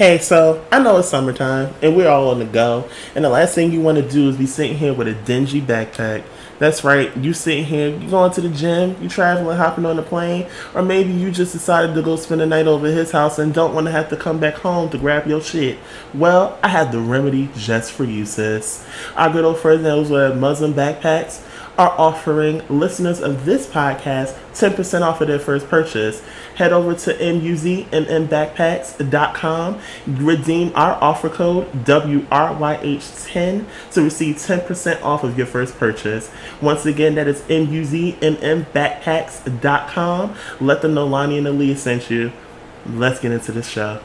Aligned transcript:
Hey, 0.00 0.16
so 0.16 0.64
I 0.72 0.78
know 0.82 0.96
it's 0.96 1.10
summertime 1.10 1.74
and 1.82 1.94
we're 1.94 2.08
all 2.08 2.30
on 2.30 2.38
the 2.38 2.46
go, 2.46 2.88
and 3.14 3.22
the 3.22 3.28
last 3.28 3.54
thing 3.54 3.70
you 3.70 3.82
want 3.82 3.98
to 3.98 4.08
do 4.08 4.30
is 4.30 4.38
be 4.38 4.46
sitting 4.46 4.78
here 4.78 4.94
with 4.94 5.08
a 5.08 5.12
dingy 5.12 5.60
backpack. 5.60 6.24
That's 6.58 6.82
right, 6.82 7.14
you 7.18 7.34
sitting 7.34 7.66
here, 7.66 7.90
you 7.90 8.08
going 8.08 8.32
to 8.32 8.40
the 8.40 8.48
gym, 8.48 8.96
you 9.02 9.10
traveling, 9.10 9.58
hopping 9.58 9.84
on 9.84 9.98
a 9.98 10.02
plane, 10.02 10.46
or 10.74 10.80
maybe 10.80 11.10
you 11.10 11.30
just 11.30 11.52
decided 11.52 11.94
to 11.94 12.00
go 12.00 12.16
spend 12.16 12.40
the 12.40 12.46
night 12.46 12.66
over 12.66 12.86
his 12.86 13.10
house 13.10 13.38
and 13.38 13.52
don't 13.52 13.74
want 13.74 13.88
to 13.88 13.90
have 13.90 14.08
to 14.08 14.16
come 14.16 14.40
back 14.40 14.54
home 14.54 14.88
to 14.88 14.96
grab 14.96 15.26
your 15.26 15.42
shit. 15.42 15.76
Well, 16.14 16.58
I 16.62 16.68
have 16.68 16.92
the 16.92 17.00
remedy 17.00 17.50
just 17.54 17.92
for 17.92 18.04
you, 18.04 18.24
sis. 18.24 18.86
Our 19.16 19.30
good 19.30 19.44
old 19.44 19.58
friends 19.58 19.84
over 19.84 20.28
at 20.28 20.36
Muslim 20.38 20.72
Backpacks 20.72 21.46
are 21.80 21.98
offering 21.98 22.62
listeners 22.68 23.20
of 23.20 23.44
this 23.46 23.66
podcast 23.66 24.36
10% 24.52 25.00
off 25.00 25.22
of 25.22 25.28
their 25.28 25.38
first 25.38 25.66
purchase. 25.66 26.22
Head 26.56 26.74
over 26.74 26.94
to 26.94 27.14
muzmbackpacks.com, 27.14 29.80
redeem 30.06 30.72
our 30.74 31.02
offer 31.02 31.30
code 31.30 31.72
WRYH10 31.84 33.64
to 33.92 34.02
receive 34.02 34.36
10% 34.36 35.02
off 35.02 35.24
of 35.24 35.38
your 35.38 35.46
first 35.46 35.78
purchase. 35.78 36.30
Once 36.60 36.84
again, 36.84 37.14
that 37.14 37.26
is 37.26 37.40
muzmbackpacks.com. 37.42 40.36
Let 40.60 40.82
them 40.82 40.92
know 40.92 41.06
Lonnie 41.06 41.38
and 41.38 41.46
Aaliyah 41.46 41.78
sent 41.78 42.10
you. 42.10 42.30
Let's 42.84 43.20
get 43.20 43.32
into 43.32 43.52
the 43.52 43.62
show. 43.62 44.02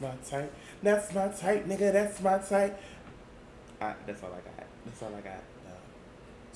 That's 0.00 0.32
my 0.32 0.38
type. 0.38 0.54
That's 0.82 1.14
my 1.14 1.28
type, 1.28 1.66
nigga, 1.66 1.92
that's 1.92 2.20
my 2.20 2.38
type. 2.38 2.80
I, 3.80 3.94
that's 4.06 4.22
all 4.22 4.30
I 4.30 4.40
got. 4.40 4.66
That's 4.84 5.02
all 5.02 5.14
I 5.16 5.20
got. 5.20 5.42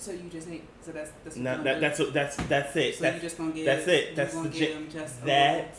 So 0.03 0.11
you 0.11 0.29
just 0.31 0.49
ain't. 0.49 0.65
So 0.85 0.91
that's 0.91 1.13
that's. 1.23 1.37
No, 1.37 1.63
that, 1.63 1.81
that's 1.81 2.01
that's 2.13 2.37
that's 2.37 2.75
it. 2.75 2.97
So 2.97 3.03
That's, 3.03 3.15
you 3.15 3.23
just 3.23 3.39
gonna 3.39 3.53
get. 3.53 3.67
that's 3.67 3.87
it. 3.87 4.17
That's 4.17 4.35
the 4.35 4.49
just 4.93 5.25
that 5.25 5.79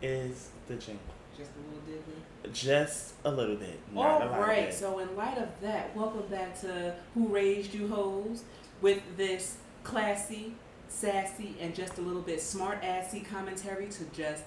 is 0.00 0.50
the 0.68 0.76
jingle. 0.76 1.02
just 1.36 1.50
a 1.50 1.58
little 1.58 1.82
diggy. 1.88 2.52
Just 2.52 3.14
a 3.24 3.30
little 3.32 3.56
bit. 3.56 3.80
Not 3.92 4.22
All 4.22 4.28
a 4.28 4.40
right. 4.40 4.68
Of. 4.68 4.74
So 4.74 5.00
in 5.00 5.16
light 5.16 5.38
of 5.38 5.48
that, 5.62 5.96
welcome 5.96 6.22
back 6.30 6.60
to 6.60 6.94
Who 7.14 7.26
Raised 7.26 7.74
You 7.74 7.88
Hoes 7.88 8.44
with 8.80 9.02
this 9.16 9.56
classy, 9.82 10.54
sassy, 10.88 11.56
and 11.60 11.74
just 11.74 11.98
a 11.98 12.00
little 12.00 12.22
bit 12.22 12.40
smart 12.40 12.84
assy 12.84 13.20
commentary 13.28 13.86
to 13.86 14.04
just 14.14 14.44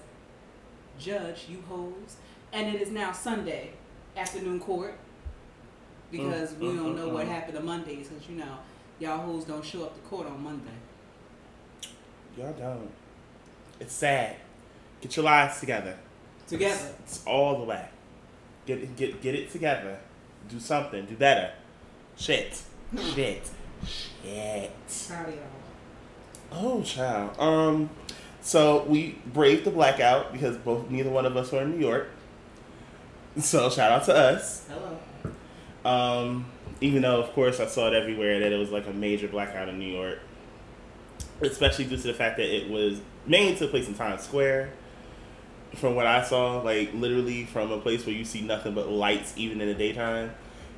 judge 0.98 1.48
you 1.50 1.62
hoes. 1.68 2.16
And 2.52 2.74
it 2.74 2.80
is 2.80 2.90
now 2.90 3.12
Sunday 3.12 3.70
afternoon 4.16 4.60
court 4.60 4.94
because 6.10 6.52
Mm, 6.54 6.58
we 6.58 6.66
mm, 6.68 6.76
don't 6.76 6.94
mm, 6.94 6.96
know 6.96 7.08
what 7.08 7.26
mm. 7.26 7.30
happened 7.30 7.58
on 7.58 7.64
Mondays 7.66 8.08
because 8.08 8.28
you 8.28 8.36
know 8.36 8.58
y'all 8.98 9.18
hoes 9.18 9.44
don't 9.44 9.64
show 9.64 9.84
up 9.84 9.94
to 9.94 10.00
court 10.08 10.26
on 10.26 10.42
Monday. 10.42 10.70
Y'all 12.36 12.52
don't. 12.52 12.90
It's 13.80 13.92
sad. 13.92 14.36
Get 15.00 15.16
your 15.16 15.24
lives 15.24 15.60
together. 15.60 15.96
Together. 16.46 16.74
It's, 17.04 17.16
it's 17.18 17.26
all 17.26 17.58
the 17.58 17.64
way. 17.64 17.84
Get 18.66 18.78
it, 18.78 18.96
get 18.96 19.20
get 19.20 19.34
it 19.34 19.50
together. 19.50 19.98
Do 20.48 20.58
something. 20.58 21.04
Do 21.04 21.16
better. 21.16 21.52
Shit. 22.16 22.62
Shit. 23.14 23.50
Shit. 23.86 24.72
Proud 25.08 25.28
y'all. 25.28 25.36
Oh, 26.50 26.82
child. 26.82 27.38
Um, 27.38 27.90
so 28.40 28.84
we 28.84 29.18
braved 29.26 29.64
the 29.64 29.70
blackout 29.70 30.32
because 30.32 30.56
both 30.56 30.90
neither 30.90 31.10
one 31.10 31.26
of 31.26 31.36
us 31.36 31.52
were 31.52 31.62
in 31.62 31.72
New 31.72 31.86
York. 31.86 32.08
So 33.40 33.70
shout 33.70 33.92
out 33.92 34.04
to 34.04 34.14
us. 34.16 34.66
Hello. 34.68 34.98
Um, 35.84 36.46
even 36.80 37.02
though, 37.02 37.20
of 37.20 37.32
course, 37.32 37.60
I 37.60 37.66
saw 37.66 37.86
it 37.88 37.94
everywhere 37.94 38.40
that 38.40 38.52
it 38.52 38.56
was 38.56 38.70
like 38.70 38.86
a 38.86 38.92
major 38.92 39.28
blackout 39.28 39.68
in 39.68 39.78
New 39.78 39.92
York, 39.92 40.18
especially 41.40 41.84
due 41.84 41.96
to 41.96 42.06
the 42.08 42.14
fact 42.14 42.36
that 42.38 42.54
it 42.54 42.68
was 42.68 43.00
mainly 43.26 43.56
took 43.56 43.70
place 43.70 43.86
in 43.86 43.94
Times 43.94 44.22
Square. 44.22 44.70
From 45.76 45.94
what 45.94 46.06
I 46.06 46.24
saw, 46.24 46.62
like 46.62 46.92
literally 46.94 47.44
from 47.44 47.70
a 47.70 47.78
place 47.78 48.06
where 48.06 48.14
you 48.14 48.24
see 48.24 48.40
nothing 48.40 48.74
but 48.74 48.88
lights, 48.88 49.34
even 49.36 49.60
in 49.60 49.68
the 49.68 49.74
daytime, 49.74 50.32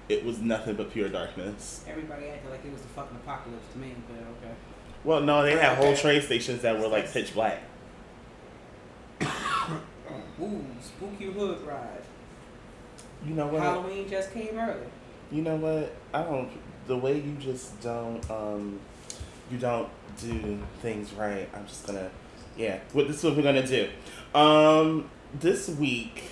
it 0.09 0.25
was 0.25 0.41
nothing 0.41 0.75
but 0.75 0.91
pure 0.93 1.09
darkness. 1.09 1.85
Everybody 1.89 2.27
acted 2.27 2.51
like 2.51 2.65
it 2.65 2.73
was 2.73 2.83
the 2.83 2.89
fucking 2.89 3.17
apocalypse 3.17 3.73
to 3.73 3.79
me, 3.79 3.95
but 4.09 4.17
okay. 4.17 4.55
Well, 5.05 5.21
no, 5.21 5.43
they 5.43 5.57
had 5.57 5.79
whole 5.79 5.97
train 5.97 6.21
stations 6.21 6.63
that 6.63 6.79
were 6.79 6.89
like 6.89 7.11
pitch 7.11 7.33
black. 7.33 7.63
Ooh, 9.23 10.67
spooky 10.83 11.27
hood 11.27 11.63
ride. 11.63 12.03
You 13.27 13.35
know 13.35 13.47
what? 13.47 13.63
Halloween 13.63 14.09
just 14.09 14.33
came 14.33 14.59
early. 14.59 14.87
You 15.31 15.43
know 15.43 15.57
what? 15.57 15.95
I 16.13 16.23
don't. 16.23 16.51
The 16.87 16.97
way 16.97 17.17
you 17.17 17.37
just 17.39 17.81
don't. 17.81 18.29
Um, 18.31 18.81
you 19.51 19.59
don't 19.59 19.89
do 20.21 20.59
things 20.81 21.13
right. 21.13 21.49
I'm 21.55 21.67
just 21.67 21.87
gonna. 21.87 22.11
Yeah. 22.57 22.79
What 22.93 23.09
this 23.09 23.19
is 23.19 23.25
what 23.25 23.37
we're 23.37 23.43
gonna 23.43 23.67
do. 23.67 23.89
Um, 24.35 25.11
this 25.39 25.69
week. 25.69 26.25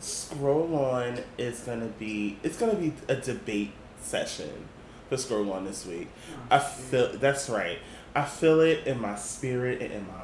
Scroll 0.00 0.76
on 0.76 1.18
is 1.38 1.60
gonna 1.60 1.86
be. 1.86 2.38
It's 2.42 2.56
gonna 2.56 2.74
be 2.74 2.92
a 3.08 3.16
debate 3.16 3.72
session 4.00 4.68
for 5.08 5.16
scroll 5.16 5.52
on 5.52 5.64
this 5.64 5.86
week. 5.86 6.08
I 6.50 6.58
feel 6.58 7.16
that's 7.18 7.48
right. 7.48 7.78
I 8.14 8.24
feel 8.24 8.60
it 8.60 8.86
in 8.86 9.00
my 9.00 9.16
spirit 9.16 9.82
and 9.82 9.92
in 9.92 10.06
my 10.06 10.22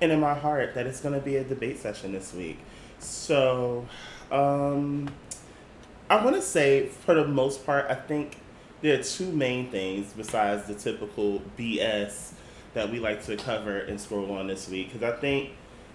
and 0.00 0.10
in 0.10 0.20
my 0.20 0.34
heart 0.34 0.74
that 0.74 0.86
it's 0.86 1.00
gonna 1.00 1.20
be 1.20 1.36
a 1.36 1.44
debate 1.44 1.78
session 1.78 2.12
this 2.12 2.34
week. 2.34 2.58
So, 2.98 3.86
um, 4.32 5.08
I 6.08 6.22
want 6.24 6.36
to 6.36 6.42
say 6.42 6.86
for 6.86 7.14
the 7.14 7.26
most 7.26 7.64
part, 7.64 7.86
I 7.88 7.94
think 7.94 8.36
there 8.80 8.98
are 8.98 9.02
two 9.02 9.30
main 9.30 9.70
things 9.70 10.12
besides 10.16 10.66
the 10.66 10.74
typical 10.74 11.42
BS 11.58 12.32
that 12.74 12.90
we 12.90 12.98
like 12.98 13.24
to 13.26 13.36
cover 13.36 13.78
and 13.78 14.00
scroll 14.00 14.32
on 14.32 14.46
this 14.46 14.68
week 14.68 14.92
because 14.92 15.02
I 15.02 15.16
think 15.18 15.50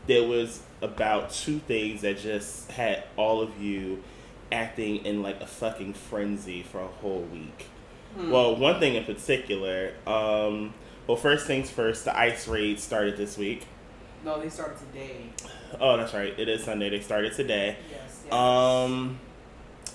there 0.05 0.23
was 0.27 0.61
about 0.81 1.31
two 1.31 1.59
things 1.59 2.01
that 2.01 2.19
just 2.19 2.71
had 2.71 3.03
all 3.17 3.41
of 3.41 3.61
you 3.61 4.03
acting 4.51 5.05
in 5.05 5.21
like 5.21 5.41
a 5.41 5.47
fucking 5.47 5.93
frenzy 5.93 6.63
for 6.63 6.79
a 6.79 6.87
whole 6.87 7.23
week. 7.23 7.65
Hmm. 8.15 8.31
Well, 8.31 8.55
one 8.55 8.79
thing 8.79 8.95
in 8.95 9.03
particular. 9.03 9.93
Um, 10.05 10.73
well, 11.05 11.17
first 11.17 11.47
things 11.47 11.69
first, 11.69 12.05
the 12.05 12.17
ice 12.17 12.47
raid 12.47 12.79
started 12.79 13.17
this 13.17 13.37
week. 13.37 13.65
No, 14.23 14.39
they 14.39 14.49
started 14.49 14.77
today. 14.77 15.29
Oh, 15.79 15.97
that's 15.97 16.13
right. 16.13 16.37
It 16.37 16.49
is 16.49 16.63
Sunday. 16.63 16.89
They 16.89 17.01
started 17.01 17.33
today. 17.33 17.77
Yes. 17.91 18.06
Yes. 18.31 18.33
Um, 18.33 19.19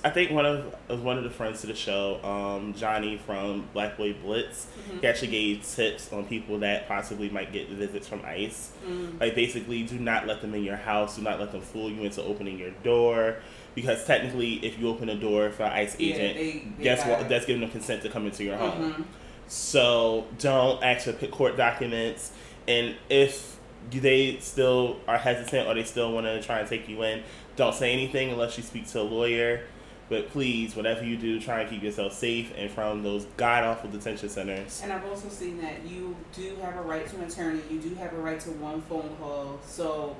I 0.04 0.10
think 0.10 0.32
one 0.32 0.44
of 0.44 1.02
one 1.04 1.16
of 1.16 1.22
the 1.22 1.30
friends 1.30 1.60
to 1.60 1.68
the 1.68 1.76
show, 1.76 2.18
um, 2.24 2.74
Johnny 2.74 3.18
from 3.18 3.68
Black 3.72 3.96
Boy 3.96 4.14
Blitz, 4.14 4.66
Mhm. 4.90 5.00
he 5.00 5.06
actually 5.06 5.28
gave 5.28 5.64
tips 5.64 6.12
on 6.12 6.24
people 6.24 6.58
that 6.58 6.88
possibly 6.88 7.28
might 7.30 7.52
get 7.52 7.68
visits 7.68 8.08
from 8.08 8.20
ICE. 8.26 8.72
Mm. 8.84 9.20
Like 9.20 9.36
basically, 9.36 9.84
do 9.84 9.98
not 10.00 10.26
let 10.26 10.40
them 10.40 10.54
in 10.54 10.64
your 10.64 10.74
house. 10.76 11.16
Do 11.16 11.22
not 11.22 11.38
let 11.38 11.52
them 11.52 11.60
fool 11.60 11.88
you 11.88 12.02
into 12.02 12.20
opening 12.24 12.58
your 12.58 12.70
door, 12.82 13.36
because 13.76 14.04
technically, 14.04 14.54
if 14.66 14.76
you 14.76 14.88
open 14.88 15.08
a 15.08 15.14
door 15.14 15.50
for 15.50 15.62
an 15.62 15.72
ICE 15.72 15.94
Yeah, 16.00 16.14
agent, 16.16 16.34
they- 16.36 16.62
they 16.78 16.84
that's 16.84 17.04
what 17.06 17.20
it. 17.20 17.28
that's 17.28 17.46
giving 17.46 17.60
them 17.60 17.70
consent 17.70 18.02
to 18.02 18.08
come 18.08 18.26
into 18.26 18.42
your 18.42 18.56
home. 18.56 18.94
Mhm. 18.94 19.04
So 19.46 20.26
don't 20.40 20.82
actually 20.82 21.12
pick 21.14 21.30
court 21.30 21.56
documents, 21.56 22.32
and 22.66 22.96
if 23.08 23.56
they 23.90 24.36
still 24.40 24.96
are 25.08 25.18
hesitant 25.18 25.66
or 25.68 25.74
they 25.74 25.82
still 25.84 26.12
want 26.12 26.24
to 26.26 26.40
try 26.42 26.60
and 26.60 26.68
take 26.68 26.88
you 26.88 27.02
in, 27.02 27.22
don't 27.56 27.74
say 27.74 27.92
anything 27.92 28.30
unless 28.30 28.56
you 28.56 28.62
speak 28.62 28.86
to 28.88 29.00
a 29.00 29.02
lawyer. 29.02 29.62
But 30.08 30.28
please, 30.28 30.76
whatever 30.76 31.04
you 31.04 31.16
do, 31.16 31.40
try 31.40 31.60
and 31.60 31.70
keep 31.70 31.82
yourself 31.82 32.12
safe 32.12 32.52
and 32.56 32.70
from 32.70 33.02
those 33.02 33.24
god 33.36 33.64
awful 33.64 33.88
detention 33.88 34.28
centers. 34.28 34.80
And 34.82 34.92
I've 34.92 35.06
also 35.06 35.30
seen 35.30 35.58
that 35.62 35.86
you 35.88 36.14
do 36.34 36.56
have 36.56 36.76
a 36.76 36.82
right 36.82 37.06
to 37.06 37.16
an 37.16 37.24
attorney. 37.24 37.62
You 37.70 37.78
do 37.78 37.94
have 37.94 38.12
a 38.12 38.18
right 38.18 38.38
to 38.40 38.50
one 38.50 38.82
phone 38.82 39.16
call. 39.18 39.58
So 39.64 40.16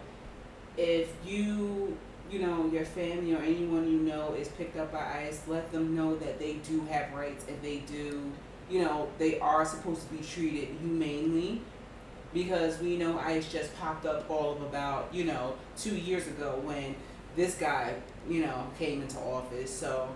if 0.78 1.12
you, 1.26 1.96
you 2.30 2.38
know, 2.38 2.70
your 2.72 2.86
family 2.86 3.34
or 3.34 3.42
anyone 3.42 3.90
you 3.90 3.98
know 3.98 4.32
is 4.32 4.48
picked 4.48 4.78
up 4.78 4.92
by 4.92 5.26
ICE, 5.26 5.42
let 5.46 5.70
them 5.72 5.94
know 5.94 6.16
that 6.16 6.38
they 6.38 6.54
do 6.54 6.80
have 6.86 7.12
rights 7.12 7.44
and 7.46 7.60
they 7.60 7.78
do, 7.80 8.32
you 8.70 8.82
know, 8.82 9.08
they 9.18 9.38
are 9.40 9.66
supposed 9.66 10.08
to 10.08 10.14
be 10.14 10.24
treated 10.24 10.68
humanely. 10.80 11.60
Because 12.32 12.78
we 12.78 12.96
know 12.96 13.18
ICE 13.18 13.46
just 13.52 13.76
popped 13.78 14.06
up 14.06 14.30
all 14.30 14.52
of 14.52 14.62
about, 14.62 15.12
you 15.12 15.24
know, 15.24 15.52
two 15.76 15.94
years 15.94 16.26
ago 16.26 16.58
when 16.64 16.94
this 17.36 17.54
guy, 17.56 17.94
you 18.28 18.42
know, 18.42 18.66
came 18.78 19.02
into 19.02 19.18
office. 19.18 19.70
So, 19.70 20.08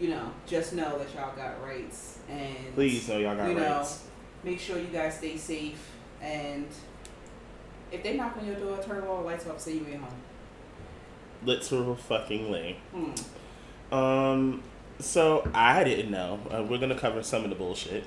you 0.00 0.10
know, 0.10 0.30
just 0.46 0.72
know 0.74 0.98
that 0.98 1.14
y'all 1.14 1.34
got 1.36 1.62
rights 1.62 2.18
and 2.28 2.74
Please 2.74 3.08
know 3.08 3.18
y'all 3.18 3.36
got 3.36 3.48
you 3.50 3.58
rights. 3.58 4.04
know, 4.44 4.50
make 4.50 4.60
sure 4.60 4.78
you 4.78 4.86
guys 4.86 5.16
stay 5.18 5.36
safe 5.36 5.90
and 6.22 6.66
if 7.90 8.02
they 8.02 8.16
knock 8.16 8.36
on 8.36 8.46
your 8.46 8.56
door, 8.56 8.78
turn 8.82 9.02
all 9.04 9.18
the 9.18 9.24
lights 9.24 9.46
off, 9.46 9.60
say 9.60 9.74
you 9.74 9.86
ain't 9.90 10.00
home. 10.02 10.14
Literal 11.44 11.94
fucking 11.94 12.50
lay. 12.50 12.76
Hmm. 12.92 13.94
Um, 13.94 14.62
so 14.98 15.48
I 15.54 15.84
didn't 15.84 16.10
know. 16.10 16.40
Uh, 16.50 16.62
we're 16.68 16.78
gonna 16.78 16.98
cover 16.98 17.22
some 17.22 17.44
of 17.44 17.50
the 17.50 17.56
bullshit. 17.56 18.04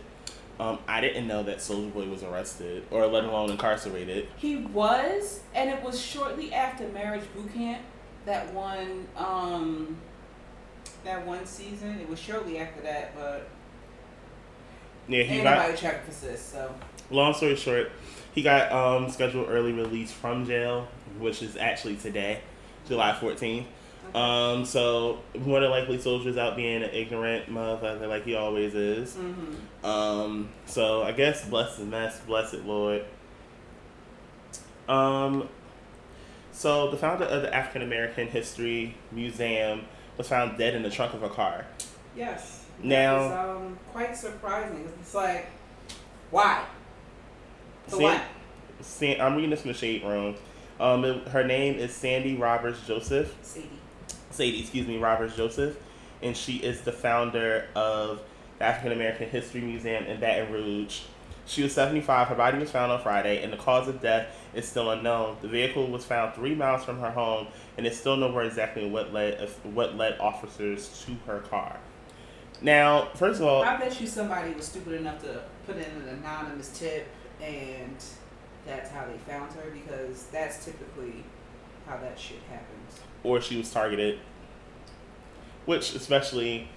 Um, 0.60 0.78
I 0.88 1.02
didn't 1.02 1.28
know 1.28 1.42
that 1.44 1.58
Soulja 1.58 1.92
Boy 1.92 2.08
was 2.08 2.22
arrested, 2.22 2.84
or 2.92 3.08
let 3.08 3.24
alone 3.24 3.50
incarcerated. 3.50 4.28
He 4.38 4.58
was, 4.58 5.40
and 5.56 5.70
it 5.72 5.82
was 5.82 6.00
shortly 6.00 6.54
after 6.54 6.88
Marriage 6.90 7.24
Boot 7.34 7.52
Camp, 7.54 7.82
that 8.26 8.54
one, 8.54 9.08
um, 9.16 9.98
that 11.04 11.26
one 11.26 11.46
season. 11.46 12.00
It 12.00 12.10
was 12.10 12.20
shortly 12.20 12.60
after 12.60 12.82
that, 12.82 13.16
but 13.16 13.48
Yeah, 15.08 15.24
he 15.24 15.42
got. 15.42 15.76
checked 15.78 16.06
for 16.06 16.12
sis, 16.12 16.42
so. 16.42 16.74
Long 17.10 17.34
story 17.34 17.56
short, 17.56 17.92
he 18.34 18.42
got 18.42 18.72
um 18.72 19.10
scheduled 19.10 19.50
early 19.50 19.74
release 19.74 20.12
from 20.12 20.46
jail, 20.46 20.88
which 21.20 21.42
is 21.42 21.58
actually 21.58 21.98
today, 21.98 22.40
July 22.88 23.14
fourteenth. 23.14 23.68
Um, 24.16 24.66
so 24.66 25.20
more 25.40 25.60
than 25.60 25.70
likely, 25.70 25.98
Soulja's 25.98 26.38
out 26.38 26.56
being 26.56 26.84
an 26.84 26.90
ignorant 26.92 27.50
motherfucker 27.50 28.08
like 28.10 28.26
he 28.26 28.36
always 28.36 28.74
is. 28.76 29.14
Mm-hmm. 29.14 29.86
Um, 29.86 30.50
so 30.66 31.04
I 31.04 31.12
guess 31.12 31.48
bless 31.48 31.78
the 31.78 31.86
mess, 31.86 32.20
bless 32.22 32.54
it, 32.54 32.66
Lord. 32.66 33.06
Um, 34.90 35.48
so 36.52 36.90
the 36.92 36.98
founder 36.98 37.26
of 37.26 37.42
the 37.42 37.54
African 37.54 37.82
American 37.82 38.28
History 38.28 38.96
Museum 39.12 39.86
was 40.18 40.28
found 40.28 40.58
dead 40.58 40.76
in 40.76 40.84
the 40.84 40.90
trunk 40.90 41.14
of 41.14 41.24
a 41.24 41.30
car. 41.30 41.66
Yes. 42.16 42.66
Now- 42.84 43.18
was, 43.18 43.32
um, 43.32 43.80
quite 43.92 44.16
surprising. 44.16 44.92
It's 45.00 45.14
like, 45.14 45.48
why? 46.30 46.64
For 47.88 47.98
See- 47.98 48.04
what? 48.04 48.22
San- 48.82 49.22
I'm 49.22 49.36
reading 49.36 49.52
this 49.52 49.62
from 49.62 49.72
the 49.72 49.78
Shade 49.78 50.04
Room. 50.04 50.36
Um, 50.80 51.06
it- 51.06 51.28
her 51.28 51.44
name 51.44 51.76
is 51.76 51.94
Sandy 51.94 52.36
Roberts 52.36 52.86
Joseph. 52.88 53.36
Sadie. 53.44 53.70
Sadie, 54.32 54.60
excuse 54.62 54.88
me, 54.88 54.98
Roberts 54.98 55.36
Joseph, 55.36 55.78
and 56.24 56.36
she 56.36 56.58
is 56.58 56.82
the 56.82 56.92
founder 56.92 57.68
of 57.76 58.22
the 58.58 58.66
African 58.66 58.92
American 58.94 59.30
History 59.30 59.62
Museum 59.62 60.06
in 60.06 60.20
Baton 60.20 60.52
Rouge. 60.52 61.02
She 61.46 61.64
was 61.64 61.74
75. 61.74 62.28
Her 62.28 62.36
body 62.36 62.60
was 62.60 62.72
found 62.72 62.92
on 62.92 63.02
Friday, 63.02 63.44
and 63.44 63.52
the 63.52 63.58
cause 63.58 63.88
of 63.88 64.02
death 64.02 64.28
is 64.54 64.68
still 64.68 64.90
unknown. 64.92 65.38
The 65.42 65.48
vehicle 65.48 65.88
was 65.88 66.06
found 66.06 66.34
three 66.34 66.56
miles 66.56 66.84
from 66.84 67.00
her 67.00 67.12
home, 67.12 67.48
and 67.78 67.86
it's 67.86 67.98
still 67.98 68.16
nowhere 68.16 68.46
exactly 68.46 68.90
what 68.90 69.12
led 69.12 69.50
what 69.64 69.96
led 69.96 70.20
officers 70.20 71.04
to 71.06 71.16
her 71.26 71.40
car. 71.40 71.78
Now, 72.62 73.10
first 73.16 73.42
of 73.42 73.48
all, 73.48 73.64
I 73.64 73.78
bet 73.78 74.00
you 74.00 74.08
somebody 74.08 74.54
was 74.54 74.66
stupid 74.66 74.94
enough 74.94 75.22
to 75.24 75.42
put 75.66 75.78
in 75.78 75.84
an 75.84 76.08
anonymous 76.10 76.78
tip, 76.78 77.08
and 77.42 77.98
that's 78.68 78.92
how 78.92 79.06
they 79.06 79.18
found 79.32 79.52
her 79.54 79.72
because 79.72 80.26
that's 80.28 80.64
typically 80.64 81.24
how 81.88 81.98
that 81.98 82.20
shit 82.20 82.40
happens. 82.50 83.02
or 83.24 83.42
she 83.42 83.58
was 83.58 83.72
targeted, 83.72 84.20
which 85.66 85.96
especially 85.96 86.68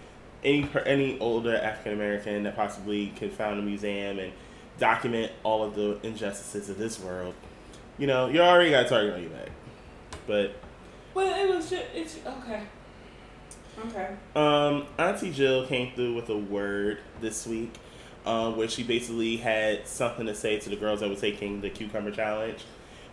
any 0.43 0.69
any 0.87 1.19
older 1.20 1.56
African 1.56 1.93
American 1.93 2.43
that 2.44 2.56
possibly 2.56 3.08
could 3.19 3.32
found 3.32 3.58
a 3.58 3.62
museum 3.62 4.19
and 4.19 4.32
document 4.78 5.32
all 5.42 5.62
of 5.62 5.74
the 5.74 5.98
injustices 6.02 6.68
of 6.68 6.78
this 6.78 6.98
world. 6.98 7.34
You 7.98 8.06
know, 8.06 8.28
you 8.28 8.40
already 8.40 8.70
got 8.70 8.86
a 8.86 8.88
target 8.88 9.14
on 9.14 9.22
your 9.22 9.30
back. 9.30 9.48
But 10.26 10.56
Well, 11.14 11.44
it 11.44 11.54
was 11.54 11.70
just 11.70 11.84
it's 11.94 12.18
okay. 12.26 12.62
Okay. 13.86 14.08
um, 14.36 14.86
Auntie 14.98 15.32
Jill 15.32 15.66
came 15.66 15.92
through 15.94 16.14
with 16.14 16.28
a 16.28 16.36
word 16.36 16.98
this 17.20 17.44
week, 17.46 17.74
um, 18.24 18.56
where 18.56 18.68
she 18.68 18.84
basically 18.84 19.36
had 19.36 19.86
something 19.86 20.26
to 20.26 20.34
say 20.34 20.60
to 20.60 20.70
the 20.70 20.76
girls 20.76 21.00
that 21.00 21.08
were 21.08 21.16
taking 21.16 21.60
the 21.60 21.70
cucumber 21.70 22.12
challenge, 22.12 22.64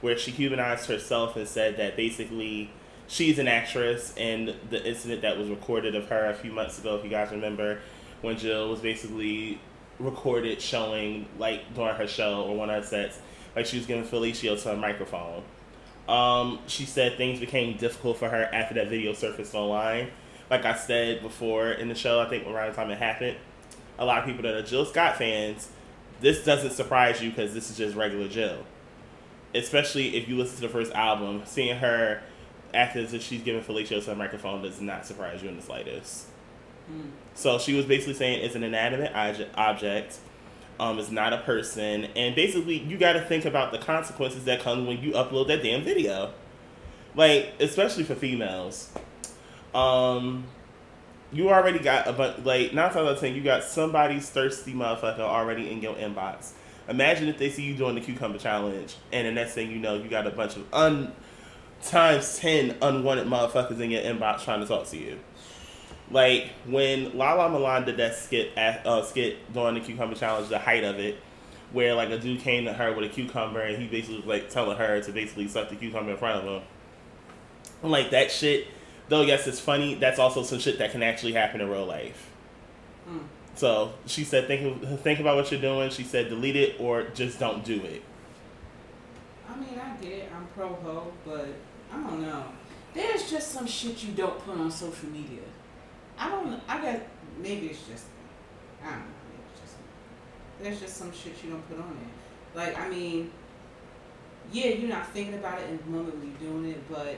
where 0.01 0.17
she 0.17 0.29
humanized 0.29 0.87
herself 0.87 1.35
and 1.35 1.47
said 1.47 1.77
that 1.77 1.95
basically 1.95 2.69
she's 3.07 3.39
an 3.39 3.47
actress 3.47 4.13
and 4.17 4.53
the 4.69 4.87
incident 4.87 5.23
that 5.23 5.37
was 5.37 5.49
recorded 5.49 5.95
of 5.95 6.07
her 6.09 6.27
a 6.27 6.33
few 6.33 6.51
months 6.51 6.77
ago, 6.79 6.95
if 6.95 7.03
you 7.03 7.09
guys 7.09 7.31
remember, 7.31 7.79
when 8.21 8.37
Jill 8.37 8.69
was 8.69 8.79
basically 8.79 9.59
recorded 10.01 10.61
showing 10.61 11.27
like 11.37 11.73
during 11.73 11.95
her 11.95 12.07
show 12.07 12.43
or 12.43 12.55
one 12.55 12.69
of 12.69 12.83
her 12.83 12.87
sets, 12.87 13.19
like 13.55 13.65
she 13.65 13.77
was 13.77 13.85
giving 13.85 14.03
fellatio 14.03 14.61
to 14.61 14.73
a 14.73 14.75
microphone. 14.75 15.43
Um, 16.09 16.59
she 16.67 16.85
said 16.85 17.17
things 17.17 17.39
became 17.39 17.77
difficult 17.77 18.17
for 18.17 18.29
her 18.29 18.49
after 18.53 18.73
that 18.75 18.89
video 18.89 19.13
surfaced 19.13 19.53
online. 19.53 20.09
Like 20.49 20.65
I 20.65 20.75
said 20.75 21.21
before 21.21 21.71
in 21.71 21.87
the 21.87 21.95
show, 21.95 22.19
I 22.19 22.27
think 22.27 22.45
around 22.45 22.71
the 22.71 22.75
time 22.75 22.91
it 22.91 22.97
happened, 22.97 23.37
a 23.97 24.05
lot 24.05 24.19
of 24.19 24.25
people 24.25 24.43
that 24.43 24.53
are 24.53 24.63
Jill 24.63 24.85
Scott 24.85 25.17
fans, 25.17 25.69
this 26.19 26.43
doesn't 26.43 26.71
surprise 26.71 27.21
you 27.21 27.29
because 27.29 27.53
this 27.53 27.69
is 27.69 27.77
just 27.77 27.95
regular 27.95 28.27
Jill. 28.27 28.65
Especially 29.53 30.15
if 30.17 30.27
you 30.27 30.37
listen 30.37 30.55
to 30.55 30.61
the 30.61 30.69
first 30.69 30.91
album, 30.93 31.43
seeing 31.45 31.77
her 31.77 32.21
act 32.73 32.95
as 32.95 33.13
if 33.13 33.21
she's 33.21 33.41
giving 33.41 33.61
fellatio 33.61 34.03
to 34.03 34.11
a 34.11 34.15
microphone 34.15 34.61
does 34.61 34.81
not 34.81 35.05
surprise 35.05 35.41
you 35.43 35.49
in 35.49 35.55
the 35.55 35.61
slightest. 35.61 36.27
Mm. 36.91 37.11
So 37.33 37.57
she 37.59 37.73
was 37.73 37.85
basically 37.85 38.13
saying 38.15 38.43
it's 38.43 38.55
an 38.55 38.63
inanimate 38.63 39.11
object. 39.55 40.19
Um, 40.79 40.97
it's 40.97 41.11
not 41.11 41.31
a 41.31 41.37
person, 41.37 42.05
and 42.15 42.33
basically 42.35 42.79
you 42.79 42.97
got 42.97 43.13
to 43.13 43.21
think 43.21 43.45
about 43.45 43.71
the 43.71 43.77
consequences 43.77 44.45
that 44.45 44.61
come 44.61 44.87
when 44.87 44.99
you 44.99 45.11
upload 45.11 45.47
that 45.49 45.61
damn 45.61 45.83
video. 45.83 46.33
Like 47.13 47.53
especially 47.59 48.03
for 48.03 48.15
females, 48.15 48.89
um, 49.75 50.45
you 51.31 51.49
already 51.49 51.77
got 51.77 52.07
a 52.07 52.13
bunch. 52.13 52.43
Like 52.43 52.73
nine 52.73 52.91
times 52.91 52.95
out 52.95 53.13
of 53.13 53.19
ten, 53.19 53.35
you 53.35 53.43
got 53.43 53.63
somebody's 53.63 54.27
thirsty 54.29 54.73
motherfucker 54.73 55.19
already 55.19 55.71
in 55.71 55.81
your 55.81 55.93
inbox. 55.95 56.53
Imagine 56.89 57.27
if 57.27 57.37
they 57.37 57.51
see 57.51 57.61
you 57.61 57.75
doing 57.75 57.93
the 57.93 58.01
cucumber 58.01 58.39
challenge, 58.39 58.95
and 59.11 59.27
the 59.27 59.31
next 59.31 59.53
thing 59.53 59.69
you 59.69 59.77
know, 59.77 59.93
you 59.95 60.09
got 60.09 60.25
a 60.25 60.31
bunch 60.31 60.55
of 60.55 60.65
un 60.73 61.13
times 61.83 62.39
ten 62.39 62.75
unwanted 62.81 63.27
motherfuckers 63.27 63.79
in 63.79 63.91
your 63.91 64.01
inbox 64.01 64.45
trying 64.45 64.61
to 64.61 64.65
talk 64.65 64.87
to 64.87 64.97
you. 64.97 65.19
Like 66.11 66.51
when 66.65 67.17
Lala 67.17 67.49
Milan 67.49 67.85
did 67.85 67.97
that 67.97 68.15
skit 68.15 68.51
at, 68.57 68.85
uh, 68.85 69.03
skit 69.03 69.53
during 69.53 69.75
the 69.75 69.81
cucumber 69.81 70.15
challenge, 70.15 70.49
the 70.49 70.59
height 70.59 70.83
of 70.83 70.99
it, 70.99 71.17
where 71.71 71.95
like 71.95 72.09
a 72.09 72.19
dude 72.19 72.41
came 72.41 72.65
to 72.65 72.73
her 72.73 72.93
with 72.93 73.09
a 73.09 73.13
cucumber 73.13 73.61
and 73.61 73.81
he 73.81 73.87
basically 73.87 74.17
was 74.17 74.25
like 74.25 74.49
telling 74.49 74.77
her 74.77 75.01
to 75.01 75.11
basically 75.11 75.47
suck 75.47 75.69
the 75.69 75.75
cucumber 75.75 76.11
in 76.11 76.17
front 76.17 76.39
of 76.39 76.45
him. 76.45 76.67
I'm 77.83 77.91
like 77.91 78.11
that 78.11 78.31
shit. 78.31 78.67
Though 79.07 79.21
yes, 79.21 79.47
it's 79.47 79.59
funny. 79.59 79.95
That's 79.95 80.19
also 80.19 80.43
some 80.43 80.59
shit 80.59 80.77
that 80.79 80.91
can 80.91 81.01
actually 81.01 81.33
happen 81.33 81.61
in 81.61 81.69
real 81.69 81.85
life. 81.85 82.29
Mm. 83.09 83.23
So 83.55 83.93
she 84.05 84.23
said, 84.23 84.47
think 84.47 84.83
think 85.01 85.19
about 85.19 85.37
what 85.37 85.51
you're 85.51 85.61
doing. 85.61 85.89
She 85.91 86.03
said, 86.03 86.29
delete 86.29 86.55
it 86.55 86.75
or 86.79 87.03
just 87.03 87.39
don't 87.39 87.63
do 87.63 87.75
it. 87.83 88.03
I 89.49 89.57
mean, 89.57 89.79
I 89.79 90.01
get 90.01 90.11
it. 90.11 90.31
I'm 90.35 90.47
pro 90.47 90.67
ho, 90.69 91.11
but 91.25 91.47
I 91.91 91.97
don't 91.97 92.21
know. 92.21 92.45
There's 92.93 93.29
just 93.29 93.51
some 93.51 93.65
shit 93.65 94.03
you 94.03 94.13
don't 94.13 94.37
put 94.39 94.57
on 94.57 94.69
social 94.71 95.09
media. 95.09 95.39
I 96.21 96.29
don't. 96.29 96.61
I 96.67 96.81
guess 96.81 97.01
maybe 97.39 97.67
it's 97.67 97.87
just. 97.87 98.05
I 98.83 98.91
don't 98.91 98.99
know. 98.99 99.05
Maybe 99.29 99.43
it's 99.51 99.61
just. 99.61 99.75
There's 100.61 100.79
just 100.79 100.97
some 100.97 101.11
shit 101.11 101.43
you 101.43 101.49
don't 101.49 101.67
put 101.67 101.79
on 101.79 101.97
there. 101.97 102.65
Like 102.65 102.79
I 102.79 102.87
mean, 102.87 103.31
yeah, 104.51 104.67
you're 104.67 104.89
not 104.89 105.07
thinking 105.07 105.33
about 105.33 105.59
it 105.61 105.69
in 105.69 105.77
the 105.77 105.85
moment 105.85 106.19
when 106.19 106.29
you're 106.29 106.51
doing 106.51 106.71
it, 106.71 106.89
but 106.89 107.15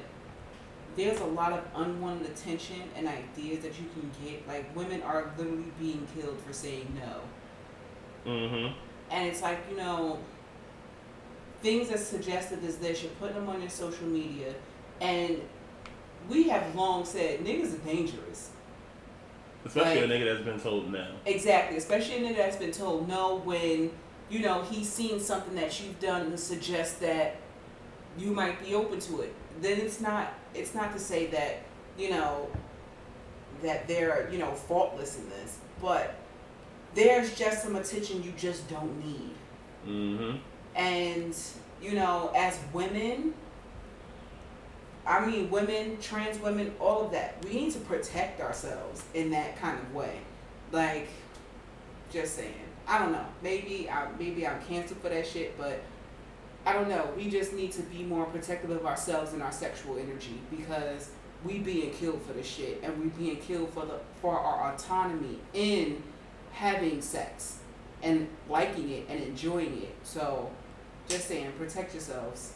there's 0.95 1.19
a 1.19 1.25
lot 1.25 1.51
of 1.53 1.65
unwanted 1.75 2.29
attention 2.29 2.81
and 2.95 3.07
ideas 3.07 3.63
that 3.63 3.73
you 3.79 3.87
can 3.93 4.09
get. 4.23 4.47
Like 4.47 4.73
women 4.75 5.01
are 5.01 5.33
literally 5.37 5.71
being 5.79 6.07
killed 6.15 6.39
for 6.39 6.53
saying 6.53 6.95
no. 6.95 8.31
Mm-hmm. 8.31 8.73
And 9.11 9.27
it's 9.27 9.41
like, 9.41 9.59
you 9.69 9.75
know, 9.75 10.19
things 11.61 11.89
as 11.91 12.05
suggestive 12.05 12.63
as 12.63 12.77
this, 12.77 13.03
you're 13.03 13.11
putting 13.13 13.35
them 13.35 13.49
on 13.49 13.59
your 13.59 13.69
social 13.69 14.05
media. 14.05 14.53
And 15.01 15.41
we 16.29 16.47
have 16.49 16.75
long 16.75 17.05
said 17.05 17.39
niggas 17.39 17.73
are 17.73 17.85
dangerous. 17.85 18.51
Especially 19.65 20.01
Like- 20.01 20.09
a 20.09 20.13
nigga 20.13 20.25
that's 20.33 20.45
been 20.45 20.59
told 20.59 20.91
no. 20.91 21.07
Exactly. 21.25 21.77
Especially 21.77 22.25
a 22.25 22.29
nigga 22.29 22.37
that's 22.37 22.57
been 22.57 22.71
told 22.71 23.07
no 23.07 23.37
when, 23.37 23.91
you 24.29 24.39
know, 24.39 24.61
he's 24.63 24.89
seen 24.89 25.19
something 25.19 25.55
that 25.55 25.79
you've 25.81 25.99
done 25.99 26.21
and 26.27 26.39
suggests 26.39 26.99
that 26.99 27.37
you 28.17 28.31
might 28.31 28.63
be 28.63 28.75
open 28.75 28.99
to 28.99 29.21
it. 29.21 29.33
Then 29.61 29.79
it's 29.79 29.99
not 30.01 30.33
it's 30.53 30.75
not 30.75 30.93
to 30.93 30.99
say 30.99 31.27
that, 31.27 31.59
you 31.97 32.09
know, 32.11 32.47
that 33.63 33.87
they're, 33.87 34.29
you 34.31 34.37
know, 34.37 34.51
faultless 34.51 35.17
in 35.17 35.29
this. 35.29 35.57
But 35.81 36.15
there's 36.93 37.35
just 37.35 37.63
some 37.63 37.75
attention 37.75 38.21
you 38.23 38.33
just 38.37 38.69
don't 38.69 38.97
need. 39.03 39.31
Mm-hmm. 39.87 40.37
and 40.75 41.35
you 41.81 41.91
know 41.91 42.31
as 42.35 42.57
women 42.71 43.33
i 45.05 45.25
mean 45.25 45.49
women 45.49 45.97
trans 46.01 46.39
women 46.39 46.73
all 46.79 47.05
of 47.05 47.11
that 47.11 47.35
we 47.45 47.53
need 47.53 47.71
to 47.71 47.79
protect 47.79 48.41
ourselves 48.41 49.03
in 49.13 49.31
that 49.31 49.57
kind 49.57 49.77
of 49.79 49.93
way 49.93 50.19
like 50.71 51.07
just 52.11 52.35
saying 52.35 52.53
i 52.87 52.99
don't 52.99 53.11
know 53.11 53.25
maybe 53.41 53.89
i 53.89 54.07
maybe 54.19 54.47
i'm 54.47 54.61
canceled 54.63 54.99
for 54.99 55.09
that 55.09 55.25
shit 55.25 55.57
but 55.57 55.81
i 56.65 56.73
don't 56.73 56.89
know 56.89 57.07
we 57.17 57.29
just 57.29 57.53
need 57.53 57.71
to 57.71 57.81
be 57.83 58.03
more 58.03 58.25
protective 58.25 58.69
of 58.69 58.85
ourselves 58.85 59.33
and 59.33 59.41
our 59.41 59.51
sexual 59.51 59.97
energy 59.97 60.39
because 60.49 61.09
we 61.43 61.59
being 61.59 61.91
killed 61.91 62.21
for 62.23 62.33
the 62.33 62.43
shit, 62.43 62.79
and 62.83 62.97
we 62.99 63.09
being 63.09 63.37
killed 63.37 63.69
for 63.69 63.85
the 63.85 63.99
for 64.21 64.37
our 64.37 64.73
autonomy 64.73 65.39
in 65.53 66.01
having 66.51 67.01
sex 67.01 67.59
and 68.01 68.27
liking 68.49 68.89
it 68.89 69.05
and 69.09 69.21
enjoying 69.21 69.81
it. 69.81 69.95
So, 70.03 70.51
just 71.07 71.27
saying, 71.27 71.51
protect 71.57 71.93
yourselves. 71.93 72.53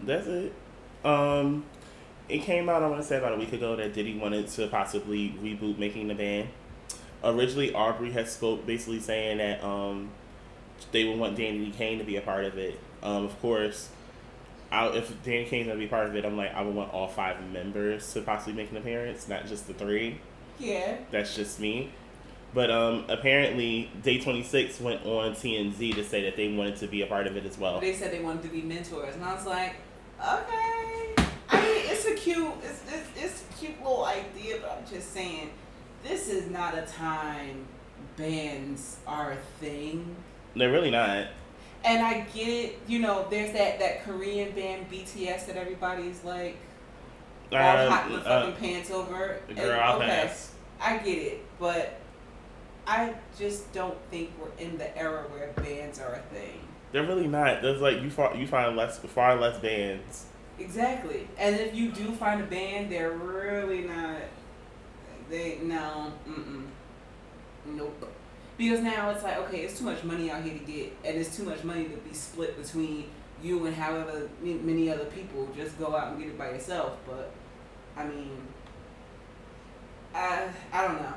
That's 0.00 0.26
it. 0.26 0.52
Um, 1.04 1.64
it 2.28 2.38
came 2.38 2.68
out. 2.68 2.82
I 2.82 2.88
want 2.88 3.00
to 3.00 3.06
say 3.06 3.18
about 3.18 3.32
a 3.32 3.36
week 3.36 3.52
ago 3.52 3.76
that 3.76 3.94
Diddy 3.94 4.18
wanted 4.18 4.48
to 4.48 4.66
possibly 4.68 5.34
reboot 5.40 5.78
making 5.78 6.08
the 6.08 6.14
band. 6.14 6.48
Originally, 7.22 7.72
Aubrey 7.72 8.10
had 8.10 8.28
spoke 8.28 8.66
basically 8.66 9.00
saying 9.00 9.38
that 9.38 9.62
um, 9.64 10.10
they 10.92 11.04
would 11.04 11.18
want 11.18 11.36
Danity 11.36 11.72
Kane 11.74 11.98
to 11.98 12.04
be 12.04 12.16
a 12.16 12.20
part 12.20 12.44
of 12.44 12.58
it. 12.58 12.78
Um, 13.02 13.24
of 13.24 13.40
course, 13.40 13.88
I, 14.70 14.88
if 14.88 15.10
Danity 15.24 15.48
Kane's 15.48 15.66
gonna 15.68 15.78
be 15.78 15.86
part 15.86 16.08
of 16.08 16.16
it, 16.16 16.24
I'm 16.24 16.36
like 16.36 16.54
I 16.54 16.62
would 16.62 16.74
want 16.74 16.92
all 16.92 17.08
five 17.08 17.36
members 17.52 18.12
to 18.14 18.22
possibly 18.22 18.54
make 18.54 18.70
an 18.70 18.76
appearance, 18.76 19.28
not 19.28 19.46
just 19.46 19.66
the 19.66 19.74
three. 19.74 20.20
Yeah. 20.58 20.96
That's 21.10 21.34
just 21.34 21.60
me. 21.60 21.92
But 22.54 22.70
um, 22.70 23.04
apparently, 23.08 23.90
Day 24.02 24.18
26 24.18 24.80
went 24.80 25.04
on 25.04 25.32
TMZ 25.32 25.94
to 25.94 26.04
say 26.04 26.22
that 26.22 26.36
they 26.36 26.52
wanted 26.54 26.76
to 26.76 26.86
be 26.86 27.02
a 27.02 27.06
part 27.06 27.26
of 27.26 27.36
it 27.36 27.44
as 27.44 27.58
well. 27.58 27.80
They 27.80 27.92
said 27.92 28.12
they 28.12 28.20
wanted 28.20 28.44
to 28.44 28.48
be 28.48 28.62
mentors, 28.62 29.14
and 29.14 29.24
I 29.24 29.34
was 29.34 29.44
like, 29.44 29.76
okay. 30.20 31.14
I 31.48 31.60
mean, 31.62 31.82
it's 31.90 32.06
a 32.06 32.14
cute, 32.14 32.52
it's, 32.62 32.82
it's, 32.92 33.08
it's 33.16 33.44
a 33.50 33.58
cute 33.58 33.78
little 33.78 34.04
idea, 34.04 34.58
but 34.60 34.78
I'm 34.78 34.90
just 34.92 35.12
saying, 35.12 35.50
this 36.02 36.28
is 36.28 36.50
not 36.50 36.76
a 36.76 36.82
time 36.82 37.66
bands 38.16 38.96
are 39.06 39.32
a 39.32 39.36
thing. 39.60 40.16
They're 40.54 40.72
really 40.72 40.90
not. 40.90 41.26
And 41.84 42.04
I 42.04 42.20
get 42.34 42.48
it, 42.48 42.80
you 42.88 42.98
know, 42.98 43.26
there's 43.30 43.52
that, 43.52 43.78
that 43.78 44.02
Korean 44.04 44.52
band 44.54 44.90
BTS 44.90 45.46
that 45.46 45.56
everybody's 45.56 46.24
like 46.24 46.56
all 47.52 47.58
Um, 47.58 47.90
hot 47.90 48.06
in 48.06 48.12
the 48.14 48.18
uh, 48.20 48.46
fucking 48.46 48.54
pants 48.56 48.90
over. 48.90 49.40
the 49.46 49.50
And, 49.50 49.58
girl 49.58 49.80
I'll 49.80 49.96
okay, 49.96 50.06
pass. 50.06 50.52
I 50.80 50.98
get 50.98 51.18
it, 51.18 51.44
but 51.60 52.00
I 52.86 53.14
just 53.38 53.72
don't 53.72 53.96
think 54.10 54.30
we're 54.40 54.64
in 54.64 54.78
the 54.78 54.96
era 54.98 55.24
where 55.30 55.52
bands 55.56 56.00
are 56.00 56.14
a 56.14 56.34
thing. 56.34 56.60
They're 56.92 57.06
really 57.06 57.28
not. 57.28 57.62
There's 57.62 57.80
like 57.80 58.02
you 58.02 58.10
find 58.10 58.38
you 58.38 58.46
find 58.46 58.76
less 58.76 58.98
far 58.98 59.36
less 59.36 59.58
bands. 59.58 60.26
Exactly. 60.58 61.28
And 61.38 61.56
if 61.56 61.74
you 61.74 61.90
do 61.90 62.12
find 62.12 62.40
a 62.40 62.44
band, 62.44 62.90
they're 62.90 63.12
really 63.12 63.82
not. 63.82 64.16
They 65.28 65.58
no, 65.62 66.12
mm 66.28 66.64
nope. 67.66 68.12
Because 68.56 68.80
now 68.80 69.10
it's 69.10 69.22
like 69.22 69.36
okay, 69.38 69.62
it's 69.62 69.78
too 69.78 69.84
much 69.84 70.02
money 70.04 70.30
out 70.30 70.42
here 70.42 70.54
to 70.54 70.64
get, 70.64 70.96
and 71.04 71.18
it's 71.18 71.36
too 71.36 71.42
much 71.42 71.64
money 71.64 71.84
to 71.84 71.96
be 71.96 72.14
split 72.14 72.60
between 72.62 73.10
you 73.42 73.66
and 73.66 73.74
however 73.74 74.28
many 74.40 74.90
other 74.90 75.04
people. 75.06 75.48
Just 75.54 75.78
go 75.78 75.94
out 75.94 76.12
and 76.12 76.18
get 76.18 76.28
it 76.28 76.38
by 76.38 76.50
yourself. 76.50 76.96
But 77.06 77.32
I 77.96 78.04
mean, 78.04 78.30
I 80.14 80.48
I 80.72 80.86
don't 80.86 81.02
know. 81.02 81.14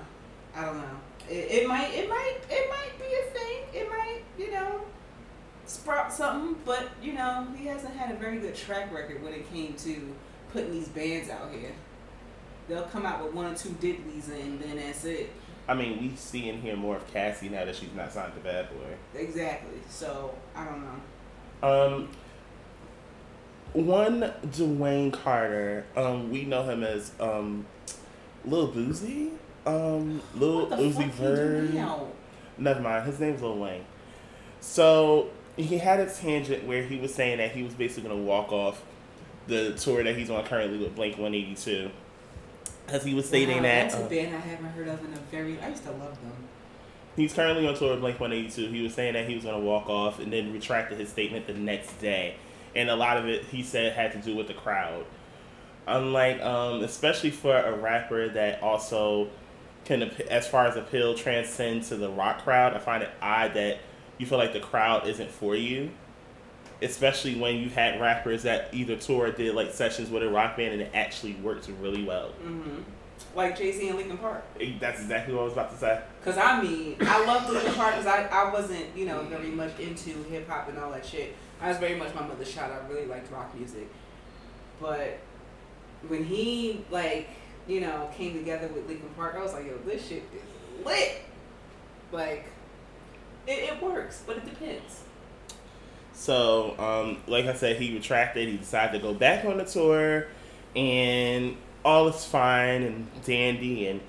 I 0.55 0.65
don't 0.65 0.77
know. 0.77 0.99
It, 1.29 1.61
it 1.61 1.67
might 1.67 1.93
it 1.93 2.09
might 2.09 2.38
it 2.49 2.69
might 2.69 2.97
be 2.97 3.05
a 3.05 3.31
thing. 3.31 3.81
It 3.81 3.89
might 3.89 4.21
you 4.38 4.51
know 4.51 4.81
sprout 5.69 6.11
something, 6.11 6.55
but 6.65 6.89
you 7.01 7.13
know, 7.13 7.47
he 7.55 7.67
hasn't 7.67 7.95
had 7.95 8.11
a 8.13 8.17
very 8.17 8.39
good 8.39 8.55
track 8.55 8.93
record 8.93 9.23
when 9.23 9.33
it 9.33 9.49
came 9.51 9.73
to 9.75 10.15
putting 10.51 10.71
these 10.71 10.88
bands 10.89 11.29
out 11.29 11.51
here. 11.51 11.71
They'll 12.67 12.83
come 12.83 13.05
out 13.05 13.23
with 13.23 13.33
one 13.33 13.45
or 13.45 13.55
two 13.55 13.69
diddlies 13.69 14.29
and 14.29 14.59
then 14.59 14.77
that's 14.77 15.05
it. 15.05 15.31
I 15.67 15.75
mean, 15.75 16.01
we 16.01 16.15
see 16.15 16.49
and 16.49 16.61
hear 16.61 16.75
more 16.75 16.97
of 16.97 17.13
Cassie 17.13 17.49
now 17.49 17.65
that 17.65 17.75
she's 17.75 17.93
not 17.95 18.11
signed 18.11 18.33
to 18.33 18.39
Bad 18.39 18.69
Boy. 18.69 19.19
Exactly. 19.19 19.79
So 19.88 20.33
I 20.55 20.65
don't 20.65 20.83
know. 20.83 21.85
Um, 21.85 22.09
one 23.73 24.33
Dwayne 24.47 25.13
Carter. 25.13 25.85
Um, 25.95 26.31
we 26.31 26.45
know 26.45 26.63
him 26.63 26.83
as 26.83 27.11
um, 27.19 27.67
Lil 28.45 28.71
Boosie. 28.71 29.31
Um, 29.67 30.21
Lil 30.35 30.67
Uzi 30.67 31.09
Vert. 31.11 31.71
Never 32.57 32.81
mind. 32.81 33.05
His 33.05 33.19
name's 33.19 33.41
Lil 33.41 33.57
Wayne. 33.57 33.85
So 34.61 35.29
he 35.59 35.77
had 35.77 35.99
a 35.99 36.09
tangent 36.09 36.65
where 36.65 36.83
he 36.83 36.97
was 36.97 37.13
saying 37.13 37.37
that 37.37 37.51
he 37.51 37.63
was 37.63 37.73
basically 37.73 38.09
going 38.09 38.21
to 38.21 38.25
walk 38.25 38.51
off 38.51 38.81
the 39.47 39.73
tour 39.73 40.03
that 40.03 40.15
he's 40.15 40.29
on 40.29 40.45
currently 40.45 40.77
with 40.77 40.95
Blink 40.95 41.17
One 41.17 41.33
Eighty 41.33 41.55
Two. 41.55 41.91
As 42.87 43.03
he 43.03 43.13
was 43.13 43.27
stating 43.27 43.57
Wow, 43.57 43.63
that 43.63 43.91
that's 43.91 43.95
a 43.95 44.05
uh, 44.05 44.09
band 44.09 44.35
I 44.35 44.39
haven't 44.39 44.69
heard 44.69 44.87
of 44.87 45.03
in 45.03 45.13
a 45.13 45.17
very. 45.31 45.59
I 45.59 45.69
used 45.69 45.83
to 45.83 45.91
love 45.91 46.19
them. 46.21 46.33
he's 47.15 47.33
currently 47.33 47.67
on 47.67 47.75
tour 47.75 47.91
with 47.91 47.99
Blink 47.99 48.19
One 48.19 48.31
Eighty 48.31 48.49
Two. 48.49 48.67
He 48.69 48.81
was 48.81 48.93
saying 48.93 49.13
that 49.13 49.27
he 49.27 49.35
was 49.35 49.43
going 49.43 49.59
to 49.59 49.65
walk 49.65 49.89
off 49.89 50.19
and 50.19 50.31
then 50.31 50.53
retracted 50.53 50.99
his 50.99 51.09
statement 51.09 51.47
the 51.47 51.53
next 51.53 51.99
day, 51.99 52.35
and 52.75 52.89
a 52.89 52.95
lot 52.95 53.17
of 53.17 53.27
it 53.27 53.45
he 53.45 53.63
said 53.63 53.93
had 53.93 54.11
to 54.13 54.19
do 54.19 54.35
with 54.35 54.47
the 54.47 54.53
crowd. 54.53 55.05
Unlike, 55.87 56.41
um, 56.41 56.83
especially 56.83 57.31
for 57.31 57.57
a 57.57 57.75
rapper 57.75 58.29
that 58.29 58.61
also 58.61 59.29
can, 59.85 60.03
as 60.29 60.47
far 60.47 60.67
as 60.67 60.75
appeal, 60.75 61.15
transcend 61.15 61.83
to 61.83 61.95
the 61.95 62.09
rock 62.09 62.43
crowd. 62.43 62.75
I 62.75 62.79
find 62.79 63.01
it 63.01 63.09
odd 63.21 63.55
that 63.55 63.79
you 64.19 64.25
feel 64.27 64.38
like 64.38 64.53
the 64.53 64.59
crowd 64.59 65.07
isn't 65.07 65.31
for 65.31 65.55
you, 65.55 65.89
especially 66.81 67.35
when 67.35 67.55
you've 67.57 67.73
had 67.73 67.99
rappers 67.99 68.43
that 68.43 68.69
either 68.73 68.95
tour 68.95 69.27
or 69.27 69.31
did 69.31 69.55
like 69.55 69.71
sessions 69.73 70.09
with 70.11 70.21
a 70.23 70.29
rock 70.29 70.55
band 70.57 70.73
and 70.73 70.81
it 70.83 70.91
actually 70.93 71.33
works 71.35 71.67
really 71.69 72.03
well. 72.03 72.29
hmm 72.43 72.81
Like 73.35 73.57
Jay 73.57 73.71
Z 73.71 73.88
and 73.89 73.97
Linkin 73.97 74.17
Park. 74.17 74.43
Eh, 74.59 74.73
That's 74.79 75.01
exactly 75.01 75.33
what 75.33 75.41
I 75.41 75.43
was 75.45 75.53
about 75.53 75.71
to 75.71 75.77
say. 75.77 76.01
Cause 76.23 76.38
I 76.38 76.61
mean, 76.61 76.97
I 77.01 77.25
love 77.25 77.49
Linkin 77.49 77.73
Park 77.73 77.95
because 77.95 78.07
I, 78.07 78.23
I 78.27 78.51
wasn't 78.53 78.85
you 78.95 79.05
know 79.05 79.21
very 79.23 79.49
much 79.49 79.77
into 79.79 80.11
hip 80.29 80.47
hop 80.47 80.69
and 80.69 80.77
all 80.77 80.91
that 80.91 81.05
shit. 81.05 81.35
I 81.61 81.69
was 81.69 81.77
very 81.77 81.95
much 81.95 82.13
my 82.15 82.21
mother's 82.25 82.53
child. 82.53 82.71
I 82.71 82.88
really 82.91 83.05
liked 83.07 83.31
rock 83.31 83.53
music, 83.57 83.88
but 84.79 85.17
when 86.07 86.23
he 86.23 86.85
like 86.89 87.27
you 87.67 87.81
know 87.81 88.09
came 88.15 88.33
together 88.33 88.67
with 88.69 88.88
Linkin 88.88 89.09
Park, 89.17 89.35
I 89.38 89.43
was 89.43 89.53
like, 89.53 89.65
yo, 89.65 89.77
this 89.85 90.07
shit 90.07 90.23
is 90.33 90.85
lit. 90.85 91.21
Like, 92.11 92.45
it, 93.48 93.51
it 93.74 93.81
works, 93.84 94.24
but 94.25 94.38
it 94.38 94.46
depends. 94.46 95.03
So, 96.13 96.75
um, 96.77 97.17
like 97.27 97.46
I 97.46 97.53
said, 97.53 97.77
he 97.77 97.93
retracted. 97.93 98.48
He 98.50 98.58
decided 98.58 99.00
to 99.00 99.00
go 99.08 99.13
back 99.13 99.46
on 99.46 99.58
the 99.58 99.63
tour, 99.65 100.27
and 100.75 101.55
all 101.86 102.08
is 102.10 102.25
fine 102.25 102.84
and 102.84 103.24
dandy, 103.24 103.88
and 103.88 104.01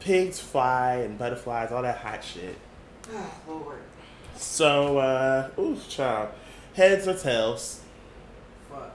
pigs 0.00 0.40
fly 0.40 0.96
and 0.96 1.16
butterflies, 1.18 1.70
all 1.70 1.82
that 1.82 1.98
hot 1.98 2.24
shit. 2.24 2.56
Oh 3.14 3.30
Lord, 3.48 3.78
So, 4.36 4.98
uh, 4.98 5.50
ooh, 5.58 5.78
child, 5.88 6.30
heads 6.74 7.06
or 7.06 7.14
tails? 7.16 7.80
fuck. 8.68 8.92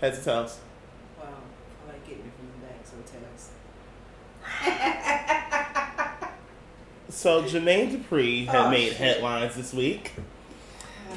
Heads 0.00 0.18
or 0.20 0.22
tails? 0.22 0.60
Wow, 1.18 1.26
I 1.84 1.92
like 1.92 2.06
getting 2.06 2.22
it 2.24 2.32
from 2.38 2.48
the 2.60 2.66
back, 2.66 2.84
so 2.84 2.94
tails. 3.10 3.50
So, 7.16 7.42
Jermaine 7.44 7.96
Dupri 7.96 8.46
had 8.46 8.66
Oh, 8.66 8.70
made 8.70 8.88
shit. 8.88 8.96
headlines 8.98 9.54
this 9.56 9.72
week. 9.72 10.12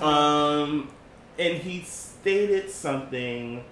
Um, 0.02 0.90
and 1.38 1.58
he 1.58 1.82
stated 1.82 2.72
something 2.72 3.66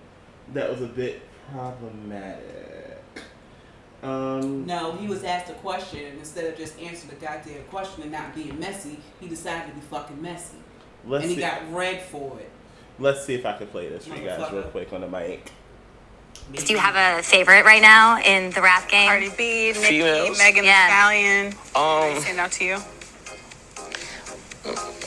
that 0.54 0.70
was 0.70 0.82
a 0.82 0.88
bit 0.88 1.22
problematic. 1.54 3.02
Um, 4.04 4.66
No, 4.66 4.92
he 4.98 5.08
was 5.08 5.24
asked 5.24 5.50
a 5.50 5.54
question, 5.54 6.00
and 6.06 6.20
instead 6.20 6.52
of 6.52 6.58
just 6.58 6.78
answering 6.82 7.18
the 7.18 7.26
goddamn 7.26 7.64
question 7.70 8.04
and 8.04 8.12
not 8.12 8.36
being 8.36 8.60
messy, 8.60 9.00
he 9.22 9.30
decided 9.30 9.70
to 9.70 9.76
be 9.76 9.82
fucking 9.82 10.22
messy. 10.22 10.58
and 11.10 11.24
he 11.24 11.36
see. 11.36 11.40
got 11.40 11.74
read 11.74 12.02
for 12.02 12.38
it. 12.42 12.50
Let's 13.00 13.24
see 13.26 13.36
if 13.36 13.46
I 13.46 13.54
can 13.58 13.68
play 13.68 13.88
this 13.88 14.06
for 14.06 14.16
you 14.16 14.26
guys 14.28 14.52
real 14.52 14.64
quick 14.64 14.92
on 14.92 15.00
the 15.00 15.08
mic. 15.08 15.50
Do 16.54 16.72
you 16.74 16.78
have 16.80 16.96
a 16.96 17.22
favorite 17.24 17.66
right 17.66 17.82
now 17.82 18.20
in 18.22 18.52
the 18.52 18.62
rap 18.62 18.90
game? 18.90 19.08
Cardi 19.10 19.30
B, 19.38 19.68
Nicki, 19.74 19.74
Females? 19.74 20.38
Megan 20.38 20.64
Thee 20.64 20.68
Yeah. 20.70 20.88
Stallion. 20.88 21.46
Um, 22.16 22.22
Stand 22.22 22.40
out 22.40 22.52
to 22.54 22.64
you. 22.64 22.78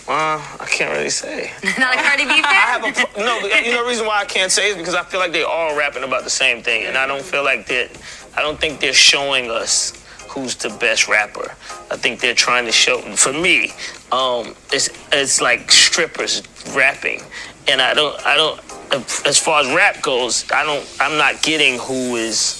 uh, 0.09 0.39
I 0.61 0.67
can't 0.69 0.91
really 0.93 1.11
say. 1.11 1.51
Not 1.79 1.95
a 1.95 2.03
Cardi 2.03 2.25
B 2.25 2.31
I 2.35 2.43
fan? 2.43 2.83
have 2.83 2.85
a 2.85 2.93
pro- 3.15 3.25
no. 3.25 3.39
You 3.41 3.73
know 3.73 3.83
the 3.83 3.89
reason 3.89 4.07
why 4.07 4.21
I 4.21 4.25
can't 4.25 4.51
say 4.53 4.71
is 4.71 4.77
because 4.77 4.95
I 4.95 5.03
feel 5.05 5.21
like 5.21 5.33
they 5.33 5.43
all 5.43 5.77
rapping 5.77 6.03
about 6.05 6.25
the 6.25 6.31
same 6.31 6.63
thing, 6.63 6.87
and 6.87 6.97
I 6.97 7.07
don't 7.07 7.23
feel 7.23 7.45
like 7.45 7.67
that. 7.69 7.91
I 8.37 8.43
don't 8.43 8.59
think 8.61 8.81
they're 8.81 8.93
showing 8.93 9.51
us 9.51 9.93
who's 10.29 10.55
the 10.57 10.71
best 10.71 11.09
rapper. 11.09 11.51
I 11.91 11.97
think 11.97 12.21
they're 12.21 12.35
trying 12.35 12.65
to 12.67 12.73
show. 12.73 12.99
For 13.17 13.33
me, 13.33 13.73
um, 14.13 14.55
it's 14.73 14.89
it's 15.13 15.41
like 15.41 15.71
strippers 15.71 16.43
rapping, 16.75 17.23
and 17.69 17.81
I 17.81 17.95
don't 17.95 18.15
I 18.27 18.37
don't. 18.37 18.61
As 18.92 19.38
far 19.38 19.61
as 19.61 19.68
rap 19.75 20.02
goes, 20.02 20.50
I 20.50 20.64
don't. 20.64 20.85
I'm 21.00 21.16
not 21.16 21.42
getting 21.42 21.78
who 21.78 22.16
is 22.16 22.56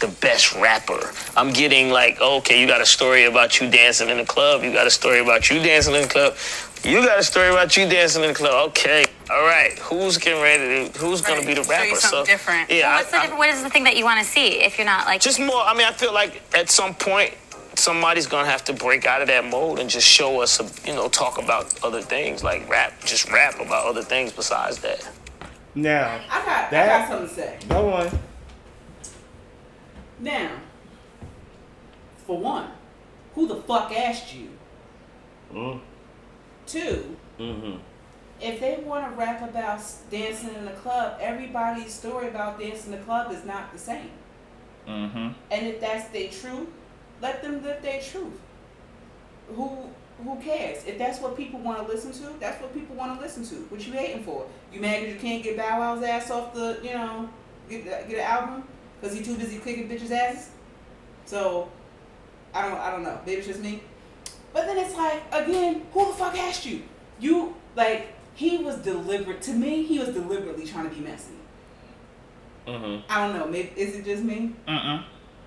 the 0.00 0.08
best 0.08 0.54
rapper. 0.54 1.12
I'm 1.36 1.52
getting 1.52 1.90
like, 1.90 2.18
oh, 2.20 2.38
okay, 2.38 2.60
you 2.60 2.66
got 2.66 2.80
a 2.80 2.86
story 2.86 3.24
about 3.24 3.60
you 3.60 3.70
dancing 3.70 4.08
in 4.08 4.16
the 4.18 4.24
club. 4.24 4.62
You 4.62 4.72
got 4.72 4.86
a 4.86 4.90
story 4.90 5.20
about 5.20 5.50
you 5.50 5.58
dancing 5.62 5.94
in 5.94 6.02
the 6.02 6.08
club. 6.08 6.34
You 6.84 7.04
got 7.04 7.18
a 7.18 7.22
story 7.22 7.48
about 7.48 7.76
you 7.76 7.88
dancing 7.88 8.22
in 8.22 8.28
the 8.28 8.34
club. 8.34 8.68
Okay, 8.70 9.04
all 9.30 9.42
right. 9.44 9.72
Who's 9.80 10.16
getting 10.18 10.40
ready 10.42 10.88
to? 10.90 10.98
Who's 10.98 11.20
gonna 11.20 11.40
be 11.44 11.54
the 11.54 11.64
show 11.64 11.72
you 11.72 11.90
rapper? 11.90 11.96
something 12.00 12.24
different. 12.26 12.70
Yeah, 12.70 12.96
What's 12.96 13.10
the 13.10 13.16
I- 13.18 13.26
I- 13.26 13.38
what 13.38 13.48
is 13.50 13.62
the 13.62 13.70
thing 13.70 13.84
that 13.84 13.96
you 13.96 14.04
want 14.04 14.20
to 14.20 14.26
see 14.26 14.62
if 14.62 14.78
you're 14.78 14.86
not 14.86 15.06
like 15.06 15.20
just 15.20 15.40
more. 15.40 15.62
I 15.62 15.74
mean, 15.74 15.86
I 15.86 15.92
feel 15.92 16.12
like 16.14 16.42
at 16.54 16.70
some 16.70 16.94
point 16.94 17.34
somebody's 17.74 18.26
gonna 18.26 18.48
have 18.48 18.64
to 18.64 18.72
break 18.72 19.04
out 19.06 19.20
of 19.20 19.28
that 19.28 19.44
mode 19.44 19.78
and 19.78 19.90
just 19.90 20.06
show 20.08 20.40
us, 20.40 20.58
a, 20.60 20.88
you 20.88 20.94
know, 20.94 21.08
talk 21.08 21.36
about 21.38 21.74
other 21.82 22.00
things 22.00 22.42
like 22.42 22.66
rap, 22.70 22.92
just 23.04 23.30
rap 23.30 23.60
about 23.60 23.86
other 23.86 24.02
things 24.02 24.32
besides 24.32 24.78
that. 24.78 25.06
Now, 25.76 26.20
I 26.30 26.44
got 26.44 26.72
I 26.72 26.86
got 26.86 27.08
something 27.08 27.28
to 27.28 27.34
say. 27.34 27.58
go 27.68 27.92
on. 27.92 28.18
Now, 30.18 30.50
for 32.26 32.38
one, 32.38 32.70
who 33.34 33.46
the 33.46 33.56
fuck 33.56 33.92
asked 33.92 34.34
you? 34.34 34.48
Mm, 35.52 35.80
Two, 36.66 37.16
mm-hmm. 37.38 37.76
if 38.40 38.58
they 38.58 38.82
want 38.84 39.08
to 39.08 39.16
rap 39.16 39.42
about 39.42 39.80
dancing 40.10 40.54
in 40.54 40.64
the 40.64 40.72
club, 40.72 41.18
everybody's 41.20 41.92
story 41.92 42.28
about 42.28 42.58
dancing 42.58 42.92
in 42.94 42.98
the 42.98 43.04
club 43.04 43.30
is 43.30 43.44
not 43.44 43.70
the 43.72 43.78
same. 43.78 44.10
Mm-hmm. 44.88 45.28
And 45.50 45.66
if 45.66 45.80
that's 45.80 46.08
their 46.08 46.30
truth, 46.30 46.68
let 47.20 47.42
them 47.42 47.62
live 47.62 47.82
their 47.82 48.00
truth. 48.00 48.40
Who 49.54 49.90
who 50.22 50.36
cares? 50.40 50.84
If 50.84 50.98
that's 50.98 51.20
what 51.20 51.36
people 51.36 51.60
want 51.60 51.86
to 51.86 51.92
listen 51.92 52.12
to, 52.12 52.38
that's 52.40 52.60
what 52.60 52.72
people 52.72 52.96
want 52.96 53.16
to 53.16 53.20
listen 53.20 53.44
to. 53.44 53.54
What 53.66 53.86
you 53.86 53.92
hating 53.92 54.24
for? 54.24 54.46
You 54.72 54.80
mad 54.80 55.00
because 55.00 55.14
you 55.14 55.20
can't 55.20 55.42
get 55.42 55.56
Bow 55.56 55.78
Wow's 55.78 56.02
ass 56.02 56.30
off 56.30 56.54
the, 56.54 56.78
you 56.82 56.94
know, 56.94 57.28
get 57.68 57.84
get 57.84 58.18
an 58.18 58.20
album 58.20 58.64
because 59.00 59.16
he 59.16 59.22
too 59.22 59.36
busy 59.36 59.58
kicking 59.58 59.88
bitches' 59.88 60.10
asses? 60.10 60.50
So, 61.26 61.68
I 62.54 62.62
don't 62.62 62.78
I 62.78 62.90
don't 62.90 63.02
know. 63.02 63.18
Maybe 63.26 63.38
it's 63.38 63.46
just 63.46 63.60
me. 63.60 63.82
But 64.52 64.66
then 64.66 64.78
it's 64.78 64.96
like 64.96 65.22
again, 65.32 65.86
who 65.92 66.06
the 66.06 66.14
fuck 66.14 66.36
asked 66.38 66.64
you? 66.64 66.82
You 67.20 67.54
like 67.74 68.14
he 68.34 68.58
was 68.58 68.76
deliberate. 68.76 69.42
To 69.42 69.52
me, 69.52 69.82
he 69.82 69.98
was 69.98 70.08
deliberately 70.08 70.66
trying 70.66 70.88
to 70.88 70.94
be 70.94 71.02
messy. 71.02 71.32
Mm-hmm. 72.66 73.10
I 73.10 73.26
don't 73.26 73.38
know. 73.38 73.46
Maybe 73.46 73.70
is 73.76 73.96
it 73.96 74.04
just 74.04 74.22
me? 74.22 74.54
Mm-mm. 74.66 75.04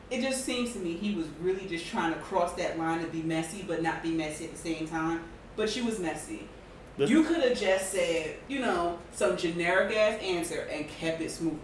It 0.10 0.22
just 0.22 0.44
seems 0.44 0.74
to 0.74 0.80
me 0.80 0.94
he 0.94 1.14
was 1.16 1.28
really 1.40 1.68
just 1.68 1.86
trying 1.88 2.14
to 2.14 2.20
cross 2.20 2.54
that 2.54 2.78
line 2.80 3.02
to 3.02 3.08
be 3.08 3.22
messy 3.22 3.64
but 3.68 3.82
not 3.84 4.02
be 4.02 4.12
messy 4.12 4.46
at 4.46 4.52
the 4.52 4.58
same 4.58 4.88
time. 4.88 5.22
But 5.56 5.70
she 5.70 5.82
was 5.82 6.00
messy. 6.00 6.48
The- 6.98 7.08
you 7.08 7.24
could 7.24 7.42
have 7.44 7.58
just 7.60 7.92
said, 7.92 8.38
you 8.48 8.60
know, 8.60 8.98
some 9.12 9.38
generic 9.38 9.96
ass 9.96 10.22
answer 10.22 10.68
and 10.72 10.88
kept 10.88 11.22
it 11.22 11.32
smooth. 11.32 11.60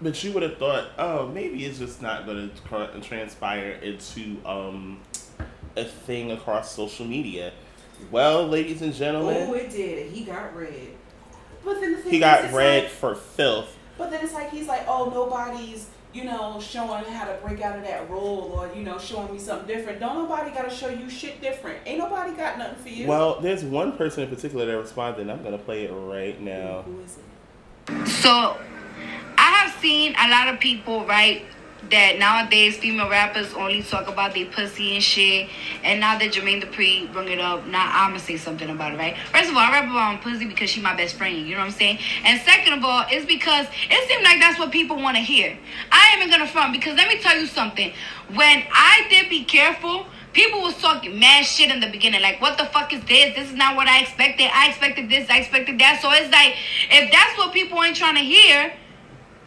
But 0.00 0.22
you 0.22 0.32
would 0.32 0.42
have 0.44 0.58
thought, 0.58 0.88
oh, 0.98 1.26
maybe 1.28 1.64
it's 1.64 1.78
just 1.78 2.00
not 2.00 2.24
going 2.24 2.50
to 2.50 3.00
transpire 3.00 3.72
into 3.82 4.36
um, 4.46 5.00
a 5.76 5.84
thing 5.84 6.30
across 6.30 6.72
social 6.72 7.04
media. 7.04 7.52
Well, 8.10 8.46
ladies 8.46 8.80
and 8.82 8.94
gentlemen. 8.94 9.48
Oh, 9.48 9.54
it 9.54 9.70
did. 9.70 10.12
He 10.12 10.24
got 10.24 10.54
read. 10.56 10.94
But 11.64 11.80
then 11.80 11.92
the 11.96 11.98
thing 11.98 12.12
he 12.12 12.18
got 12.20 12.52
read 12.52 12.84
like- 12.84 12.92
for 12.92 13.14
filth. 13.16 13.76
but 13.98 14.10
then 14.10 14.22
it's 14.24 14.34
like 14.34 14.50
he's 14.50 14.68
like, 14.68 14.84
oh, 14.86 15.10
nobody's, 15.12 15.88
you 16.12 16.24
know, 16.24 16.58
showing 16.60 17.04
how 17.04 17.26
to 17.26 17.34
break 17.44 17.60
out 17.60 17.76
of 17.76 17.84
that 17.84 18.08
role 18.10 18.52
or 18.56 18.70
you 18.74 18.82
know, 18.82 18.98
showing 18.98 19.32
me 19.32 19.38
something 19.38 19.68
different. 19.68 20.00
Don't 20.00 20.14
nobody 20.14 20.50
got 20.50 20.68
to 20.68 20.74
show 20.74 20.88
you 20.88 21.08
shit 21.10 21.40
different. 21.40 21.78
Ain't 21.86 21.98
nobody 21.98 22.34
got 22.34 22.58
nothing 22.58 22.82
for 22.82 22.88
you. 22.88 23.06
Well, 23.06 23.40
there's 23.40 23.64
one 23.64 23.96
person 23.96 24.24
in 24.24 24.30
particular 24.30 24.66
that 24.66 24.78
responded, 24.78 25.22
and 25.22 25.30
I'm 25.30 25.42
going 25.42 25.56
to 25.56 25.62
play 25.62 25.84
it 25.84 25.92
right 25.92 26.40
now. 26.40 26.82
who 26.82 27.00
is 27.00 27.18
it? 27.18 28.08
So, 28.08 28.58
I 29.36 29.50
have 29.52 29.80
seen 29.80 30.14
a 30.18 30.28
lot 30.28 30.52
of 30.52 30.60
people, 30.60 31.06
right, 31.06 31.44
that 31.90 32.18
nowadays 32.18 32.76
female 32.76 33.08
rappers 33.08 33.52
only 33.54 33.82
talk 33.82 34.08
about 34.08 34.34
their 34.34 34.46
pussy 34.46 34.94
and 34.94 35.02
shit. 35.02 35.48
And 35.82 36.00
now 36.00 36.18
that 36.18 36.32
Jermaine 36.32 36.62
Dupri 36.62 37.10
bring 37.12 37.28
it 37.28 37.40
up, 37.40 37.66
now 37.66 37.88
I'm 37.90 38.10
gonna 38.10 38.20
say 38.20 38.36
something 38.36 38.68
about 38.68 38.94
it, 38.94 38.98
right? 38.98 39.16
First 39.32 39.50
of 39.50 39.56
all, 39.56 39.62
I 39.62 39.70
rap 39.70 39.84
about 39.84 40.14
my 40.14 40.16
pussy 40.16 40.46
because 40.46 40.70
she 40.70 40.80
my 40.80 40.96
best 40.96 41.16
friend, 41.16 41.36
you 41.36 41.54
know 41.54 41.60
what 41.60 41.66
I'm 41.66 41.72
saying? 41.72 41.98
And 42.24 42.40
second 42.42 42.74
of 42.74 42.84
all, 42.84 43.04
it's 43.08 43.26
because 43.26 43.66
it 43.90 44.08
seems 44.08 44.22
like 44.24 44.40
that's 44.40 44.58
what 44.58 44.70
people 44.70 44.96
want 44.96 45.16
to 45.16 45.22
hear. 45.22 45.56
I 45.90 46.10
ain't 46.12 46.22
even 46.22 46.30
gonna 46.30 46.50
front 46.50 46.72
because 46.72 46.96
let 46.96 47.08
me 47.08 47.18
tell 47.20 47.38
you 47.38 47.46
something. 47.46 47.92
When 48.34 48.64
I 48.72 49.06
did 49.08 49.30
Be 49.30 49.44
Careful, 49.44 50.06
People 50.34 50.60
was 50.60 50.76
talking 50.76 51.18
mad 51.18 51.44
shit 51.44 51.70
in 51.70 51.80
the 51.80 51.88
beginning, 51.88 52.20
like, 52.20 52.40
what 52.40 52.58
the 52.58 52.66
fuck 52.66 52.92
is 52.92 53.02
this? 53.06 53.34
This 53.34 53.48
is 53.48 53.56
not 53.56 53.74
what 53.74 53.88
I 53.88 54.02
expected. 54.02 54.50
I 54.52 54.68
expected 54.68 55.08
this, 55.10 55.28
I 55.28 55.38
expected 55.38 55.80
that. 55.80 56.00
So 56.00 56.10
it's 56.12 56.30
like, 56.30 56.54
if 56.90 57.10
that's 57.10 57.36
what 57.38 57.52
people 57.52 57.82
ain't 57.82 57.96
trying 57.96 58.14
to 58.14 58.20
hear, 58.20 58.72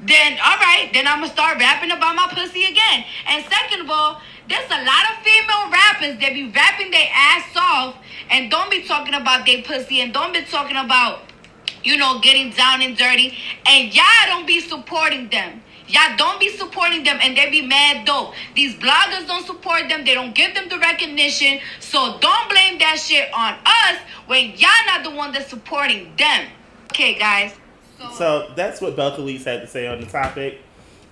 then 0.04 0.34
all 0.44 0.58
right, 0.58 0.90
then 0.94 1.08
I'm 1.08 1.22
gonna 1.22 1.32
start 1.32 1.60
rapping 1.60 1.92
about 1.92 2.16
my 2.16 2.28
pussy 2.34 2.66
again. 2.66 3.06
And 3.28 3.46
second 3.46 3.82
of 3.82 3.90
all, 3.90 4.22
there's 4.50 4.66
a 4.66 4.84
lot 4.84 5.04
of 5.12 5.24
female 5.24 5.70
rappers 5.72 6.20
that 6.20 6.32
be 6.34 6.50
rapping 6.50 6.92
their 6.92 7.08
ass 7.14 7.56
off 7.56 7.96
and 8.32 8.50
don't 8.50 8.72
be 8.72 8.84
talking 8.84 9.14
about 9.14 9.46
their 9.46 9.62
pussy 9.62 10.02
and 10.02 10.14
don't 10.14 10.34
be 10.34 10.42
talking 10.44 10.78
about, 10.78 11.22
you 11.84 11.98
know, 11.98 12.20
getting 12.20 12.52
down 12.52 12.82
and 12.82 12.98
dirty. 12.98 13.38
And 13.68 13.94
y'all 13.94 14.28
don't 14.28 14.48
be 14.48 14.60
supporting 14.60 15.30
them. 15.30 15.62
Y'all 15.88 16.18
don't 16.18 16.40
be 16.40 16.50
supporting 16.50 17.04
them 17.04 17.20
and 17.22 17.38
they 17.38 17.50
be 17.52 17.62
mad 17.62 18.06
dope. 18.06 18.34
These 18.56 18.76
bloggers 18.76 19.28
don't 19.28 19.46
support 19.46 19.88
them, 19.88 20.04
they 20.04 20.14
don't 20.14 20.34
give 20.34 20.56
them 20.56 20.68
the 20.70 20.80
recognition. 20.80 21.60
So 21.80 22.18
don't 22.20 22.50
blame 22.50 22.80
that 22.80 22.98
shit 22.98 23.30
on 23.34 23.54
us 23.66 24.00
when 24.26 24.52
y'all 24.58 24.72
not 24.88 25.04
the 25.04 25.12
one 25.12 25.32
that's 25.32 25.50
supporting 25.50 26.14
them. 26.18 26.48
Okay, 26.92 27.20
guys. 27.20 27.61
So 28.18 28.52
that's 28.56 28.82
what 28.82 28.96
Belcalis 28.96 29.44
had 29.44 29.62
to 29.62 29.68
say 29.68 29.88
on 29.88 30.00
the 30.00 30.06
topic, 30.06 30.60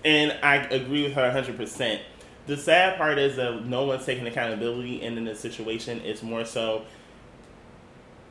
and 0.03 0.37
I 0.43 0.57
agree 0.57 1.03
with 1.03 1.13
her 1.13 1.31
100%. 1.31 1.99
The 2.47 2.57
sad 2.57 2.97
part 2.97 3.17
is 3.17 3.35
that 3.35 3.65
no 3.65 3.85
one's 3.85 4.05
taking 4.05 4.25
accountability, 4.25 5.01
and 5.03 5.17
in 5.17 5.25
this 5.25 5.39
situation, 5.39 6.01
it's 6.03 6.23
more 6.23 6.45
so 6.45 6.83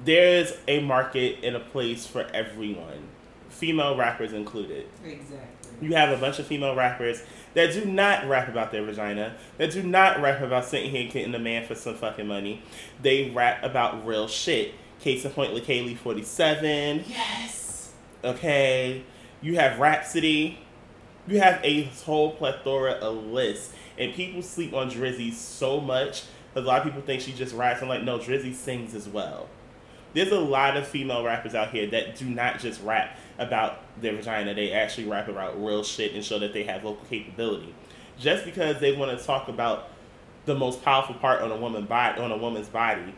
there's 0.05 0.53
a 0.66 0.81
market 0.81 1.38
and 1.42 1.57
a 1.57 1.61
place 1.61 2.07
for 2.07 2.23
everyone, 2.35 3.09
female 3.49 3.97
rappers 3.97 4.33
included. 4.33 4.87
Exactly. 5.05 5.47
You 5.81 5.94
have 5.94 6.11
a 6.11 6.21
bunch 6.21 6.38
of 6.38 6.47
female 6.47 6.75
rappers 6.75 7.23
that 7.55 7.73
do 7.73 7.85
not 7.85 8.29
rap 8.29 8.49
about 8.49 8.73
their 8.73 8.85
vagina, 8.85 9.37
that 9.59 9.71
do 9.71 9.83
not 9.83 10.21
rap 10.21 10.40
about 10.40 10.64
sitting 10.64 10.90
here 10.90 11.03
and 11.03 11.12
getting 11.12 11.33
the 11.33 11.38
man 11.38 11.64
for 11.66 11.75
some 11.75 11.94
fucking 11.94 12.27
money. 12.27 12.62
They 13.01 13.31
rap 13.31 13.62
about 13.62 14.05
real 14.07 14.27
shit. 14.27 14.75
Case 15.01 15.25
in 15.25 15.31
point, 15.31 15.55
Leikeli47. 15.55 17.09
Yes. 17.09 17.67
Okay, 18.24 19.04
you 19.40 19.57
have 19.57 19.78
Rapsody. 19.78 20.59
You 21.28 21.40
have 21.40 21.61
a 21.62 21.85
whole 22.04 22.33
plethora 22.33 22.92
of 22.92 23.26
lists, 23.26 23.72
and 23.98 24.14
people 24.14 24.42
sleep 24.42 24.72
on 24.72 24.90
Dreezy 24.90 25.33
so 25.33 25.81
much 25.81 26.24
because 26.52 26.64
A 26.64 26.68
lot 26.68 26.78
of 26.78 26.85
people 26.85 27.02
think 27.02 27.20
she 27.20 27.33
just 27.33 27.54
raps. 27.54 27.83
I'm 27.83 27.88
like, 27.88 28.02
no, 28.02 28.18
Dreezy 28.18 28.54
sings 28.54 28.94
as 28.94 29.09
well. 29.09 29.48
There's 30.14 30.33
a 30.33 30.40
lot 30.40 30.76
of 30.76 30.88
female 30.88 31.22
rappers 31.22 31.54
out 31.54 31.70
here 31.70 31.87
that 31.88 32.16
do 32.16 32.24
not 32.24 32.59
just 32.59 32.83
rap 32.83 33.16
about 33.38 33.83
their 34.00 34.16
vagina; 34.16 34.54
they 34.54 34.72
actually 34.72 35.07
rap 35.07 35.28
about 35.28 35.62
real 35.62 35.85
shit 35.85 36.14
and 36.14 36.24
show 36.24 36.38
that 36.38 36.52
they 36.52 36.64
have 36.64 36.83
vocal 36.83 37.04
capability. 37.09 37.74
Just 38.18 38.44
because 38.44 38.81
they 38.81 38.96
want 38.96 39.16
to 39.16 39.24
talk 39.24 39.48
about 39.48 39.90
the 40.46 40.54
most 40.54 40.83
powerful 40.83 41.14
part 41.16 41.42
on 41.42 41.52
a 41.52 41.57
woman 41.57 41.85
body 41.85 42.20
on 42.20 42.33
a 42.33 42.37
woman's 42.37 42.68
body 42.68 43.14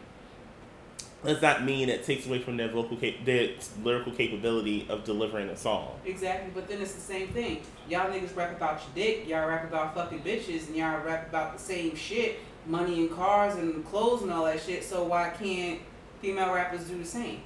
does 1.24 1.42
not 1.42 1.64
mean 1.64 1.88
it 1.88 2.04
takes 2.04 2.26
away 2.26 2.38
from 2.38 2.56
their 2.56 2.68
vocal 2.68 2.96
cap- 2.96 3.24
their 3.24 3.50
lyrical 3.82 4.12
capability 4.12 4.86
of 4.88 5.04
delivering 5.04 5.48
a 5.48 5.56
song. 5.56 5.88
Exactly, 6.04 6.50
but 6.54 6.66
then 6.68 6.80
it's 6.80 6.94
the 6.94 7.00
same 7.00 7.28
thing. 7.28 7.60
Y'all 7.88 8.10
niggas 8.10 8.34
rap 8.34 8.56
about 8.56 8.80
your 8.80 9.04
dick, 9.04 9.28
y'all 9.28 9.46
rap 9.48 9.64
about 9.64 9.94
fucking 9.94 10.20
bitches, 10.20 10.68
and 10.68 10.76
y'all 10.76 11.02
rap 11.04 11.28
about 11.28 11.56
the 11.56 11.62
same 11.62 11.94
shit, 11.94 12.38
money 12.66 13.00
and 13.00 13.10
cars 13.10 13.56
and 13.56 13.84
clothes 13.86 14.22
and 14.22 14.32
all 14.32 14.44
that 14.46 14.60
shit. 14.60 14.82
So 14.82 15.04
why 15.04 15.30
can't 15.38 15.80
female 16.22 16.52
rappers 16.54 16.84
do 16.84 16.98
the 16.98 17.04
same? 17.04 17.42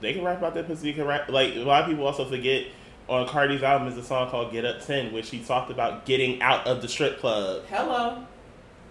They 0.00 0.12
can 0.14 0.24
rap 0.24 0.38
about 0.38 0.54
their 0.54 0.64
pussy. 0.64 0.92
Can 0.92 1.06
rap 1.06 1.28
like 1.28 1.54
a 1.54 1.58
lot 1.64 1.82
of 1.82 1.88
people 1.88 2.06
also 2.06 2.24
forget. 2.28 2.66
On 3.06 3.26
Cardi's 3.28 3.62
album 3.62 3.86
is 3.88 3.98
a 3.98 4.02
song 4.02 4.30
called 4.30 4.50
"Get 4.50 4.64
Up 4.64 4.82
10, 4.82 5.12
where 5.12 5.22
she 5.22 5.40
talked 5.40 5.70
about 5.70 6.06
getting 6.06 6.40
out 6.40 6.66
of 6.66 6.80
the 6.80 6.88
strip 6.88 7.20
club 7.20 7.64
Hello, 7.68 8.24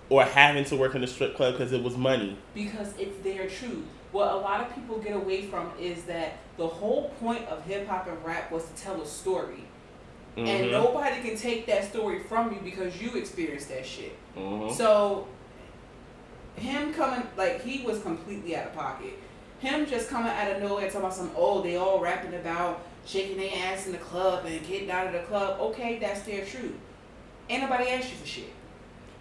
or 0.10 0.24
having 0.24 0.64
to 0.66 0.76
work 0.76 0.94
in 0.94 1.02
the 1.02 1.08
strip 1.08 1.36
club 1.36 1.54
because 1.54 1.72
it 1.72 1.82
was 1.82 1.98
money. 1.98 2.38
because 2.54 2.94
it's 3.00 3.18
their 3.24 3.48
truth. 3.50 3.86
What 4.14 4.32
a 4.32 4.38
lot 4.38 4.62
of 4.62 4.74
people 4.74 5.00
get 5.00 5.16
away 5.16 5.42
from 5.42 5.72
is 5.80 6.04
that 6.04 6.38
the 6.56 6.68
whole 6.68 7.10
point 7.20 7.46
of 7.50 7.66
hip 7.66 7.88
hop 7.88 8.08
and 8.08 8.24
rap 8.24 8.50
was 8.52 8.64
to 8.70 8.74
tell 8.82 9.02
a 9.02 9.06
story. 9.06 9.66
And 10.38 10.48
Mhm. 10.66 10.72
nobody 10.72 11.22
can 11.22 11.36
take 11.36 11.66
that 11.68 11.84
story 11.84 12.20
from 12.20 12.54
you 12.54 12.60
because 12.64 13.00
you 13.02 13.16
experienced 13.16 13.70
that 13.70 13.86
shit. 13.86 14.16
Mhm. 14.38 14.72
So 14.72 15.28
him 16.56 16.94
coming 16.94 17.24
like 17.36 17.64
he 17.64 17.84
was 17.84 18.02
completely 18.02 18.56
out 18.56 18.68
of 18.68 18.76
pocket. 18.76 19.14
Him 19.60 19.86
just 19.86 20.10
coming 20.10 20.32
out 20.32 20.52
of 20.52 20.62
nowhere 20.62 20.86
talking 20.86 21.00
about 21.02 21.14
some 21.14 21.32
oh 21.36 21.62
they 21.62 21.76
all 21.76 22.00
rapping 22.00 22.34
about 22.36 22.82
shaking 23.06 23.38
their 23.38 23.52
ass 23.66 23.86
in 23.86 23.92
the 23.92 23.98
club 23.98 24.46
and 24.46 24.66
getting 24.68 24.90
out 24.92 25.08
of 25.08 25.14
the 25.14 25.20
club. 25.20 25.60
Okay, 25.60 25.98
that's 26.00 26.22
their 26.22 26.46
truth. 26.46 26.76
Ain't 27.50 27.62
nobody 27.64 27.90
asked 27.90 28.10
you 28.12 28.16
for 28.18 28.28
shit. 28.28 28.50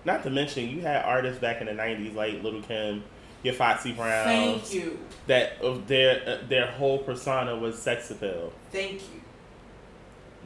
Not 0.04 0.22
to 0.24 0.30
mention, 0.30 0.68
you 0.68 0.80
had 0.80 1.04
artists 1.04 1.40
back 1.40 1.60
in 1.60 1.66
the 1.66 1.72
'90s 1.74 2.14
like 2.14 2.42
Lil' 2.42 2.62
Kim, 2.62 3.04
your 3.42 3.54
Foxy 3.54 3.92
Brown. 3.92 4.24
Thank 4.24 4.72
you. 4.74 4.98
That 5.26 5.60
of 5.60 5.86
their 5.88 6.22
uh, 6.26 6.46
their 6.48 6.66
whole 6.72 6.98
persona 6.98 7.56
was 7.56 7.78
sex 7.78 8.10
appeal. 8.10 8.52
Thank 8.70 8.94
you. 8.94 9.20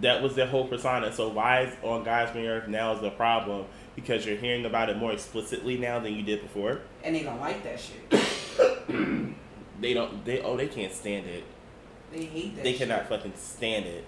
That 0.01 0.23
was 0.23 0.35
their 0.35 0.47
whole 0.47 0.67
persona. 0.69 1.13
So 1.13 1.29
why 1.31 1.63
is 1.63 1.75
on 1.83 2.05
Guys 2.05 2.31
Being 2.33 2.47
Earth 2.47 2.69
now 2.69 2.93
is 2.95 3.01
the 3.01 3.11
problem? 3.11 3.65
Because 3.95 4.27
you're 4.27 4.37
hearing 4.37 4.67
about 4.67 4.91
it 4.91 4.99
more 4.99 5.13
explicitly 5.13 5.79
now 5.79 5.99
than 5.99 6.15
you 6.15 6.23
did 6.23 6.43
before. 6.43 6.81
And 7.03 7.15
they 7.15 7.23
don't 7.23 7.41
like 7.41 7.63
that 7.65 7.81
shit. 7.81 8.83
They 9.81 9.93
don't. 9.93 10.25
They 10.25 10.41
oh 10.41 10.57
they 10.57 10.69
can't 10.69 10.93
stand 10.93 11.27
it. 11.27 11.45
They 12.11 12.25
hate 12.25 12.57
that 12.57 12.65
They 12.65 12.73
shit. 12.73 12.89
cannot 12.89 13.09
fucking 13.11 13.35
stand 13.37 13.85
it. 13.85 14.07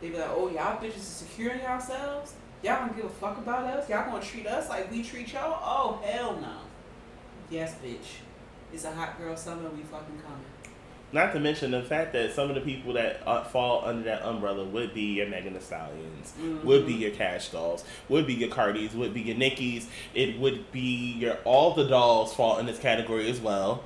They 0.00 0.10
be 0.10 0.16
like, 0.16 0.30
oh 0.30 0.48
y'all 0.48 0.78
bitches 0.80 0.98
are 0.98 1.00
securing 1.00 1.60
yourselves? 1.60 2.34
Y'all 2.62 2.86
don't 2.86 2.94
give 2.96 3.06
a 3.06 3.08
fuck 3.08 3.36
about 3.38 3.64
us? 3.64 3.88
Y'all 3.88 4.08
gonna 4.08 4.22
treat 4.24 4.46
us 4.46 4.68
like 4.68 4.88
we 4.92 5.02
treat 5.02 5.32
y'all? 5.32 5.58
Oh 5.60 6.00
hell 6.04 6.38
no. 6.40 6.52
Yes, 7.50 7.76
bitch. 7.84 8.20
It's 8.72 8.84
a 8.84 8.92
hot 8.92 9.18
girl 9.18 9.36
summer, 9.36 9.68
we 9.70 9.82
fucking 9.82 10.20
coming. 10.20 10.44
not 11.12 11.32
to 11.32 11.40
mention 11.40 11.70
the 11.70 11.82
fact 11.82 12.12
that 12.12 12.32
some 12.32 12.48
of 12.48 12.56
the 12.56 12.60
people 12.60 12.92
that 12.94 13.22
uh, 13.26 13.44
fall 13.44 13.84
under 13.84 14.02
that 14.02 14.22
umbrella 14.22 14.64
would 14.64 14.92
be 14.92 15.14
your 15.14 15.28
Megan 15.28 15.54
Thee 15.54 15.60
Stallions, 15.60 16.34
would 16.64 16.86
be 16.86 16.94
your 16.94 17.12
Cash 17.12 17.50
Dolls, 17.50 17.84
would 18.08 18.26
be 18.26 18.34
your 18.34 18.50
Cardis, 18.50 18.94
would 18.94 19.14
be 19.14 19.22
your 19.22 19.36
Nickies. 19.36 19.86
It 20.14 20.38
would 20.40 20.70
be 20.72 21.12
your 21.12 21.34
all 21.44 21.74
the 21.74 21.86
dolls 21.86 22.34
fall 22.34 22.58
in 22.58 22.66
this 22.66 22.78
category 22.78 23.30
as 23.30 23.40
well. 23.40 23.84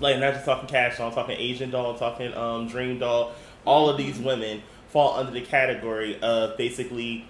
Like 0.00 0.18
not 0.20 0.34
just 0.34 0.44
talking 0.44 0.68
Cash 0.68 0.98
Doll, 0.98 1.08
I'm 1.08 1.14
talking 1.14 1.36
Asian 1.36 1.70
Doll, 1.70 1.98
talking 1.98 2.32
um 2.34 2.68
Dream 2.68 3.00
Doll. 3.00 3.32
All 3.64 3.90
of 3.90 3.96
these 3.96 4.18
women 4.18 4.62
fall 4.88 5.18
under 5.18 5.32
the 5.32 5.42
category 5.42 6.18
of 6.22 6.56
basically 6.56 7.26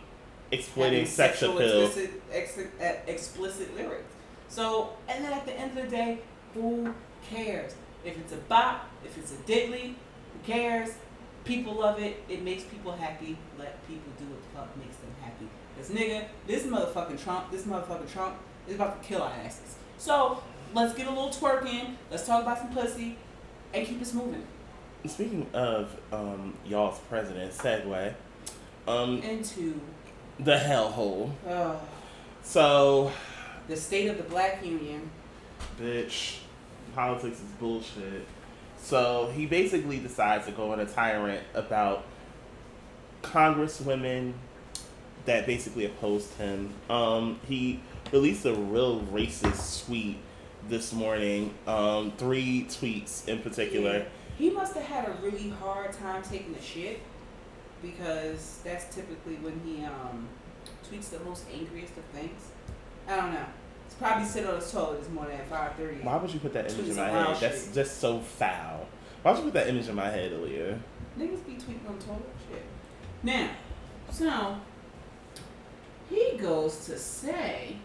exploiting 0.53 1.07
sex 1.07 1.39
sexual 1.39 1.57
appeal. 1.59 1.87
explicit, 1.87 2.23
ex, 2.31 2.59
explicit 3.07 3.75
lyrics. 3.75 4.13
So, 4.49 4.91
and 5.09 5.25
then 5.25 5.33
at 5.33 5.45
the 5.47 5.53
end 5.59 5.77
of 5.77 5.85
the 5.85 5.91
day, 5.91 6.19
who 6.55 6.95
cares? 7.29 7.75
If 8.05 8.19
it's 8.19 8.33
a 8.33 8.37
bop, 8.37 8.87
if 9.05 9.17
it's 9.19 9.33
a 9.33 9.37
diddly, 9.37 9.95
who 10.33 10.39
cares? 10.47 10.91
People 11.45 11.75
love 11.75 11.99
it. 12.01 12.23
It 12.29 12.43
makes 12.43 12.65
people 12.65 12.93
happy. 12.93 13.37
Let 13.59 13.87
people 13.87 14.13
do 14.19 14.25
what 14.27 14.41
the 14.43 14.59
fuck 14.59 14.77
makes 14.77 14.97
them 14.97 15.11
happy. 15.23 15.47
This 15.77 15.91
nigga, 15.91 16.25
this 16.47 16.65
motherfucking 16.65 17.23
Trump, 17.23 17.51
this 17.51 17.63
motherfucking 17.65 18.11
Trump 18.13 18.37
is 18.67 18.75
about 18.75 19.03
to 19.03 19.09
kill 19.09 19.23
our 19.23 19.33
asses. 19.45 19.77
So, 19.99 20.43
let's 20.75 20.95
get 20.95 21.07
a 21.07 21.11
little 21.11 21.31
twerking. 21.31 21.95
Let's 22.11 22.27
talk 22.27 22.43
about 22.43 22.59
some 22.59 22.71
pussy 22.73 23.17
and 23.75 23.87
keep 23.87 24.01
us 24.03 24.13
moving. 24.15 24.45
Speaking 25.07 25.47
of 25.55 25.95
um, 26.13 26.55
y'all's 26.67 26.99
president, 27.09 27.53
segue, 27.53 28.15
um, 28.87 29.19
Into 29.23 29.81
the 30.41 30.57
hellhole. 30.57 31.31
uh, 31.49 31.77
So, 32.43 33.13
the 33.69 33.77
state 33.77 34.09
of 34.09 34.17
the 34.17 34.25
black 34.25 34.65
union. 34.65 35.11
bitch, 35.81 36.39
politics 36.95 37.39
is 37.39 37.51
bullshit. 37.61 38.27
So 38.81 39.31
he 39.35 39.47
basically 39.47 39.99
decides 39.99 40.47
to 40.47 40.53
go 40.53 40.73
on 40.73 40.81
a 40.81 40.87
tyrant 40.87 41.43
about 41.55 42.05
congresswomen 43.23 44.33
that 45.27 45.47
basically 45.47 45.85
opposed 45.85 46.33
him. 46.35 46.73
Um, 46.89 47.39
he 47.47 47.81
released 48.13 48.47
a 48.47 48.55
real 48.55 49.01
racist 49.03 49.85
tweet 49.85 50.19
this 50.69 50.93
morning. 50.93 51.55
Um, 51.67 52.13
three 52.17 52.67
tweets 52.69 53.29
in 53.29 53.41
particular. 53.41 54.07
He 54.39 54.51
must 54.51 54.75
have 54.75 54.85
had 54.85 55.09
a 55.09 55.13
really 55.21 55.51
hard 55.51 55.93
time 55.93 56.23
taking 56.23 56.55
the 56.55 56.63
shit 56.63 57.01
because 57.83 58.61
that's 58.65 58.95
typically 58.95 59.35
when 59.37 59.61
he 59.65 59.85
um 59.85 60.29
tweets 60.89 61.11
the 61.11 61.21
most 61.21 61.45
angriest 61.53 61.97
of 61.97 62.05
things. 62.07 62.51
I 63.07 63.17
don't 63.17 63.33
know. 63.33 63.47
He's 63.89 63.95
probably 63.95 64.27
sitting 64.27 64.51
on 64.51 64.57
his 64.57 64.71
toilet 64.71 65.01
this 65.01 65.11
morning 65.11 65.39
at 65.39 65.49
five 65.49 65.75
thirty. 65.75 66.01
Why 66.03 66.17
would 66.19 66.33
you 66.33 66.41
put 66.41 66.53
that 66.53 66.71
image 66.71 66.91
in 66.91 66.97
my 66.97 67.09
head? 67.09 67.37
That's 67.41 67.73
just 67.75 67.99
so 67.99 68.21
foul. 68.21 68.87
Why 69.23 69.33
would 69.33 69.39
you 69.39 69.45
put 69.47 69.55
that 69.55 69.69
image 69.69 69.89
in 69.89 69.95
my 69.95 70.09
head, 70.09 70.31
Aaliyah? 70.33 70.79
Niggas 71.19 71.45
be 71.45 71.53
tweeting 71.55 71.89
on 71.89 71.99
toilet 71.99 72.23
shit. 72.49 72.63
Now, 73.23 73.51
so 74.13 74.57
he 76.09 76.37
goes 76.37 76.87
to 76.87 76.97
say, 76.99 77.77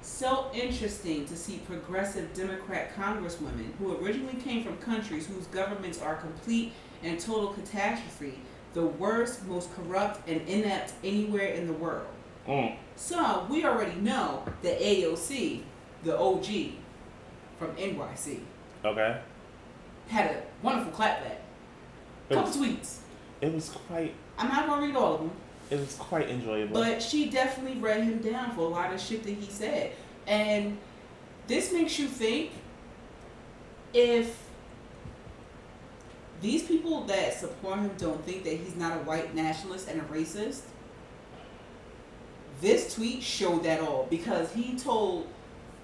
so 0.00 0.50
interesting 0.54 1.26
to 1.26 1.36
see 1.36 1.58
progressive 1.66 2.32
Democrat 2.32 2.96
congresswomen 2.96 3.74
who 3.78 3.96
originally 3.98 4.40
came 4.40 4.64
from 4.64 4.78
countries 4.78 5.26
whose 5.26 5.46
governments 5.48 6.00
are 6.00 6.16
complete 6.16 6.72
and 7.02 7.20
total 7.20 7.48
catastrophe, 7.48 8.40
the 8.72 8.86
worst, 8.86 9.44
most 9.46 9.68
corrupt, 9.74 10.26
and 10.28 10.40
inept 10.48 10.94
anywhere 11.04 11.48
in 11.48 11.66
the 11.66 11.72
world. 11.74 12.06
Mm. 12.46 12.76
So 12.96 13.46
we 13.50 13.64
already 13.64 13.98
know 14.00 14.44
that 14.62 14.80
AOC, 14.80 15.62
the 16.04 16.18
OG 16.18 16.46
from 17.58 17.74
NYC, 17.76 18.40
Okay. 18.84 19.20
had 20.08 20.30
a 20.30 20.42
wonderful 20.62 20.92
clapback. 20.92 21.38
It 22.28 22.34
Couple 22.34 22.48
was, 22.50 22.56
tweets. 22.56 22.96
it 23.40 23.52
was 23.52 23.68
quite. 23.70 24.14
I'm 24.38 24.48
not 24.48 24.66
gonna 24.66 24.86
read 24.86 24.96
all 24.96 25.14
of 25.14 25.20
them. 25.20 25.30
It 25.70 25.78
was 25.78 25.94
quite 25.96 26.28
enjoyable. 26.28 26.74
But 26.74 27.02
she 27.02 27.30
definitely 27.30 27.80
read 27.80 28.02
him 28.04 28.18
down 28.18 28.54
for 28.54 28.62
a 28.62 28.68
lot 28.68 28.92
of 28.92 29.00
shit 29.00 29.22
that 29.24 29.30
he 29.34 29.50
said. 29.50 29.92
And 30.26 30.78
this 31.46 31.72
makes 31.72 31.98
you 31.98 32.06
think 32.08 32.52
if 33.92 34.36
these 36.40 36.62
people 36.62 37.02
that 37.04 37.34
support 37.34 37.78
him 37.80 37.90
don't 37.98 38.24
think 38.24 38.44
that 38.44 38.54
he's 38.54 38.76
not 38.76 38.96
a 38.96 39.00
white 39.00 39.34
nationalist 39.34 39.88
and 39.88 40.00
a 40.00 40.04
racist, 40.04 40.62
this 42.60 42.94
tweet 42.94 43.22
showed 43.22 43.64
that 43.64 43.80
all 43.80 44.06
because 44.10 44.52
he 44.52 44.76
told 44.76 45.26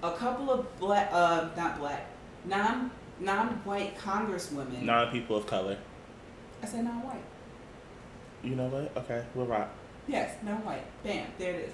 a 0.03 0.11
couple 0.11 0.51
of 0.51 0.79
black, 0.79 1.09
uh, 1.11 1.49
not 1.55 1.79
black, 1.79 2.07
non 2.45 2.91
non-white 3.19 3.97
congresswomen. 3.97 4.83
non 4.83 5.11
people 5.11 5.35
of 5.35 5.47
color. 5.47 5.77
I 6.61 6.65
said 6.67 6.83
non-white. 6.83 7.23
You 8.43 8.55
know 8.55 8.67
what? 8.67 8.95
Okay, 9.03 9.23
we're 9.33 9.45
right. 9.45 9.67
Yes, 10.07 10.35
non-white. 10.43 10.83
Bam, 11.03 11.27
there 11.37 11.55
it 11.55 11.69
is. 11.69 11.73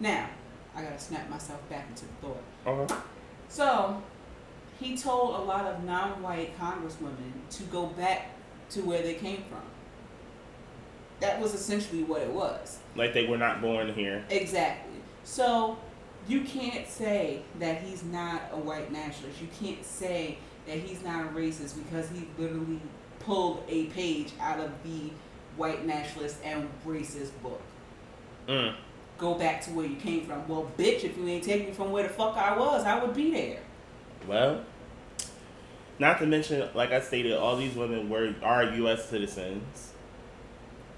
Now, 0.00 0.28
I 0.74 0.82
gotta 0.82 0.98
snap 0.98 1.28
myself 1.30 1.66
back 1.70 1.86
into 1.88 2.04
the 2.04 2.12
thought. 2.20 2.42
Okay. 2.66 2.94
So, 3.48 4.02
he 4.78 4.96
told 4.96 5.36
a 5.36 5.42
lot 5.42 5.64
of 5.64 5.82
non-white 5.84 6.58
congresswomen 6.58 7.32
to 7.50 7.62
go 7.64 7.86
back 7.86 8.30
to 8.70 8.82
where 8.82 9.02
they 9.02 9.14
came 9.14 9.42
from. 9.44 9.62
That 11.20 11.40
was 11.40 11.54
essentially 11.54 12.02
what 12.02 12.22
it 12.22 12.30
was. 12.30 12.78
Like 12.94 13.14
they 13.14 13.26
were 13.26 13.38
not 13.38 13.60
born 13.60 13.92
here. 13.92 14.24
Exactly. 14.30 15.00
So, 15.24 15.78
you 16.28 16.42
can't 16.42 16.86
say 16.88 17.42
that 17.58 17.82
he's 17.82 18.02
not 18.04 18.42
a 18.52 18.56
white 18.56 18.92
nationalist. 18.92 19.40
You 19.40 19.48
can't 19.60 19.84
say 19.84 20.38
that 20.66 20.78
he's 20.78 21.02
not 21.02 21.26
a 21.26 21.28
racist 21.30 21.76
because 21.82 22.08
he 22.10 22.28
literally 22.38 22.80
pulled 23.20 23.62
a 23.68 23.86
page 23.86 24.32
out 24.40 24.60
of 24.60 24.70
the 24.82 25.10
white 25.56 25.86
nationalist 25.86 26.38
and 26.44 26.68
racist 26.86 27.30
book. 27.42 27.60
Mm. 28.48 28.76
go 29.18 29.34
back 29.34 29.60
to 29.62 29.70
where 29.70 29.86
you 29.86 29.96
came 29.96 30.24
from. 30.24 30.46
Well, 30.46 30.70
bitch, 30.78 31.02
if 31.02 31.16
you 31.16 31.26
ain't 31.26 31.42
take 31.42 31.66
me 31.66 31.72
from 31.72 31.90
where 31.90 32.04
the 32.04 32.08
fuck 32.08 32.36
I 32.36 32.56
was, 32.56 32.84
I 32.84 33.02
would 33.02 33.14
be 33.14 33.32
there. 33.32 33.58
Well, 34.28 34.60
not 35.98 36.18
to 36.20 36.26
mention, 36.26 36.68
like 36.74 36.92
I 36.92 37.00
stated, 37.00 37.32
all 37.32 37.56
these 37.56 37.74
women 37.74 38.08
were 38.08 38.34
are 38.42 38.64
U.S. 38.64 39.08
citizens. 39.08 39.92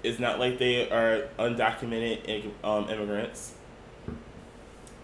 It's 0.03 0.19
not 0.19 0.39
like 0.39 0.57
they 0.59 0.89
are 0.89 1.27
undocumented 1.37 2.51
um, 2.63 2.89
immigrants. 2.89 3.53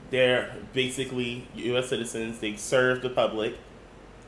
They're 0.10 0.55
basically 0.73 1.47
U.S. 1.55 1.89
citizens. 1.89 2.39
They 2.39 2.55
serve 2.55 3.01
the 3.01 3.10
public. 3.10 3.55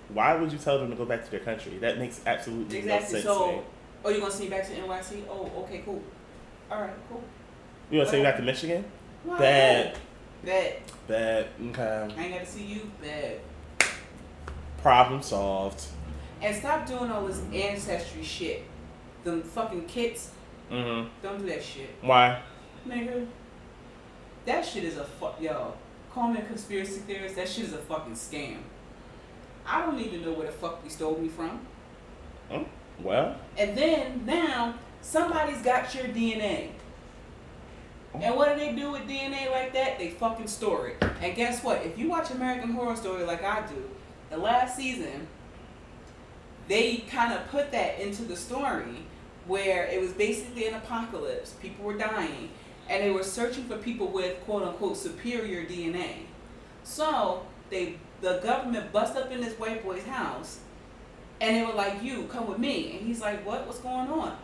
Why 0.10 0.36
would 0.36 0.51
you 0.51 0.58
tell 0.58 0.80
them 0.80 0.89
to 0.89 0.95
go 0.95 1.06
back 1.06 1.23
to 1.25 1.32
their 1.32 1.39
country? 1.39 1.77
That 1.77 1.97
makes 1.99 2.21
absolutely 2.25 2.80
no 2.82 2.95
Exactly. 2.95 3.21
sense 3.21 3.23
to 3.23 3.30
me. 3.30 3.36
So, 3.36 3.63
oh, 4.06 4.10
you 4.10 4.19
gonna 4.19 4.32
send 4.32 4.49
me 4.49 4.56
back 4.56 4.65
to 4.67 4.73
NYC? 4.73 5.23
Oh, 5.30 5.51
okay, 5.63 5.82
cool. 5.86 6.01
All 6.71 6.82
right, 6.82 6.93
cool. 7.10 7.23
You 7.91 7.99
want 7.99 8.08
to 8.08 8.12
send 8.12 8.23
me 8.23 8.30
back 8.30 8.38
to 8.38 8.43
Michigan? 8.43 8.86
Well, 9.23 9.38
Bad. 9.38 9.97
Bad. 10.43 10.75
Bad. 11.08 11.47
Okay. 11.69 11.84
I 12.17 12.23
ain't 12.23 12.34
gotta 12.34 12.45
see 12.45 12.63
you. 12.63 12.91
Bad. 13.01 13.39
Problem 14.82 15.21
solved. 15.21 15.86
And 16.41 16.56
stop 16.56 16.86
doing 16.86 17.10
all 17.12 17.25
this 17.25 17.41
ancestry 17.53 18.23
shit. 18.23 18.63
Them 19.23 19.41
fucking 19.41 19.86
kits. 19.86 20.32
Mm-hmm. 20.71 21.08
Don't 21.23 21.39
do 21.39 21.45
that 21.47 21.63
shit, 21.63 21.89
Why? 22.01 22.41
nigga. 22.88 23.25
That 24.45 24.65
shit 24.65 24.84
is 24.84 24.97
a 24.97 25.03
fuck. 25.06 25.41
Yo, 25.41 25.73
call 26.13 26.30
me 26.30 26.39
a 26.39 26.43
conspiracy 26.45 26.99
theorist. 27.01 27.36
That 27.36 27.47
shit 27.49 27.65
is 27.65 27.73
a 27.73 27.77
fucking 27.77 28.13
scam. 28.13 28.58
I 29.65 29.86
don't 29.86 29.99
even 29.99 30.23
know 30.23 30.32
where 30.34 30.45
the 30.47 30.51
fuck 30.53 30.80
you 30.84 30.89
stole 30.89 31.17
me 31.17 31.27
from. 31.27 31.60
Mm, 32.51 32.65
Well, 33.01 33.36
And 33.58 33.77
then 33.77 34.25
now 34.25 34.75
somebody's 35.01 35.62
got 35.62 35.93
your 35.93 36.06
DNA. 36.06 36.69
And 38.13 38.36
what 38.36 38.53
do 38.53 38.60
they 38.60 38.73
do 38.73 38.91
with 38.91 39.01
DNA 39.03 39.51
like 39.51 39.73
that? 39.73 39.99
They 39.99 40.10
fucking 40.12 40.47
store 40.47 40.88
it. 40.88 41.03
And 41.21 41.36
guess 41.36 41.62
what? 41.63 41.86
If 41.86 41.97
you 41.99 42.08
watch 42.10 42.32
American 42.32 42.71
Horror 42.71 42.95
Story 42.95 43.23
like 43.23 43.43
I 43.43 43.62
do, 43.67 43.84
the 44.30 44.38
last 44.38 44.75
season, 44.77 45.27
they 46.67 46.97
kind 47.10 47.34
of 47.34 47.47
put 47.49 47.71
that 47.73 47.99
into 47.99 48.23
the 48.23 48.36
story 48.36 49.03
where 49.48 49.86
it 49.86 50.00
was 50.02 50.12
basically 50.12 50.68
an 50.68 50.76
apocalypse. 50.76 51.52
People 51.62 51.86
were 51.86 51.98
dying. 51.98 52.50
And 52.90 53.04
they 53.04 53.12
were 53.12 53.24
searching 53.24 53.66
for 53.66 53.78
people 53.78 54.08
with 54.08 54.40
quote 54.46 54.64
unquote 54.64 54.98
superior 54.98 55.66
DNA. 55.66 56.26
So 56.84 57.46
they 57.70 57.98
the 58.22 58.40
government 58.44 58.92
bust 58.92 59.16
up 59.18 59.32
in 59.32 59.42
this 59.42 59.54
white 59.60 59.84
boy's 59.84 60.06
house 60.06 60.60
and 61.40 61.56
they 61.56 61.64
were 61.64 61.74
like, 61.74 62.02
"You 62.02 62.24
come 62.24 62.48
with 62.48 62.58
me," 62.58 62.98
and 62.98 63.06
he's 63.06 63.22
like, 63.22 63.46
"What? 63.46 63.68
What's 63.68 63.80
going 63.80 64.10
on?" 64.10 64.36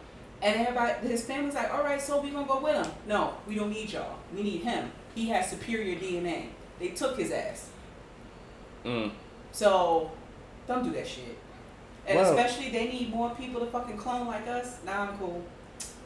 And 0.42 0.56
everybody, 0.60 1.08
his 1.08 1.26
family's 1.26 1.56
like, 1.56 1.74
"All 1.74 1.84
right, 1.84 2.02
so 2.02 2.22
we 2.22 2.30
gonna 2.30 2.46
go 2.46 2.60
with 2.60 2.86
him." 2.86 2.94
No, 3.08 3.34
we 3.48 3.56
don't 3.56 3.70
need 3.72 3.92
y'all. 3.92 4.18
We 4.36 4.44
need 4.44 4.64
him. 4.64 4.92
He 5.16 5.30
has 5.30 5.50
superior 5.50 5.98
DNA. 5.98 6.50
They 6.80 6.90
took 6.90 7.18
his 7.18 7.32
ass. 7.32 7.70
mm. 8.84 9.12
So, 9.52 10.12
don't 10.68 10.84
do 10.84 10.92
that 10.92 11.08
shit. 11.08 11.38
And 12.08 12.20
Well- 12.20 12.38
especially, 12.38 12.70
they 12.70 12.88
need 12.88 13.10
more 13.14 13.30
people 13.32 13.62
to 13.62 13.68
fucking 13.68 13.98
clone 13.98 14.28
like 14.28 14.48
us. 14.48 14.78
Nah, 14.86 15.04
I'm 15.10 15.18
cool. 15.18 15.42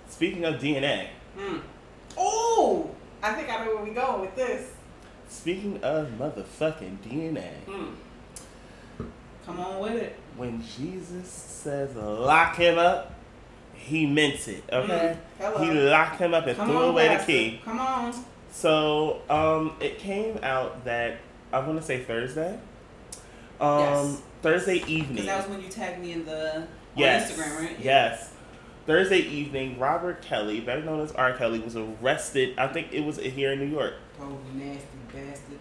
speaking 0.09 0.45
of 0.45 0.55
DNA, 0.59 1.07
Hmm. 1.37 1.57
Oh, 2.17 2.89
I 3.21 3.33
think 3.33 3.49
I 3.49 3.63
know 3.65 3.75
where 3.75 3.83
we 3.83 3.91
going 3.91 4.21
with 4.21 4.35
this. 4.35 4.71
speaking 5.29 5.79
of 5.83 6.07
motherfucking 6.19 6.97
DNA, 7.03 7.49
Hmm. 7.65 7.85
Come 9.45 9.59
on 9.59 9.79
with 9.79 9.93
it. 9.93 10.15
When 10.35 10.61
Jesus 10.77 11.27
says 11.29 11.95
lock 11.95 12.55
him 12.57 12.77
up, 12.77 13.13
he 13.73 14.05
meant 14.05 14.47
it. 14.47 14.63
Okay, 14.71 15.15
Mm, 15.39 15.43
hello. 15.43 15.57
he 15.59 15.71
locked 15.71 16.19
him 16.19 16.33
up 16.33 16.45
and 16.47 16.57
Come 16.57 16.67
threw 16.67 16.77
on, 16.77 16.89
away 16.89 17.15
the 17.15 17.23
key. 17.23 17.61
Come 17.63 17.79
on. 17.79 18.13
So 18.51 19.21
um, 19.29 19.75
it 19.79 19.99
came 19.99 20.39
out 20.43 20.83
that 20.85 21.17
I 21.53 21.59
want 21.59 21.79
to 21.79 21.85
say 21.85 21.99
Thursday. 22.03 22.57
Um, 23.61 23.79
Yes. 23.79 24.21
Thursday 24.41 24.75
Because 24.75 24.89
evening. 24.89 25.25
that 25.25 25.37
was 25.37 25.47
when 25.47 25.61
you 25.63 25.69
tagged 25.69 25.99
me 25.99 26.13
in 26.13 26.25
the 26.25 26.55
on 26.57 26.67
yes. 26.95 27.31
Instagram, 27.31 27.59
right? 27.59 27.79
Yes. 27.79 28.33
Thursday 28.85 29.19
evening, 29.19 29.77
Robert 29.77 30.21
Kelly, 30.21 30.61
better 30.61 30.81
known 30.81 31.01
as 31.01 31.11
R. 31.11 31.33
Kelly, 31.33 31.59
was 31.59 31.75
arrested. 31.75 32.57
I 32.57 32.67
think 32.67 32.93
it 32.93 33.01
was 33.01 33.17
here 33.17 33.51
in 33.51 33.59
New 33.59 33.65
York. 33.65 33.95
Oh, 34.21 34.37
nasty 34.53 34.87
bastard. 35.13 35.59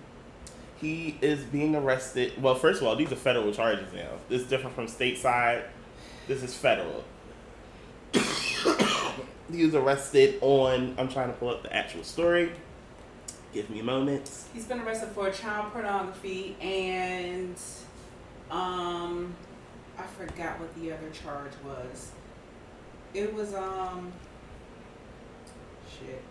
He 0.77 1.19
is 1.21 1.43
being 1.43 1.75
arrested. 1.75 2.41
Well, 2.41 2.55
first 2.55 2.81
of 2.81 2.87
all, 2.87 2.95
these 2.95 3.11
are 3.11 3.17
federal 3.17 3.53
charges 3.53 3.93
now. 3.93 4.11
This 4.29 4.43
is 4.43 4.49
different 4.49 4.77
from 4.77 4.87
stateside. 4.87 5.65
This 6.29 6.43
is 6.43 6.55
federal. 6.55 7.03
he 9.51 9.65
was 9.65 9.75
arrested 9.75 10.39
on. 10.41 10.95
I'm 10.99 11.09
trying 11.09 11.29
to 11.29 11.35
pull 11.35 11.49
up 11.49 11.63
the 11.63 11.75
actual 11.75 12.05
story. 12.05 12.53
Give 13.53 13.69
me 13.71 13.83
moments. 13.83 14.49
He's 14.53 14.67
been 14.67 14.81
arrested 14.81 15.09
for 15.11 15.31
child 15.31 15.73
pornography 15.73 16.57
and 16.61 17.57
um 18.51 19.35
I 19.99 20.03
forgot 20.03 20.61
what 20.61 20.75
the 20.77 20.93
other 20.93 21.11
charge 21.11 21.53
was. 21.65 22.13
It 23.15 23.33
was 23.35 23.55
um 23.55 24.13
shit. 25.91 26.23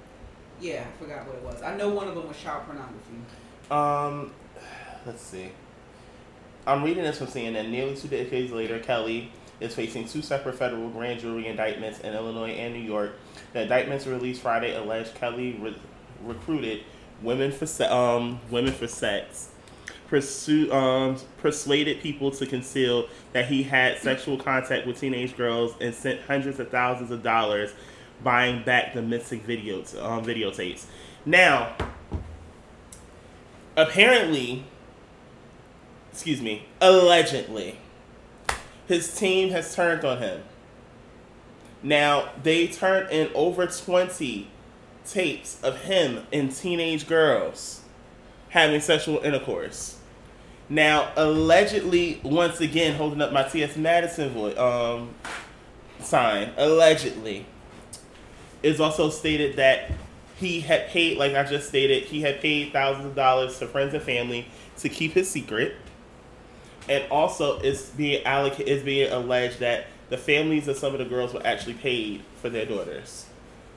Yeah, 0.62 0.86
I 0.88 1.04
forgot 1.04 1.26
what 1.28 1.36
it 1.36 1.42
was. 1.44 1.62
I 1.62 1.76
know 1.76 1.90
one 1.90 2.08
of 2.08 2.16
them 2.16 2.28
was 2.28 2.38
child 2.38 2.64
pornography. 2.66 3.16
Um, 3.72 4.32
let's 5.06 5.22
see. 5.22 5.50
I'm 6.68 6.84
reading 6.84 7.04
this 7.04 7.18
from 7.18 7.28
CNN. 7.28 7.70
Nearly 7.70 7.96
two 7.96 8.08
decades 8.08 8.52
later, 8.52 8.80
Kelly 8.80 9.32
is 9.60 9.76
facing 9.76 10.08
two 10.08 10.22
separate 10.22 10.56
federal 10.56 10.90
grand 10.90 11.20
jury 11.20 11.48
indictments 11.48 12.00
in 12.00 12.14
Illinois 12.14 12.52
and 12.52 12.74
New 12.74 12.80
York. 12.82 13.14
The 13.54 13.64
indictments 13.64 14.08
released 14.08 14.42
Friday 14.42 14.76
allege 14.76 15.14
Kelly 15.14 15.54
re- 15.60 15.78
recruited 16.24 16.84
women 17.22 17.52
for 17.52 17.66
se- 17.66 17.88
um 17.88 18.40
women 18.50 18.74
for 18.74 18.88
sex, 18.88 19.50
pursue 20.08 20.72
um 20.72 21.18
persuaded 21.38 22.02
people 22.02 22.32
to 22.32 22.46
conceal 22.46 23.08
that 23.34 23.48
he 23.48 23.64
had 23.64 23.98
sexual 23.98 24.38
contact 24.38 24.86
with 24.86 25.00
teenage 25.00 25.36
girls, 25.36 25.74
and 25.82 25.94
sent 25.94 26.22
hundreds 26.22 26.60
of 26.60 26.70
thousands 26.70 27.12
of 27.12 27.24
dollars 27.24 27.74
buying 28.24 28.64
back 28.64 28.94
the 28.94 29.02
missing 29.02 29.42
videos 29.42 30.02
um 30.04 30.24
videotapes. 30.24 30.86
Now, 31.26 31.76
apparently, 33.76 34.66
excuse 36.12 36.42
me, 36.42 36.66
allegedly, 36.80 37.80
his 38.88 39.16
team 39.16 39.50
has 39.50 39.76
turned 39.76 40.06
on 40.06 40.20
him. 40.20 40.44
Now, 41.82 42.30
they 42.42 42.68
turned 42.68 43.12
in 43.12 43.30
over 43.36 43.68
20 43.68 44.50
tapes 45.06 45.62
of 45.62 45.84
him 45.84 46.26
and 46.34 46.56
teenage 46.56 47.08
girls 47.08 47.85
having 48.56 48.80
sexual 48.80 49.20
intercourse. 49.20 49.98
Now, 50.70 51.12
allegedly, 51.18 52.22
once 52.24 52.62
again, 52.62 52.96
holding 52.96 53.22
up 53.22 53.34
my 53.34 53.44
T.S. 53.44 53.76
Madison 53.76 54.30
vo- 54.30 54.56
um, 54.98 55.10
sign, 56.00 56.52
allegedly, 56.56 57.46
it's 58.64 58.80
also 58.80 59.10
stated 59.10 59.58
that 59.58 59.92
he 60.38 60.62
had 60.62 60.88
paid, 60.88 61.18
like 61.18 61.36
I 61.36 61.44
just 61.44 61.68
stated, 61.68 62.04
he 62.04 62.22
had 62.22 62.40
paid 62.40 62.72
thousands 62.72 63.08
of 63.08 63.16
dollars 63.16 63.60
to 63.60 63.68
friends 63.68 63.94
and 63.94 64.02
family 64.02 64.48
to 64.78 64.88
keep 64.88 65.12
his 65.12 65.30
secret. 65.30 65.76
And 66.88 67.04
also, 67.12 67.60
it's 67.60 67.90
being 67.90 68.24
alloc- 68.24 68.62
it's 68.62 68.84
being 68.84 69.12
alleged 69.12 69.60
that 69.60 69.88
the 70.10 70.18
families 70.18 70.70
of 70.70 70.78
some 70.78 70.94
of 70.94 71.00
the 71.00 71.06
girls 71.06 71.34
were 71.34 71.46
actually 71.46 71.74
paid 71.74 72.22
for 72.42 72.50
their 72.50 72.66
daughters, 72.66 73.26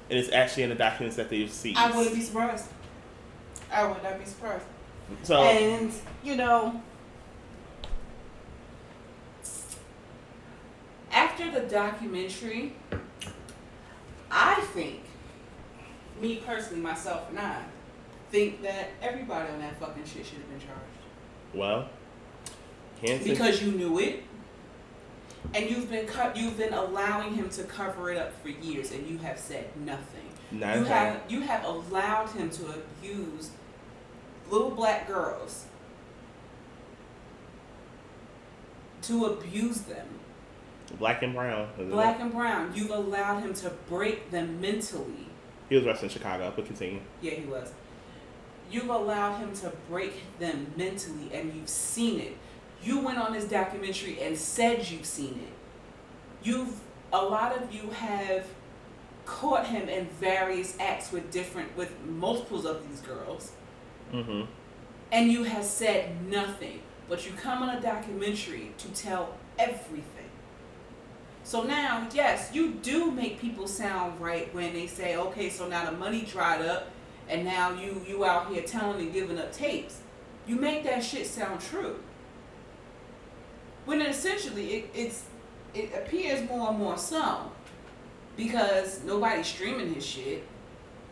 and 0.08 0.16
it's 0.18 0.30
actually 0.30 0.62
in 0.62 0.68
the 0.68 0.76
documents 0.76 1.16
that 1.16 1.30
they've 1.30 1.50
seen. 1.50 1.76
I 1.76 1.90
wouldn't 1.90 2.14
be 2.14 2.20
surprised. 2.20 2.66
I 3.72 3.86
would 3.86 4.02
not 4.02 4.18
be 4.18 4.24
surprised. 4.24 4.64
So, 5.22 5.42
And 5.42 5.92
you 6.22 6.36
know, 6.36 6.82
after 11.12 11.50
the 11.50 11.60
documentary, 11.60 12.74
I 14.30 14.60
think, 14.74 15.00
me 16.20 16.36
personally, 16.44 16.82
myself 16.82 17.28
and 17.30 17.38
I, 17.38 17.62
think 18.30 18.62
that 18.62 18.90
everybody 19.00 19.50
on 19.50 19.60
that 19.60 19.78
fucking 19.80 20.04
shit 20.04 20.26
should 20.26 20.38
have 20.38 20.50
been 20.50 20.60
charged 20.60 20.98
well, 21.54 21.88
can't 23.00 23.22
say- 23.22 23.30
because 23.30 23.62
you 23.62 23.72
knew 23.72 23.98
it, 23.98 24.22
and 25.54 25.70
you've 25.70 25.90
been 25.90 26.06
cut. 26.06 26.36
You've 26.36 26.58
been 26.58 26.74
allowing 26.74 27.34
him 27.34 27.48
to 27.50 27.64
cover 27.64 28.10
it 28.10 28.18
up 28.18 28.32
for 28.42 28.48
years, 28.48 28.92
and 28.92 29.08
you 29.08 29.18
have 29.18 29.38
said 29.38 29.64
nothing. 29.76 30.28
Not 30.50 30.76
you 30.76 30.82
thing. 30.82 30.92
have 30.92 31.20
you 31.28 31.40
have 31.42 31.64
allowed 31.64 32.30
him 32.30 32.50
to 32.50 32.66
abuse 32.66 33.50
little 34.50 34.70
black 34.70 35.06
girls 35.06 35.66
to 39.02 39.26
abuse 39.26 39.82
them. 39.82 40.06
Black 40.98 41.22
and 41.22 41.34
brown. 41.34 41.68
isn't 41.74 41.88
it? 41.88 41.92
black 41.92 42.20
and 42.20 42.32
brown. 42.32 42.72
You've 42.74 42.90
allowed 42.90 43.40
him 43.40 43.54
to 43.54 43.70
break 43.88 44.30
them 44.30 44.60
mentally. 44.60 45.28
He 45.68 45.76
was 45.76 45.84
arrested 45.84 46.06
in 46.06 46.10
Chicago, 46.10 46.52
but 46.54 46.66
continue. 46.66 47.00
yeah 47.20 47.32
he 47.32 47.44
was. 47.44 47.72
You've 48.70 48.88
allowed 48.88 49.38
him 49.38 49.52
to 49.56 49.72
break 49.88 50.38
them 50.38 50.72
mentally 50.76 51.30
and 51.32 51.54
you've 51.54 51.68
seen 51.68 52.20
it. 52.20 52.36
You 52.82 53.00
went 53.00 53.18
on 53.18 53.32
this 53.32 53.44
documentary 53.44 54.20
and 54.20 54.36
said 54.36 54.88
you've 54.90 55.06
seen 55.06 55.40
it. 55.42 56.46
You've 56.46 56.80
a 57.12 57.24
lot 57.24 57.56
of 57.56 57.72
you 57.72 57.90
have 57.90 58.46
caught 59.24 59.66
him 59.66 59.88
in 59.88 60.06
various 60.20 60.76
acts 60.78 61.12
with 61.12 61.30
different 61.30 61.76
with 61.76 61.92
multiples 62.06 62.64
of 62.64 62.86
these 62.88 63.00
girls 63.00 63.52
Mm-hmm. 64.12 64.42
and 65.12 65.32
you 65.32 65.44
have 65.44 65.64
said 65.64 66.28
nothing, 66.30 66.80
but 67.08 67.26
you 67.26 67.32
come 67.32 67.62
on 67.62 67.76
a 67.76 67.80
documentary 67.80 68.72
to 68.78 68.88
tell 68.88 69.34
everything. 69.58 70.04
So 71.44 71.62
now, 71.62 72.06
yes, 72.12 72.50
you 72.52 72.72
do 72.82 73.10
make 73.10 73.40
people 73.40 73.66
sound 73.66 74.20
right 74.20 74.54
when 74.54 74.74
they 74.74 74.86
say, 74.86 75.16
okay, 75.16 75.48
so 75.48 75.66
now 75.66 75.90
the 75.90 75.96
money 75.96 76.22
dried 76.22 76.62
up, 76.62 76.90
and 77.28 77.44
now 77.44 77.72
you 77.72 78.02
you 78.06 78.24
out 78.24 78.48
here 78.50 78.62
telling 78.62 79.00
and 79.00 79.12
giving 79.12 79.38
up 79.38 79.52
tapes. 79.52 80.00
You 80.46 80.56
make 80.56 80.84
that 80.84 81.02
shit 81.04 81.26
sound 81.26 81.60
true. 81.60 82.00
When 83.84 84.00
essentially 84.02 84.74
it, 84.74 84.90
it's 84.94 85.24
it 85.74 85.92
appears 85.94 86.46
more 86.48 86.70
and 86.70 86.78
more 86.78 86.98
so, 86.98 87.50
because 88.36 89.02
nobody's 89.04 89.46
streaming 89.46 89.92
his 89.94 90.04
shit. 90.04 90.44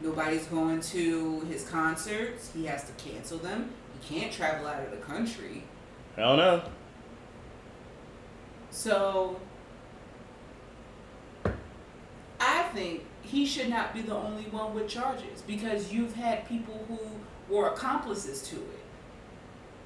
Nobody's 0.01 0.47
going 0.47 0.81
to 0.81 1.41
his 1.43 1.69
concerts. 1.69 2.51
He 2.53 2.67
has 2.67 2.85
to 2.85 2.93
cancel 2.93 3.39
them. 3.39 3.71
He 4.01 4.21
can't 4.21 4.33
travel 4.33 4.67
out 4.67 4.85
of 4.85 4.91
the 4.91 4.99
country. 4.99 5.65
I 6.17 6.21
don't 6.21 6.37
know. 6.37 6.63
So 8.71 9.41
I 12.39 12.65
think 12.75 13.05
he 13.23 13.47
should 13.47 13.69
not 13.69 13.95
be 13.95 14.03
the 14.03 14.15
only 14.15 14.45
one 14.45 14.75
with 14.75 14.89
charges 14.89 15.43
because 15.47 15.93
you've 15.93 16.15
had 16.15 16.47
people 16.47 16.85
who 16.89 17.55
were 17.55 17.69
accomplices 17.69 18.43
to 18.49 18.57
it. 18.57 18.81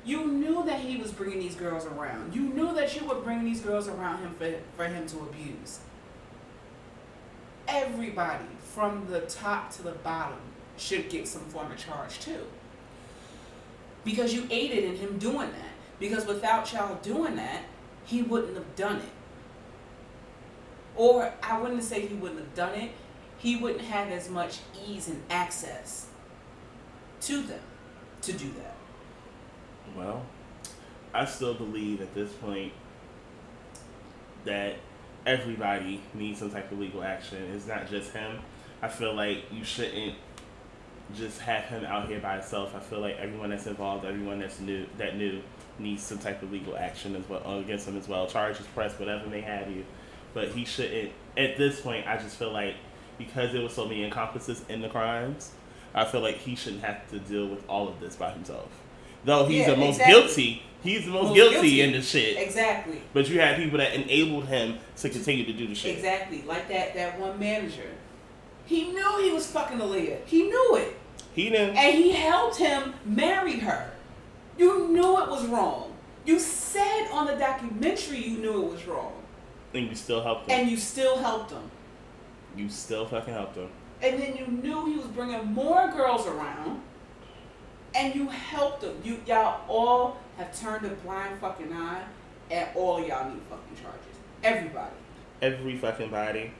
You 0.04 0.26
knew 0.26 0.64
that 0.64 0.80
he 0.80 0.96
was 0.96 1.12
bringing 1.12 1.38
these 1.38 1.54
girls 1.54 1.86
around. 1.86 2.34
You 2.34 2.42
knew 2.42 2.74
that 2.74 2.98
you 2.98 3.06
were 3.06 3.16
bringing 3.16 3.44
these 3.44 3.60
girls 3.60 3.86
around 3.86 4.22
him 4.22 4.34
for, 4.34 4.52
for 4.76 4.86
him 4.86 5.06
to 5.06 5.18
abuse. 5.20 5.80
Everybody 7.68 8.46
from 8.74 9.06
the 9.10 9.20
top 9.22 9.70
to 9.72 9.82
the 9.82 9.92
bottom 9.92 10.38
should 10.76 11.08
get 11.08 11.26
some 11.26 11.42
form 11.42 11.72
of 11.72 11.78
charge 11.78 12.20
too. 12.20 12.44
Because 14.04 14.32
you 14.32 14.46
aided 14.50 14.84
in 14.84 14.96
him 14.96 15.18
doing 15.18 15.50
that. 15.50 15.72
Because 15.98 16.26
without 16.26 16.72
y'all 16.72 16.96
doing 17.02 17.36
that, 17.36 17.64
he 18.04 18.22
wouldn't 18.22 18.54
have 18.54 18.76
done 18.76 18.96
it. 18.96 19.12
Or 20.96 21.32
I 21.42 21.60
wouldn't 21.60 21.82
say 21.82 22.06
he 22.06 22.14
wouldn't 22.14 22.40
have 22.40 22.54
done 22.54 22.74
it, 22.74 22.90
he 23.38 23.56
wouldn't 23.56 23.82
have 23.82 24.08
as 24.08 24.28
much 24.30 24.58
ease 24.86 25.08
and 25.08 25.22
access 25.30 26.06
to 27.22 27.42
them 27.42 27.60
to 28.22 28.32
do 28.32 28.50
that. 28.52 28.74
Well, 29.96 30.24
I 31.12 31.24
still 31.24 31.54
believe 31.54 32.00
at 32.00 32.14
this 32.14 32.32
point 32.32 32.72
that 34.44 34.76
everybody 35.26 36.00
needs 36.14 36.38
some 36.38 36.50
type 36.50 36.70
of 36.72 36.78
legal 36.78 37.02
action. 37.02 37.38
It's 37.54 37.66
not 37.66 37.88
just 37.88 38.12
him. 38.12 38.38
I 38.82 38.88
feel 38.88 39.14
like 39.14 39.44
you 39.52 39.64
shouldn't 39.64 40.14
just 41.14 41.40
have 41.40 41.64
him 41.64 41.84
out 41.84 42.08
here 42.08 42.20
by 42.20 42.34
himself. 42.34 42.74
I 42.74 42.80
feel 42.80 43.00
like 43.00 43.16
everyone 43.18 43.50
that's 43.50 43.66
involved, 43.66 44.04
everyone 44.04 44.38
that's 44.38 44.60
new, 44.60 44.86
that 44.98 45.16
new, 45.16 45.42
needs 45.78 46.02
some 46.02 46.18
type 46.18 46.42
of 46.42 46.52
legal 46.52 46.76
action 46.76 47.16
as 47.16 47.28
well 47.28 47.58
against 47.58 47.88
him 47.88 47.96
as 47.96 48.06
well. 48.06 48.26
Charges 48.26 48.66
pressed, 48.68 48.98
whatever 48.98 49.28
may 49.28 49.40
have 49.40 49.70
you. 49.70 49.84
But 50.34 50.48
he 50.48 50.64
shouldn't. 50.64 51.12
At 51.36 51.56
this 51.56 51.80
point, 51.80 52.06
I 52.06 52.16
just 52.16 52.36
feel 52.36 52.52
like 52.52 52.76
because 53.18 53.52
there 53.52 53.62
was 53.62 53.72
so 53.72 53.84
many 53.86 54.04
accomplices 54.04 54.64
in 54.68 54.80
the 54.80 54.88
crimes, 54.88 55.52
I 55.94 56.04
feel 56.04 56.20
like 56.20 56.36
he 56.36 56.54
shouldn't 56.54 56.84
have 56.84 57.08
to 57.10 57.18
deal 57.18 57.46
with 57.46 57.68
all 57.68 57.88
of 57.88 58.00
this 58.00 58.16
by 58.16 58.30
himself. 58.30 58.70
Though 59.24 59.46
he's 59.46 59.60
Yeah, 59.66 59.70
the 59.70 59.76
most 59.76 59.96
exactly. 60.00 60.12
guilty. 60.14 60.62
He's 60.82 61.04
the 61.04 61.10
most, 61.10 61.24
Most 61.28 61.34
guilty, 61.34 61.52
guilty. 61.54 61.80
in 61.82 61.92
the 61.92 62.00
shit. 62.02 62.38
Exactly. 62.38 63.02
But 63.12 63.28
you 63.28 63.38
had 63.40 63.56
people 63.56 63.78
that 63.78 63.92
enabled 63.94 64.46
him 64.46 64.78
to 64.96 65.10
continue 65.10 65.44
to 65.44 65.52
do 65.52 65.66
the 65.66 65.74
shit. 65.74 65.94
Exactly. 65.96 66.42
Like 66.46 66.68
that 66.68 66.94
that 66.94 67.20
one 67.20 67.38
manager. 67.38 67.90
He 68.64 68.90
knew 68.92 69.22
he 69.22 69.30
was 69.30 69.46
fucking 69.48 69.78
Aaliyah. 69.78 70.24
He 70.24 70.44
knew 70.44 70.76
it. 70.76 70.96
He 71.34 71.50
didn't. 71.50 71.76
And 71.76 71.94
he 71.94 72.12
helped 72.12 72.56
him 72.56 72.94
marry 73.04 73.58
her. 73.58 73.90
You 74.56 74.88
knew 74.88 75.20
it 75.22 75.28
was 75.28 75.46
wrong. 75.46 75.92
You 76.24 76.38
said 76.38 77.08
on 77.12 77.26
the 77.26 77.34
documentary 77.36 78.18
you 78.18 78.38
knew 78.38 78.64
it 78.66 78.72
was 78.72 78.86
wrong. 78.86 79.12
And 79.74 79.88
you 79.88 79.94
still 79.94 80.22
helped 80.22 80.48
him. 80.50 80.60
And 80.60 80.70
you 80.70 80.76
still 80.76 81.18
helped 81.18 81.50
him. 81.52 81.70
you 82.56 82.68
still 82.68 83.06
fucking 83.06 83.32
helped 83.34 83.56
him. 83.56 83.68
And 84.02 84.20
then 84.20 84.36
you 84.36 84.46
knew 84.46 84.86
he 84.86 84.96
was 84.96 85.06
bringing 85.08 85.52
more 85.52 85.88
girls 85.92 86.26
around. 86.26 86.80
And 87.94 88.14
you 88.14 88.28
helped 88.28 88.82
them. 88.82 88.96
You 89.04 89.18
y'all 89.26 89.60
all 89.68 90.16
have 90.38 90.58
turned 90.58 90.86
a 90.86 90.90
blind 90.90 91.40
fucking 91.40 91.72
eye, 91.72 92.02
and 92.50 92.68
all 92.74 93.00
y'all 93.04 93.28
need 93.28 93.42
fucking 93.42 93.76
charges. 93.82 94.06
Everybody. 94.42 94.94
Every 95.42 95.76
fucking 95.76 96.10
body. 96.10 96.52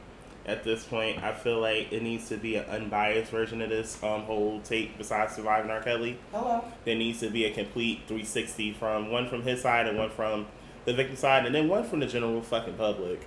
At 0.47 0.65
this 0.65 0.85
point, 0.85 1.23
I 1.23 1.35
feel 1.35 1.61
like 1.61 1.93
it 1.93 2.03
needs 2.03 2.29
to 2.31 2.37
be 2.37 2.57
an 2.57 2.65
unbiased 2.65 3.31
version 3.31 3.61
of 3.61 3.69
this 3.69 4.03
um, 4.03 4.23
whole 4.23 4.61
tape 4.63 4.97
besides 4.97 5.35
surviving 5.37 5.71
R. 5.71 5.83
Kelly. 5.83 6.19
Hello. 6.33 6.65
There 6.85 6.97
needs 6.97 7.21
to 7.21 7.29
be 7.31 7.45
a 7.45 7.53
complete 7.53 8.01
360 8.07 8.73
from 8.73 9.11
one 9.11 9.29
from 9.29 9.43
his 9.43 9.61
side 9.61 9.87
and 9.87 9.99
one 9.99 10.11
from 10.11 10.47
the 10.87 10.95
victim 10.95 11.15
side, 11.17 11.45
and 11.47 11.55
then 11.55 11.69
one 11.69 11.85
from 11.85 12.01
the 12.01 12.07
general 12.07 12.41
fucking 12.41 12.75
public 12.75 13.27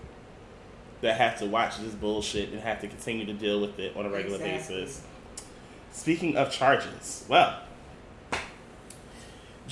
that 1.01 1.17
have 1.17 1.37
to 1.39 1.45
watch 1.45 1.77
this 1.77 1.93
bullshit 1.93 2.49
and 2.49 2.59
have 2.61 2.81
to 2.81 2.87
continue 2.87 3.25
to 3.25 3.33
deal 3.33 3.61
with 3.61 3.77
it 3.77 3.95
on 3.95 4.05
a 4.05 4.09
regular 4.09 4.37
Exactly. 4.43 4.81
basis. 4.81 5.03
Speaking 5.91 6.35
of 6.35 6.51
charges, 6.51 7.25
well, 7.29 7.59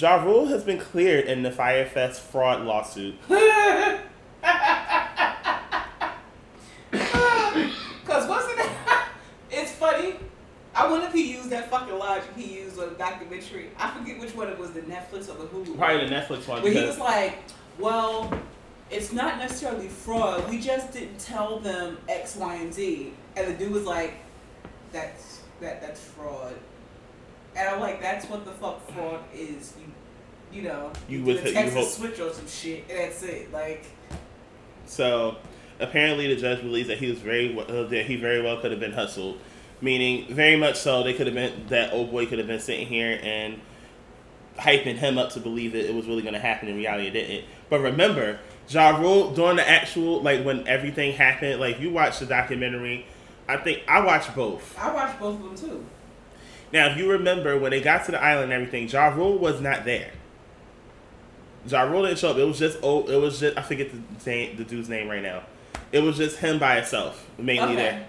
Ja 0.01 0.15
Rule 0.23 0.47
has 0.47 0.63
been 0.63 0.79
cleared 0.79 1.25
in 1.25 1.43
the 1.43 1.51
Fyre 1.51 1.85
Fest 1.85 2.21
fraud 2.21 2.65
lawsuit. 2.65 3.15
Cause 8.05 8.27
wasn't 8.27 8.59
it? 8.59 8.71
it's 9.51 9.71
funny. 9.73 10.15
I 10.73 10.89
wonder 10.89 11.05
if 11.05 11.13
he 11.13 11.33
used 11.33 11.49
that 11.51 11.69
fucking 11.69 11.97
logic 11.99 12.29
he 12.35 12.61
used 12.61 12.79
on 12.79 12.89
the 12.89 12.95
documentary. 12.95 13.69
I 13.77 13.91
forget 13.91 14.19
which 14.19 14.33
one 14.33 14.47
it 14.47 14.57
was, 14.57 14.71
the 14.71 14.81
Netflix 14.81 15.29
or 15.29 15.37
the 15.37 15.45
Hulu. 15.45 15.77
Probably 15.77 16.07
the 16.07 16.15
Netflix 16.15 16.47
one 16.47 16.63
Where 16.63 16.71
he 16.71 16.83
was 16.83 16.97
like, 16.97 17.37
"Well, 17.77 18.33
it's 18.89 19.11
not 19.13 19.37
necessarily 19.37 19.87
fraud. 19.87 20.49
We 20.49 20.59
just 20.59 20.91
didn't 20.93 21.19
tell 21.19 21.59
them 21.59 21.97
X, 22.09 22.35
Y, 22.37 22.55
and 22.55 22.73
Z." 22.73 23.13
And 23.35 23.47
the 23.47 23.53
dude 23.53 23.71
was 23.71 23.83
like, 23.83 24.15
"That's 24.91 25.41
that. 25.59 25.81
That's 25.81 26.01
fraud." 26.01 26.55
And 27.55 27.67
I'm 27.67 27.79
like, 27.79 28.01
"That's 28.01 28.25
what 28.27 28.45
the 28.45 28.51
fuck 28.51 28.89
fraud 28.91 29.19
is. 29.35 29.73
You, 30.51 30.61
you 30.61 30.67
know, 30.67 30.91
You 31.09 31.19
do 31.19 31.25
with 31.25 31.45
a 31.45 31.47
you 31.49 31.53
Texas 31.53 31.73
hope- 31.75 31.87
switch 31.87 32.19
or 32.19 32.33
some 32.33 32.47
shit, 32.47 32.85
and 32.89 32.99
that's 32.99 33.23
it. 33.23 33.51
Like, 33.53 33.85
So 34.85 35.37
apparently, 35.79 36.33
the 36.33 36.39
judge 36.39 36.61
believes 36.61 36.87
that 36.89 36.97
he 36.97 37.09
was 37.09 37.19
very 37.19 37.57
uh, 37.59 37.83
that 37.83 38.05
he 38.05 38.15
very 38.15 38.41
well 38.41 38.57
could 38.59 38.71
have 38.71 38.79
been 38.79 38.93
hustled, 38.93 39.37
meaning 39.81 40.33
very 40.33 40.55
much 40.55 40.77
so. 40.77 41.03
They 41.03 41.13
could 41.13 41.27
have 41.27 41.35
been 41.35 41.67
that 41.67 41.93
old 41.93 42.11
boy 42.11 42.25
could 42.25 42.37
have 42.39 42.47
been 42.47 42.59
sitting 42.59 42.87
here 42.87 43.19
and 43.23 43.59
hyping 44.57 44.97
him 44.97 45.17
up 45.17 45.31
to 45.31 45.39
believe 45.39 45.71
that 45.73 45.87
it 45.87 45.95
was 45.95 46.05
really 46.05 46.21
going 46.21 46.33
to 46.33 46.39
happen. 46.39 46.67
In 46.67 46.75
reality, 46.75 47.07
it 47.07 47.11
didn't. 47.11 47.45
But 47.69 47.79
remember, 47.79 48.39
Ja 48.69 48.89
Rule 48.97 49.33
during 49.33 49.55
the 49.55 49.67
actual 49.67 50.21
like 50.21 50.43
when 50.43 50.67
everything 50.67 51.13
happened. 51.13 51.59
Like 51.59 51.79
you 51.79 51.91
watch 51.91 52.19
the 52.19 52.25
documentary, 52.25 53.05
I 53.47 53.57
think 53.57 53.83
I 53.87 54.01
watched 54.01 54.35
both. 54.35 54.77
I 54.77 54.93
watched 54.93 55.19
both 55.19 55.35
of 55.35 55.43
them 55.43 55.69
too. 55.69 55.85
Now, 56.73 56.87
if 56.91 56.97
you 56.97 57.09
remember 57.11 57.57
when 57.57 57.71
they 57.71 57.81
got 57.81 58.05
to 58.05 58.11
the 58.11 58.21
island 58.21 58.51
and 58.51 58.53
everything, 58.53 58.87
Ja 58.87 59.07
Rule 59.09 59.37
was 59.37 59.59
not 59.59 59.83
there. 59.83 60.11
Ja 61.67 61.81
Rule 61.83 62.03
didn't 62.03 62.19
show 62.19 62.31
up. 62.31 62.37
It 62.37 62.43
was 62.45 62.57
just 62.59 62.77
oh, 62.83 63.05
it 63.07 63.17
was 63.17 63.39
just 63.39 63.57
I 63.57 63.61
forget 63.61 63.89
the 63.91 64.29
name, 64.29 64.57
the 64.57 64.63
dude's 64.63 64.89
name 64.89 65.07
right 65.07 65.21
now. 65.21 65.43
It 65.91 65.99
was 65.99 66.17
just 66.17 66.37
him 66.37 66.57
by 66.59 66.75
himself, 66.77 67.27
mainly 67.37 67.73
Okay. 67.73 67.75
there. 67.75 68.07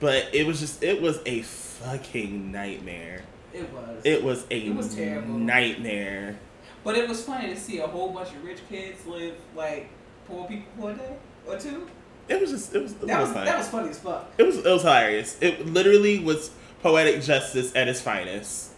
But 0.00 0.34
it 0.34 0.46
was 0.46 0.60
just 0.60 0.82
it 0.82 1.00
was 1.02 1.20
a 1.26 1.42
fucking 1.42 2.52
nightmare. 2.52 3.22
It 3.52 3.70
was. 3.72 4.00
It 4.04 4.22
was 4.22 4.44
a 4.50 4.66
It 4.66 4.74
was 4.74 4.94
terrible. 4.94 5.34
nightmare. 5.34 6.38
But 6.84 6.96
it 6.96 7.08
was 7.08 7.22
funny 7.24 7.48
to 7.52 7.56
see 7.60 7.78
a 7.80 7.86
whole 7.86 8.10
bunch 8.10 8.28
of 8.30 8.42
rich 8.44 8.60
kids 8.68 9.04
live 9.06 9.34
like 9.54 9.90
poor 10.26 10.46
people 10.48 10.66
for 10.78 10.90
a 10.92 10.94
day 10.94 11.14
or 11.46 11.58
two. 11.58 11.86
It 12.28 12.40
was 12.40 12.50
just 12.50 12.74
it 12.74 12.82
was 12.82 12.92
it 12.92 13.06
That 13.08 13.20
was, 13.20 13.28
was 13.30 13.44
that 13.44 13.58
was 13.58 13.68
funny 13.68 13.90
as 13.90 13.98
fuck. 13.98 14.30
it 14.38 14.44
was 14.44 14.56
it 14.58 14.64
was 14.64 14.82
hilarious. 14.82 15.36
It 15.42 15.66
literally 15.66 16.20
was 16.20 16.50
poetic 16.82 17.20
justice 17.22 17.74
at 17.74 17.88
its 17.88 18.00
finest. 18.00 18.70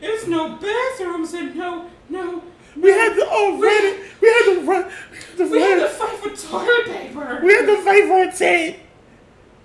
There's 0.00 0.26
no 0.28 0.56
bathrooms 0.56 1.34
and 1.34 1.54
no 1.56 1.90
no. 2.08 2.42
We 2.80 2.90
had 2.90 3.14
to 3.14 3.26
oh, 3.28 3.54
already. 3.54 3.98
run. 3.98 4.08
We 4.20 4.28
had 4.28 4.44
to 4.44 4.60
run. 4.66 4.92
We 5.10 5.16
had 5.18 5.36
to 5.36 5.50
We 5.50 5.60
had 5.60 5.80
to 5.80 5.88
fight 5.88 6.18
for 6.18 6.48
toilet 6.48 6.86
paper. 6.86 7.40
We 7.42 7.52
had 7.52 7.66
to 7.66 7.82
fight 7.82 8.04
for 8.06 8.22
a 8.22 8.32
tent. 8.32 8.76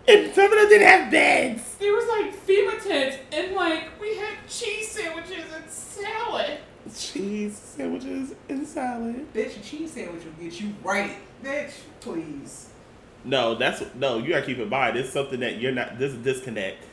And 0.08 0.34
some 0.34 0.45
of 0.45 0.52
them 0.52 0.69
didn't 0.69 0.88
have 0.88 1.12
beds. 1.12 1.76
there 1.80 1.93
was 1.93 2.06
like 2.08 2.36
FEMA 2.45 2.84
tents 2.84 3.17
and 3.32 3.56
like 3.56 3.89
we 4.02 4.17
had 4.17 4.36
cheese 4.49 4.91
sandwiches 4.91 5.45
and 5.56 5.69
salad. 5.69 6.60
Cheese 6.93 7.58
sandwiches 7.58 8.34
and 8.49 8.67
salad. 8.67 9.34
Bitch, 9.34 9.58
a 9.58 9.60
cheese 9.62 9.91
sandwich 9.91 10.26
will 10.26 10.43
get 10.43 10.60
you 10.60 10.73
right. 10.84 11.15
Bitch, 11.41 11.71
please. 12.02 12.69
No, 13.23 13.56
that's 13.56 13.82
no. 13.95 14.17
You 14.17 14.30
gotta 14.30 14.45
keep 14.45 14.60
in 14.60 14.67
mind. 14.67 14.97
It's 14.97 15.12
something 15.12 15.39
that 15.39 15.62
you're 15.62 15.71
not. 15.71 15.97
This 15.97 16.12
is 16.12 16.19
a 16.19 16.21
disconnect. 16.21 16.84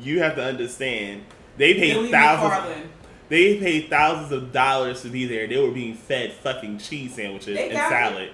You 0.00 0.20
have 0.20 0.34
to 0.34 0.44
understand. 0.44 1.24
They 1.56 1.74
paid 1.74 1.94
Billy 1.94 2.10
thousands. 2.10 2.52
McFarland. 2.52 2.86
They 3.28 3.58
paid 3.58 3.90
thousands 3.90 4.32
of 4.32 4.52
dollars 4.52 5.02
to 5.02 5.08
be 5.08 5.26
there. 5.26 5.46
They 5.46 5.58
were 5.58 5.70
being 5.70 5.94
fed 5.94 6.32
fucking 6.32 6.78
cheese 6.78 7.14
sandwiches 7.14 7.56
They 7.56 7.70
and 7.70 7.78
salad. 7.78 8.30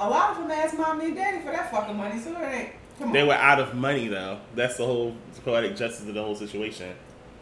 A 0.00 0.08
lot 0.08 0.30
of 0.30 0.38
them 0.38 0.50
asked 0.50 0.76
mommy 0.76 1.06
and 1.06 1.14
daddy 1.16 1.38
for 1.44 1.52
that 1.52 1.70
fucking 1.70 1.96
money, 1.96 2.18
so 2.18 2.30
it 2.32 2.42
ain't. 2.42 2.70
Come 2.98 3.08
on. 3.08 3.12
They 3.12 3.22
were 3.22 3.34
out 3.34 3.60
of 3.60 3.74
money 3.74 4.08
though. 4.08 4.38
That's 4.54 4.76
the 4.76 4.86
whole 4.86 5.14
poetic 5.44 5.76
justice 5.76 6.06
of 6.08 6.14
the 6.14 6.22
whole 6.22 6.34
situation. 6.36 6.94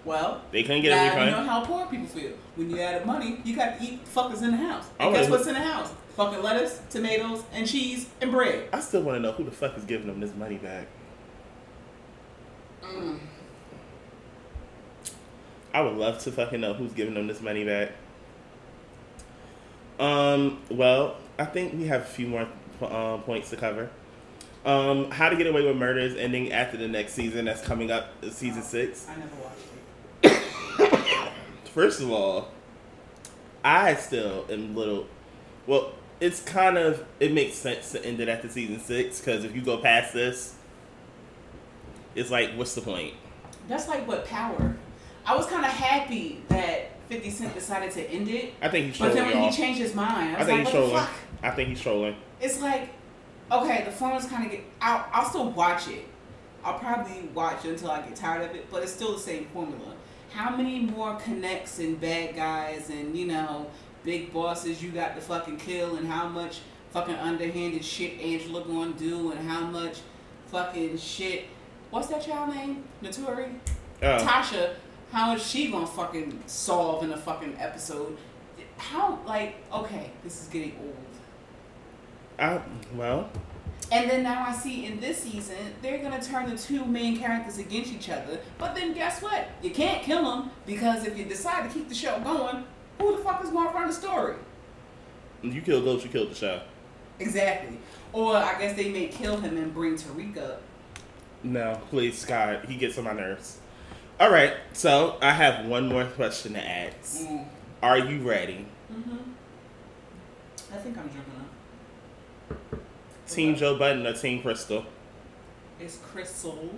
well, 0.04 0.42
They 0.50 0.62
couldn't 0.62 0.82
get 0.82 0.90
a 0.92 1.04
refund. 1.10 1.30
you 1.30 1.36
know 1.36 1.44
how 1.44 1.64
poor 1.64 1.86
people 1.86 2.06
feel. 2.06 2.32
When 2.56 2.68
you 2.70 2.80
add 2.80 3.06
money, 3.06 3.40
you 3.44 3.54
got 3.54 3.78
to 3.78 3.84
eat 3.84 4.04
fuckers 4.04 4.42
in 4.42 4.50
the 4.50 4.56
house. 4.56 4.86
And 4.98 5.08
Oh, 5.08 5.12
guess 5.18 5.30
what's 5.30 5.46
in 5.46 5.54
the 5.54 5.60
house? 5.60 5.92
Fucking 6.16 6.42
lettuce, 6.42 6.80
tomatoes, 6.90 7.44
and 7.52 7.66
cheese 7.66 8.08
and 8.20 8.30
bread. 8.32 8.68
I 8.72 8.80
still 8.80 9.02
want 9.02 9.16
to 9.16 9.20
know 9.20 9.32
who 9.32 9.44
the 9.44 9.50
fuck 9.50 9.76
is 9.78 9.84
giving 9.84 10.08
them 10.08 10.20
this 10.20 10.34
money 10.34 10.56
back. 10.56 10.86
Mm. 12.82 13.18
I 15.74 15.80
would 15.80 15.94
love 15.94 16.18
to 16.20 16.32
fucking 16.32 16.60
know 16.60 16.74
who's 16.74 16.92
giving 16.92 17.14
them 17.14 17.26
this 17.26 17.40
money 17.40 17.64
back. 17.64 17.92
Um. 19.98 20.60
Well, 20.70 21.16
I 21.38 21.44
think 21.44 21.74
we 21.74 21.86
have 21.86 22.02
a 22.02 22.06
few 22.06 22.26
more 22.26 22.48
uh, 22.80 23.18
points 23.18 23.50
to 23.50 23.56
cover. 23.56 23.90
Um, 24.64 25.10
How 25.10 25.28
to 25.28 25.36
Get 25.36 25.46
Away 25.46 25.64
with 25.64 25.76
Murder 25.76 26.00
is 26.00 26.14
ending 26.14 26.52
after 26.52 26.76
the 26.76 26.86
next 26.86 27.14
season 27.14 27.46
that's 27.46 27.62
coming 27.62 27.90
up, 27.90 28.12
season 28.30 28.62
six. 28.62 29.08
I 29.08 29.16
never 29.16 29.34
watched 29.42 30.42
it. 31.02 31.32
First 31.72 32.00
of 32.00 32.10
all, 32.10 32.48
I 33.64 33.94
still 33.94 34.46
am 34.50 34.76
little. 34.76 35.06
Well, 35.66 35.92
it's 36.20 36.40
kind 36.40 36.78
of 36.78 37.04
it 37.18 37.32
makes 37.32 37.54
sense 37.54 37.90
to 37.92 38.04
end 38.04 38.20
it 38.20 38.28
after 38.28 38.48
season 38.48 38.78
six 38.78 39.18
because 39.18 39.44
if 39.44 39.54
you 39.56 39.62
go 39.62 39.78
past 39.78 40.12
this, 40.12 40.54
it's 42.14 42.30
like, 42.30 42.52
what's 42.54 42.74
the 42.74 42.82
point? 42.82 43.14
That's 43.68 43.88
like 43.88 44.06
what 44.06 44.26
power. 44.26 44.76
I 45.26 45.36
was 45.36 45.46
kind 45.46 45.64
of 45.64 45.70
happy 45.70 46.42
that 46.48 46.90
50 47.08 47.30
Cent 47.30 47.54
decided 47.54 47.90
to 47.92 48.10
end 48.10 48.28
it, 48.28 48.54
I 48.60 48.68
think 48.68 48.86
he's 48.86 48.96
trolling. 48.96 49.14
but 49.14 49.20
then 49.20 49.28
when 49.32 49.42
y'all. 49.42 49.50
he 49.50 49.56
changed 49.56 49.80
his 49.80 49.94
mind, 49.94 50.34
I 50.34 50.34
I 50.34 50.38
was 50.38 50.46
think 50.46 50.58
like, 50.64 50.66
he's 50.66 50.66
what 50.66 50.72
the 50.72 50.88
trolling. 50.88 50.96
fuck? 51.06 51.10
I 51.42 51.50
think 51.50 51.68
he's 51.68 51.80
trolling. 51.80 52.16
It's 52.40 52.60
like, 52.60 52.88
okay, 53.50 53.82
the 53.84 53.90
formulas 53.92 54.26
kind 54.26 54.44
of 54.46 54.50
get. 54.50 54.60
I'll, 54.80 55.04
I'll 55.12 55.28
still 55.28 55.50
watch 55.50 55.88
it. 55.88 56.06
I'll 56.64 56.78
probably 56.78 57.28
watch 57.34 57.64
it 57.64 57.70
until 57.70 57.90
I 57.90 58.00
get 58.02 58.14
tired 58.16 58.48
of 58.48 58.56
it, 58.56 58.70
but 58.70 58.82
it's 58.82 58.92
still 58.92 59.12
the 59.12 59.18
same 59.18 59.46
formula. 59.52 59.94
How 60.32 60.56
many 60.56 60.80
more 60.80 61.16
connects 61.16 61.78
and 61.78 62.00
bad 62.00 62.34
guys 62.36 62.88
and 62.88 63.16
you 63.16 63.26
know 63.26 63.66
big 64.04 64.32
bosses 64.32 64.82
you 64.82 64.90
got 64.90 65.14
to 65.16 65.20
fucking 65.20 65.58
kill, 65.58 65.96
and 65.96 66.06
how 66.08 66.26
much 66.28 66.60
fucking 66.90 67.14
underhanded 67.16 67.84
shit 67.84 68.18
Angela 68.20 68.64
gonna 68.64 68.92
do, 68.92 69.32
and 69.32 69.48
how 69.48 69.60
much 69.66 69.98
fucking 70.46 70.96
shit. 70.98 71.44
What's 71.90 72.06
that 72.08 72.22
child 72.22 72.54
name? 72.54 72.84
Notori. 73.02 73.52
Oh, 74.02 74.18
Tasha, 74.18 74.74
how 75.12 75.34
is 75.34 75.46
she 75.46 75.70
gonna 75.70 75.86
fucking 75.86 76.42
solve 76.46 77.04
in 77.04 77.12
a 77.12 77.16
fucking 77.16 77.56
episode? 77.58 78.16
How 78.78 79.18
like 79.26 79.56
okay, 79.72 80.10
this 80.24 80.42
is 80.42 80.48
getting 80.48 80.76
old. 80.82 80.96
I, 82.38 82.60
well, 82.96 83.30
And 83.92 84.10
then 84.10 84.22
now 84.22 84.46
I 84.48 84.52
see 84.52 84.86
in 84.86 84.98
this 85.00 85.18
season 85.18 85.56
they're 85.82 86.02
gonna 86.02 86.22
turn 86.22 86.48
the 86.48 86.56
two 86.56 86.84
main 86.84 87.18
characters 87.18 87.58
against 87.58 87.92
each 87.92 88.08
other. 88.08 88.40
But 88.58 88.74
then 88.74 88.94
guess 88.94 89.20
what? 89.20 89.48
You 89.62 89.70
can't 89.70 90.02
kill 90.02 90.24
them 90.24 90.50
because 90.66 91.06
if 91.06 91.16
you 91.16 91.26
decide 91.26 91.68
to 91.68 91.74
keep 91.74 91.88
the 91.88 91.94
show 91.94 92.18
going, 92.20 92.64
who 92.98 93.16
the 93.16 93.22
fuck 93.22 93.44
is 93.44 93.50
gonna 93.50 93.70
run 93.70 93.88
the 93.88 93.92
story? 93.92 94.36
you 95.42 95.60
kill 95.60 95.82
Ghost, 95.82 96.04
you 96.04 96.10
killed 96.10 96.30
the 96.30 96.34
show. 96.34 96.62
Exactly. 97.18 97.78
Or 98.12 98.36
I 98.36 98.58
guess 98.58 98.76
they 98.76 98.90
may 98.90 99.08
kill 99.08 99.36
him 99.36 99.56
and 99.56 99.74
bring 99.74 99.96
Tariq 99.96 100.38
up. 100.38 100.62
No, 101.42 101.80
please, 101.90 102.18
Scott. 102.18 102.64
He 102.66 102.76
gets 102.76 102.96
on 102.98 103.04
my 103.04 103.12
nerves. 103.12 103.58
All 104.22 104.30
right, 104.30 104.54
so 104.72 105.18
I 105.20 105.32
have 105.32 105.66
one 105.66 105.88
more 105.88 106.04
question 106.04 106.52
to 106.52 106.64
ask. 106.64 107.22
Mm. 107.22 107.44
Are 107.82 107.98
you 107.98 108.20
ready? 108.20 108.66
Mm-hmm. 108.88 109.16
I 110.72 110.76
think 110.76 110.96
I'm 110.96 111.10
jumping 111.10 111.34
up. 112.48 112.80
Team 113.26 113.56
Joe 113.56 113.76
Budden 113.76 114.06
or 114.06 114.12
Team 114.12 114.40
Crystal? 114.40 114.86
It's 115.80 115.96
Crissle. 115.96 116.68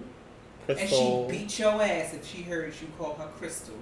Crissle. 0.67 0.79
And 0.81 0.89
she 0.89 1.39
beat 1.39 1.59
your 1.59 1.83
ass 1.83 2.15
if 2.15 2.27
she 2.27 2.45
heard 2.45 2.73
you 2.81 2.89
call 2.97 3.13
her 3.17 3.29
Crystal. 3.37 3.77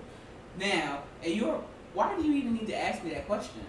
Now, 0.58 1.04
and 1.22 1.32
you're 1.32 1.62
why 1.94 2.16
do 2.16 2.24
you 2.24 2.32
even 2.32 2.54
need 2.54 2.66
to 2.66 2.76
ask 2.76 3.04
me 3.04 3.10
that 3.10 3.28
question? 3.28 3.62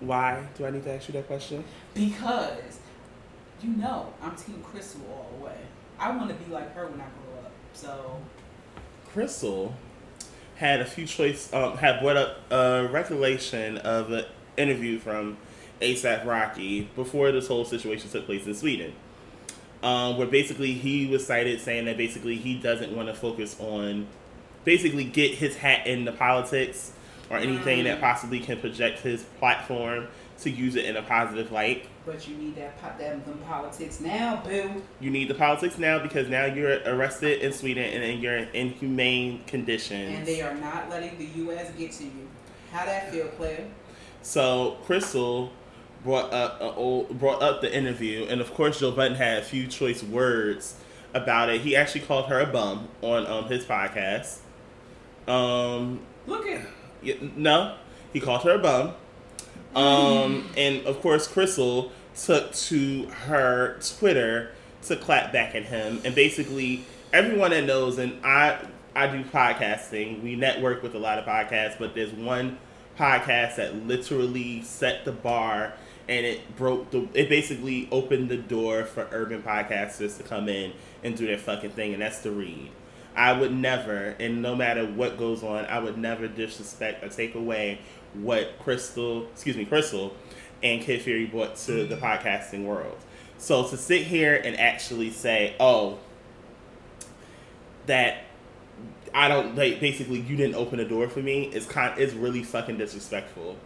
Why 0.00 0.46
do 0.58 0.66
I 0.66 0.70
need 0.70 0.84
to 0.84 0.92
ask 0.92 1.08
you 1.08 1.14
that 1.14 1.28
question? 1.28 1.64
Because 1.94 2.78
you 3.62 3.70
know 3.70 4.12
I'm 4.20 4.36
Team 4.36 4.62
Crystal 4.62 5.00
all. 5.10 5.35
I 5.98 6.10
want 6.16 6.28
to 6.28 6.34
be 6.34 6.52
like 6.52 6.74
her 6.74 6.86
when 6.86 7.00
I 7.00 7.04
grow 7.04 7.44
up. 7.44 7.52
So 7.72 8.20
Crystal 9.12 9.74
had 10.56 10.80
a 10.80 10.84
few 10.84 11.06
choice 11.06 11.52
um, 11.52 11.76
had 11.78 12.00
brought 12.00 12.16
up 12.16 12.38
a 12.50 12.88
recollection 12.90 13.78
of 13.78 14.10
an 14.12 14.24
interview 14.56 14.98
from 14.98 15.36
ASAP 15.80 16.24
Rocky 16.24 16.82
before 16.94 17.32
this 17.32 17.48
whole 17.48 17.64
situation 17.64 18.10
took 18.10 18.26
place 18.26 18.46
in 18.46 18.54
Sweden. 18.54 18.92
Um, 19.82 20.16
where 20.16 20.26
basically 20.26 20.72
he 20.72 21.06
was 21.06 21.26
cited 21.26 21.60
saying 21.60 21.84
that 21.84 21.96
basically 21.96 22.36
he 22.36 22.58
doesn't 22.58 22.96
want 22.96 23.08
to 23.08 23.14
focus 23.14 23.56
on 23.60 24.06
basically 24.64 25.04
get 25.04 25.34
his 25.34 25.56
hat 25.56 25.86
into 25.86 26.10
politics 26.12 26.92
or 27.30 27.36
anything 27.36 27.84
that 27.84 28.00
possibly 28.00 28.40
can 28.40 28.58
project 28.58 29.00
his 29.00 29.22
platform 29.38 30.08
to 30.40 30.50
use 30.50 30.76
it 30.76 30.84
in 30.84 30.96
a 30.96 31.02
positive 31.02 31.50
light. 31.50 31.86
But 32.04 32.28
you 32.28 32.36
need 32.36 32.56
that 32.56 32.80
po- 32.80 32.98
them, 32.98 33.22
them 33.24 33.38
politics 33.46 34.00
now, 34.00 34.42
boo. 34.44 34.82
You 35.00 35.10
need 35.10 35.28
the 35.28 35.34
politics 35.34 35.78
now 35.78 35.98
because 35.98 36.28
now 36.28 36.44
you're 36.44 36.78
arrested 36.86 37.40
in 37.40 37.52
Sweden 37.52 37.84
and 37.84 38.04
and 38.04 38.22
you're 38.22 38.36
in 38.36 38.48
inhumane 38.54 39.44
conditions. 39.46 40.18
And 40.18 40.26
they 40.26 40.42
are 40.42 40.54
not 40.54 40.88
letting 40.90 41.18
the 41.18 41.26
U.S. 41.42 41.70
get 41.76 41.92
to 41.92 42.04
you. 42.04 42.28
How 42.72 42.84
that 42.84 43.10
feel, 43.10 43.28
Claire? 43.28 43.66
So 44.22 44.76
Crystal 44.84 45.52
brought 46.04 46.32
up 46.32 46.60
a 46.60 46.74
old, 46.74 47.18
brought 47.18 47.42
up 47.42 47.60
the 47.60 47.74
interview, 47.74 48.26
and 48.28 48.40
of 48.40 48.52
course 48.54 48.80
Joe 48.80 48.92
Budden 48.92 49.16
had 49.16 49.38
a 49.38 49.42
few 49.42 49.66
choice 49.66 50.02
words 50.02 50.76
about 51.14 51.48
it. 51.48 51.62
He 51.62 51.74
actually 51.74 52.02
called 52.02 52.26
her 52.26 52.40
a 52.40 52.46
bum 52.46 52.88
on 53.02 53.26
um, 53.26 53.46
his 53.46 53.64
podcast. 53.64 54.38
Um, 55.26 56.00
Look 56.26 56.46
at 56.46 57.36
no, 57.36 57.76
he 58.12 58.20
called 58.20 58.42
her 58.42 58.52
a 58.52 58.58
bum. 58.58 58.94
Um, 59.76 60.48
and 60.56 60.84
of 60.86 61.00
course, 61.00 61.28
Crystal 61.28 61.92
took 62.16 62.52
to 62.52 63.04
her 63.26 63.78
Twitter 63.98 64.52
to 64.84 64.96
clap 64.96 65.32
back 65.32 65.54
at 65.54 65.64
him, 65.64 66.00
and 66.04 66.14
basically 66.14 66.84
everyone 67.12 67.50
that 67.50 67.64
knows, 67.64 67.98
and 67.98 68.24
I 68.24 68.58
I 68.94 69.06
do 69.08 69.22
podcasting. 69.24 70.22
We 70.22 70.36
network 70.36 70.82
with 70.82 70.94
a 70.94 70.98
lot 70.98 71.18
of 71.18 71.26
podcasts, 71.26 71.78
but 71.78 71.94
there's 71.94 72.12
one 72.12 72.58
podcast 72.98 73.56
that 73.56 73.86
literally 73.86 74.62
set 74.62 75.04
the 75.04 75.12
bar 75.12 75.74
and 76.08 76.24
it 76.24 76.56
broke 76.56 76.90
the 76.90 77.08
it 77.14 77.28
basically 77.28 77.88
opened 77.90 78.28
the 78.28 78.36
door 78.36 78.84
for 78.84 79.08
urban 79.12 79.42
podcasters 79.42 80.16
to 80.16 80.22
come 80.22 80.48
in 80.48 80.72
and 81.02 81.16
do 81.16 81.26
their 81.26 81.38
fucking 81.38 81.70
thing 81.70 81.92
and 81.92 82.00
that's 82.02 82.20
the 82.20 82.30
read 82.30 82.70
i 83.14 83.32
would 83.32 83.52
never 83.52 84.14
and 84.18 84.40
no 84.40 84.54
matter 84.54 84.86
what 84.86 85.18
goes 85.18 85.42
on 85.42 85.64
i 85.66 85.78
would 85.78 85.98
never 85.98 86.28
disrespect 86.28 87.04
or 87.04 87.08
take 87.08 87.34
away 87.34 87.78
what 88.22 88.58
crystal 88.58 89.26
excuse 89.30 89.56
me 89.56 89.64
crystal 89.64 90.14
and 90.62 90.82
kid 90.82 91.02
fury 91.02 91.26
brought 91.26 91.56
to 91.56 91.86
the 91.86 91.96
mm-hmm. 91.96 92.04
podcasting 92.04 92.64
world 92.64 92.96
so 93.38 93.66
to 93.68 93.76
sit 93.76 94.02
here 94.02 94.34
and 94.34 94.58
actually 94.58 95.10
say 95.10 95.54
oh 95.60 95.98
that 97.86 98.24
I 99.16 99.28
don't 99.28 99.56
like 99.56 99.80
basically 99.80 100.20
you 100.20 100.36
didn't 100.36 100.56
open 100.56 100.78
the 100.78 100.84
door 100.84 101.08
for 101.08 101.20
me 101.20 101.44
is 101.44 101.64
kind 101.64 101.98
is 101.98 102.12
really 102.14 102.42
fucking 102.42 102.76
disrespectful. 102.76 103.56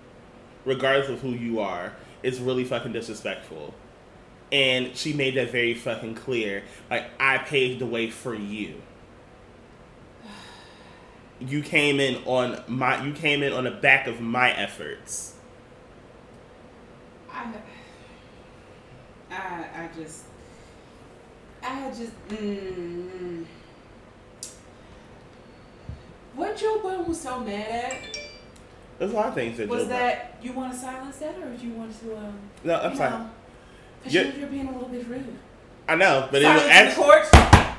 Regardless 0.64 1.08
of 1.08 1.20
who 1.20 1.30
you 1.30 1.58
are, 1.58 1.92
it's 2.22 2.38
really 2.38 2.64
fucking 2.64 2.92
disrespectful. 2.92 3.74
And 4.52 4.96
she 4.96 5.12
made 5.12 5.34
that 5.34 5.50
very 5.50 5.74
fucking 5.74 6.14
clear. 6.14 6.62
Like 6.88 7.10
I 7.18 7.38
paved 7.38 7.80
the 7.80 7.86
way 7.86 8.10
for 8.10 8.34
you. 8.34 8.80
You 11.40 11.62
came 11.62 12.00
in 12.00 12.22
on 12.24 12.62
my 12.68 13.02
you 13.04 13.12
came 13.12 13.42
in 13.42 13.52
on 13.52 13.64
the 13.64 13.70
back 13.70 14.06
of 14.06 14.20
my 14.20 14.52
efforts. 14.52 15.34
I, 17.32 17.52
I, 19.30 19.84
I 19.84 19.88
just, 19.96 20.24
I 21.62 21.88
just, 21.90 22.28
mm, 22.28 23.44
what 26.34 26.56
Joe 26.56 26.80
Budden 26.82 27.06
was 27.06 27.20
so 27.20 27.40
mad 27.40 27.66
at 27.68 28.18
There's 28.98 29.12
a 29.12 29.14
lot 29.14 29.28
of 29.28 29.34
things 29.34 29.56
that 29.58 29.68
was 29.68 29.84
Joe 29.84 29.88
that 29.88 30.36
you 30.42 30.52
want 30.52 30.72
to 30.72 30.78
silence 30.78 31.16
that, 31.18 31.38
or 31.38 31.50
did 31.50 31.62
you 31.62 31.70
want 31.70 31.98
to, 32.00 32.16
um, 32.16 32.38
No, 32.64 32.74
I'm 32.76 32.90
you 32.92 32.96
sorry. 32.96 33.10
know, 33.10 33.30
you're, 34.06 34.24
you're 34.24 34.48
being 34.48 34.68
a 34.68 34.72
little 34.72 34.88
bit 34.88 35.06
rude. 35.06 35.36
I 35.88 35.94
know, 35.94 36.28
but 36.30 36.42
it 36.42 36.46
was 36.46 36.62
Silence 36.62 36.94
in 36.96 37.04
the 37.04 37.12
actually. 37.12 37.69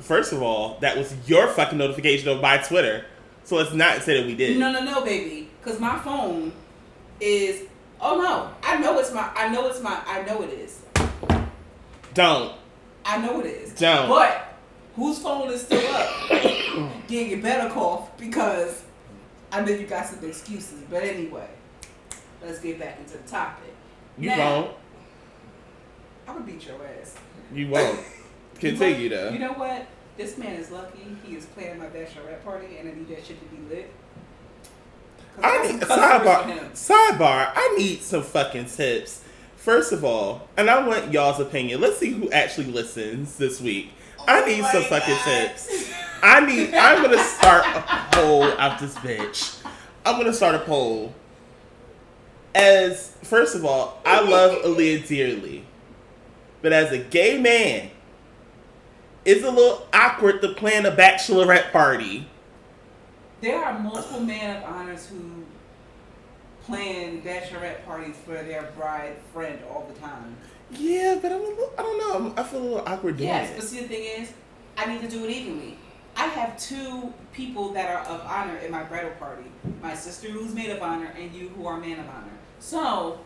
First 0.00 0.32
of 0.32 0.42
all, 0.42 0.78
that 0.80 0.96
was 0.96 1.14
your 1.28 1.46
fucking 1.48 1.78
notification 1.78 2.28
of 2.28 2.40
my 2.40 2.58
Twitter. 2.58 3.04
So 3.44 3.56
let's 3.56 3.72
not 3.72 4.02
say 4.02 4.18
that 4.20 4.26
we 4.26 4.34
did. 4.34 4.58
No, 4.58 4.70
no, 4.72 4.84
no, 4.84 5.04
baby, 5.04 5.48
because 5.62 5.80
my 5.80 5.98
phone 5.98 6.52
is. 7.20 7.66
Oh 8.00 8.16
no, 8.18 8.50
I 8.62 8.78
know 8.78 8.98
it's 8.98 9.12
my. 9.12 9.28
I 9.34 9.48
know 9.48 9.68
it's 9.68 9.80
my. 9.82 10.00
I 10.06 10.22
know 10.22 10.42
it 10.42 10.50
is. 10.50 10.82
Don't. 12.14 12.54
I 13.04 13.18
know 13.18 13.40
it 13.40 13.46
is. 13.46 13.74
Don't. 13.74 14.08
But 14.08 14.54
whose 14.96 15.18
phone 15.18 15.50
is 15.50 15.62
still 15.62 15.86
up? 15.94 16.28
Getting 17.08 17.30
your 17.30 17.40
better 17.40 17.72
cough 17.72 18.16
because 18.16 18.82
I 19.52 19.62
know 19.62 19.72
you 19.72 19.86
got 19.86 20.06
some 20.06 20.24
excuses. 20.24 20.82
But 20.88 21.02
anyway, 21.02 21.48
let's 22.42 22.60
get 22.60 22.78
back 22.78 22.98
into 22.98 23.18
the 23.18 23.28
topic. 23.28 23.74
You 24.18 24.30
Now, 24.30 24.54
won't. 24.60 24.76
I'm 26.28 26.34
gonna 26.34 26.46
beat 26.46 26.66
your 26.66 26.76
ass. 27.00 27.16
You 27.52 27.68
won't. 27.68 27.98
Continue 28.60 28.96
You 29.04 29.08
though. 29.08 29.30
You 29.30 29.38
know 29.38 29.52
what? 29.54 29.86
This 30.16 30.36
man 30.38 30.54
is 30.56 30.70
lucky. 30.70 31.16
He 31.24 31.34
is 31.36 31.46
playing 31.46 31.78
my 31.78 31.86
bachelorette 31.86 32.44
party, 32.44 32.76
and 32.78 32.88
I 32.88 32.92
need 32.92 33.08
that 33.08 33.24
shit 33.24 33.38
to 33.40 33.56
be 33.56 33.74
lit. 33.74 33.90
I 35.42 35.66
need 35.66 35.80
sidebar. 35.80 36.70
Sidebar. 36.72 37.52
I 37.54 37.74
need 37.78 38.02
some 38.02 38.22
fucking 38.22 38.66
tips. 38.66 39.24
First 39.56 39.92
of 39.92 40.04
all, 40.04 40.48
and 40.56 40.68
I 40.70 40.86
want 40.86 41.12
y'all's 41.12 41.40
opinion. 41.40 41.80
Let's 41.80 41.98
see 41.98 42.10
who 42.10 42.30
actually 42.30 42.66
listens 42.66 43.36
this 43.36 43.60
week. 43.60 43.92
I 44.26 44.42
Oh 44.42 44.46
need 44.46 44.60
my 44.62 44.72
some 44.72 44.82
fucking 44.84 45.14
God. 45.14 45.24
tips. 45.24 45.90
I 46.22 46.40
need. 46.44 46.74
I'm 46.74 47.02
gonna 47.02 47.22
start 47.22 47.64
a 47.64 48.06
poll 48.12 48.44
out 48.58 48.78
this 48.78 48.94
bitch. 48.96 49.62
I'm 50.04 50.18
gonna 50.18 50.32
start 50.34 50.54
a 50.54 50.58
poll. 50.60 51.14
As 52.54 53.12
first 53.22 53.54
of 53.54 53.64
all, 53.64 54.00
I 54.04 54.20
love 54.20 54.62
Aaliyah 54.64 55.06
dearly, 55.06 55.64
but 56.62 56.72
as 56.72 56.90
a 56.92 56.98
gay 56.98 57.38
man, 57.40 57.90
it's 59.24 59.44
a 59.44 59.50
little 59.50 59.86
awkward 59.92 60.40
to 60.42 60.48
plan 60.54 60.86
a 60.86 60.90
bachelorette 60.92 61.72
party. 61.72 62.26
There 63.40 63.62
are 63.62 63.78
multiple 63.78 64.20
men 64.20 64.56
of 64.56 64.64
honors 64.64 65.06
who 65.08 65.44
plan 66.64 67.22
bachelorette 67.22 67.84
parties 67.84 68.16
for 68.24 68.34
their 68.34 68.70
bride 68.76 69.16
friend 69.32 69.58
all 69.70 69.90
the 69.92 69.98
time. 70.00 70.36
Yeah, 70.72 71.18
but 71.20 71.32
I'm 71.32 71.40
a 71.40 71.44
little, 71.44 71.72
I 71.78 71.82
don't 71.82 71.98
know. 71.98 72.14
I'm, 72.30 72.38
I 72.38 72.42
feel 72.48 72.60
a 72.60 72.62
little 72.62 72.84
awkward 72.86 73.16
doing 73.16 73.28
Yes, 73.28 73.50
it. 73.50 73.56
but 73.56 73.64
see 73.64 73.80
the 73.80 73.88
thing 73.88 74.04
is, 74.22 74.32
I 74.76 74.86
need 74.86 75.00
to 75.02 75.08
do 75.08 75.24
it 75.24 75.30
evenly. 75.30 75.78
I 76.16 76.26
have 76.26 76.58
two 76.58 77.12
people 77.32 77.70
that 77.72 77.90
are 77.90 78.02
of 78.04 78.20
honor 78.26 78.56
in 78.58 78.70
my 78.70 78.82
bridal 78.84 79.10
party. 79.12 79.44
My 79.82 79.94
sister 79.94 80.28
who's 80.28 80.54
maid 80.54 80.70
of 80.70 80.82
honor 80.82 81.12
and 81.18 81.32
you 81.32 81.48
who 81.50 81.66
are 81.66 81.78
man 81.78 81.98
of 81.98 82.06
honor. 82.08 82.32
So 82.58 83.18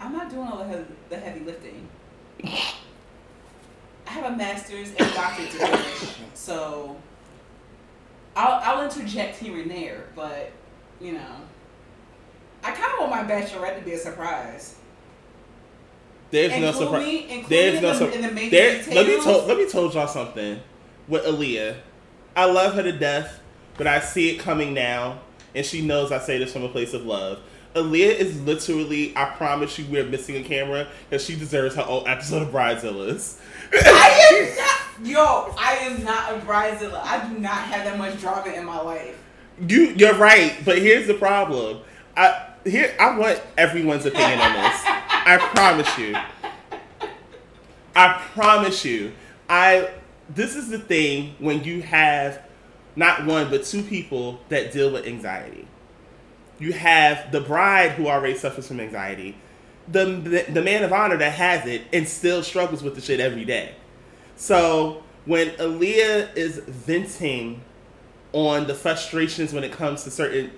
I'm 0.00 0.12
not 0.12 0.30
doing 0.30 0.46
all 0.48 0.64
the 1.08 1.16
heavy 1.16 1.40
lifting. 1.40 1.88
I 4.12 4.14
have 4.16 4.34
a 4.34 4.36
master's 4.36 4.90
and 4.90 5.00
a 5.00 5.14
doctorate 5.14 5.50
to 5.52 5.56
finish, 5.56 6.16
so 6.34 6.98
I'll, 8.36 8.76
I'll 8.76 8.84
interject 8.84 9.38
here 9.38 9.58
and 9.58 9.70
there, 9.70 10.04
but 10.14 10.52
you 11.00 11.12
know, 11.12 11.36
I 12.62 12.72
kind 12.72 12.92
of 12.92 12.98
want 12.98 13.10
my 13.10 13.34
bachelorette 13.34 13.78
to 13.78 13.82
be 13.82 13.92
a 13.92 13.98
surprise. 13.98 14.76
There's 16.30 16.52
no 16.60 16.72
surprise. 16.72 17.48
There's 17.48 17.80
no 17.80 17.94
surprise. 17.94 18.14
in 18.14 18.34
the 18.34 18.50
There, 18.50 18.82
let 18.94 19.06
me 19.06 19.22
tell 19.22 19.46
let 19.46 19.56
me 19.56 19.66
told 19.70 19.94
y'all 19.94 20.06
something 20.06 20.60
with 21.08 21.24
Aaliyah. 21.24 21.76
I 22.36 22.44
love 22.44 22.74
her 22.74 22.82
to 22.82 22.92
death, 22.92 23.40
but 23.78 23.86
I 23.86 24.00
see 24.00 24.28
it 24.28 24.38
coming 24.38 24.74
now, 24.74 25.20
and 25.54 25.64
she 25.64 25.80
knows 25.80 26.12
I 26.12 26.18
say 26.18 26.36
this 26.36 26.52
from 26.52 26.64
a 26.64 26.68
place 26.68 26.92
of 26.92 27.06
love. 27.06 27.40
Aaliyah 27.74 28.14
is 28.14 28.40
literally, 28.42 29.16
I 29.16 29.26
promise 29.26 29.78
you, 29.78 29.86
we're 29.90 30.04
missing 30.04 30.36
a 30.36 30.42
camera 30.42 30.88
because 31.08 31.24
she 31.24 31.36
deserves 31.36 31.74
her 31.76 31.84
own 31.86 32.06
episode 32.06 32.42
of 32.42 32.48
Bridezillas. 32.48 33.38
I 33.72 34.56
am 35.00 35.04
not, 35.04 35.10
yo, 35.10 35.54
I 35.58 35.76
am 35.76 36.04
not 36.04 36.32
a 36.32 36.38
bridezilla. 36.38 37.00
I 37.02 37.28
do 37.28 37.38
not 37.38 37.58
have 37.58 37.84
that 37.84 37.98
much 37.98 38.20
drama 38.20 38.52
in 38.52 38.64
my 38.64 38.80
life. 38.80 39.18
You, 39.66 39.94
you're 39.96 40.14
right, 40.14 40.56
but 40.64 40.78
here's 40.78 41.06
the 41.06 41.14
problem. 41.14 41.80
I 42.16 42.48
here 42.64 42.94
I 43.00 43.18
want 43.18 43.42
everyone's 43.56 44.06
opinion 44.06 44.38
on 44.38 44.52
this. 44.52 44.82
I 44.84 45.38
promise 45.54 45.98
you. 45.98 46.16
I 47.94 48.22
promise 48.34 48.84
you. 48.84 49.12
I 49.48 49.90
this 50.28 50.56
is 50.56 50.68
the 50.68 50.78
thing 50.78 51.34
when 51.38 51.64
you 51.64 51.82
have 51.82 52.42
not 52.94 53.26
one 53.26 53.50
but 53.50 53.64
two 53.64 53.82
people 53.82 54.40
that 54.48 54.72
deal 54.72 54.92
with 54.92 55.06
anxiety. 55.06 55.66
You 56.62 56.72
have 56.74 57.32
the 57.32 57.40
bride 57.40 57.92
who 57.92 58.06
already 58.06 58.36
suffers 58.36 58.68
from 58.68 58.78
anxiety, 58.78 59.36
the 59.88 60.04
the, 60.04 60.46
the 60.52 60.62
man 60.62 60.84
of 60.84 60.92
honor 60.92 61.16
that 61.16 61.32
has 61.32 61.66
it 61.66 61.82
and 61.92 62.06
still 62.06 62.44
struggles 62.44 62.84
with 62.84 62.94
the 62.94 63.00
shit 63.00 63.18
every 63.18 63.44
day. 63.44 63.74
So 64.36 65.02
when 65.24 65.48
Aaliyah 65.50 66.36
is 66.36 66.58
venting 66.58 67.62
on 68.32 68.68
the 68.68 68.74
frustrations 68.74 69.52
when 69.52 69.64
it 69.64 69.72
comes 69.72 70.04
to 70.04 70.10
certain 70.12 70.52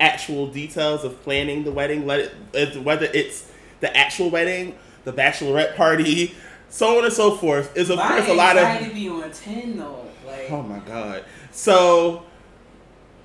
actual 0.00 0.48
details 0.48 1.04
of 1.04 1.22
planning 1.22 1.62
the 1.62 1.70
wedding, 1.70 2.04
let 2.04 2.32
it 2.52 2.82
whether 2.82 3.06
it's 3.06 3.48
the 3.78 3.96
actual 3.96 4.30
wedding, 4.30 4.76
the 5.04 5.12
bachelorette 5.12 5.76
party, 5.76 6.34
so 6.68 6.98
on 6.98 7.04
and 7.04 7.14
so 7.14 7.36
forth, 7.36 7.76
is 7.76 7.90
of 7.90 7.98
My 7.98 8.08
course 8.08 8.28
a 8.28 8.34
lot 8.34 8.56
of 8.56 8.92
be 8.92 9.08
on 9.08 9.30
ten 9.30 9.76
though. 9.76 10.04
Like 10.26 10.50
Oh 10.50 10.62
my 10.62 10.80
god. 10.80 11.24
So 11.52 12.24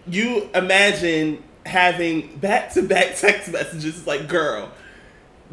you 0.06 0.48
imagine 0.54 1.44
having 1.70 2.36
back 2.38 2.74
to 2.74 2.82
back 2.82 3.16
text 3.16 3.52
messages 3.52 4.06
like, 4.06 4.28
girl, 4.28 4.72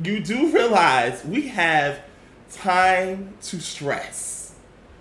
you 0.03 0.21
do 0.21 0.51
realize 0.51 1.25
we 1.25 1.49
have 1.49 2.01
time 2.51 3.35
to 3.43 3.61
stress. 3.61 4.55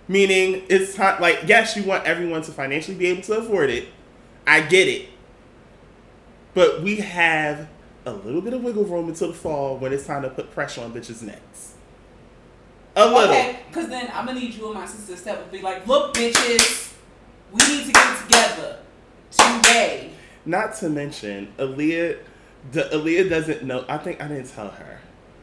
Meaning 0.08 0.62
it's 0.68 0.94
time 0.94 1.20
like 1.20 1.40
yes, 1.46 1.76
you 1.76 1.82
want 1.82 2.04
everyone 2.04 2.42
to 2.42 2.52
financially 2.52 2.96
be 2.96 3.06
able 3.06 3.22
to 3.22 3.38
afford 3.38 3.70
it. 3.70 3.88
I 4.46 4.60
get 4.60 4.86
it. 4.86 5.08
But 6.54 6.82
we 6.82 6.96
have 6.96 7.68
a 8.06 8.12
little 8.12 8.40
bit 8.40 8.54
of 8.54 8.62
wiggle 8.62 8.84
room 8.84 9.08
until 9.08 9.28
the 9.28 9.34
fall 9.34 9.76
when 9.76 9.92
it's 9.92 10.06
time 10.06 10.22
to 10.22 10.30
put 10.30 10.52
pressure 10.52 10.82
on 10.82 10.92
bitches' 10.92 11.22
necks. 11.22 11.74
A 12.94 13.04
little. 13.04 13.34
Okay, 13.34 13.58
because 13.68 13.88
then 13.88 14.08
I'm 14.14 14.26
gonna 14.26 14.40
need 14.40 14.54
you 14.54 14.66
and 14.66 14.74
my 14.74 14.86
sister 14.86 15.12
to 15.12 15.18
step 15.18 15.38
up 15.38 15.42
and 15.42 15.52
be 15.52 15.60
like, 15.60 15.86
look, 15.86 16.14
bitches, 16.14 16.94
we 17.52 17.58
need 17.68 17.86
to 17.86 17.92
get 17.92 18.22
together 18.22 18.78
today. 19.30 20.12
Not 20.46 20.76
to 20.76 20.88
mention, 20.88 21.52
Aaliyah, 21.58 22.18
the, 22.70 22.82
Aaliyah 22.82 23.28
doesn't 23.28 23.64
know. 23.64 23.84
I 23.88 23.98
think 23.98 24.22
I 24.22 24.28
didn't 24.28 24.46
tell 24.48 24.68
her. 24.68 25.00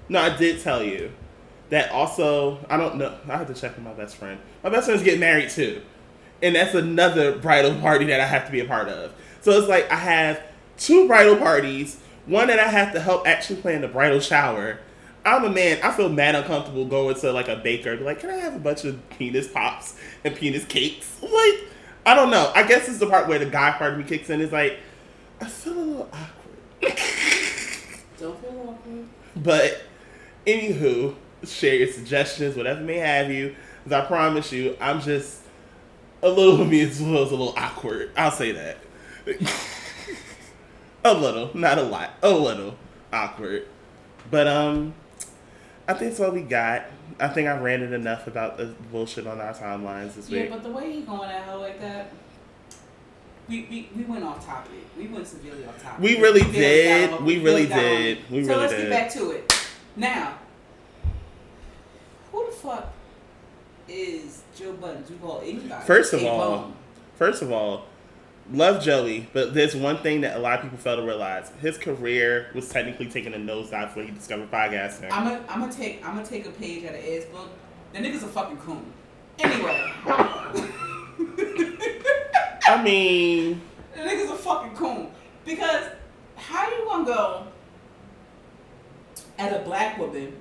No, 0.10 0.20
I 0.22 0.36
did 0.36 0.62
tell 0.62 0.82
you 0.82 1.12
that. 1.70 1.92
Also, 1.92 2.66
I 2.70 2.78
don't 2.78 2.96
know. 2.96 3.14
I 3.28 3.38
have 3.38 3.48
to 3.48 3.54
check 3.54 3.76
with 3.76 3.86
my 3.86 3.94
best 3.94 4.16
friend. 4.16 4.40
My 4.64 4.70
best 4.70 4.86
friend's 4.86 5.04
getting 5.04 5.20
married 5.20 5.50
too, 5.50 5.82
and 6.42 6.56
that's 6.56 6.74
another 6.74 7.38
bridal 7.38 7.76
party 7.80 8.06
that 8.06 8.22
I 8.22 8.26
have 8.26 8.46
to 8.46 8.52
be 8.52 8.62
a 8.62 8.66
part 8.66 8.88
of. 8.88 9.14
So 9.42 9.52
it's 9.52 9.68
like 9.68 9.92
I 9.92 9.96
have 9.96 10.42
two 10.78 11.08
bridal 11.08 11.36
parties. 11.36 12.00
One 12.26 12.48
that 12.48 12.60
I 12.60 12.70
have 12.70 12.94
to 12.94 13.02
help 13.02 13.28
actually 13.28 13.62
plan 13.62 13.82
the 13.82 13.90
bridal 13.90 14.22
shower. 14.22 14.80
I'm 15.26 15.44
a 15.44 15.50
man. 15.50 15.80
I 15.84 15.92
feel 15.92 16.10
mad 16.10 16.36
uncomfortable 16.36 16.86
going 16.86 17.16
to 17.16 17.32
like 17.32 17.50
a 17.50 17.58
baker. 17.58 17.98
Be 17.98 18.04
like, 18.04 18.20
can 18.20 18.30
I 18.30 18.36
have 18.36 18.56
a 18.56 18.60
bunch 18.60 18.86
of 18.86 19.10
penis 19.10 19.48
pops 19.48 19.98
and 20.24 20.36
penis 20.36 20.66
cakes? 20.66 21.18
Like, 21.22 21.70
I 22.06 22.16
don't 22.16 22.30
know. 22.30 22.52
I 22.56 22.64
guess 22.64 22.88
it's 22.88 22.98
the 22.98 23.08
part 23.08 23.28
where 23.28 23.40
the 23.40 23.46
guy 23.46 23.72
part 23.72 23.94
of 23.94 24.00
me 24.00 24.06
kicks 24.06 24.30
in. 24.30 24.42
Is 24.42 24.52
like, 24.52 24.80
I 25.42 25.46
feel 25.46 25.74
a 25.74 25.76
little 25.76 26.10
awkward. 26.12 26.58
Don't 28.20 28.40
feel 28.40 28.70
awkward. 28.70 29.08
But 29.36 29.82
anywho, 30.46 31.16
share 31.46 31.76
your 31.76 31.88
suggestions, 31.88 32.56
whatever 32.56 32.82
may 32.82 32.98
have 32.98 33.32
you. 33.32 33.56
Because 33.84 34.04
I 34.04 34.08
promise 34.08 34.52
you, 34.52 34.78
I'm 34.80 35.02
just 35.02 35.42
a 36.22 36.30
little 36.30 36.64
me 36.66 36.82
as 36.82 37.02
well 37.02 37.24
as 37.24 37.32
a 37.32 37.36
little 37.36 37.54
awkward. 37.58 38.12
I'll 38.16 38.32
say 38.32 38.52
that. 38.54 38.78
a 41.06 41.14
little, 41.14 41.56
not 41.56 41.78
a 41.78 41.84
lot, 41.84 42.12
a 42.22 42.32
little 42.32 42.76
awkward. 43.12 43.68
But 44.32 44.48
um, 44.48 44.94
I 45.88 45.94
think 45.94 46.12
that's 46.12 46.20
all 46.22 46.32
we 46.32 46.42
got. 46.42 46.86
I 47.20 47.28
think 47.28 47.48
I 47.48 47.58
ranted 47.60 47.94
enough 47.94 48.28
about 48.28 48.58
the 48.58 48.74
bullshit 48.92 49.28
on 49.28 49.40
our 49.42 49.54
timelines 49.54 50.16
this 50.16 50.30
Yeah, 50.30 50.42
week. 50.44 50.50
Yeah, 50.50 50.56
but 50.56 50.64
the 50.64 50.72
way 50.72 50.92
he 50.94 51.02
going 51.02 51.30
at 51.30 51.44
her 51.44 51.56
like 51.58 51.80
that, 51.82 52.12
we, 53.48 53.68
we, 53.70 53.90
we 53.96 54.04
went 54.04 54.24
off 54.24 54.46
topic. 54.46 54.72
We 54.98 55.08
went 55.08 55.28
severely 55.28 55.66
off 55.66 55.82
topic. 55.82 56.00
We 56.02 56.20
really 56.22 56.42
barely 56.44 56.52
did. 56.52 57.12
on- 57.14 57.26
We 57.26 57.40
really 57.40 57.68
did. 57.68 58.20
We 58.30 58.44
so 58.44 58.50
really 58.50 58.62
let's 58.62 58.74
did. 58.74 58.82
get 58.82 58.90
back 58.90 59.12
to 59.14 59.32
it. 59.32 59.68
Now, 59.96 60.36
who 62.32 62.46
the 62.46 62.52
fuck 62.52 62.92
is 63.88 64.42
Joe 64.56 64.74
Buttons? 64.74 65.10
We 65.10 65.18
call 65.18 65.42
anybody. 65.42 65.84
First 65.86 66.14
of 66.14 66.24
all, 66.24 66.72
first 67.16 67.42
of 67.42 67.52
all, 67.52 67.86
love 68.52 68.82
Joey, 68.84 69.28
but 69.34 69.54
there's 69.54 69.76
one 69.76 69.98
thing 69.98 70.22
that 70.22 70.36
a 70.38 70.40
lot 70.40 70.56
of 70.60 70.64
people 70.64 70.78
fail 70.78 70.96
to 70.96 71.04
realize: 71.04 71.52
his 71.62 71.78
career 71.78 72.48
was 72.56 72.70
technically 72.70 73.08
taking 73.08 73.34
a 73.34 73.38
nosedive 73.38 73.96
when 73.96 74.06
he 74.08 74.12
discovered 74.14 74.50
podcasting. 74.52 75.10
I'm 75.12 75.26
gonna 75.26 75.44
I'm 75.50 75.60
gonna 75.60 75.72
take 75.74 76.04
I'm 76.06 76.16
gonna 76.16 76.26
take 76.26 76.46
a 76.48 76.52
page 76.52 76.86
out 76.86 76.96
of 76.96 77.04
Ed's 77.04 77.26
book. 77.26 77.50
The 77.94 78.00
nigga's 78.00 78.24
a 78.24 78.28
fucking 78.28 78.58
coon. 78.58 78.92
Anyway, 79.40 79.92
I 82.74 82.84
mean, 82.84 83.62
the 83.94 84.02
nigga's 84.02 84.32
a 84.32 84.36
fucking 84.36 84.76
coon 84.76 85.10
because 85.46 85.86
how 86.36 86.68
you 86.70 86.86
gonna 86.86 87.06
go 87.06 87.48
as 89.38 89.54
a 89.54 89.60
black 89.60 89.98
woman 90.00 90.36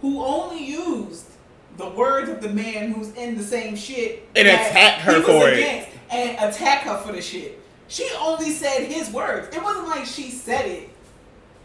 who 0.00 0.22
only 0.24 0.64
used 0.64 1.26
the 1.76 1.88
words 1.90 2.30
of 2.30 2.40
the 2.40 2.48
man 2.48 2.92
who's 2.92 3.12
in 3.14 3.36
the 3.36 3.42
same 3.42 3.76
shit 3.76 4.26
And 4.34 4.48
attack 4.48 5.00
her 5.00 5.20
for 5.20 5.48
it. 5.50 5.88
and 6.10 6.38
attack 6.38 6.82
her 6.84 6.96
for 6.98 7.12
the 7.12 7.20
shit. 7.20 7.60
She 7.88 8.08
only 8.18 8.50
said 8.50 8.84
his 8.84 9.10
words. 9.10 9.54
It 9.54 9.62
wasn't 9.62 9.88
like 9.88 10.06
she 10.06 10.30
said 10.30 10.64
it 10.66 10.88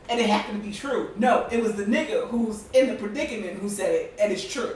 and 0.09 0.19
it 0.19 0.29
happened 0.29 0.61
to 0.61 0.67
be 0.67 0.73
true. 0.75 1.11
No, 1.15 1.47
it 1.51 1.61
was 1.63 1.75
the 1.75 1.85
nigga 1.85 2.27
who's 2.27 2.65
in 2.73 2.87
the 2.87 2.95
predicament 2.95 3.59
who 3.59 3.69
said 3.69 3.91
it 3.95 4.13
and 4.19 4.31
it's 4.33 4.45
true. 4.51 4.75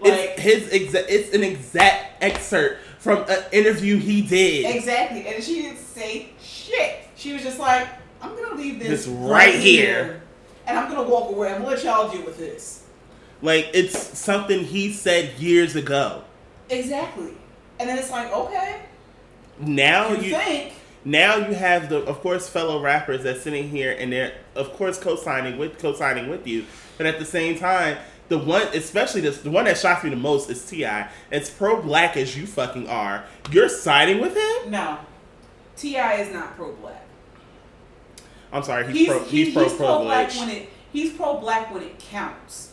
Like 0.00 0.12
it's 0.12 0.40
his 0.42 0.68
exact. 0.72 1.06
It's 1.08 1.34
an 1.34 1.42
exact 1.42 2.22
excerpt 2.22 2.80
from 2.98 3.24
an 3.28 3.44
interview 3.52 3.98
he 3.98 4.22
did. 4.22 4.74
exactly, 4.74 5.26
and 5.26 5.42
she 5.42 5.62
didn't 5.62 5.78
say 5.78 6.30
shit. 6.42 7.04
She 7.16 7.32
was 7.32 7.42
just 7.42 7.58
like, 7.58 7.86
"I'm 8.20 8.34
gonna 8.34 8.54
leave 8.56 8.78
this, 8.78 9.04
This 9.04 9.06
right 9.06 9.54
here. 9.54 10.22
and 10.66 10.78
I'm 10.78 10.88
gonna 10.90 11.08
walk 11.08 11.30
away. 11.30 11.48
I'm 11.52 11.62
gonna 11.62 11.74
let 11.74 11.84
y'all 11.84 12.10
deal 12.10 12.22
with 12.24 12.38
this." 12.38 12.82
Like 13.42 13.68
it's 13.74 14.18
something 14.18 14.64
he 14.64 14.92
said 14.92 15.38
years 15.38 15.76
ago. 15.76 16.22
Exactly, 16.70 17.32
and 17.78 17.88
then 17.88 17.98
it's 17.98 18.10
like, 18.10 18.32
okay, 18.32 18.80
Now 19.60 20.10
you, 20.12 20.22
you 20.30 20.36
think 20.36 20.72
now 21.04 21.36
you 21.36 21.54
have 21.54 21.88
the 21.88 21.98
of 22.04 22.20
course 22.20 22.48
fellow 22.48 22.80
rappers 22.82 23.22
that's 23.22 23.42
sitting 23.42 23.68
here 23.68 23.94
and 23.98 24.12
they're 24.12 24.32
of 24.56 24.72
course 24.72 24.98
co-signing 24.98 25.56
with 25.56 25.78
co-signing 25.78 26.28
with 26.28 26.46
you 26.48 26.64
but 26.98 27.06
at 27.06 27.18
the 27.20 27.24
same 27.24 27.56
time 27.56 27.96
the 28.28 28.38
one 28.38 28.62
especially 28.74 29.20
this, 29.20 29.40
the 29.42 29.50
one 29.50 29.64
that 29.66 29.78
shocks 29.78 30.02
me 30.04 30.10
the 30.10 30.16
most 30.16 30.50
is 30.50 30.64
T.I. 30.68 31.08
as 31.30 31.48
pro-black 31.50 32.16
as 32.16 32.36
you 32.36 32.46
fucking 32.46 32.88
are 32.88 33.24
you're 33.50 33.68
siding 33.68 34.20
with 34.20 34.34
him 34.36 34.70
no, 34.70 34.98
T.I. 35.76 36.14
is 36.14 36.32
not 36.32 36.56
pro-black. 36.56 37.04
i'm 38.52 38.62
sorry 38.62 38.86
he's, 38.92 38.96
He's 38.96 39.08
pro 39.08 39.18
he's, 39.20 39.30
he's, 39.30 39.46
he's 39.46 39.54
pro 39.54 39.76
pro-black 39.76 40.30
when 40.34 40.48
it 40.50 40.68
he's 40.92 41.12
pro-black 41.12 41.72
when 41.72 41.82
it 41.82 41.98
counts. 41.98 42.72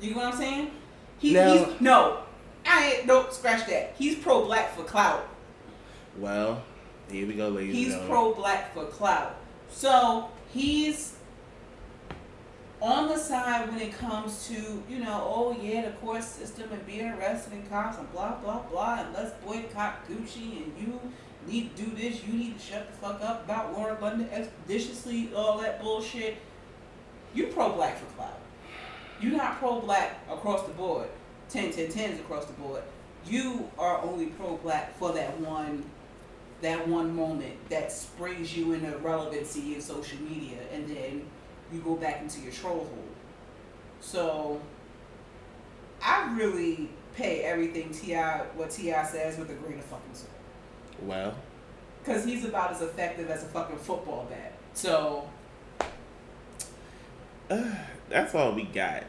You 0.00 0.10
know 0.10 0.18
what 0.18 0.34
I'm 0.34 0.38
saying? 0.38 0.70
He, 1.18 1.32
Now- 1.32 1.54
he's 1.64 1.80
no, 1.80 2.18
I 2.66 2.96
ain't 2.96 3.06
nope. 3.06 3.32
Scratch 3.32 3.66
that. 3.68 3.94
He's 3.98 4.14
pro-black 4.16 4.76
for 4.76 4.82
clout. 4.84 5.26
well 6.18 6.62
here 7.10 7.26
we 7.26 7.34
go 7.34 7.48
ladies 7.48 7.74
He's 7.74 7.88
gentlemen. 7.88 8.10
pro-black 8.10 8.74
for 8.74 8.84
clout. 8.86 9.36
So 9.70 10.28
he's 10.52 11.15
on 12.80 13.08
the 13.08 13.16
side 13.16 13.68
when 13.70 13.80
it 13.80 13.96
comes 13.96 14.46
to, 14.48 14.82
you 14.88 14.98
know, 14.98 15.22
oh 15.24 15.56
yeah, 15.60 15.86
the 15.86 15.92
court 15.96 16.22
system 16.22 16.70
and 16.72 16.84
being 16.86 17.08
arrested 17.08 17.54
in 17.54 17.66
cops 17.66 17.98
and 17.98 18.10
blah 18.12 18.34
blah 18.36 18.60
blah 18.70 19.00
and 19.00 19.14
let's 19.14 19.32
boycott 19.44 20.06
Gucci 20.08 20.62
and 20.62 20.72
you 20.78 21.00
need 21.46 21.74
to 21.76 21.84
do 21.84 21.90
this, 21.96 22.24
you 22.24 22.34
need 22.34 22.58
to 22.58 22.64
shut 22.64 22.86
the 22.86 22.92
fuck 22.98 23.22
up 23.22 23.44
about 23.44 23.72
Lauren 23.72 24.00
London 24.00 24.28
expeditiously, 24.30 25.30
all 25.34 25.58
that 25.58 25.80
bullshit. 25.80 26.36
You 27.34 27.48
pro-black 27.48 27.98
for 27.98 28.06
clout. 28.16 28.40
You're 29.20 29.36
not 29.36 29.58
pro-black 29.58 30.20
across 30.30 30.66
the 30.66 30.72
board. 30.72 31.08
10, 31.48 31.72
10, 31.72 31.88
10s 31.88 32.20
across 32.20 32.46
the 32.46 32.52
board. 32.54 32.82
You 33.26 33.70
are 33.78 34.02
only 34.02 34.26
pro-black 34.26 34.96
for 34.98 35.12
that 35.12 35.38
one 35.40 35.84
that 36.62 36.88
one 36.88 37.14
moment 37.14 37.54
that 37.68 37.92
springs 37.92 38.56
you 38.56 38.72
into 38.72 38.96
relevancy 38.98 39.74
in 39.74 39.80
social 39.80 40.18
media 40.22 40.56
and 40.72 40.88
then 40.88 41.22
you 41.72 41.80
go 41.80 41.96
back 41.96 42.20
into 42.22 42.40
your 42.40 42.52
troll 42.52 42.78
hole. 42.78 43.04
So 44.00 44.60
I 46.02 46.32
really 46.36 46.90
pay 47.16 47.40
everything 47.42 47.90
T.I. 47.90 48.40
what 48.54 48.70
T.I. 48.70 49.04
says 49.04 49.38
with 49.38 49.50
a 49.50 49.54
grain 49.54 49.78
of 49.78 49.84
fucking 49.86 50.14
salt. 50.14 50.30
well 51.02 51.34
Cause 52.04 52.24
he's 52.24 52.44
about 52.44 52.70
as 52.70 52.82
effective 52.82 53.28
as 53.30 53.42
a 53.42 53.46
fucking 53.46 53.78
football 53.78 54.26
bat. 54.30 54.52
So 54.74 55.28
that's 58.08 58.34
all 58.34 58.52
we 58.52 58.64
got 58.64 59.04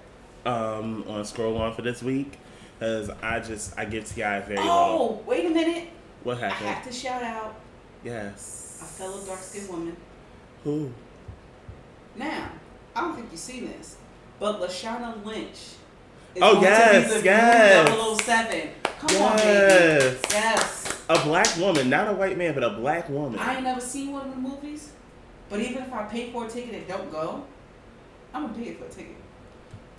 um 0.46 1.04
on 1.08 1.26
scroll 1.26 1.58
on 1.58 1.74
for 1.74 1.82
this 1.82 2.02
week 2.02 2.38
because 2.80 3.10
i 3.22 3.40
just 3.40 3.78
i 3.78 3.84
give 3.86 4.08
T.I. 4.08 4.40
very 4.42 4.58
Oh, 4.62 5.22
wait 5.26 5.46
a 5.46 5.50
minute. 5.50 5.90
what 6.24 6.38
happened? 6.38 6.70
I 6.70 6.74
have 6.74 6.86
to 6.88 6.94
shout 6.94 7.24
out 7.24 7.56
yes 8.04 8.80
a 8.82 8.86
fellow 8.86 9.20
dark 9.26 9.40
skinned 9.40 9.70
woman. 9.70 9.98
who 10.64 10.92
Now, 12.18 12.50
I 12.96 13.02
don't 13.02 13.16
think 13.16 13.28
you've 13.32 13.40
seen 13.40 13.68
this, 13.68 13.98
but 14.40 14.60
Lashana 14.60 15.24
Lynch 15.26 15.52
is 16.36 16.42
Oh, 16.42 16.54
going 16.54 16.64
yes, 16.64 17.08
to 17.10 17.16
be 17.16 17.20
the 17.20 17.26
yes. 17.26 17.90
new 17.90 17.96
007. 18.24 18.70
Come 18.84 19.22
on, 19.22 19.38
Yes. 19.38 20.04
baby. 20.04 20.28
Yes. 20.32 21.04
A 21.10 21.20
black 21.24 21.56
woman, 21.58 21.90
not 21.90 22.08
a 22.10 22.14
white 22.14 22.38
man, 22.38 22.54
but 22.54 22.64
a 22.64 22.72
black 22.72 23.08
woman. 23.10 23.40
I 23.40 23.56
ain't 23.56 23.64
never 23.64 23.80
seen 23.80 24.12
one 24.12 24.28
of 24.28 24.32
the 24.36 24.42
movies, 24.42 24.90
but 25.50 25.60
even 25.60 25.84
if 25.84 25.94
I 25.94 26.04
pay 26.04 26.32
for 26.32 26.46
a 26.46 26.50
ticket 26.50 26.74
and 26.74 26.88
don't 26.88 27.12
go, 27.12 27.44
I'm 28.34 28.48
gonna 28.48 28.58
pay 28.58 28.74
for 28.74 28.86
a 28.86 28.90
ticket. 28.90 29.16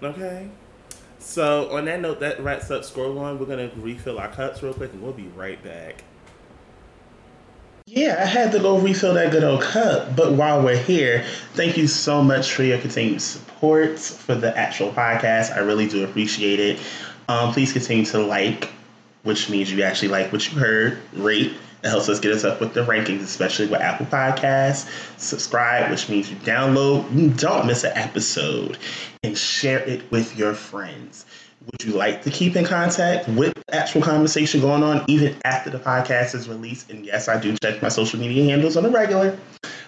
Okay. 0.03 0.49
So 1.21 1.75
on 1.77 1.87
that 1.87 2.01
note, 2.01 2.21
that 2.21 2.41
wraps 2.43 2.71
up 2.71 2.85
score 2.85 3.11
one. 3.12 3.39
We're 3.39 3.47
gonna 3.47 3.71
refill 3.77 4.19
our 4.19 4.29
cups 4.29 4.62
real 4.62 4.75
quick, 4.75 4.93
and 4.93 5.03
we'll 5.03 5.12
be 5.12 5.29
right 5.35 5.62
back. 5.62 6.05
Yeah, 7.91 8.18
I 8.20 8.26
had 8.26 8.53
to 8.53 8.59
go 8.59 8.78
refill 8.78 9.14
that 9.14 9.32
good 9.32 9.43
old 9.43 9.62
cup. 9.62 10.14
But 10.14 10.32
while 10.32 10.62
we're 10.62 10.76
here, 10.76 11.24
thank 11.55 11.78
you 11.78 11.86
so 11.86 12.22
much 12.22 12.53
for 12.53 12.62
your 12.62 12.76
continued 12.76 13.22
support 13.22 13.99
for 13.99 14.34
the 14.34 14.55
actual 14.59 14.93
podcast. 14.93 15.57
I 15.57 15.61
really 15.61 15.89
do 15.89 16.05
appreciate 16.05 16.61
it. 16.61 16.78
Um, 17.30 17.55
please 17.55 17.72
continue 17.72 18.05
to 18.07 18.18
like, 18.18 18.70
which 19.22 19.49
means 19.49 19.72
you 19.72 19.82
actually 19.82 20.09
like 20.09 20.32
what 20.32 20.53
you 20.53 20.59
heard, 20.59 20.99
rate. 21.14 21.55
It 21.82 21.89
helps 21.89 22.11
us 22.11 22.20
get 22.20 22.32
us 22.32 22.45
up 22.45 22.61
with 22.61 22.74
the 22.74 22.84
rankings, 22.84 23.22
especially 23.22 23.68
with 23.68 23.80
Apple 23.80 24.05
Podcasts. 24.05 24.86
Subscribe, 25.18 25.91
which 25.91 26.11
means 26.11 26.28
you 26.28 26.36
download, 26.36 27.11
you 27.16 27.30
don't 27.30 27.66
miss 27.66 27.84
an 27.84 27.93
episode, 27.95 28.76
and 29.22 29.39
share 29.39 29.78
it 29.78 30.11
with 30.11 30.36
your 30.36 30.53
friends. 30.53 31.24
Would 31.71 31.85
you 31.85 31.93
like 31.93 32.23
to 32.23 32.31
keep 32.31 32.57
in 32.57 32.64
contact 32.64 33.29
with 33.29 33.53
the 33.66 33.75
actual 33.75 34.01
conversation 34.01 34.62
going 34.62 34.83
on 34.83 35.05
even 35.07 35.37
after 35.45 35.69
the 35.69 35.79
podcast 35.79 36.35
is 36.35 36.49
released? 36.49 36.91
And 36.91 37.05
yes, 37.05 37.29
I 37.29 37.39
do 37.39 37.55
check 37.62 37.83
my 37.83 37.91
social 37.91 38.19
media 38.19 38.45
handles 38.45 38.77
on 38.79 38.87
a 38.87 38.89
regular. 38.89 39.39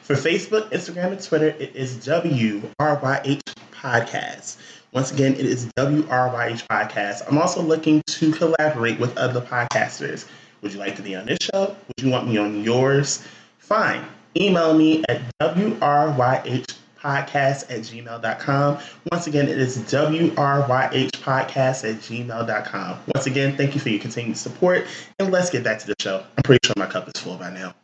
For 0.03 0.15
Facebook, 0.15 0.71
Instagram, 0.73 1.13
and 1.13 1.23
Twitter, 1.23 1.49
it 1.49 1.75
is 1.75 1.97
WRYH 2.07 3.55
Podcast. 3.73 4.57
Once 4.93 5.11
again, 5.11 5.33
it 5.35 5.47
is 5.47 5.67
WRYH 5.79 6.67
Podcast. 6.67 7.23
I'm 7.27 7.39
also 7.39 7.63
looking 7.63 8.03
to 8.09 8.31
collaborate 8.33 9.01
with 9.01 9.17
other 9.17 9.41
podcasters. 9.41 10.27
Would 10.61 10.75
you 10.75 10.79
like 10.79 10.97
to 10.97 11.03
be 11.03 11.17
on 11.17 11.25
this 11.27 11.39
show? 11.41 11.75
Would 11.89 12.05
you 12.05 12.11
want 12.11 12.29
me 12.29 12.37
on 12.37 12.63
yours? 12.63 13.27
Fine. 13.59 14.05
Email 14.37 14.75
me 14.75 15.03
at 15.09 15.23
WRYH 15.41 16.75
podcast 17.03 17.71
at 17.71 17.81
gmail.com. 17.81 18.79
Once 19.11 19.27
again, 19.27 19.49
it 19.49 19.59
is 19.59 19.79
WRYH 19.79 21.11
podcast 21.13 21.89
at 21.89 21.97
gmail.com. 22.01 22.99
Once 23.15 23.27
again, 23.27 23.57
thank 23.57 23.75
you 23.75 23.81
for 23.81 23.89
your 23.89 24.01
continued 24.01 24.37
support. 24.37 24.87
And 25.19 25.31
let's 25.31 25.51
get 25.51 25.65
back 25.65 25.79
to 25.81 25.87
the 25.87 25.95
show. 25.99 26.23
I'm 26.37 26.43
pretty 26.43 26.67
sure 26.67 26.75
my 26.77 26.87
cup 26.87 27.09
is 27.09 27.21
full 27.21 27.37
by 27.37 27.51
now. 27.51 27.75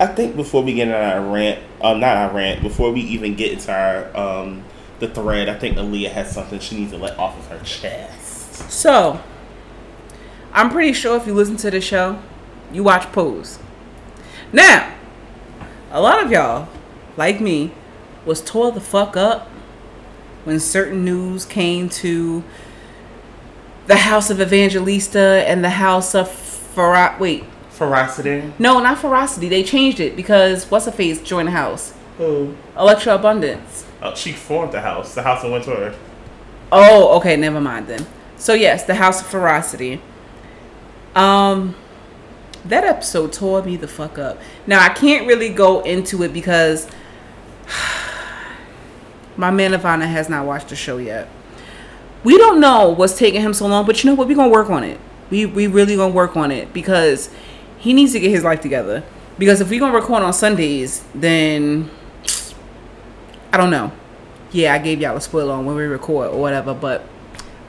I 0.00 0.06
think 0.06 0.36
before 0.36 0.62
we 0.62 0.74
get 0.74 0.88
into 0.88 0.96
our 0.96 1.20
rant, 1.20 1.60
um, 1.80 1.98
not 1.98 2.16
our 2.16 2.32
rant, 2.32 2.62
before 2.62 2.92
we 2.92 3.00
even 3.00 3.34
get 3.34 3.52
into 3.52 3.72
our 3.72 4.16
um, 4.16 4.64
the 5.00 5.08
thread, 5.08 5.48
I 5.48 5.58
think 5.58 5.76
Aaliyah 5.76 6.10
has 6.10 6.32
something 6.32 6.60
she 6.60 6.76
needs 6.76 6.92
to 6.92 6.98
let 6.98 7.18
off 7.18 7.36
of 7.36 7.46
her 7.48 7.64
chest. 7.64 8.70
So, 8.70 9.20
I'm 10.52 10.70
pretty 10.70 10.92
sure 10.92 11.16
if 11.16 11.26
you 11.26 11.34
listen 11.34 11.56
to 11.58 11.70
the 11.70 11.80
show, 11.80 12.20
you 12.72 12.84
watch 12.84 13.10
Pose. 13.12 13.58
Now, 14.52 14.94
a 15.90 16.00
lot 16.00 16.22
of 16.22 16.30
y'all, 16.30 16.68
like 17.16 17.40
me, 17.40 17.72
was 18.28 18.40
tore 18.40 18.70
the 18.70 18.80
fuck 18.80 19.16
up 19.16 19.48
when 20.44 20.60
certain 20.60 21.04
news 21.04 21.44
came 21.44 21.88
to 21.88 22.44
the 23.86 23.96
house 23.96 24.30
of 24.30 24.40
Evangelista 24.40 25.44
and 25.48 25.64
the 25.64 25.70
house 25.70 26.14
of 26.14 26.28
Farah. 26.28 27.18
Wait, 27.18 27.44
Ferocity. 27.70 28.52
no, 28.58 28.78
not 28.80 28.98
Ferocity. 28.98 29.48
They 29.48 29.62
changed 29.62 29.98
it 29.98 30.14
because 30.14 30.70
what's 30.70 30.84
her 30.86 30.92
face 30.92 31.20
joined 31.22 31.48
the 31.48 31.52
house. 31.52 31.94
Who? 32.18 32.54
Elektra 32.76 33.14
Abundance. 33.14 33.86
Oh, 34.02 34.14
she 34.14 34.32
formed 34.32 34.72
the 34.72 34.80
house. 34.80 35.14
The 35.14 35.22
house 35.22 35.42
in 35.42 35.50
Wintour. 35.52 35.94
Oh, 36.70 37.16
okay, 37.18 37.36
never 37.36 37.60
mind 37.60 37.86
then. 37.86 38.06
So 38.36 38.52
yes, 38.54 38.84
the 38.84 38.96
House 38.96 39.20
of 39.20 39.26
Ferocity. 39.26 40.00
Um 41.14 41.74
that 42.64 42.84
episode 42.84 43.32
tore 43.32 43.62
me 43.62 43.76
the 43.76 43.88
fuck 43.88 44.18
up. 44.18 44.38
Now 44.66 44.84
I 44.84 44.90
can't 44.90 45.26
really 45.26 45.48
go 45.48 45.80
into 45.80 46.22
it 46.22 46.32
because 46.32 46.86
my 49.38 49.50
man 49.50 49.70
Ivana 49.72 50.06
has 50.06 50.28
not 50.28 50.44
watched 50.44 50.68
the 50.68 50.76
show 50.76 50.98
yet. 50.98 51.28
We 52.24 52.36
don't 52.36 52.60
know 52.60 52.90
what's 52.90 53.16
taking 53.16 53.40
him 53.40 53.54
so 53.54 53.66
long, 53.66 53.86
but 53.86 54.02
you 54.04 54.10
know 54.10 54.14
what? 54.14 54.28
We're 54.28 54.36
gonna 54.36 54.50
work 54.52 54.68
on 54.68 54.84
it. 54.84 55.00
We 55.30 55.46
we 55.46 55.66
really 55.66 55.96
gonna 55.96 56.12
work 56.12 56.36
on 56.36 56.50
it 56.50 56.72
because 56.74 57.30
he 57.78 57.92
needs 57.94 58.12
to 58.12 58.20
get 58.20 58.30
his 58.30 58.44
life 58.44 58.60
together. 58.60 59.02
Because 59.38 59.60
if 59.60 59.70
we're 59.70 59.78
gonna 59.80 59.94
record 59.94 60.22
on 60.22 60.32
Sundays, 60.32 61.04
then 61.14 61.88
I 63.52 63.56
don't 63.56 63.70
know. 63.70 63.92
Yeah, 64.50 64.74
I 64.74 64.78
gave 64.78 65.00
y'all 65.00 65.16
a 65.16 65.20
spoiler 65.20 65.52
on 65.54 65.64
when 65.64 65.76
we 65.76 65.84
record 65.84 66.28
or 66.28 66.40
whatever, 66.40 66.74
but 66.74 67.04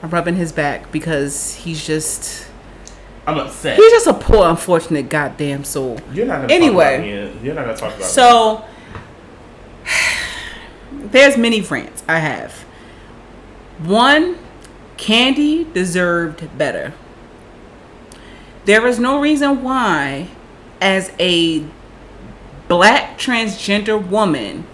I'm 0.01 0.09
rubbing 0.09 0.35
his 0.35 0.51
back 0.51 0.91
because 0.91 1.53
he's 1.55 1.85
just 1.85 2.47
I'm 3.27 3.37
upset. 3.37 3.75
he's 3.77 3.91
just 3.91 4.07
a 4.07 4.13
poor 4.13 4.49
unfortunate 4.49 5.09
goddamn 5.09 5.63
soul. 5.63 5.99
You're 6.13 6.25
not 6.25 6.41
gonna 6.41 6.53
Anyway. 6.53 6.97
talk 6.97 7.05
about 7.05 7.35
me. 7.41 7.45
You're 7.45 7.53
not 7.55 7.65
gonna 7.65 7.77
talk 7.77 7.89
about 7.89 7.99
me. 7.99 8.05
There's 11.11 11.37
many 11.37 11.61
rants 11.61 12.03
I 12.07 12.19
have. 12.19 12.53
One, 13.79 14.37
Candy 14.97 15.63
deserved 15.63 16.57
better. 16.57 16.93
There 18.65 18.85
is 18.85 18.99
no 18.99 19.19
reason 19.19 19.63
why, 19.63 20.27
as 20.81 21.11
a 21.19 21.65
black 22.67 23.17
transgender 23.17 24.05
woman, 24.05 24.67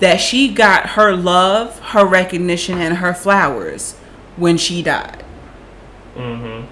that 0.00 0.20
she 0.20 0.52
got 0.52 0.90
her 0.90 1.14
love, 1.14 1.78
her 1.80 2.04
recognition, 2.04 2.78
and 2.78 2.98
her 2.98 3.14
flowers 3.14 3.94
when 4.36 4.58
she 4.58 4.82
died. 4.82 5.24
Mm-hmm. 6.16 6.66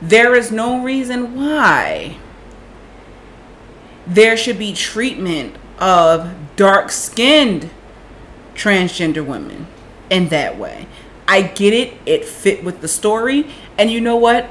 There 0.00 0.34
is 0.34 0.50
no 0.50 0.82
reason 0.82 1.36
why 1.36 2.16
there 4.06 4.36
should 4.36 4.58
be 4.58 4.72
treatment 4.72 5.54
of 5.78 6.34
dark 6.56 6.90
skinned 6.90 7.70
transgender 8.54 9.24
women 9.24 9.66
in 10.10 10.28
that 10.28 10.58
way. 10.58 10.86
I 11.26 11.42
get 11.42 11.72
it, 11.72 11.94
it 12.04 12.24
fit 12.24 12.62
with 12.62 12.80
the 12.80 12.88
story. 12.88 13.46
And 13.78 13.90
you 13.90 14.00
know 14.00 14.16
what? 14.16 14.50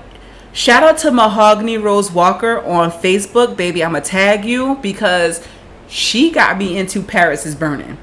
Shout 0.54 0.84
out 0.84 0.98
to 1.00 1.12
Mahogany 1.12 1.78
Rose 1.78 2.12
Walker 2.12 2.60
on 2.60 2.92
Facebook, 2.92 3.56
baby. 3.56 3.84
I'ma 3.84 4.00
tag 4.00 4.44
you 4.44 4.76
because 4.82 5.46
she 5.88 6.32
got 6.32 6.58
me 6.58 6.78
into 6.78 7.02
Paris 7.02 7.46
is 7.46 7.56
Burning. 7.56 7.98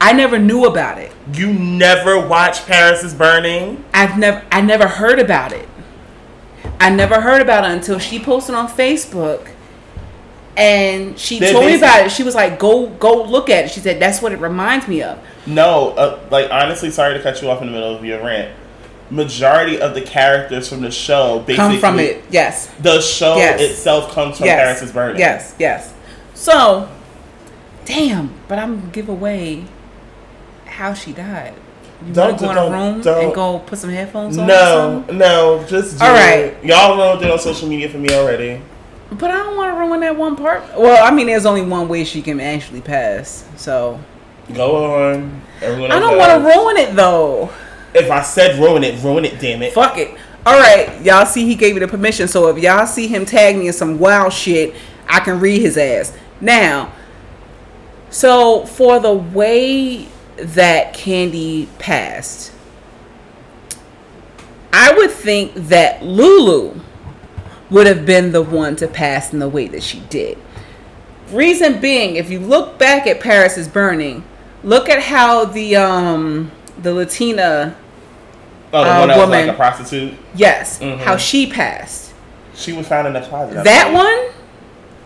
I 0.00 0.12
never 0.12 0.38
knew 0.38 0.64
about 0.64 0.98
it. 0.98 1.12
You 1.32 1.52
never 1.52 2.26
watched 2.26 2.66
Paris 2.66 3.04
is 3.04 3.14
Burning? 3.14 3.84
I've 3.94 4.18
never 4.18 4.42
I 4.50 4.60
never 4.60 4.88
heard 4.88 5.20
about 5.20 5.52
it. 5.52 5.68
I 6.80 6.90
never 6.90 7.20
heard 7.20 7.40
about 7.40 7.64
it 7.64 7.70
until 7.70 8.00
she 8.00 8.18
posted 8.18 8.56
on 8.56 8.68
Facebook 8.68 9.48
and 10.56 11.18
she 11.18 11.38
They're 11.38 11.52
told 11.52 11.66
me 11.66 11.76
about 11.76 12.04
it. 12.06 12.10
She 12.10 12.22
was 12.22 12.34
like, 12.34 12.58
"Go 12.58 12.88
go 12.88 13.22
look 13.22 13.48
at 13.48 13.66
it." 13.66 13.70
She 13.70 13.80
said 13.80 14.00
that's 14.00 14.20
what 14.20 14.32
it 14.32 14.40
reminds 14.40 14.88
me 14.88 15.02
of. 15.02 15.18
No, 15.46 15.90
uh, 15.90 16.20
like 16.30 16.48
honestly, 16.50 16.90
sorry 16.90 17.14
to 17.14 17.22
cut 17.22 17.42
you 17.42 17.50
off 17.50 17.60
in 17.60 17.66
the 17.66 17.72
middle 17.72 17.94
of 17.96 18.04
your 18.04 18.22
rant. 18.24 18.54
Majority 19.10 19.80
of 19.80 19.94
the 19.94 20.00
characters 20.00 20.68
from 20.68 20.80
the 20.80 20.90
show 20.90 21.40
basically 21.40 21.56
Come 21.56 21.78
from 21.78 21.98
it. 22.00 22.24
Yes. 22.30 22.68
The 22.80 23.00
show 23.00 23.36
Yes. 23.36 23.60
itself 23.60 24.12
comes 24.12 24.38
from 24.38 24.46
yes. 24.46 24.58
Paris 24.58 24.82
is 24.82 24.92
Burning. 24.92 25.18
Yes, 25.18 25.54
yes. 25.58 25.92
So, 26.34 26.88
damn, 27.84 28.30
but 28.48 28.58
I'm 28.58 28.78
gonna 28.80 28.92
give 28.92 29.08
away 29.08 29.64
how 30.64 30.94
she 30.94 31.12
died. 31.12 31.54
You 32.06 32.14
Don't- 32.14 32.26
want 32.28 32.38
to 32.40 32.44
go 32.46 32.50
in 32.50 32.56
a 32.58 32.70
room 32.70 33.00
don't. 33.02 33.24
and 33.24 33.34
go 33.34 33.58
put 33.60 33.78
some 33.78 33.90
headphones 33.90 34.36
on? 34.38 34.46
No, 34.46 35.04
no, 35.12 35.64
just 35.68 35.98
do 35.98 36.04
All 36.04 36.14
it. 36.16 36.56
Y'all 36.64 36.96
know 36.96 37.20
it 37.20 37.30
on 37.30 37.38
social 37.38 37.68
media 37.68 37.88
for 37.88 37.98
me 37.98 38.08
already. 38.14 38.60
But 39.12 39.30
I 39.30 39.36
don't 39.38 39.56
want 39.56 39.74
to 39.74 39.78
ruin 39.78 40.00
that 40.00 40.16
one 40.16 40.36
part. 40.36 40.62
Well, 40.76 41.04
I 41.04 41.10
mean, 41.14 41.26
there's 41.26 41.44
only 41.46 41.60
one 41.62 41.86
way 41.86 42.02
she 42.04 42.22
can 42.22 42.40
actually 42.40 42.80
pass. 42.80 43.44
So 43.56 44.00
Go 44.52 45.10
on. 45.10 45.42
Everyone 45.60 45.92
I 45.92 45.98
don't 45.98 46.18
want 46.18 46.30
to 46.32 46.58
ruin 46.58 46.76
it 46.76 46.94
though. 46.94 47.50
If 47.94 48.10
I 48.10 48.22
said 48.22 48.58
ruin 48.58 48.84
it, 48.84 49.02
ruin 49.02 49.24
it. 49.24 49.38
Damn 49.38 49.62
it. 49.62 49.72
Fuck 49.72 49.98
it. 49.98 50.16
All 50.44 50.58
right, 50.58 51.00
y'all 51.02 51.24
see 51.24 51.46
he 51.46 51.54
gave 51.54 51.74
me 51.74 51.80
the 51.80 51.88
permission. 51.88 52.26
So 52.26 52.48
if 52.48 52.60
y'all 52.60 52.86
see 52.86 53.06
him 53.06 53.24
tag 53.24 53.56
me 53.56 53.68
in 53.68 53.72
some 53.72 53.98
wild 53.98 54.32
shit, 54.32 54.74
I 55.06 55.20
can 55.20 55.38
read 55.38 55.60
his 55.60 55.76
ass. 55.76 56.12
Now, 56.40 56.92
so 58.10 58.66
for 58.66 58.98
the 58.98 59.12
way 59.12 60.08
that 60.36 60.94
Candy 60.94 61.68
passed, 61.78 62.52
I 64.72 64.92
would 64.96 65.12
think 65.12 65.54
that 65.54 66.02
Lulu 66.02 66.80
would 67.70 67.86
have 67.86 68.04
been 68.04 68.32
the 68.32 68.42
one 68.42 68.74
to 68.76 68.88
pass 68.88 69.32
in 69.32 69.38
the 69.38 69.48
way 69.48 69.68
that 69.68 69.82
she 69.82 70.00
did. 70.00 70.38
Reason 71.30 71.80
being, 71.80 72.16
if 72.16 72.30
you 72.30 72.40
look 72.40 72.78
back 72.78 73.06
at 73.06 73.20
Paris 73.20 73.56
is 73.56 73.68
Burning, 73.68 74.24
look 74.64 74.88
at 74.88 75.02
how 75.02 75.44
the 75.44 75.76
um 75.76 76.50
the 76.80 76.92
Latina 76.94 77.76
Oh, 78.74 78.82
the 78.84 78.90
uh, 78.90 78.98
one 79.00 79.08
that 79.08 79.16
was 79.18 79.26
woman. 79.26 79.46
like 79.46 79.54
a 79.54 79.56
prostitute. 79.56 80.14
Yes, 80.34 80.78
Mhm. 80.78 80.98
how 81.00 81.16
she 81.18 81.46
passed. 81.46 82.12
She 82.54 82.72
was 82.72 82.86
found 82.88 83.06
in 83.06 83.12
the 83.12 83.20
closet. 83.20 83.64
That 83.64 83.92
one, 83.92 84.34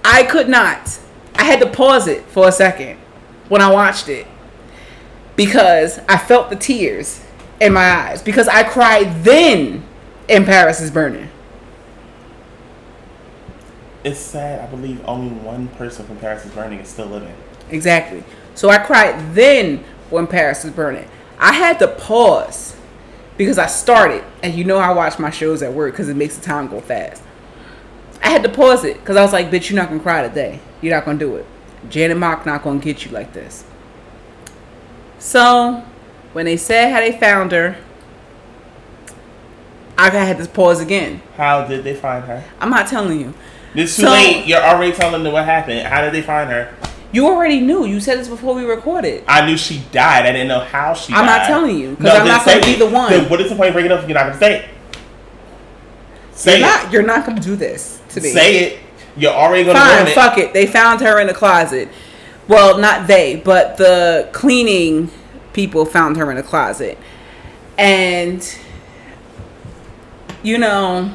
I 0.04 0.22
could 0.24 0.48
not. 0.48 0.98
I 1.34 1.42
had 1.44 1.60
to 1.60 1.66
pause 1.66 2.06
it 2.06 2.24
for 2.28 2.46
a 2.48 2.52
second 2.52 2.96
when 3.48 3.60
I 3.60 3.70
watched 3.70 4.08
it 4.08 4.26
because 5.34 5.98
I 6.08 6.16
felt 6.16 6.48
the 6.50 6.56
tears 6.56 7.20
in 7.60 7.72
my 7.72 7.84
eyes 7.90 8.22
because 8.22 8.46
I 8.48 8.62
cried 8.62 9.24
then 9.24 9.82
in 10.28 10.44
Paris 10.44 10.80
is 10.80 10.90
Burning. 10.90 11.28
it's 14.04 14.20
sad. 14.20 14.60
I 14.60 14.66
believe 14.66 15.00
only 15.06 15.30
one 15.34 15.66
person 15.68 16.06
from 16.06 16.16
Paris 16.18 16.44
is 16.44 16.52
Burning 16.52 16.78
is 16.78 16.88
still 16.88 17.06
living. 17.06 17.34
Exactly. 17.70 18.22
So 18.56 18.70
I 18.70 18.78
cried 18.78 19.34
then 19.34 19.84
when 20.10 20.26
Paris 20.26 20.64
was 20.64 20.72
burning. 20.72 21.06
I 21.38 21.52
had 21.52 21.78
to 21.80 21.88
pause 21.88 22.74
because 23.36 23.58
I 23.58 23.66
started, 23.66 24.24
and 24.42 24.54
you 24.54 24.64
know 24.64 24.78
I 24.78 24.92
watch 24.92 25.18
my 25.18 25.30
shows 25.30 25.62
at 25.62 25.72
work 25.72 25.92
because 25.92 26.08
it 26.08 26.16
makes 26.16 26.36
the 26.36 26.44
time 26.44 26.66
go 26.66 26.80
fast. 26.80 27.22
I 28.22 28.30
had 28.30 28.42
to 28.44 28.48
pause 28.48 28.82
it 28.84 28.94
because 28.98 29.16
I 29.16 29.22
was 29.22 29.32
like, 29.34 29.50
"Bitch, 29.50 29.68
you're 29.70 29.78
not 29.78 29.90
gonna 29.90 30.00
cry 30.00 30.26
today. 30.26 30.58
You're 30.80 30.94
not 30.94 31.04
gonna 31.04 31.18
do 31.18 31.36
it. 31.36 31.44
Janet 31.90 32.16
Mock 32.16 32.46
not 32.46 32.64
gonna 32.64 32.80
get 32.80 33.04
you 33.04 33.10
like 33.12 33.34
this." 33.34 33.64
So 35.18 35.82
when 36.32 36.46
they 36.46 36.56
said 36.56 36.92
how 36.92 37.00
they 37.00 37.12
found 37.12 37.52
her, 37.52 37.76
I 39.98 40.08
had 40.08 40.38
to 40.38 40.46
pause 40.46 40.80
again. 40.80 41.20
How 41.36 41.66
did 41.66 41.84
they 41.84 41.94
find 41.94 42.24
her? 42.24 42.42
I'm 42.60 42.70
not 42.70 42.86
telling 42.86 43.20
you. 43.20 43.34
It's 43.74 43.96
too 43.96 44.02
So- 44.02 44.10
late. 44.10 44.46
You're 44.46 44.62
already 44.62 44.92
telling 44.92 45.22
them 45.22 45.34
what 45.34 45.44
happened. 45.44 45.86
How 45.86 46.00
did 46.00 46.12
they 46.14 46.22
find 46.22 46.48
her? 46.48 46.70
You 47.16 47.28
already 47.28 47.60
knew. 47.60 47.86
You 47.86 47.98
said 47.98 48.18
this 48.18 48.28
before 48.28 48.54
we 48.54 48.62
recorded. 48.64 49.24
I 49.26 49.46
knew 49.46 49.56
she 49.56 49.78
died. 49.90 50.26
I 50.26 50.32
didn't 50.32 50.48
know 50.48 50.60
how 50.60 50.92
she 50.92 51.14
I'm 51.14 51.24
died. 51.24 51.38
not 51.38 51.46
telling 51.46 51.78
you, 51.78 51.96
'cause 51.96 52.10
I'm 52.14 52.26
not 52.28 52.44
gonna 52.44 52.62
say 52.62 52.72
be 52.74 52.78
the 52.78 52.84
one. 52.90 53.10
Then 53.10 53.30
what 53.30 53.40
is 53.40 53.48
the 53.48 53.56
point 53.56 53.68
of 53.68 53.72
bringing 53.72 53.90
it 53.90 53.94
up 53.94 54.02
if 54.02 54.08
you're 54.10 54.18
not 54.18 54.24
going 54.24 54.34
to 54.34 54.38
say 54.38 54.54
it? 54.56 54.64
Say 56.32 56.58
You're 56.58 56.68
it. 56.68 56.70
not. 56.70 56.92
You're 56.92 57.02
not 57.04 57.24
gonna 57.24 57.40
do 57.40 57.56
this 57.56 58.00
to 58.10 58.20
me. 58.20 58.28
Say 58.28 58.56
it. 58.64 58.78
You're 59.16 59.32
already 59.32 59.64
going 59.64 59.78
to 59.78 59.82
ruin 59.82 60.08
it. 60.08 60.14
fuck 60.14 60.36
it. 60.36 60.52
They 60.52 60.66
found 60.66 61.00
her 61.00 61.18
in 61.18 61.26
the 61.26 61.32
closet. 61.32 61.88
Well, 62.48 62.76
not 62.76 63.06
they, 63.06 63.36
but 63.36 63.78
the 63.78 64.28
cleaning 64.32 65.10
people 65.54 65.86
found 65.86 66.18
her 66.18 66.30
in 66.30 66.36
the 66.36 66.42
closet. 66.42 66.98
And 67.78 68.46
you 70.42 70.58
know, 70.58 71.12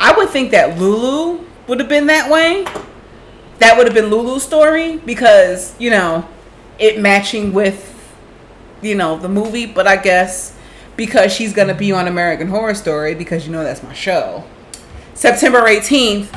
I 0.00 0.12
would 0.16 0.30
think 0.30 0.50
that 0.50 0.76
Lulu 0.80 1.44
would 1.68 1.78
have 1.78 1.88
been 1.88 2.08
that 2.08 2.28
way. 2.28 2.64
That 3.64 3.76
would 3.76 3.86
have 3.86 3.94
been 3.94 4.10
Lulu's 4.10 4.42
story 4.42 4.98
because, 4.98 5.74
you 5.80 5.90
know, 5.90 6.28
it 6.78 7.00
matching 7.00 7.52
with 7.52 7.94
you 8.84 8.94
know, 8.94 9.16
the 9.16 9.28
movie, 9.28 9.66
but 9.66 9.86
I 9.86 9.96
guess 9.96 10.56
because 10.96 11.32
she's 11.32 11.52
to 11.54 11.74
be 11.74 11.90
on 11.90 12.06
American 12.06 12.48
Horror 12.48 12.74
Story 12.74 13.14
because 13.14 13.46
you 13.46 13.52
know 13.52 13.64
that's 13.64 13.82
my 13.82 13.94
show. 13.94 14.44
September 15.14 15.62
18th, 15.62 16.28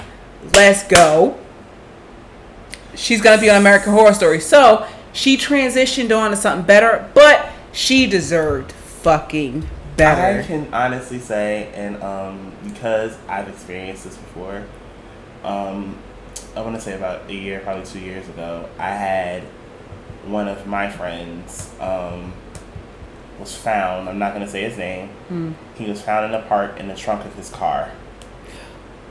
let's 0.53 0.83
go. 0.87 1.37
She's 2.95 3.21
gonna 3.21 3.41
be 3.41 3.49
on 3.49 3.57
American 3.57 3.93
Horror 3.93 4.13
Story. 4.13 4.39
So 4.39 4.87
she 5.13 5.37
transitioned 5.37 6.17
on 6.17 6.31
to 6.31 6.37
something 6.37 6.65
better, 6.65 7.09
but 7.13 7.49
she 7.71 8.07
deserved 8.07 8.71
fucking 8.71 9.67
better. 9.97 10.39
I 10.39 10.43
can 10.43 10.73
honestly 10.73 11.19
say, 11.19 11.71
and 11.75 12.01
um, 12.01 12.53
because 12.63 13.17
I've 13.27 13.47
experienced 13.49 14.05
this 14.05 14.15
before, 14.15 14.63
um, 15.43 15.97
I 16.57 16.61
want 16.61 16.75
to 16.75 16.81
say 16.81 16.95
about 16.95 17.29
a 17.29 17.33
year, 17.33 17.59
probably 17.59 17.85
two 17.85 17.99
years 17.99 18.27
ago, 18.29 18.67
I 18.79 18.89
had 18.89 19.43
one 20.25 20.47
of 20.47 20.65
my 20.65 20.89
friends 20.89 21.71
um, 21.79 22.33
was 23.39 23.55
found. 23.55 24.09
I'm 24.09 24.19
not 24.19 24.33
going 24.33 24.45
to 24.45 24.51
say 24.51 24.63
his 24.63 24.77
name. 24.77 25.09
He 25.75 25.85
was 25.85 26.01
found 26.01 26.25
in 26.25 26.39
a 26.39 26.43
park 26.43 26.79
in 26.79 26.87
the 26.87 26.95
trunk 26.95 27.25
of 27.25 27.33
his 27.35 27.49
car. 27.49 27.91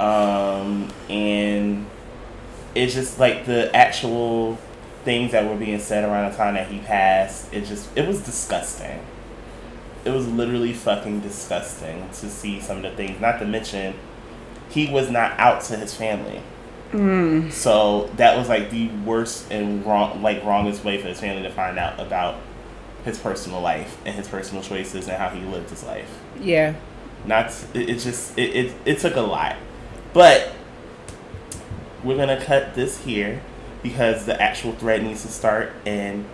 Um, 0.01 0.92
and 1.09 1.86
it's 2.74 2.92
just 2.92 3.18
like 3.18 3.47
the 3.47 3.74
actual 3.74 4.59
things 5.05 5.32
that 5.32 5.49
were 5.49 5.57
being 5.57 5.78
said 5.78 6.05
around 6.05 6.32
the 6.32 6.36
time 6.36 6.55
that 6.55 6.68
he 6.68 6.80
passed. 6.80 7.53
It 7.55 7.64
just 7.64 7.88
it 7.97 8.07
was 8.07 8.20
disgusting 8.22 9.01
it 10.07 10.11
was 10.11 10.28
literally 10.28 10.72
fucking 10.72 11.20
disgusting 11.20 12.09
to 12.11 12.30
see 12.30 12.61
some 12.61 12.76
of 12.76 12.82
the 12.84 12.90
things. 12.92 13.20
Not 13.20 13.40
to 13.40 13.44
mention, 13.44 13.94
he 14.70 14.88
was 14.88 15.11
not 15.11 15.32
out 15.38 15.62
to 15.62 15.76
his 15.76 15.94
family. 15.94 16.42
Mm. 16.93 17.53
So 17.53 18.11
that 18.16 18.37
was 18.37 18.49
like 18.49 18.70
the 18.70 18.89
worst 19.05 19.51
and 19.51 19.84
wrong, 19.84 20.22
like 20.22 20.45
wrongest 20.45 20.84
way 20.84 21.01
for 21.01 21.09
his 21.09 21.20
family 21.20 21.43
to 21.43 21.51
find 21.51 21.78
out 21.78 21.99
about 21.99 22.37
his 23.05 23.18
personal 23.18 23.61
life 23.61 23.97
and 24.05 24.14
his 24.14 24.28
personal 24.28 24.62
choices 24.62 25.09
and 25.09 25.16
how 25.16 25.28
he 25.28 25.41
lived 25.47 25.70
his 25.70 25.84
life. 25.84 26.11
Yeah. 26.41 26.74
Not 27.24 27.47
it, 27.74 27.91
it 27.91 27.99
just 27.99 28.39
it, 28.39 28.55
it 28.55 28.74
it 28.84 28.99
took 28.99 29.16
a 29.16 29.20
lot, 29.20 29.57
but 30.12 30.53
we're 32.05 32.16
gonna 32.16 32.43
cut 32.43 32.74
this 32.74 33.05
here 33.05 33.43
because 33.82 34.26
the 34.26 34.41
actual 34.41 34.72
thread 34.72 35.03
needs 35.03 35.22
to 35.22 35.28
start 35.28 35.72
and 35.84 36.24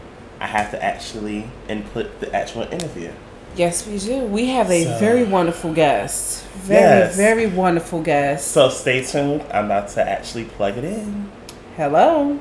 I 0.41 0.47
have 0.47 0.71
to 0.73 0.83
actually 0.83 1.51
input 1.69 2.21
the 2.21 2.35
actual 2.35 2.63
interview. 2.63 3.13
Yes, 3.55 3.87
we 3.87 3.99
do. 3.99 4.21
We 4.21 4.47
have 4.47 4.71
a 4.71 4.85
So- 4.85 4.99
very 4.99 5.25
wonderful 5.25 5.73
guest. 5.75 6.45
Very, 6.65 6.81
Yes. 6.81 7.17
very 7.17 7.47
wonderful 7.47 8.01
guest. 8.01 8.49
So 8.53 8.69
stay 8.71 9.05
tuned. 9.05 9.45
I'm 9.53 9.67
about 9.67 9.89
to 9.91 10.09
actually 10.09 10.45
plug 10.45 10.79
it 10.79 10.85
in. 10.85 11.31
Hello. 11.77 12.39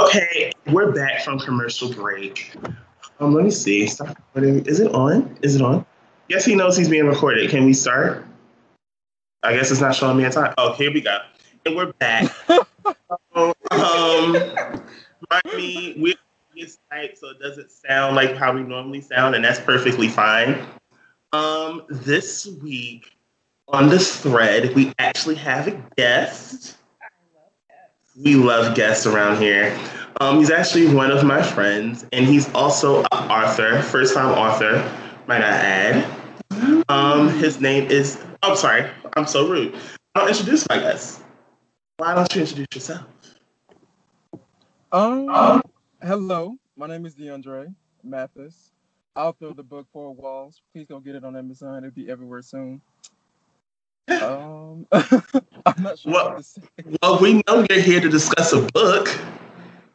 Okay, 0.00 0.50
we're 0.68 0.92
back 0.92 1.22
from 1.22 1.38
commercial 1.38 1.92
break. 1.92 2.52
Um, 3.20 3.34
let 3.34 3.44
me 3.44 3.50
see. 3.50 3.86
Stop 3.86 4.16
recording. 4.34 4.64
Is 4.66 4.80
it 4.80 4.92
on? 4.94 5.36
Is 5.42 5.56
it 5.56 5.62
on? 5.62 5.84
Yes, 6.28 6.44
he 6.44 6.54
knows 6.54 6.76
he's 6.76 6.88
being 6.88 7.06
recorded. 7.06 7.48
Can 7.50 7.64
we 7.66 7.74
start? 7.74 8.24
I 9.42 9.52
guess 9.54 9.70
it's 9.70 9.80
not 9.80 9.94
showing 9.94 10.16
me 10.16 10.24
a 10.24 10.30
time. 10.30 10.54
Oh, 10.56 10.72
here 10.72 10.90
we 10.92 11.00
go. 11.02 11.18
And 11.66 11.76
we're 11.76 11.92
back. 11.94 12.24
um, 12.48 12.64
remind 13.70 15.54
me, 15.54 15.94
we're 15.98 16.14
it's 16.56 16.78
type, 16.90 17.16
so 17.16 17.30
it 17.30 17.40
doesn't 17.40 17.70
sound 17.70 18.16
like 18.16 18.36
how 18.36 18.52
we 18.52 18.62
normally 18.62 19.00
sound, 19.00 19.34
and 19.34 19.44
that's 19.44 19.60
perfectly 19.60 20.08
fine. 20.08 20.64
Um, 21.32 21.82
this 21.88 22.46
week 22.62 23.16
on 23.68 23.88
the 23.88 23.98
thread, 23.98 24.74
we 24.74 24.92
actually 24.98 25.34
have 25.36 25.68
a 25.68 25.82
guest. 25.96 26.76
We 28.22 28.36
love 28.36 28.76
guests 28.76 29.06
around 29.06 29.38
here. 29.42 29.76
Um, 30.20 30.38
he's 30.38 30.50
actually 30.50 30.94
one 30.94 31.10
of 31.10 31.24
my 31.24 31.42
friends, 31.42 32.06
and 32.12 32.24
he's 32.24 32.52
also 32.54 33.00
an 33.00 33.30
author, 33.30 33.82
first 33.82 34.14
time 34.14 34.30
author, 34.38 34.78
might 35.26 35.42
I 35.42 35.48
add. 35.48 36.84
Um, 36.88 37.30
his 37.30 37.60
name 37.60 37.90
is, 37.90 38.22
I'm 38.42 38.56
sorry, 38.56 38.88
I'm 39.16 39.26
so 39.26 39.48
rude. 39.48 39.74
I'll 40.14 40.28
introduce 40.28 40.68
my 40.68 40.78
guest. 40.78 41.22
Why 41.96 42.14
don't 42.14 42.32
you 42.34 42.42
introduce 42.42 42.68
yourself? 42.74 43.06
Um, 44.92 45.62
hello, 46.04 46.56
my 46.76 46.86
name 46.86 47.06
is 47.06 47.14
DeAndre 47.14 47.74
Mathis, 48.02 48.72
author 49.16 49.46
of 49.46 49.56
the 49.56 49.62
book 49.62 49.86
Four 49.92 50.14
Walls. 50.14 50.60
Please 50.72 50.86
go 50.86 51.00
get 51.00 51.14
it 51.14 51.24
on 51.24 51.36
Amazon. 51.36 51.78
It'll 51.78 51.90
be 51.90 52.10
everywhere 52.10 52.42
soon. 52.42 52.80
Um, 54.08 54.86
I'm 54.92 55.82
not 55.82 55.98
sure 55.98 56.12
Well- 56.12 56.28
what 56.30 56.38
to 56.38 56.42
say. 56.42 56.62
Well, 57.02 57.18
we 57.20 57.42
know 57.48 57.64
you're 57.70 57.80
here 57.80 58.00
to 58.00 58.08
discuss 58.08 58.52
a 58.52 58.60
book. 58.60 59.08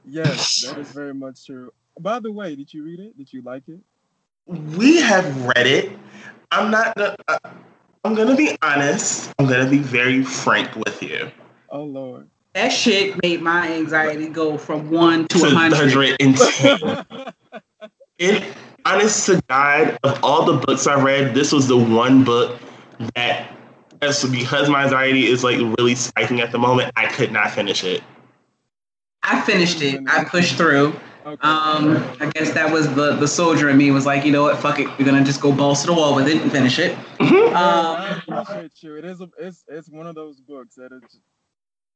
Yes, 0.06 0.62
that 0.68 0.80
is 0.80 0.92
very 0.92 1.14
much 1.14 1.46
true. 1.46 1.72
By 2.00 2.20
the 2.20 2.32
way, 2.32 2.56
did 2.56 2.74
you 2.74 2.84
read 2.84 3.00
it? 3.00 3.18
Did 3.18 3.32
you 3.32 3.42
like 3.42 3.64
it? 3.68 3.80
We 4.48 5.00
have 5.02 5.46
read 5.46 5.68
it. 5.68 5.92
I'm 6.52 6.72
not 6.72 6.98
uh, 7.00 7.38
I'm 8.04 8.16
gonna 8.16 8.36
be 8.36 8.58
honest. 8.64 9.32
I'm 9.38 9.46
gonna 9.46 9.70
be 9.70 9.78
very 9.78 10.24
frank 10.24 10.76
with 10.76 11.04
you. 11.04 11.30
Oh 11.70 11.84
Lord. 11.84 12.28
That 12.60 12.74
shit 12.74 13.24
made 13.24 13.42
my 13.42 13.72
anxiety 13.72 14.28
go 14.28 14.58
from 14.58 14.92
one 14.92 15.30
to 15.30 15.46
a 15.46 15.50
hundred. 15.50 15.96
110. 16.20 17.34
it 18.18 18.44
honest 18.84 19.26
to 19.28 19.42
God, 19.48 19.98
of 20.04 20.22
all 20.22 20.44
the 20.44 20.58
books 20.66 20.86
I 20.86 21.02
read, 21.02 21.34
this 21.34 21.54
was 21.54 21.70
the 21.70 21.78
one 21.78 22.26
book 22.26 22.60
that 23.16 23.56
as 24.02 24.26
because 24.26 24.70
my 24.70 24.84
anxiety 24.84 25.28
is 25.28 25.42
like 25.42 25.58
really 25.78 25.96
spiking 25.96 26.42
at 26.42 26.52
the 26.52 26.60
moment, 26.60 26.92
I 26.98 27.08
could 27.08 27.32
not 27.32 27.50
finish 27.52 27.86
it. 27.86 28.04
I 29.24 29.40
finished 29.40 29.82
it. 29.82 30.04
I 30.10 30.26
pushed 30.26 30.56
through. 30.56 31.00
Okay. 31.26 31.48
Um, 31.48 31.96
I 32.20 32.30
guess 32.34 32.52
that 32.52 32.74
was 32.74 32.94
the 32.94 33.16
the 33.16 33.28
soldier 33.30 33.70
in 33.70 33.78
me 33.78 33.90
was 33.92 34.06
like, 34.06 34.26
you 34.26 34.34
know 34.34 34.44
what, 34.44 34.58
fuck 34.58 34.82
it, 34.82 34.88
we're 35.00 35.06
gonna 35.06 35.24
just 35.24 35.40
go 35.40 35.54
balls 35.54 35.80
to 35.82 35.88
the 35.88 35.94
wall 35.94 36.14
with 36.14 36.28
it 36.28 36.42
and 36.42 36.52
finish 36.52 36.78
it. 36.78 36.98
Mhm. 37.20 37.54
Um, 37.56 37.56
I 37.56 38.22
appreciate 38.42 38.84
you. 38.84 38.98
It 38.98 39.06
is 39.06 39.22
a, 39.22 39.30
it's 39.38 39.64
it's 39.70 39.90
one 39.90 40.08
of 40.08 40.16
those 40.16 40.42
books 40.42 40.76
that 40.76 40.90
it's 40.92 41.20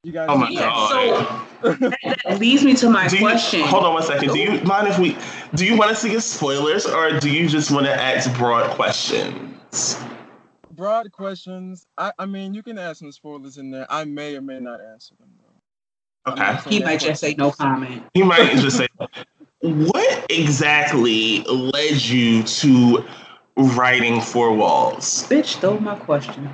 you 0.04 0.12
guys. 0.12 0.28
Oh 0.30 0.38
my 0.38 0.49
Yeah, 0.49 0.62
god. 0.62 1.47
that 1.62 2.39
leads 2.39 2.64
me 2.64 2.74
to 2.76 2.89
my 2.89 3.08
Do 3.08 3.16
you, 3.18 3.22
question. 3.22 3.62
hold 3.62 3.86
on 3.86 3.93
one 3.93 4.04
second. 4.04 4.34
Do 4.34 4.39
you 4.39 4.62
mind 4.64 4.88
if 4.88 4.99
we 4.99 5.18
do 5.56 5.66
you 5.66 5.78
want 5.78 5.91
us 5.91 6.01
to 6.01 6.10
get 6.10 6.22
spoilers 6.22 6.86
or 6.86 7.20
do 7.20 7.30
you 7.30 7.47
just 7.47 7.72
want 7.72 7.86
to 7.86 7.93
ask 7.93 8.36
broad 8.38 8.70
questions? 8.72 9.97
Broad 10.72 11.12
questions. 11.12 11.88
I 11.97 12.12
I 12.20 12.26
mean, 12.26 12.54
you 12.54 12.64
can 12.64 12.78
ask 12.78 12.99
some 12.99 13.12
spoilers 13.12 13.58
in 13.58 13.72
there. 13.72 13.88
I 13.89 14.04
may 14.04 14.36
or 14.36 14.41
may 14.41 14.60
not 14.60 14.82
answer 14.82 15.16
them 15.20 15.30
though. 15.41 16.34
I'm 16.34 16.58
Okay. 16.58 16.70
He 16.70 16.84
might 16.84 16.99
just 16.99 17.22
say 17.22 17.36
no 17.38 17.51
comment. 17.51 18.04
He 18.14 18.24
might 18.24 18.51
just 18.58 18.78
say 18.78 18.88
what 19.62 20.26
exactly 20.30 21.43
led 21.43 22.01
you 22.01 22.43
to 22.43 23.06
writing 23.56 24.20
Four 24.22 24.54
Walls? 24.54 25.28
Bitch, 25.30 25.45
stole 25.45 25.80
my 25.80 25.95
question. 25.95 26.49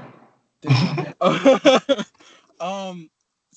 um 2.59 3.09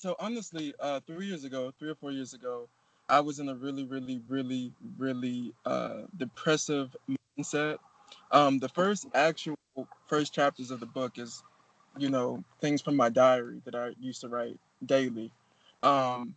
so 0.03 0.15
honestly 0.19 0.73
uh 0.79 0.99
three 1.07 1.27
years 1.27 1.43
ago 1.45 1.73
three 1.79 1.89
or 1.89 1.95
four 1.95 2.11
years 2.11 2.33
ago 2.33 2.67
i 3.09 3.19
was 3.19 3.39
in 3.39 3.47
a 3.49 3.55
really 3.55 3.85
really 3.85 4.21
really 4.27 4.71
really 4.97 5.53
uh 5.65 6.01
depressive 6.17 6.95
mindset 7.39 7.77
um 8.31 8.59
the 8.59 8.69
first 8.69 9.07
actual 9.13 9.55
first 10.07 10.33
chapters 10.33 10.71
of 10.71 10.79
the 10.79 10.85
book 10.85 11.17
is 11.17 11.43
you 11.97 12.09
know, 12.09 12.43
things 12.61 12.81
from 12.81 12.95
my 12.95 13.09
diary 13.09 13.61
that 13.65 13.75
I 13.75 13.91
used 13.99 14.21
to 14.21 14.27
write 14.27 14.57
daily. 14.85 15.31
Um, 15.81 16.35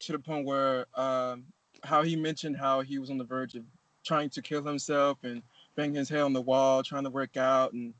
to 0.00 0.12
the 0.12 0.18
point 0.18 0.44
where 0.44 0.86
um, 0.94 1.44
how 1.84 2.02
he 2.02 2.16
mentioned 2.16 2.56
how 2.56 2.80
he 2.80 2.98
was 2.98 3.10
on 3.10 3.18
the 3.18 3.24
verge 3.24 3.54
of 3.54 3.62
trying 4.04 4.28
to 4.30 4.42
kill 4.42 4.62
himself 4.62 5.18
and 5.22 5.42
banging 5.76 5.94
his 5.94 6.08
head 6.08 6.22
on 6.22 6.32
the 6.32 6.40
wall, 6.40 6.82
trying 6.82 7.04
to 7.04 7.10
work 7.10 7.36
out 7.36 7.72
and 7.72 7.94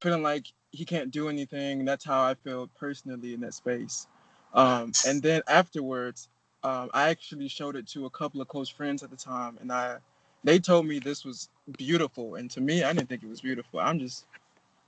feeling 0.00 0.22
like 0.22 0.52
he 0.72 0.84
can't 0.84 1.10
do 1.10 1.28
anything. 1.28 1.84
That's 1.84 2.04
how 2.04 2.22
I 2.22 2.34
feel 2.34 2.68
personally 2.78 3.34
in 3.34 3.40
that 3.42 3.54
space. 3.54 4.08
Um, 4.54 4.92
and 5.06 5.22
then 5.22 5.42
afterwards, 5.46 6.28
um, 6.64 6.90
I 6.94 7.10
actually 7.10 7.48
showed 7.48 7.76
it 7.76 7.86
to 7.88 8.06
a 8.06 8.10
couple 8.10 8.40
of 8.40 8.48
close 8.48 8.68
friends 8.68 9.02
at 9.02 9.10
the 9.10 9.16
time, 9.16 9.58
and 9.60 9.70
I 9.72 9.98
they 10.44 10.58
told 10.58 10.86
me 10.86 10.98
this 10.98 11.24
was 11.24 11.48
beautiful. 11.78 12.34
And 12.36 12.50
to 12.52 12.60
me, 12.60 12.82
I 12.82 12.92
didn't 12.92 13.08
think 13.08 13.22
it 13.22 13.28
was 13.28 13.40
beautiful. 13.40 13.80
I'm 13.80 13.98
just, 13.98 14.26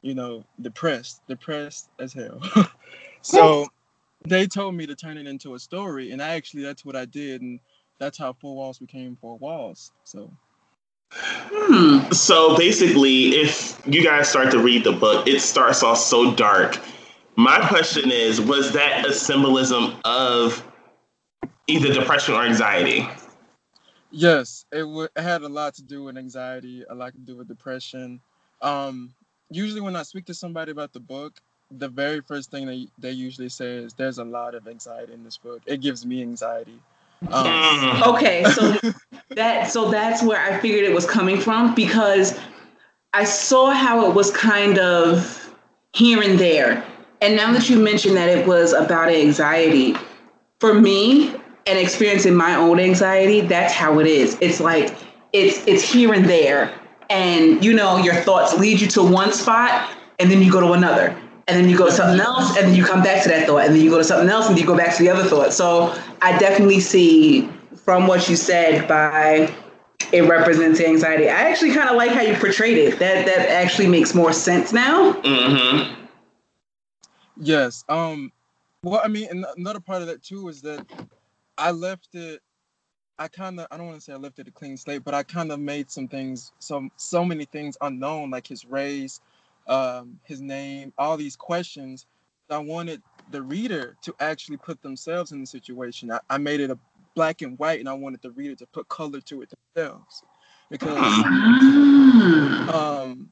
you 0.03 0.15
know, 0.15 0.45
depressed, 0.61 1.23
depressed 1.29 1.91
as 2.01 2.13
hell. 2.13 2.41
so 3.23 3.67
they 4.27 4.47
told 4.47 4.75
me 4.75 4.87
to 4.87 4.97
turn 4.97 5.19
it 5.19 5.27
into 5.27 5.55
a 5.55 5.59
story, 5.59 6.13
and 6.13 6.23
I 6.23 6.35
actually 6.35 6.63
that's 6.63 6.85
what 6.85 6.97
I 6.97 7.05
did, 7.05 7.43
and 7.43 7.61
that's 7.99 8.19
how 8.19 8.33
Four 8.35 8.57
Walls 8.57 8.79
became 8.79 9.17
Four 9.21 9.39
Walls. 9.39 9.93
So. 10.05 10.31
Hmm. 11.15 12.11
So 12.13 12.57
basically, 12.57 13.37
if 13.37 13.81
you 13.87 14.03
guys 14.03 14.29
start 14.29 14.51
to 14.51 14.59
read 14.59 14.85
the 14.85 14.93
book, 14.93 15.27
it 15.27 15.41
starts 15.41 15.83
off 15.83 15.99
so 15.99 16.35
dark. 16.35 16.79
My 17.37 17.67
question 17.69 18.11
is, 18.11 18.41
was 18.41 18.73
that 18.73 19.07
a 19.07 19.13
symbolism 19.13 19.97
of 20.05 20.67
either 21.67 21.93
depression 21.93 22.35
or 22.35 22.43
anxiety? 22.43 23.09
Yes, 24.11 24.67
it, 24.71 24.81
w- 24.81 25.09
it 25.17 25.21
had 25.23 25.43
a 25.43 25.49
lot 25.49 25.75
to 25.75 25.83
do 25.83 26.05
with 26.05 26.17
anxiety, 26.17 26.85
a 26.89 26.95
lot 26.95 27.13
to 27.15 27.19
do 27.19 27.37
with 27.37 27.49
depression. 27.49 28.21
Um, 28.63 29.13
usually, 29.51 29.81
when 29.81 29.97
I 29.97 30.03
speak 30.03 30.27
to 30.27 30.35
somebody 30.35 30.71
about 30.71 30.93
the 30.93 31.01
book, 31.01 31.41
the 31.71 31.89
very 31.89 32.21
first 32.21 32.51
thing 32.51 32.67
they, 32.67 32.87
they 32.99 33.11
usually 33.11 33.49
say 33.49 33.79
is, 33.79 33.95
There's 33.95 34.19
a 34.19 34.25
lot 34.25 34.55
of 34.55 34.69
anxiety 34.69 35.15
in 35.15 35.25
this 35.25 35.39
book. 35.39 35.63
It 35.67 35.81
gives 35.81 36.07
me 36.07 36.23
anxiety. 36.23 36.79
Um, 37.33 37.47
mm. 37.47 38.15
okay, 38.15 38.45
so 38.45 38.93
that 39.31 39.71
so 39.71 39.91
that's 39.91 40.23
where 40.23 40.41
I 40.41 40.59
figured 40.61 40.85
it 40.85 40.95
was 40.95 41.07
coming 41.07 41.41
from 41.41 41.75
because 41.75 42.39
I 43.13 43.25
saw 43.25 43.71
how 43.71 44.09
it 44.09 44.15
was 44.15 44.31
kind 44.31 44.79
of 44.79 45.55
here 45.93 46.23
and 46.23 46.39
there. 46.39 46.85
And 47.21 47.37
now 47.37 47.53
that 47.53 47.71
you 47.71 47.79
mentioned 47.79 48.17
that 48.17 48.29
it 48.29 48.47
was 48.47 48.73
about 48.73 49.09
anxiety, 49.09 49.97
for 50.61 50.75
me, 50.75 51.35
and 51.67 51.79
experiencing 51.79 52.35
my 52.35 52.55
own 52.55 52.79
anxiety, 52.79 53.41
that's 53.41 53.73
how 53.73 53.99
it 53.99 54.07
is. 54.07 54.37
It's 54.41 54.61
like 54.61 54.95
it's 55.33 55.67
it's 55.67 55.83
here 55.83 56.13
and 56.13 56.25
there. 56.27 56.79
And 57.11 57.65
you 57.65 57.73
know, 57.73 57.99
your 57.99 58.15
thoughts 58.15 58.57
lead 58.59 58.81
you 58.81 58.89
to 58.89 59.03
one 59.03 59.33
spot 59.33 59.91
and 60.19 60.31
then 60.31 60.43
you 60.43 60.51
go 60.51 60.61
to 60.61 60.73
another. 60.73 61.17
And 61.47 61.57
then 61.59 61.69
you 61.69 61.77
go 61.77 61.87
to 61.87 61.93
something 61.93 62.21
else 62.21 62.57
and 62.57 62.69
then 62.69 62.75
you 62.75 62.85
come 62.85 63.03
back 63.03 63.23
to 63.25 63.29
that 63.29 63.47
thought. 63.47 63.67
And 63.67 63.75
then 63.75 63.83
you 63.83 63.91
go 63.91 63.99
to 63.99 64.05
something 64.05 64.29
else 64.29 64.49
and 64.49 64.59
you 64.59 64.67
go 64.67 64.77
back 64.77 64.97
to 64.97 65.03
the 65.03 65.11
other 65.11 65.25
thought. 65.25 65.53
So 65.53 65.95
I 66.23 66.39
definitely 66.39 66.81
see 66.81 67.49
from 67.77 68.07
what 68.07 68.29
you 68.29 68.37
said 68.37 68.89
by 68.89 69.55
it 70.13 70.23
represents 70.23 70.81
anxiety. 70.81 71.29
I 71.29 71.43
actually 71.51 71.73
kind 71.73 71.89
of 71.89 71.97
like 71.97 72.13
how 72.13 72.23
you 72.23 72.35
portrayed 72.35 72.79
it. 72.79 72.99
That 72.99 73.27
that 73.27 73.49
actually 73.49 73.89
makes 73.89 74.15
more 74.15 74.33
sense 74.33 74.73
now. 74.73 75.13
Mm-hmm. 75.13 76.05
Yes. 77.37 77.85
Um. 77.89 78.33
Well, 78.83 79.01
I 79.03 79.09
mean, 79.09 79.45
another 79.57 79.81
part 79.81 80.03
of 80.03 80.09
that 80.09 80.23
too 80.23 80.49
is 80.49 80.61
that 80.63 80.85
I 81.59 81.71
left 81.71 82.15
it. 82.15 82.41
I 83.19 83.29
kind 83.29 83.61
of 83.61 83.67
I 83.71 83.77
don't 83.77 83.87
want 83.87 83.99
to 83.99 84.05
say 84.05 84.13
I 84.13 84.17
left 84.17 84.39
it 84.39 84.49
a 84.49 84.51
clean 84.51 84.77
slate, 84.77 85.05
but 85.05 85.15
I 85.15 85.23
kind 85.23 85.53
of 85.53 85.61
made 85.61 85.91
some 85.91 86.09
things, 86.09 86.53
some 86.59 86.91
so 86.97 87.25
many 87.25 87.45
things 87.45 87.77
unknown, 87.81 88.31
like 88.31 88.47
his 88.47 88.65
race, 88.65 89.21
um, 89.67 90.21
his 90.25 90.41
name, 90.41 90.93
all 90.99 91.17
these 91.17 91.37
questions. 91.37 92.07
I 92.51 92.59
wanted 92.59 93.03
the 93.31 93.43
reader 93.43 93.97
to 94.03 94.15
actually 94.21 94.59
put 94.59 94.83
themselves 94.83 95.33
in 95.33 95.41
the 95.41 95.47
situation. 95.47 96.13
I, 96.13 96.21
I 96.29 96.39
made 96.39 96.61
it 96.61 96.71
a 96.71 96.79
black 97.15 97.43
and 97.43 97.59
white, 97.59 97.81
and 97.81 97.89
I 97.89 97.95
wanted 97.95 98.23
the 98.23 98.31
reader 98.33 98.55
to 98.57 98.67
put 98.67 98.89
color 98.89 99.21
to 99.23 99.43
it 99.43 99.53
themselves, 99.75 100.23
because 100.71 101.25
um, 102.69 103.31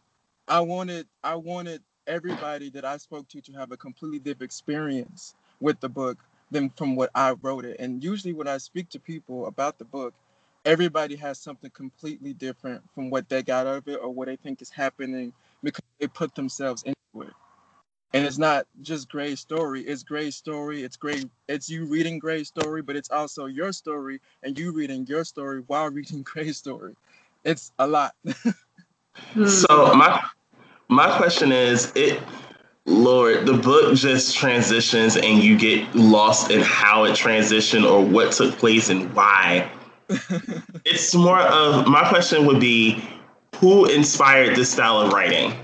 I 0.48 0.60
wanted 0.60 1.06
I 1.22 1.34
wanted 1.36 1.82
everybody 2.06 2.70
that 2.70 2.84
I 2.84 2.96
spoke 2.96 3.28
to 3.28 3.40
to 3.42 3.52
have 3.52 3.72
a 3.72 3.76
completely 3.76 4.18
different 4.18 4.44
experience 4.44 5.34
with 5.60 5.80
the 5.80 5.88
book 5.88 6.18
than 6.50 6.70
from 6.70 6.96
what 6.96 7.10
I 7.14 7.32
wrote 7.42 7.64
it. 7.64 7.76
And 7.78 8.02
usually, 8.02 8.32
when 8.32 8.48
I 8.48 8.58
speak 8.58 8.88
to 8.90 8.98
people 8.98 9.46
about 9.46 9.78
the 9.78 9.84
book, 9.84 10.14
everybody 10.64 11.16
has 11.16 11.38
something 11.38 11.70
completely 11.70 12.32
different 12.34 12.82
from 12.94 13.10
what 13.10 13.28
they 13.28 13.42
got 13.42 13.66
out 13.66 13.76
of 13.78 13.88
it 13.88 14.00
or 14.02 14.10
what 14.10 14.26
they 14.28 14.36
think 14.36 14.62
is 14.62 14.70
happening 14.70 15.32
because 15.62 15.84
they 16.00 16.06
put 16.06 16.34
themselves 16.34 16.82
into 16.82 17.28
it. 17.28 17.32
And 18.14 18.26
it's 18.26 18.38
not 18.38 18.66
just 18.82 19.08
Gray's 19.08 19.40
story, 19.40 19.82
it's 19.82 20.02
Gray's 20.02 20.36
story, 20.36 20.82
it's 20.82 20.96
great, 20.96 21.26
it's 21.48 21.70
you 21.70 21.86
reading 21.86 22.18
Gray's 22.18 22.48
story, 22.48 22.82
but 22.82 22.94
it's 22.94 23.10
also 23.10 23.46
your 23.46 23.72
story 23.72 24.20
and 24.42 24.58
you 24.58 24.72
reading 24.72 25.06
your 25.06 25.24
story 25.24 25.62
while 25.66 25.88
reading 25.88 26.22
Gray's 26.24 26.58
story. 26.58 26.94
It's 27.44 27.72
a 27.78 27.86
lot. 27.86 28.14
so 29.46 29.94
my 29.94 30.22
my 30.88 31.16
question 31.16 31.52
is 31.52 31.90
it 31.94 32.22
Lord, 32.84 33.46
the 33.46 33.54
book 33.54 33.94
just 33.94 34.36
transitions 34.36 35.16
and 35.16 35.42
you 35.42 35.56
get 35.56 35.94
lost 35.94 36.50
in 36.50 36.60
how 36.60 37.04
it 37.04 37.12
transitioned 37.12 37.88
or 37.88 38.04
what 38.04 38.32
took 38.32 38.58
place 38.58 38.88
and 38.88 39.12
why. 39.14 39.70
it's 40.84 41.14
more 41.14 41.38
of 41.38 41.86
my 41.86 42.08
question 42.08 42.44
would 42.46 42.60
be 42.60 43.02
who 43.62 43.86
inspired 43.86 44.56
this 44.56 44.72
style 44.72 45.00
of 45.00 45.12
writing? 45.12 45.54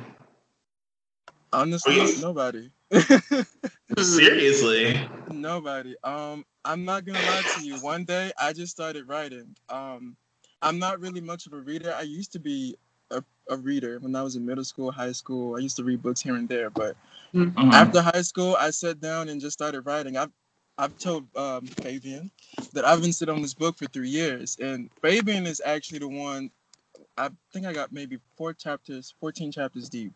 Honestly, 1.53 2.15
nobody. 2.21 2.71
Seriously. 3.99 5.01
Nobody. 5.33 5.97
Um, 6.05 6.47
I'm 6.65 6.85
not 6.85 7.05
gonna 7.05 7.19
lie 7.19 7.43
to 7.57 7.65
you. 7.65 7.75
One 7.81 8.05
day 8.05 8.31
I 8.41 8.53
just 8.53 8.71
started 8.71 9.09
writing. 9.09 9.57
Um, 9.69 10.17
I'm 10.63 10.79
not 10.79 11.01
really 11.01 11.21
much 11.21 11.47
of 11.47 11.55
a 11.55 11.59
reader. 11.59 11.93
I 11.93 12.03
used 12.03 12.31
to 12.35 12.39
be 12.39 12.77
a, 13.11 13.23
a 13.51 13.57
reader 13.57 13.99
when 13.99 14.15
I 14.15 14.23
was 14.23 14.37
in 14.37 14.47
middle 14.47 14.65
school, 14.65 14.93
high 14.93 15.13
school. 15.13 15.57
I 15.57 15.59
used 15.59 15.77
to 15.79 15.85
read 15.85 16.01
books 16.01 16.21
here 16.21 16.37
and 16.37 16.49
there, 16.49 16.71
but 16.71 16.97
mm-hmm. 17.35 17.73
after 17.73 18.01
high 18.01 18.23
school, 18.23 18.57
I 18.61 18.71
sat 18.71 19.01
down 19.01 19.29
and 19.29 19.41
just 19.41 19.55
started 19.55 19.81
writing. 19.83 20.17
I've 20.17 20.31
I've 20.79 20.97
told 20.99 21.27
um, 21.37 21.67
Fabian 21.67 22.31
that 22.75 22.85
I've 22.85 23.03
been 23.03 23.13
sitting 23.13 23.35
on 23.35 23.43
this 23.43 23.55
book 23.55 23.77
for 23.77 23.87
three 23.87 24.09
years, 24.09 24.57
and 24.63 24.89
Fabian 25.03 25.49
is 25.49 25.61
actually 25.67 25.99
the 25.99 26.09
one. 26.09 26.53
I 27.19 27.31
think 27.53 27.67
I 27.67 27.73
got 27.73 27.93
maybe 27.93 28.19
four 28.37 28.53
chapters, 28.53 29.13
fourteen 29.21 29.51
chapters 29.51 29.89
deep, 29.89 30.13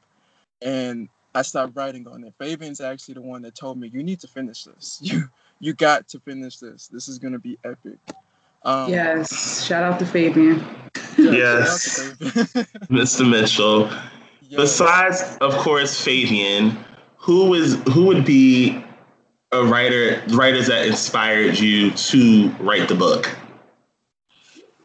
and 0.62 1.09
I 1.34 1.42
stopped 1.42 1.76
writing 1.76 2.07
on 2.07 2.24
it. 2.24 2.32
Fabian's 2.38 2.80
actually 2.80 3.14
the 3.14 3.22
one 3.22 3.42
that 3.42 3.55
told 3.55 3.78
me, 3.78 3.88
"You 3.88 4.03
need 4.03 4.20
to 4.20 4.28
finish 4.28 4.64
this. 4.64 5.00
You 5.03 5.28
you 5.61 5.74
got 5.74 6.09
to 6.09 6.20
finish 6.20 6.59
this. 6.59 6.88
This 6.88 7.09
is 7.09 7.18
gonna 7.18 7.38
be 7.38 7.59
epic." 7.64 7.98
Um, 8.64 8.90
yes, 8.90 9.66
shout 9.66 9.82
out 9.82 9.98
to 9.98 10.07
Fabian. 10.07 10.64
yes, 11.18 11.98
Mr. 12.88 13.28
Mitchell. 13.28 13.90
Yes. 14.48 14.61
Besides, 14.61 15.38
of 15.40 15.55
course, 15.55 16.00
Fabian, 16.03 16.78
who 17.16 17.55
is 17.55 17.74
who 17.92 18.05
would 18.07 18.24
be 18.24 18.84
a 19.50 19.64
writer 19.64 20.22
writers 20.28 20.68
that 20.68 20.86
inspired 20.86 21.59
you 21.59 21.90
to 21.90 22.48
write 22.61 22.88
the 22.88 22.94
book? 22.94 23.28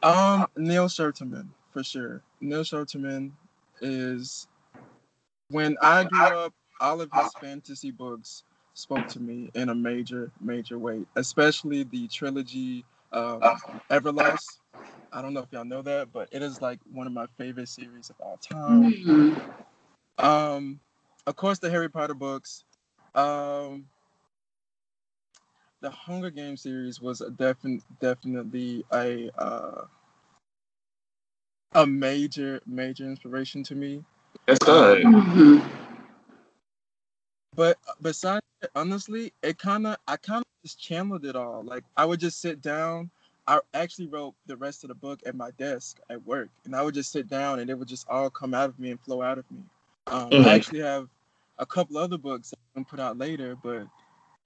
Um, 0.01 0.47
Neal 0.55 0.87
Shusterman 0.87 1.49
for 1.77 1.83
sure. 1.83 2.23
Neal 2.41 2.63
Shusterman 2.63 3.29
is 3.81 4.47
when 5.49 5.77
I 5.79 6.05
grew 6.05 6.25
up, 6.25 6.53
all 6.81 7.01
of 7.01 7.11
his 7.13 7.31
fantasy 7.39 7.91
books 7.91 8.45
spoke 8.73 9.07
to 9.09 9.19
me 9.19 9.51
in 9.53 9.69
a 9.69 9.75
major, 9.75 10.31
major 10.41 10.79
way, 10.79 11.05
especially 11.17 11.83
the 11.83 12.07
trilogy 12.07 12.83
um, 13.11 13.41
Everlost. 13.91 14.57
I 15.13 15.21
don't 15.21 15.35
know 15.35 15.41
if 15.41 15.51
y'all 15.51 15.65
know 15.65 15.83
that, 15.83 16.11
but 16.11 16.29
it 16.31 16.41
is 16.41 16.63
like 16.63 16.79
one 16.91 17.05
of 17.05 17.13
my 17.13 17.27
favorite 17.37 17.69
series 17.69 18.09
of 18.09 18.15
all 18.21 18.37
time. 18.37 18.91
Mm-hmm. 18.91 20.25
Um, 20.25 20.79
of 21.27 21.35
course, 21.35 21.59
the 21.59 21.69
Harry 21.69 21.91
Potter 21.91 22.15
books. 22.15 22.63
Um, 23.13 23.85
the 25.81 25.91
Hunger 25.91 26.31
Games 26.31 26.63
series 26.63 26.99
was 26.99 27.21
a 27.21 27.29
defin- 27.29 27.83
definitely 28.01 28.83
a 28.91 29.29
uh, 29.37 29.85
a 31.77 31.85
major 31.85 32.59
major 32.65 33.05
inspiration 33.05 33.63
to 33.63 33.75
me. 33.75 34.03
That's 34.47 34.59
good. 34.59 35.03
Mm-hmm. 35.03 35.59
But 37.55 37.77
besides, 38.01 38.45
honestly, 38.75 39.31
it 39.43 39.57
kind 39.59 39.87
of 39.87 39.97
I 40.07 40.17
kind 40.17 40.41
of 40.41 40.63
just 40.63 40.79
channeled 40.81 41.23
it 41.25 41.35
all. 41.35 41.63
Like 41.63 41.83
I 41.95 42.03
would 42.03 42.19
just 42.19 42.41
sit 42.41 42.61
down. 42.61 43.11
I 43.47 43.59
actually 43.73 44.07
wrote 44.07 44.33
the 44.47 44.57
rest 44.57 44.83
of 44.83 44.89
the 44.89 44.95
book 44.95 45.21
at 45.25 45.35
my 45.35 45.51
desk 45.51 45.99
at 46.09 46.25
work, 46.25 46.49
and 46.65 46.75
I 46.75 46.81
would 46.81 46.95
just 46.95 47.11
sit 47.11 47.29
down, 47.29 47.59
and 47.59 47.69
it 47.69 47.75
would 47.75 47.87
just 47.87 48.09
all 48.09 48.29
come 48.29 48.53
out 48.53 48.69
of 48.69 48.77
me 48.77 48.91
and 48.91 48.99
flow 48.99 49.21
out 49.21 49.37
of 49.37 49.49
me. 49.51 49.59
Um, 50.07 50.29
mm-hmm. 50.31 50.49
I 50.49 50.55
actually 50.55 50.81
have 50.81 51.07
a 51.59 51.65
couple 51.65 51.97
other 51.97 52.17
books 52.17 52.49
that 52.49 52.59
I'm 52.75 52.85
put 52.85 52.99
out 52.99 53.17
later, 53.17 53.55
but 53.55 53.87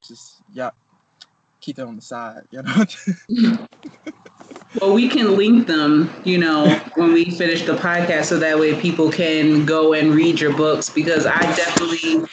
just 0.06 0.42
yeah, 0.54 0.72
keep 1.62 1.80
it 1.80 1.88
on 1.88 1.96
the 1.96 2.02
side, 2.02 2.44
you 2.52 2.62
know. 2.62 3.66
well, 4.80 4.94
we 4.94 5.10
can 5.10 5.36
link 5.36 5.68
them, 5.68 6.10
you 6.24 6.38
know, 6.38 6.70
when 6.96 7.12
we 7.14 7.32
finish 7.32 7.66
the 7.66 7.76
podcast, 7.76 8.26
so 8.26 8.40
that 8.40 8.58
way 8.58 8.80
people 8.80 9.12
can 9.12 9.66
go 9.66 9.94
and 9.94 10.14
read 10.14 10.40
your 10.40 10.56
books 10.56 10.90
because 10.90 11.26
I 11.26 11.42
definitely 11.56 12.26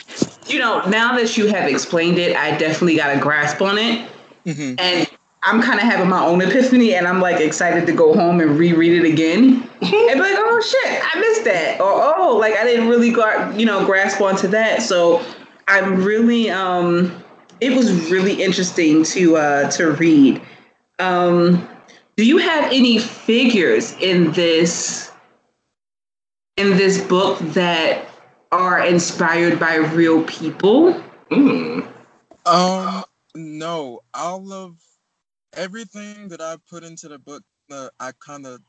you 0.48 0.58
know, 0.58 0.82
now 0.88 1.16
that 1.16 1.36
you 1.36 1.46
have 1.48 1.68
explained 1.68 2.18
it, 2.18 2.36
I 2.36 2.56
definitely 2.56 2.96
got 2.96 3.14
a 3.14 3.20
grasp 3.20 3.60
on 3.60 3.78
it. 3.78 4.08
Mm-hmm. 4.46 4.74
And 4.78 5.08
I'm 5.42 5.62
kind 5.62 5.78
of 5.78 5.84
having 5.84 6.08
my 6.08 6.24
own 6.24 6.40
epiphany 6.40 6.94
and 6.94 7.06
I'm 7.06 7.20
like 7.20 7.40
excited 7.40 7.86
to 7.86 7.92
go 7.92 8.14
home 8.14 8.40
and 8.40 8.58
reread 8.58 9.04
it 9.04 9.10
again 9.10 9.68
and 9.82 9.90
be 9.90 10.18
like, 10.18 10.34
oh 10.36 10.60
shit, 10.60 11.02
I 11.04 11.20
missed 11.20 11.44
that. 11.44 11.80
Or 11.80 12.14
oh, 12.16 12.36
like 12.36 12.54
I 12.54 12.64
didn't 12.64 12.88
really 12.88 13.12
got, 13.12 13.58
you 13.58 13.66
know, 13.66 13.84
grasp 13.84 14.20
onto 14.20 14.48
that. 14.48 14.82
So 14.82 15.24
I'm 15.68 16.02
really 16.02 16.50
um 16.50 17.22
it 17.60 17.76
was 17.76 18.10
really 18.10 18.42
interesting 18.42 19.04
to 19.04 19.36
uh 19.36 19.70
to 19.72 19.92
read. 19.92 20.42
Um 20.98 21.68
do 22.18 22.24
you 22.24 22.38
have 22.38 22.64
any 22.72 22.98
figures 22.98 23.92
in 24.00 24.32
this 24.32 25.12
in 26.56 26.76
this 26.76 27.00
book 27.00 27.38
that 27.54 28.08
are 28.50 28.84
inspired 28.84 29.60
by 29.60 29.76
real 29.76 30.24
people? 30.24 31.00
Mm. 31.30 31.86
Um 32.44 33.04
no, 33.36 34.00
all 34.14 34.52
of 34.52 34.74
everything 35.52 36.26
that 36.28 36.40
I 36.40 36.56
put 36.68 36.82
into 36.82 37.06
the 37.06 37.20
book, 37.20 37.44
uh, 37.70 37.88
I 38.00 38.10
kind 38.18 38.46
of 38.46 38.60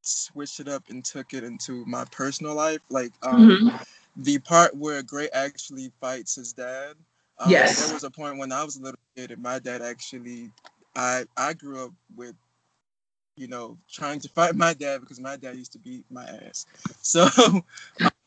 switched 0.00 0.60
it 0.60 0.68
up 0.68 0.84
and 0.88 1.04
took 1.04 1.34
it 1.34 1.44
into 1.44 1.84
my 1.84 2.06
personal 2.06 2.54
life. 2.54 2.80
Like 2.88 3.12
um, 3.22 3.48
mm-hmm. 3.50 3.76
the 4.22 4.38
part 4.38 4.74
where 4.74 5.02
Gray 5.02 5.28
actually 5.34 5.92
fights 6.00 6.36
his 6.36 6.54
dad. 6.54 6.94
Um, 7.40 7.50
yes. 7.50 7.84
There 7.84 7.92
was 7.92 8.04
a 8.04 8.10
point 8.10 8.38
when 8.38 8.52
I 8.52 8.64
was 8.64 8.76
a 8.76 8.82
little 8.82 9.00
kid 9.14 9.32
and 9.32 9.42
my 9.42 9.58
dad 9.58 9.82
actually, 9.82 10.50
I 10.94 11.24
I 11.36 11.52
grew 11.52 11.84
up 11.84 11.92
with, 12.16 12.34
you 13.36 13.48
know, 13.48 13.78
trying 13.90 14.20
to 14.20 14.28
fight 14.28 14.54
my 14.54 14.74
dad 14.74 15.00
because 15.00 15.20
my 15.20 15.36
dad 15.36 15.56
used 15.56 15.72
to 15.72 15.78
beat 15.78 16.04
my 16.10 16.24
ass. 16.24 16.66
So. 17.02 17.28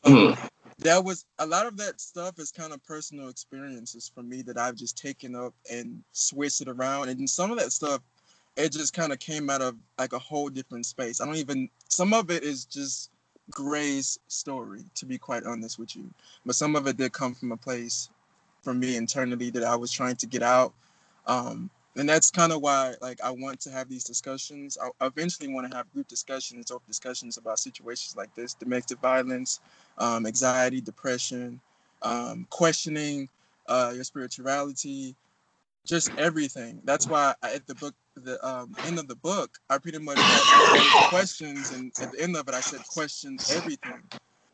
Um, 0.02 0.14
mm-hmm 0.14 0.46
that 0.80 1.04
was 1.04 1.26
a 1.38 1.46
lot 1.46 1.66
of 1.66 1.76
that 1.76 2.00
stuff 2.00 2.38
is 2.38 2.50
kind 2.50 2.72
of 2.72 2.82
personal 2.84 3.28
experiences 3.28 4.10
for 4.12 4.22
me 4.22 4.42
that 4.42 4.56
I've 4.56 4.76
just 4.76 4.96
taken 4.96 5.34
up 5.34 5.54
and 5.70 6.02
switched 6.12 6.62
it 6.62 6.68
around. 6.68 7.10
And 7.10 7.28
some 7.28 7.50
of 7.50 7.58
that 7.58 7.72
stuff, 7.72 8.00
it 8.56 8.72
just 8.72 8.94
kind 8.94 9.12
of 9.12 9.18
came 9.18 9.50
out 9.50 9.60
of 9.60 9.76
like 9.98 10.12
a 10.12 10.18
whole 10.18 10.48
different 10.48 10.86
space. 10.86 11.20
I 11.20 11.26
don't 11.26 11.36
even, 11.36 11.68
some 11.88 12.14
of 12.14 12.30
it 12.30 12.42
is 12.42 12.64
just 12.64 13.10
Gray's 13.50 14.18
story, 14.28 14.84
to 14.94 15.06
be 15.06 15.18
quite 15.18 15.44
honest 15.44 15.78
with 15.78 15.94
you. 15.94 16.08
But 16.46 16.54
some 16.54 16.74
of 16.76 16.86
it 16.86 16.96
did 16.96 17.12
come 17.12 17.34
from 17.34 17.52
a 17.52 17.56
place 17.56 18.08
for 18.62 18.72
me 18.72 18.96
internally 18.96 19.50
that 19.50 19.64
I 19.64 19.76
was 19.76 19.92
trying 19.92 20.16
to 20.16 20.26
get 20.26 20.42
out. 20.42 20.72
Um, 21.26 21.70
and 22.00 22.08
that's 22.08 22.30
kind 22.30 22.50
of 22.50 22.62
why 22.62 22.94
like 23.02 23.20
i 23.22 23.30
want 23.30 23.60
to 23.60 23.70
have 23.70 23.88
these 23.88 24.04
discussions. 24.04 24.78
I 24.82 25.06
eventually 25.06 25.52
want 25.52 25.70
to 25.70 25.76
have 25.76 25.92
group 25.92 26.08
discussions 26.08 26.70
or 26.70 26.80
discussions 26.88 27.36
about 27.36 27.58
situations 27.58 28.16
like 28.16 28.34
this 28.34 28.54
domestic 28.54 28.98
violence 29.00 29.60
um, 29.98 30.26
anxiety 30.26 30.80
depression 30.80 31.60
um, 32.02 32.46
questioning 32.48 33.28
uh, 33.68 33.92
your 33.94 34.04
spirituality 34.04 35.14
just 35.86 36.10
everything. 36.18 36.80
That's 36.84 37.06
why 37.06 37.34
I, 37.42 37.54
at 37.54 37.66
the 37.66 37.74
book 37.74 37.94
the 38.16 38.44
um, 38.46 38.74
end 38.86 38.98
of 38.98 39.06
the 39.06 39.14
book 39.16 39.58
i 39.70 39.78
pretty 39.78 39.98
much 39.98 40.18
had 40.18 41.08
questions 41.08 41.70
and 41.72 41.92
at 42.02 42.12
the 42.12 42.20
end 42.20 42.36
of 42.36 42.48
it 42.48 42.54
i 42.54 42.60
said 42.60 42.80
questions 42.88 43.50
everything 43.52 44.02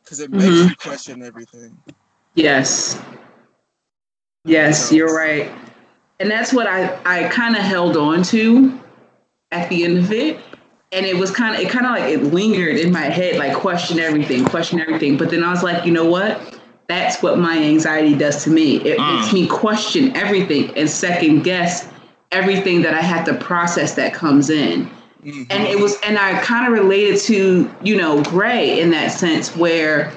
because 0.03 0.19
it 0.19 0.31
makes 0.31 0.45
mm-hmm. 0.45 0.69
you 0.69 0.75
question 0.75 1.23
everything. 1.23 1.77
Yes. 2.35 3.01
Yes 4.45 4.89
so, 4.89 4.95
you're 4.95 5.13
right 5.13 5.51
and 6.19 6.29
that's 6.29 6.51
what 6.53 6.67
I, 6.67 6.97
I 7.05 7.27
kind 7.29 7.55
of 7.55 7.61
held 7.61 7.97
on 7.97 8.23
to 8.23 8.79
at 9.51 9.69
the 9.69 9.83
end 9.83 9.97
of 9.97 10.11
it. 10.11 10.39
And 10.91 11.05
it 11.05 11.17
was 11.17 11.31
kind 11.31 11.55
of, 11.55 11.61
it 11.61 11.69
kind 11.69 11.85
of 11.85 11.91
like 11.91 12.13
it 12.13 12.33
lingered 12.33 12.77
in 12.77 12.91
my 12.91 13.01
head, 13.01 13.37
like 13.37 13.55
question 13.55 13.99
everything, 13.99 14.45
question 14.45 14.79
everything. 14.79 15.17
But 15.17 15.29
then 15.29 15.43
I 15.43 15.51
was 15.51 15.61
like, 15.61 15.85
you 15.85 15.91
know 15.91 16.09
what? 16.09 16.59
That's 16.87 17.21
what 17.21 17.37
my 17.37 17.57
anxiety 17.57 18.15
does 18.17 18.45
to 18.45 18.49
me. 18.49 18.77
It 18.77 18.97
mm. 18.97 19.15
makes 19.19 19.33
me 19.33 19.47
question 19.47 20.15
everything 20.15 20.75
and 20.77 20.89
second 20.89 21.43
guess 21.43 21.89
everything 22.31 22.81
that 22.83 22.93
I 22.93 23.01
have 23.01 23.25
to 23.25 23.33
process 23.33 23.95
that 23.95 24.13
comes 24.13 24.49
in. 24.49 24.89
Mm-hmm. 25.23 25.43
And 25.49 25.63
it 25.63 25.77
was, 25.77 25.99
and 26.05 26.17
I 26.17 26.39
kind 26.41 26.65
of 26.65 26.73
related 26.73 27.19
to, 27.21 27.69
you 27.83 27.97
know, 27.97 28.23
Gray 28.23 28.79
in 28.79 28.91
that 28.91 29.11
sense 29.11 29.55
where 29.57 30.13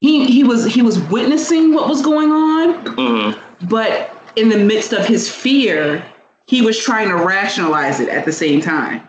he 0.00 0.26
he 0.26 0.44
was 0.44 0.64
he 0.64 0.82
was 0.82 1.00
witnessing 1.08 1.72
what 1.74 1.88
was 1.88 2.02
going 2.02 2.30
on, 2.30 2.84
mm-hmm. 2.84 3.66
but 3.68 4.11
in 4.36 4.48
the 4.48 4.58
midst 4.58 4.92
of 4.92 5.06
his 5.06 5.32
fear, 5.32 6.04
he 6.46 6.62
was 6.62 6.78
trying 6.78 7.08
to 7.08 7.16
rationalize 7.16 8.00
it 8.00 8.08
at 8.08 8.24
the 8.24 8.32
same 8.32 8.60
time. 8.60 9.06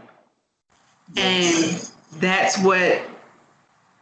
And 1.17 1.89
that's 2.13 2.57
what, 2.59 3.01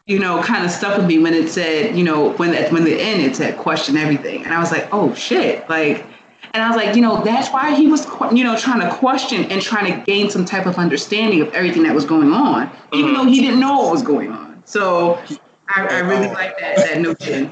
you 0.05 0.19
know, 0.19 0.41
kind 0.43 0.65
of 0.65 0.71
stuck 0.71 0.97
with 0.97 1.05
me 1.05 1.19
when 1.19 1.33
it 1.33 1.49
said, 1.49 1.95
you 1.95 2.03
know, 2.03 2.31
when 2.33 2.53
at 2.53 2.71
when 2.71 2.83
the 2.83 2.99
end 2.99 3.21
it 3.21 3.35
said 3.35 3.57
question 3.57 3.97
everything. 3.97 4.43
And 4.43 4.53
I 4.53 4.59
was 4.59 4.71
like, 4.71 4.87
oh 4.91 5.13
shit. 5.13 5.67
Like, 5.69 6.05
and 6.53 6.61
I 6.61 6.67
was 6.67 6.75
like, 6.75 6.95
you 6.95 7.01
know, 7.01 7.23
that's 7.23 7.49
why 7.49 7.75
he 7.75 7.87
was, 7.87 8.05
you 8.33 8.43
know, 8.43 8.57
trying 8.57 8.81
to 8.81 8.93
question 8.95 9.45
and 9.45 9.61
trying 9.61 9.93
to 9.93 10.05
gain 10.05 10.29
some 10.29 10.45
type 10.45 10.65
of 10.65 10.77
understanding 10.77 11.41
of 11.41 11.53
everything 11.53 11.83
that 11.83 11.95
was 11.95 12.05
going 12.05 12.33
on, 12.33 12.67
mm-hmm. 12.67 12.95
even 12.95 13.13
though 13.13 13.25
he 13.25 13.41
didn't 13.41 13.59
know 13.59 13.79
what 13.79 13.91
was 13.91 14.01
going 14.01 14.31
on. 14.31 14.61
So 14.65 15.21
I, 15.67 15.87
I 15.87 15.99
really 15.99 16.27
uh, 16.27 16.33
like 16.33 16.57
that 16.59 16.77
that 16.77 16.99
notion. 16.99 17.51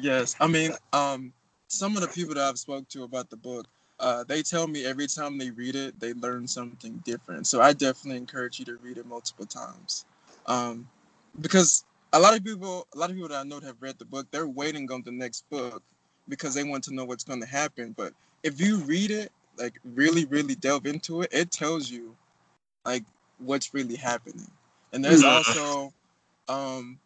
Yes, 0.00 0.36
I 0.40 0.46
mean, 0.46 0.72
um, 0.92 1.32
some 1.68 1.96
of 1.96 2.02
the 2.02 2.08
people 2.08 2.34
that 2.34 2.44
I've 2.44 2.58
spoke 2.58 2.88
to 2.90 3.04
about 3.04 3.30
the 3.30 3.36
book, 3.36 3.66
uh, 4.00 4.24
they 4.24 4.42
tell 4.42 4.66
me 4.66 4.84
every 4.84 5.06
time 5.06 5.38
they 5.38 5.50
read 5.50 5.76
it, 5.76 5.98
they 6.00 6.12
learn 6.14 6.46
something 6.46 7.02
different. 7.04 7.46
So 7.46 7.60
I 7.60 7.72
definitely 7.72 8.18
encourage 8.18 8.58
you 8.58 8.64
to 8.66 8.76
read 8.76 8.98
it 8.98 9.06
multiple 9.06 9.46
times, 9.46 10.04
um, 10.46 10.88
because 11.40 11.84
a 12.12 12.18
lot 12.18 12.36
of 12.36 12.44
people, 12.44 12.86
a 12.94 12.98
lot 12.98 13.10
of 13.10 13.16
people 13.16 13.28
that 13.30 13.40
I 13.40 13.44
know 13.44 13.60
that 13.60 13.66
have 13.66 13.80
read 13.80 13.98
the 13.98 14.04
book, 14.04 14.26
they're 14.30 14.46
waiting 14.46 14.90
on 14.92 15.02
the 15.02 15.10
next 15.10 15.48
book 15.50 15.82
because 16.28 16.54
they 16.54 16.64
want 16.64 16.84
to 16.84 16.94
know 16.94 17.04
what's 17.04 17.24
going 17.24 17.40
to 17.40 17.46
happen. 17.46 17.94
But 17.96 18.12
if 18.42 18.60
you 18.60 18.78
read 18.78 19.10
it, 19.10 19.32
like 19.58 19.80
really, 19.84 20.24
really 20.26 20.54
delve 20.54 20.86
into 20.86 21.22
it, 21.22 21.30
it 21.32 21.50
tells 21.50 21.90
you 21.90 22.16
like 22.84 23.04
what's 23.38 23.74
really 23.74 23.96
happening. 23.96 24.50
And 24.92 25.04
there's 25.04 25.24
also 25.24 25.92
um, 26.48 26.98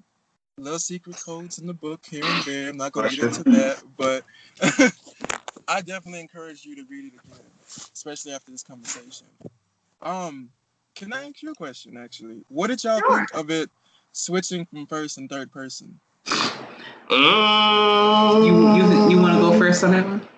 little 0.59 0.79
secret 0.79 1.17
codes 1.17 1.59
in 1.59 1.67
the 1.67 1.75
book 1.75 2.05
here 2.09 2.25
and 2.25 2.45
there. 2.45 2.69
I'm 2.71 2.77
not 2.77 2.93
going 2.93 3.09
to 3.09 3.17
get 3.17 3.25
into 3.25 3.45
that, 3.45 3.83
but 3.97 4.25
I 5.69 5.81
definitely 5.81 6.21
encourage 6.21 6.65
you 6.65 6.77
to 6.77 6.85
read 6.89 7.07
it 7.07 7.13
again, 7.25 7.41
especially 7.95 8.33
after 8.33 8.51
this 8.51 8.63
conversation. 8.63 9.27
Um, 10.03 10.51
can 10.95 11.13
I 11.13 11.29
ask 11.29 11.43
you 11.43 11.53
a 11.53 11.55
question? 11.55 11.97
Actually, 11.97 12.43
what 12.49 12.69
did 12.69 12.83
y'all 12.83 12.99
sure. 12.99 13.19
think 13.19 13.35
of 13.35 13.51
it 13.51 13.71
switching 14.13 14.67
from 14.67 14.87
first 14.87 15.19
and 15.19 15.29
third 15.31 15.53
person? 15.53 15.99
Um, 17.11 18.43
you 18.43 18.75
you 18.77 19.11
you 19.11 19.23
want 19.23 19.35
to 19.35 19.41
go 19.41 19.59
first 19.59 19.83
on 19.83 19.93
that 19.93 20.05
one? 20.05 20.29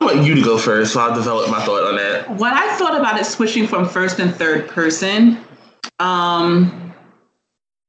I 0.00 0.04
want 0.04 0.26
you 0.26 0.34
to 0.34 0.42
go 0.42 0.58
first, 0.58 0.92
so 0.92 1.00
I'll 1.00 1.14
develop 1.14 1.50
my 1.50 1.64
thought 1.64 1.84
on 1.84 1.96
that. 1.96 2.28
What 2.30 2.52
I 2.52 2.76
thought 2.76 2.98
about 2.98 3.18
it 3.18 3.24
switching 3.24 3.66
from 3.66 3.88
first 3.88 4.18
and 4.18 4.34
third 4.34 4.68
person, 4.68 5.38
um, 6.00 6.83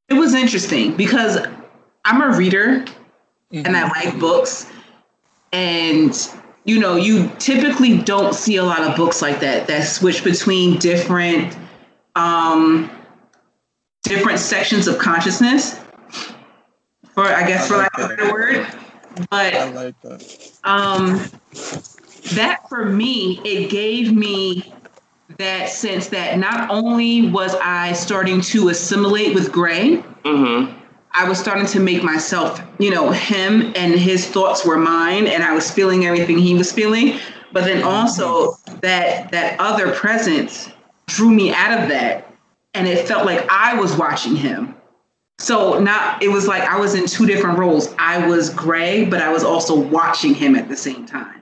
it 0.09 0.13
was 0.13 0.33
interesting 0.33 0.95
because 0.95 1.37
I'm 2.05 2.21
a 2.21 2.37
reader 2.37 2.79
mm-hmm. 2.79 3.65
and 3.65 3.75
I 3.75 3.89
mm-hmm. 3.89 4.09
like 4.09 4.19
books. 4.19 4.71
And 5.51 6.15
you 6.65 6.79
know, 6.79 6.95
you 6.95 7.31
typically 7.39 7.99
don't 7.99 8.33
see 8.33 8.57
a 8.57 8.63
lot 8.63 8.81
of 8.81 8.95
books 8.95 9.21
like 9.21 9.39
that 9.39 9.67
that 9.67 9.83
switch 9.83 10.23
between 10.23 10.77
different 10.79 11.57
um 12.15 12.89
different 14.03 14.39
sections 14.39 14.87
of 14.87 14.97
consciousness. 14.99 15.79
For 17.13 17.23
I 17.23 17.47
guess 17.47 17.65
I 17.65 17.67
for 17.67 17.77
like 17.77 17.97
lack 17.97 17.99
of 17.99 18.11
a 18.11 18.15
better 18.15 18.33
word. 18.33 18.67
But 19.29 19.53
I 19.53 19.71
like 19.71 20.01
that. 20.01 20.51
Um 20.63 21.21
that 22.33 22.67
for 22.67 22.85
me, 22.85 23.39
it 23.45 23.69
gave 23.69 24.13
me 24.13 24.73
that 25.37 25.69
sense 25.69 26.07
that 26.07 26.37
not 26.39 26.69
only 26.69 27.29
was 27.29 27.55
I 27.55 27.93
starting 27.93 28.41
to 28.41 28.69
assimilate 28.69 29.33
with 29.33 29.51
Gray, 29.51 30.03
mm-hmm. 30.23 30.77
I 31.13 31.27
was 31.27 31.39
starting 31.39 31.65
to 31.67 31.79
make 31.79 32.03
myself, 32.03 32.61
you 32.79 32.91
know, 32.91 33.11
him 33.11 33.73
and 33.75 33.95
his 33.95 34.27
thoughts 34.27 34.65
were 34.65 34.77
mine, 34.77 35.27
and 35.27 35.43
I 35.43 35.53
was 35.53 35.71
feeling 35.71 36.05
everything 36.05 36.37
he 36.37 36.55
was 36.55 36.71
feeling. 36.71 37.19
But 37.53 37.63
then 37.63 37.83
also 37.83 38.55
that 38.81 39.31
that 39.31 39.59
other 39.59 39.93
presence 39.93 40.69
drew 41.07 41.29
me 41.29 41.53
out 41.53 41.81
of 41.81 41.89
that, 41.89 42.33
and 42.73 42.87
it 42.87 43.07
felt 43.07 43.25
like 43.25 43.47
I 43.49 43.79
was 43.79 43.95
watching 43.95 44.35
him. 44.35 44.75
So 45.37 45.79
now 45.79 46.17
it 46.21 46.29
was 46.29 46.47
like 46.47 46.63
I 46.63 46.77
was 46.77 46.95
in 46.95 47.05
two 47.05 47.25
different 47.25 47.57
roles. 47.57 47.93
I 47.97 48.27
was 48.27 48.49
Gray, 48.49 49.05
but 49.05 49.21
I 49.21 49.31
was 49.31 49.43
also 49.43 49.77
watching 49.77 50.33
him 50.33 50.55
at 50.55 50.67
the 50.69 50.77
same 50.77 51.05
time. 51.05 51.34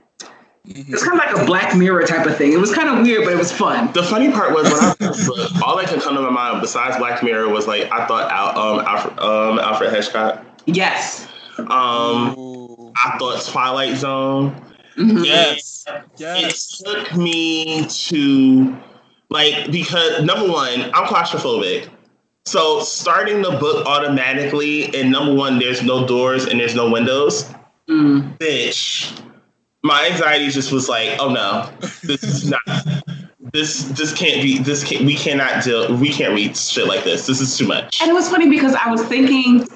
Mm-hmm. 0.68 0.93
It's 0.93 1.03
kind 1.03 1.20
of 1.20 1.26
like 1.26 1.43
a 1.43 1.45
Black 1.45 1.76
Mirror 1.76 2.03
type 2.03 2.26
of 2.26 2.38
thing. 2.38 2.53
It 2.53 2.57
was 2.57 2.74
kind 2.74 2.88
of 2.88 3.05
weird, 3.05 3.26
but 3.26 3.34
it 3.34 3.38
was 3.38 3.51
fun. 3.51 3.91
The 3.91 4.03
funny 4.03 4.32
part 4.32 4.53
was 4.53 4.64
when 4.64 4.80
I 4.80 4.93
book, 4.97 5.61
all 5.64 5.76
that 5.78 5.88
could 5.89 6.01
come 6.01 6.16
to 6.16 6.22
my 6.22 6.30
mind 6.30 6.61
besides 6.61 6.95
Black 6.97 7.22
Mirror 7.22 7.49
was 7.49 7.68
like 7.68 7.91
I 7.91 8.07
thought 8.07 8.32
Al, 8.32 8.57
um, 8.57 8.86
Alfred, 8.86 9.20
um, 9.20 9.59
Alfred 9.59 9.91
Hitchcock. 9.91 10.45
Yes. 10.66 11.28
Um, 11.57 12.38
Ooh. 12.39 12.93
I 12.95 13.18
thought 13.20 13.43
Twilight 13.45 13.97
Zone. 13.97 14.51
Mm-hmm. 14.95 15.26
Yes. 15.26 15.86
Yes. 16.16 16.82
It 16.82 16.86
took 16.86 17.16
me 17.18 17.86
to 17.86 18.78
like 19.30 19.70
because 19.70 20.24
number 20.24 20.49
one, 20.49 20.84
I'm 20.93 21.07
claustrophobic. 21.07 21.89
So 22.45 22.82
starting 22.82 23.41
the 23.41 23.51
book 23.51 23.86
automatically, 23.86 24.93
and 24.95 25.11
number 25.11 25.34
one, 25.34 25.59
there's 25.59 25.84
no 25.84 26.07
doors 26.07 26.45
and 26.45 26.59
there's 26.59 26.76
no 26.76 26.89
windows. 26.89 27.49
Mm. 27.89 28.38
Bitch, 28.38 29.22
my 29.84 30.08
anxiety 30.10 30.50
just 30.50 30.72
was 30.72 30.90
like, 30.90 31.20
oh 31.20 31.30
no, 31.30 31.70
this 32.04 32.24
is 32.24 32.50
not. 32.50 33.04
This 33.52 33.84
this 33.84 34.14
can't 34.14 34.42
be. 34.42 34.58
This 34.58 34.84
can't. 34.84 35.06
We 35.06 35.16
cannot 35.16 35.64
deal. 35.64 35.96
We 35.96 36.10
can't 36.10 36.34
read 36.34 36.58
shit 36.58 36.88
like 36.88 37.04
this. 37.04 37.28
This 37.28 37.42
is 37.42 37.56
too 37.58 37.68
much. 37.68 38.02
And 38.02 38.10
it 38.10 38.14
was 38.14 38.30
funny 38.30 38.50
because 38.50 38.74
I 38.74 38.90
was 38.90 39.04
thinking, 39.04 39.68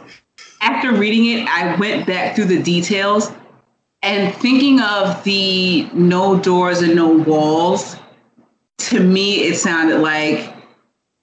after 0.61 0.93
reading 0.93 1.25
it, 1.25 1.47
I 1.47 1.75
went 1.75 2.07
back 2.07 2.35
through 2.35 2.45
the 2.45 2.63
details 2.63 3.31
and 4.01 4.33
thinking 4.35 4.79
of 4.79 5.23
the 5.23 5.89
no 5.93 6.39
doors 6.39 6.81
and 6.81 6.95
no 6.95 7.09
walls. 7.09 7.97
To 8.77 8.99
me, 9.01 9.41
it 9.41 9.57
sounded 9.57 9.99
like 9.99 10.53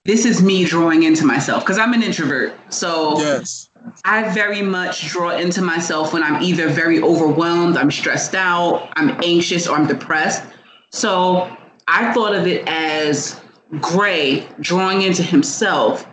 this 0.04 0.26
is 0.26 0.42
me 0.42 0.64
drawing 0.64 1.04
into 1.04 1.24
myself 1.24 1.62
because 1.64 1.78
I'm 1.78 1.94
an 1.94 2.02
introvert. 2.02 2.54
So 2.72 3.18
Yes. 3.18 3.70
I 4.04 4.32
very 4.32 4.62
much 4.62 5.08
draw 5.08 5.30
into 5.30 5.62
myself 5.62 6.12
when 6.12 6.22
I'm 6.22 6.42
either 6.42 6.68
very 6.68 7.02
overwhelmed, 7.02 7.76
I'm 7.76 7.90
stressed 7.90 8.34
out, 8.34 8.90
I'm 8.96 9.10
anxious, 9.22 9.66
or 9.66 9.76
I'm 9.76 9.86
depressed. 9.86 10.42
So 10.90 11.54
I 11.88 12.12
thought 12.12 12.34
of 12.34 12.46
it 12.46 12.66
as 12.66 13.40
Gray 13.80 14.46
drawing 14.60 15.02
into 15.02 15.22
himself 15.22 16.06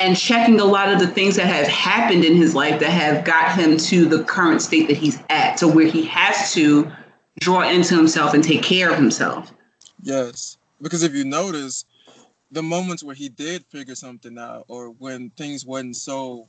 and 0.00 0.16
checking 0.16 0.60
a 0.60 0.64
lot 0.64 0.92
of 0.92 1.00
the 1.00 1.08
things 1.08 1.36
that 1.36 1.46
have 1.46 1.66
happened 1.66 2.24
in 2.24 2.36
his 2.36 2.54
life 2.54 2.78
that 2.80 2.90
have 2.90 3.24
got 3.24 3.58
him 3.58 3.76
to 3.76 4.04
the 4.04 4.22
current 4.24 4.62
state 4.62 4.86
that 4.88 4.96
he's 4.96 5.20
at, 5.28 5.56
to 5.56 5.66
where 5.66 5.86
he 5.86 6.04
has 6.04 6.52
to 6.52 6.90
draw 7.40 7.68
into 7.68 7.96
himself 7.96 8.32
and 8.34 8.44
take 8.44 8.62
care 8.62 8.90
of 8.90 8.96
himself. 8.96 9.52
Yes. 10.02 10.56
Because 10.80 11.02
if 11.02 11.14
you 11.14 11.24
notice, 11.24 11.84
the 12.52 12.62
moments 12.62 13.02
where 13.02 13.14
he 13.14 13.28
did 13.28 13.64
figure 13.66 13.94
something 13.94 14.38
out 14.38 14.64
or 14.68 14.90
when 14.90 15.30
things 15.30 15.66
wasn't 15.66 15.96
so 15.96 16.46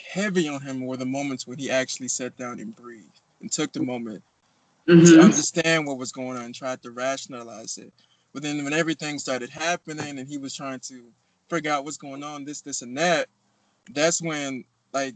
heavy 0.00 0.48
on 0.48 0.62
him 0.62 0.80
were 0.86 0.96
the 0.96 1.06
moments 1.06 1.46
when 1.46 1.58
he 1.58 1.70
actually 1.70 2.08
sat 2.08 2.36
down 2.36 2.60
and 2.60 2.74
breathed 2.76 3.20
and 3.40 3.50
took 3.52 3.72
the 3.72 3.82
moment 3.82 4.24
to 5.06 5.18
Mhm. 5.18 5.22
understand 5.22 5.86
what 5.86 5.98
was 5.98 6.12
going 6.12 6.36
on 6.38 6.44
and 6.46 6.54
tried 6.54 6.82
to 6.82 6.90
rationalize 6.90 7.78
it. 7.78 7.92
But 8.32 8.42
then 8.42 8.64
when 8.64 8.72
everything 8.72 9.18
started 9.18 9.50
happening 9.50 10.18
and 10.18 10.28
he 10.28 10.38
was 10.38 10.54
trying 10.54 10.80
to 10.80 11.12
figure 11.50 11.72
out 11.72 11.84
what's 11.84 11.96
going 11.96 12.22
on, 12.22 12.44
this, 12.44 12.60
this, 12.62 12.82
and 12.82 12.96
that, 12.98 13.28
that's 13.90 14.22
when 14.22 14.64
like 14.92 15.14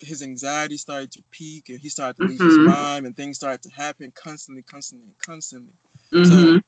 his 0.00 0.22
anxiety 0.22 0.76
started 0.76 1.12
to 1.12 1.24
peak 1.30 1.68
and 1.68 1.80
he 1.80 1.88
started 1.88 2.16
to 2.16 2.24
lose 2.24 2.40
his 2.40 2.58
Mhm. 2.58 2.64
mind 2.66 3.06
and 3.06 3.16
things 3.16 3.36
started 3.36 3.62
to 3.62 3.70
happen 3.70 4.12
constantly, 4.12 4.62
constantly, 4.62 5.14
constantly. 5.18 5.74
Mhm. 6.14 6.62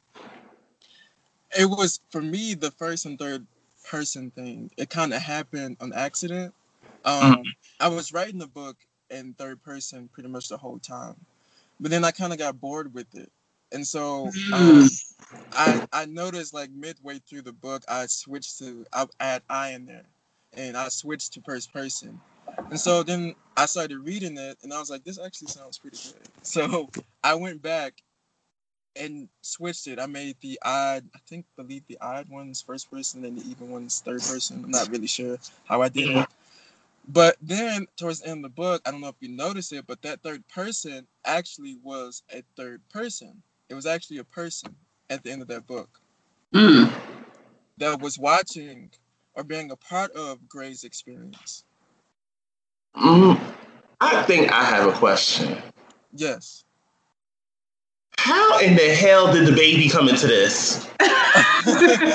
It 1.58 1.66
was 1.66 2.00
for 2.10 2.22
me 2.22 2.54
the 2.54 2.70
first 2.72 3.06
and 3.06 3.18
third 3.18 3.46
person 3.84 4.30
thing. 4.32 4.70
It 4.76 4.90
kind 4.90 5.14
of 5.14 5.22
happened 5.22 5.78
on 5.80 5.92
accident. 5.92 6.54
Um, 7.04 7.44
I 7.80 7.88
was 7.88 8.12
writing 8.12 8.38
the 8.38 8.46
book 8.46 8.76
in 9.10 9.34
third 9.34 9.62
person 9.62 10.08
pretty 10.12 10.28
much 10.28 10.48
the 10.48 10.56
whole 10.56 10.78
time, 10.78 11.16
but 11.80 11.90
then 11.90 12.04
I 12.04 12.10
kind 12.10 12.32
of 12.32 12.38
got 12.38 12.60
bored 12.60 12.94
with 12.94 13.14
it, 13.14 13.30
and 13.72 13.86
so 13.86 14.26
um, 14.52 14.88
I 15.52 15.86
I 15.92 16.06
noticed 16.06 16.54
like 16.54 16.70
midway 16.70 17.20
through 17.20 17.42
the 17.42 17.52
book 17.52 17.82
I 17.88 18.06
switched 18.06 18.58
to 18.58 18.86
I 18.92 19.06
add 19.20 19.42
I 19.48 19.70
in 19.70 19.86
there, 19.86 20.06
and 20.54 20.76
I 20.76 20.88
switched 20.88 21.34
to 21.34 21.40
first 21.42 21.72
person, 21.72 22.20
and 22.70 22.78
so 22.80 23.02
then 23.02 23.34
I 23.56 23.66
started 23.66 23.98
reading 23.98 24.38
it, 24.38 24.58
and 24.62 24.72
I 24.72 24.78
was 24.78 24.90
like, 24.90 25.04
this 25.04 25.18
actually 25.18 25.48
sounds 25.48 25.78
pretty 25.78 25.98
good. 25.98 26.28
So 26.44 26.90
I 27.22 27.34
went 27.36 27.62
back 27.62 28.02
and 28.96 29.28
switched 29.42 29.86
it. 29.86 29.98
I 29.98 30.06
made 30.06 30.36
the 30.40 30.58
odd, 30.64 31.04
I 31.14 31.18
think, 31.26 31.46
believe 31.56 31.82
the 31.88 31.98
odd 32.00 32.28
ones 32.28 32.62
first 32.62 32.90
person 32.90 33.24
and 33.24 33.38
the 33.38 33.48
even 33.48 33.70
ones 33.70 34.02
third 34.04 34.20
person. 34.22 34.62
I'm 34.64 34.70
not 34.70 34.88
really 34.90 35.06
sure 35.06 35.38
how 35.66 35.82
I 35.82 35.88
did 35.88 36.10
it. 36.10 36.28
But 37.08 37.36
then 37.42 37.86
towards 37.96 38.20
the 38.20 38.28
end 38.28 38.44
of 38.44 38.50
the 38.52 38.56
book, 38.56 38.82
I 38.86 38.90
don't 38.90 39.00
know 39.00 39.08
if 39.08 39.16
you 39.20 39.28
noticed 39.28 39.72
it, 39.72 39.86
but 39.86 40.02
that 40.02 40.22
third 40.22 40.46
person 40.48 41.06
actually 41.24 41.76
was 41.82 42.22
a 42.32 42.42
third 42.56 42.80
person. 42.90 43.42
It 43.68 43.74
was 43.74 43.86
actually 43.86 44.18
a 44.18 44.24
person 44.24 44.74
at 45.10 45.22
the 45.24 45.30
end 45.32 45.42
of 45.42 45.48
that 45.48 45.66
book 45.66 46.00
Mm. 46.54 46.92
that 47.78 48.00
was 48.00 48.18
watching 48.18 48.90
or 49.34 49.44
being 49.44 49.70
a 49.70 49.76
part 49.76 50.10
of 50.12 50.48
Gray's 50.48 50.84
experience. 50.84 51.64
Mm, 52.96 53.38
I 54.00 54.22
think 54.24 54.50
I 54.52 54.64
have 54.64 54.88
a 54.88 54.92
question. 54.92 55.58
Yes. 56.14 56.64
How 58.18 58.58
in 58.60 58.74
the 58.76 58.94
hell 58.94 59.32
did 59.32 59.46
the 59.46 59.52
baby 59.52 59.88
come 59.88 60.08
into 60.08 60.26
this? 60.26 60.86
I 61.00 62.08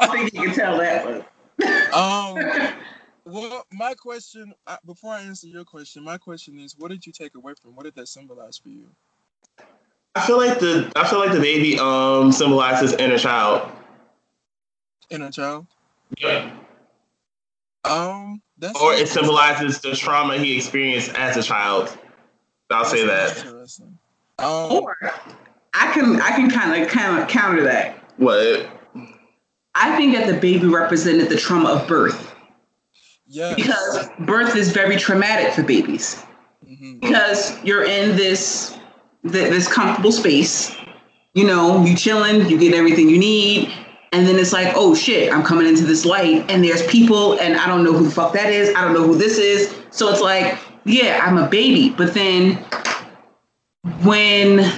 don't 0.00 0.12
think 0.12 0.32
you 0.34 0.42
can 0.44 0.54
tell 0.54 0.78
that 0.78 1.04
one. 1.04 1.24
Um. 1.92 2.38
Well, 3.26 3.64
my 3.72 3.94
question 3.94 4.52
uh, 4.66 4.76
before 4.84 5.14
I 5.14 5.22
answer 5.22 5.46
your 5.46 5.64
question, 5.64 6.04
my 6.04 6.18
question 6.18 6.58
is, 6.58 6.76
what 6.76 6.90
did 6.90 7.06
you 7.06 7.12
take 7.12 7.34
away 7.34 7.54
from? 7.60 7.74
What 7.74 7.84
did 7.84 7.94
that 7.94 8.08
symbolize 8.08 8.58
for 8.58 8.68
you? 8.68 8.86
I 10.14 10.26
feel 10.26 10.36
like 10.36 10.60
the 10.60 10.92
I 10.94 11.08
feel 11.08 11.18
like 11.18 11.32
the 11.32 11.40
baby 11.40 11.78
um 11.78 12.30
symbolizes 12.30 12.92
inner 12.92 13.18
child. 13.18 13.72
Inner 15.10 15.30
child. 15.30 15.66
Yeah. 16.18 16.50
Um. 17.84 18.42
That's 18.58 18.80
Or 18.80 18.92
it 18.92 19.08
symbolizes 19.08 19.80
the 19.80 19.96
trauma 19.96 20.38
he 20.38 20.56
experienced 20.56 21.14
as 21.14 21.36
a 21.36 21.42
child. 21.42 21.96
I'll 22.70 22.84
say 22.84 23.06
that. 23.06 23.36
Interesting. 23.38 23.98
Um. 24.38 24.72
Or 24.72 24.96
I 25.72 25.92
can 25.92 26.20
I 26.20 26.30
can 26.30 26.50
kind 26.50 26.82
of 26.82 26.88
kind 26.88 27.22
of 27.22 27.28
counter 27.28 27.64
that. 27.64 27.98
What? 28.18 28.68
I 29.74 29.96
think 29.96 30.14
that 30.16 30.26
the 30.26 30.34
baby 30.34 30.66
represented 30.66 31.28
the 31.28 31.36
trauma 31.36 31.70
of 31.70 31.88
birth 31.88 32.32
Yes. 33.26 33.54
because 33.56 34.08
birth 34.20 34.54
is 34.56 34.70
very 34.70 34.96
traumatic 34.96 35.52
for 35.52 35.62
babies 35.62 36.22
Mhm. 36.70 37.00
because 37.00 37.52
you're 37.64 37.84
in 37.84 38.16
this 38.16 38.74
th- 39.30 39.50
this 39.50 39.66
comfortable 39.66 40.12
space. 40.12 40.70
You 41.32 41.44
know, 41.46 41.84
you 41.84 41.96
chilling, 41.96 42.48
you 42.48 42.58
get 42.58 42.74
everything 42.74 43.08
you 43.08 43.18
need, 43.18 43.72
and 44.12 44.26
then 44.28 44.38
it's 44.38 44.52
like, 44.52 44.72
oh 44.76 44.94
shit, 44.94 45.32
I'm 45.32 45.42
coming 45.42 45.66
into 45.66 45.84
this 45.84 46.04
light, 46.04 46.44
and 46.48 46.62
there's 46.62 46.82
people, 46.86 47.32
and 47.40 47.56
I 47.56 47.66
don't 47.66 47.82
know 47.82 47.92
who 47.92 48.04
the 48.04 48.10
fuck 48.10 48.32
that 48.34 48.52
is. 48.52 48.68
I 48.76 48.82
don't 48.82 48.92
know 48.92 49.02
who 49.02 49.16
this 49.16 49.38
is. 49.38 49.74
So 49.90 50.10
it's 50.10 50.20
like, 50.20 50.56
yeah, 50.84 51.20
I'm 51.24 51.38
a 51.38 51.48
baby, 51.48 51.88
but 51.96 52.14
then 52.14 52.58
when 54.02 54.70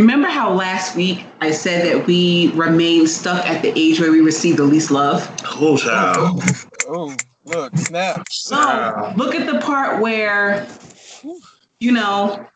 remember 0.00 0.28
how 0.28 0.52
last 0.52 0.96
week 0.96 1.24
I 1.40 1.50
said 1.50 1.86
that 1.86 2.06
we 2.06 2.50
remain 2.52 3.06
stuck 3.06 3.44
at 3.46 3.62
the 3.62 3.72
age 3.78 4.00
where 4.00 4.10
we 4.10 4.20
receive 4.20 4.56
the 4.56 4.64
least 4.64 4.90
love? 4.90 5.28
Oh 5.44 5.76
child. 5.76 6.42
Oh, 6.88 7.14
look, 7.44 7.76
snap. 7.76 8.26
So 8.30 9.12
look 9.16 9.34
at 9.34 9.46
the 9.50 9.60
part 9.60 10.00
where, 10.00 10.66
you 11.80 11.92
know, 11.92 12.46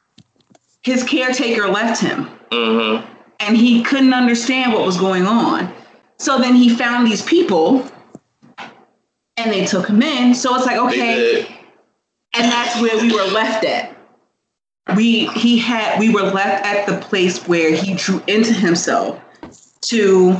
his 0.82 1.04
caretaker 1.04 1.68
left 1.68 2.00
him 2.00 2.30
Mm-hmm. 2.50 3.06
and 3.40 3.56
he 3.56 3.82
couldn't 3.82 4.14
understand 4.14 4.72
what 4.72 4.86
was 4.86 4.96
going 4.96 5.26
on. 5.26 5.72
So 6.16 6.38
then 6.38 6.54
he 6.54 6.70
found 6.74 7.06
these 7.06 7.22
people 7.22 7.86
and 9.36 9.52
they 9.52 9.66
took 9.66 9.86
him 9.88 10.02
in. 10.02 10.34
So 10.34 10.54
it's 10.56 10.64
like, 10.64 10.78
okay, 10.78 11.46
and 12.34 12.50
that's 12.50 12.80
where 12.80 12.98
we 13.00 13.12
were 13.12 13.30
left 13.32 13.64
at. 13.64 13.97
We 14.96 15.26
he 15.28 15.58
had 15.58 15.98
we 15.98 16.12
were 16.12 16.22
left 16.22 16.64
at 16.64 16.86
the 16.86 16.98
place 17.06 17.46
where 17.46 17.74
he 17.74 17.94
drew 17.94 18.22
into 18.26 18.52
himself 18.52 19.20
to 19.82 20.36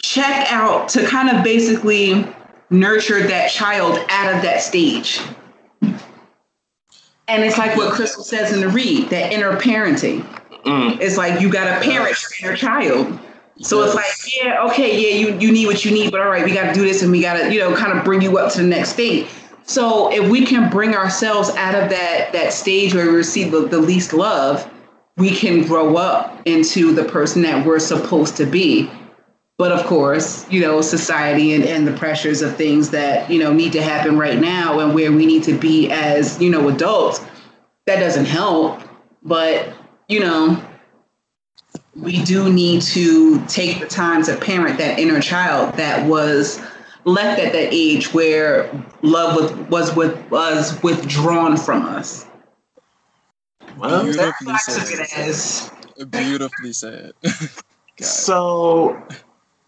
check 0.00 0.50
out 0.50 0.88
to 0.90 1.06
kind 1.06 1.34
of 1.34 1.44
basically 1.44 2.26
nurture 2.70 3.26
that 3.26 3.50
child 3.50 3.98
out 4.08 4.34
of 4.34 4.42
that 4.42 4.62
stage. 4.62 5.20
And 7.28 7.44
it's 7.44 7.56
like 7.56 7.76
what 7.76 7.94
Crissle 7.94 8.24
says 8.24 8.52
in 8.52 8.60
the 8.60 8.68
read, 8.68 9.08
that 9.10 9.32
inner 9.32 9.56
parenting. 9.56 10.22
Mm. 10.64 11.00
It's 11.00 11.16
like 11.16 11.40
you 11.40 11.50
got 11.50 11.64
to 11.64 11.88
parent 11.88 12.16
your 12.40 12.50
inner 12.50 12.56
child. 12.56 13.18
So 13.60 13.82
it's 13.82 13.94
like, 13.94 14.06
yeah, 14.42 14.64
okay, 14.64 15.00
yeah, 15.00 15.16
you, 15.16 15.38
you 15.38 15.52
need 15.52 15.66
what 15.66 15.84
you 15.84 15.92
need, 15.92 16.10
but 16.10 16.20
all 16.20 16.28
right, 16.28 16.44
we 16.44 16.52
got 16.52 16.66
to 16.66 16.74
do 16.74 16.82
this 16.82 17.02
and 17.02 17.12
we 17.12 17.20
got 17.20 17.34
to, 17.34 17.52
you 17.52 17.60
know, 17.60 17.76
kind 17.76 17.96
of 17.96 18.04
bring 18.04 18.20
you 18.20 18.38
up 18.38 18.52
to 18.52 18.62
the 18.62 18.66
next 18.66 18.90
state. 18.90 19.28
So 19.64 20.12
if 20.12 20.28
we 20.28 20.44
can 20.44 20.70
bring 20.70 20.94
ourselves 20.94 21.50
out 21.50 21.74
of 21.74 21.90
that 21.90 22.32
that 22.32 22.52
stage 22.52 22.94
where 22.94 23.06
we 23.06 23.16
receive 23.16 23.52
the, 23.52 23.60
the 23.66 23.78
least 23.78 24.12
love, 24.12 24.68
we 25.16 25.30
can 25.30 25.66
grow 25.66 25.96
up 25.96 26.40
into 26.46 26.92
the 26.92 27.04
person 27.04 27.42
that 27.42 27.64
we're 27.64 27.78
supposed 27.78 28.36
to 28.38 28.46
be. 28.46 28.90
But 29.58 29.70
of 29.70 29.86
course, 29.86 30.50
you 30.50 30.60
know, 30.60 30.80
society 30.80 31.52
and, 31.52 31.64
and 31.64 31.86
the 31.86 31.92
pressures 31.92 32.42
of 32.42 32.56
things 32.56 32.90
that, 32.90 33.30
you 33.30 33.38
know, 33.38 33.52
need 33.52 33.72
to 33.72 33.82
happen 33.82 34.18
right 34.18 34.40
now 34.40 34.80
and 34.80 34.94
where 34.94 35.12
we 35.12 35.26
need 35.26 35.44
to 35.44 35.56
be 35.56 35.90
as, 35.90 36.40
you 36.40 36.50
know, 36.50 36.68
adults, 36.68 37.20
that 37.86 38.00
doesn't 38.00 38.24
help. 38.24 38.80
But, 39.22 39.72
you 40.08 40.20
know, 40.20 40.60
we 41.94 42.24
do 42.24 42.52
need 42.52 42.82
to 42.82 43.44
take 43.46 43.78
the 43.78 43.86
time 43.86 44.24
to 44.24 44.36
parent 44.36 44.78
that 44.78 44.98
inner 44.98 45.20
child 45.20 45.74
that 45.74 46.08
was 46.08 46.60
left 47.04 47.40
at 47.40 47.52
that 47.52 47.68
age 47.72 48.12
where 48.14 48.70
love 49.02 49.36
was 49.36 49.52
was 49.68 49.96
with 49.96 50.30
was 50.30 50.82
withdrawn 50.82 51.56
from 51.56 51.84
us. 51.86 52.26
Well, 53.78 54.04
That's 54.04 54.16
Beautifully 54.42 54.52
what 54.52 55.00
it 55.02 55.08
said. 55.10 55.28
as. 55.28 55.70
Beautifully 56.10 56.72
said. 56.72 57.12
So 58.00 59.00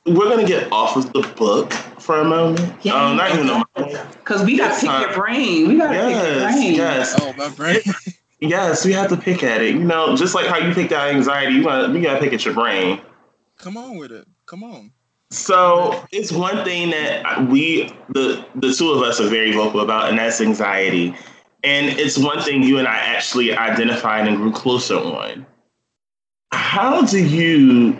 we're 0.06 0.28
gonna 0.28 0.46
get 0.46 0.72
off 0.72 0.96
of 0.96 1.12
the 1.12 1.20
book 1.36 1.72
for 2.00 2.18
a 2.20 2.24
moment. 2.24 2.74
Yeah. 2.84 2.94
Um, 2.94 3.16
not 3.16 3.32
even 3.32 3.48
a 3.48 3.64
moment. 3.78 4.10
Because 4.12 4.44
we 4.44 4.56
got 4.56 4.68
to 4.68 4.72
It's 4.72 4.80
pick 4.80 4.88
time. 4.90 5.02
your 5.02 5.14
brain. 5.14 5.68
We 5.68 5.76
got 5.78 5.92
to 5.92 5.94
pick 5.94 6.10
your 6.10 6.10
Yes, 6.10 6.54
brain. 6.54 6.74
yes, 6.74 7.14
Oh, 7.20 7.32
my 7.34 7.48
brain. 7.50 7.80
yes. 8.40 8.84
We 8.84 8.92
have 8.94 9.08
to 9.10 9.16
pick 9.16 9.44
at 9.44 9.60
it. 9.60 9.74
You 9.74 9.84
know, 9.84 10.16
just 10.16 10.34
like 10.34 10.46
how 10.46 10.56
you 10.58 10.74
picked 10.74 10.90
out 10.92 11.08
anxiety, 11.10 11.54
you 11.54 11.62
gotta, 11.62 11.92
we 11.92 12.00
gotta 12.00 12.18
pick 12.18 12.32
at 12.32 12.44
your 12.44 12.54
brain. 12.54 13.00
Come 13.58 13.76
on 13.76 13.98
with 13.98 14.10
it. 14.10 14.26
Come 14.46 14.64
on. 14.64 14.90
So 15.34 16.04
it's 16.12 16.30
one 16.30 16.64
thing 16.64 16.90
that 16.90 17.48
we, 17.48 17.92
the 18.10 18.46
the 18.54 18.72
two 18.72 18.92
of 18.92 19.02
us, 19.02 19.20
are 19.20 19.28
very 19.28 19.52
vocal 19.52 19.80
about, 19.80 20.08
and 20.08 20.18
that's 20.18 20.40
anxiety. 20.40 21.14
And 21.64 21.98
it's 21.98 22.16
one 22.16 22.40
thing 22.40 22.62
you 22.62 22.78
and 22.78 22.86
I 22.86 22.96
actually 22.96 23.56
identified 23.56 24.28
and 24.28 24.36
grew 24.36 24.52
closer 24.52 24.96
on. 24.96 25.44
How 26.52 27.02
do 27.02 27.26
you 27.26 27.98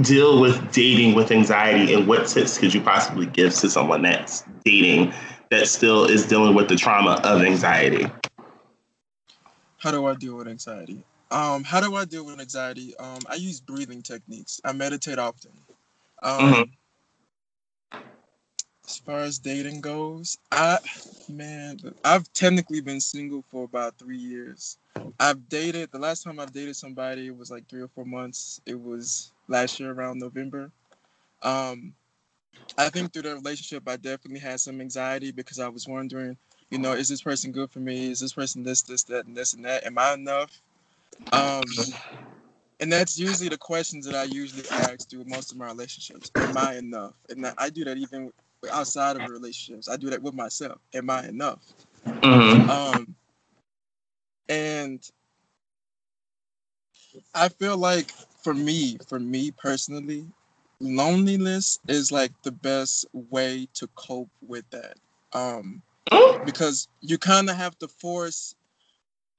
deal 0.00 0.40
with 0.40 0.72
dating 0.72 1.14
with 1.14 1.30
anxiety, 1.30 1.92
and 1.92 2.06
what 2.06 2.26
tips 2.26 2.56
could 2.56 2.72
you 2.72 2.80
possibly 2.80 3.26
give 3.26 3.54
to 3.56 3.68
someone 3.68 4.00
that's 4.02 4.42
dating 4.64 5.12
that 5.50 5.68
still 5.68 6.04
is 6.04 6.26
dealing 6.26 6.54
with 6.54 6.68
the 6.68 6.76
trauma 6.76 7.20
of 7.22 7.42
anxiety? 7.42 8.10
How 9.76 9.90
do 9.90 10.06
I 10.06 10.14
deal 10.14 10.36
with 10.36 10.48
anxiety? 10.48 11.04
Um, 11.30 11.64
how 11.64 11.80
do 11.80 11.94
I 11.96 12.06
deal 12.06 12.24
with 12.24 12.40
anxiety? 12.40 12.96
Um, 12.96 13.18
I 13.28 13.34
use 13.34 13.60
breathing 13.60 14.00
techniques. 14.00 14.58
I 14.64 14.72
meditate 14.72 15.18
often. 15.18 15.50
Um, 16.22 16.52
Mhm. 16.52 16.70
As 18.86 18.98
far 18.98 19.18
as 19.20 19.38
dating 19.38 19.80
goes, 19.80 20.38
I 20.52 20.78
man, 21.28 21.78
I've 22.04 22.32
technically 22.32 22.80
been 22.80 23.00
single 23.00 23.42
for 23.50 23.64
about 23.64 23.98
three 23.98 24.16
years. 24.16 24.78
I've 25.18 25.48
dated. 25.48 25.90
The 25.90 25.98
last 25.98 26.22
time 26.22 26.38
I've 26.38 26.52
dated 26.52 26.76
somebody 26.76 27.30
was 27.30 27.50
like 27.50 27.68
three 27.68 27.82
or 27.82 27.88
four 27.88 28.04
months. 28.04 28.60
It 28.64 28.80
was 28.80 29.32
last 29.48 29.80
year 29.80 29.90
around 29.92 30.18
November. 30.20 30.70
Um, 31.42 31.94
I 32.78 32.88
think 32.90 33.12
through 33.12 33.22
the 33.22 33.34
relationship, 33.34 33.88
I 33.88 33.96
definitely 33.96 34.40
had 34.40 34.60
some 34.60 34.80
anxiety 34.80 35.32
because 35.32 35.58
I 35.58 35.68
was 35.68 35.88
wondering, 35.88 36.36
you 36.70 36.78
know, 36.78 36.92
is 36.92 37.08
this 37.08 37.22
person 37.22 37.52
good 37.52 37.70
for 37.70 37.80
me? 37.80 38.10
Is 38.10 38.20
this 38.20 38.34
person 38.34 38.62
this, 38.62 38.82
this, 38.82 39.02
that, 39.04 39.26
and 39.26 39.36
this 39.36 39.54
and 39.54 39.64
that? 39.64 39.84
Am 39.84 39.98
I 39.98 40.14
enough? 40.14 40.62
Um, 41.32 41.62
and 42.80 42.92
that's 42.92 43.18
usually 43.18 43.48
the 43.48 43.58
questions 43.58 44.04
that 44.06 44.14
I 44.14 44.24
usually 44.24 44.68
ask 44.70 45.08
through 45.08 45.24
most 45.24 45.52
of 45.52 45.58
my 45.58 45.66
relationships. 45.66 46.30
Am 46.36 46.56
I 46.56 46.76
enough? 46.76 47.14
And 47.30 47.46
I 47.58 47.70
do 47.70 47.84
that 47.84 47.96
even 47.96 48.32
outside 48.70 49.16
of 49.16 49.28
relationships. 49.30 49.88
I 49.88 49.96
do 49.96 50.10
that 50.10 50.22
with 50.22 50.34
myself. 50.34 50.78
Am 50.94 51.08
I 51.08 51.26
enough? 51.26 51.60
Mm-hmm. 52.06 52.70
Um, 52.70 53.14
and 54.48 55.10
I 57.34 57.48
feel 57.48 57.76
like 57.76 58.10
for 58.42 58.54
me, 58.54 58.98
for 59.08 59.18
me 59.18 59.50
personally, 59.50 60.26
loneliness 60.80 61.78
is 61.88 62.12
like 62.12 62.32
the 62.42 62.52
best 62.52 63.06
way 63.12 63.68
to 63.74 63.88
cope 63.94 64.30
with 64.46 64.68
that. 64.70 64.96
Um, 65.32 65.82
because 66.44 66.88
you 67.00 67.18
kind 67.18 67.50
of 67.50 67.56
have 67.56 67.78
to 67.78 67.88
force, 67.88 68.54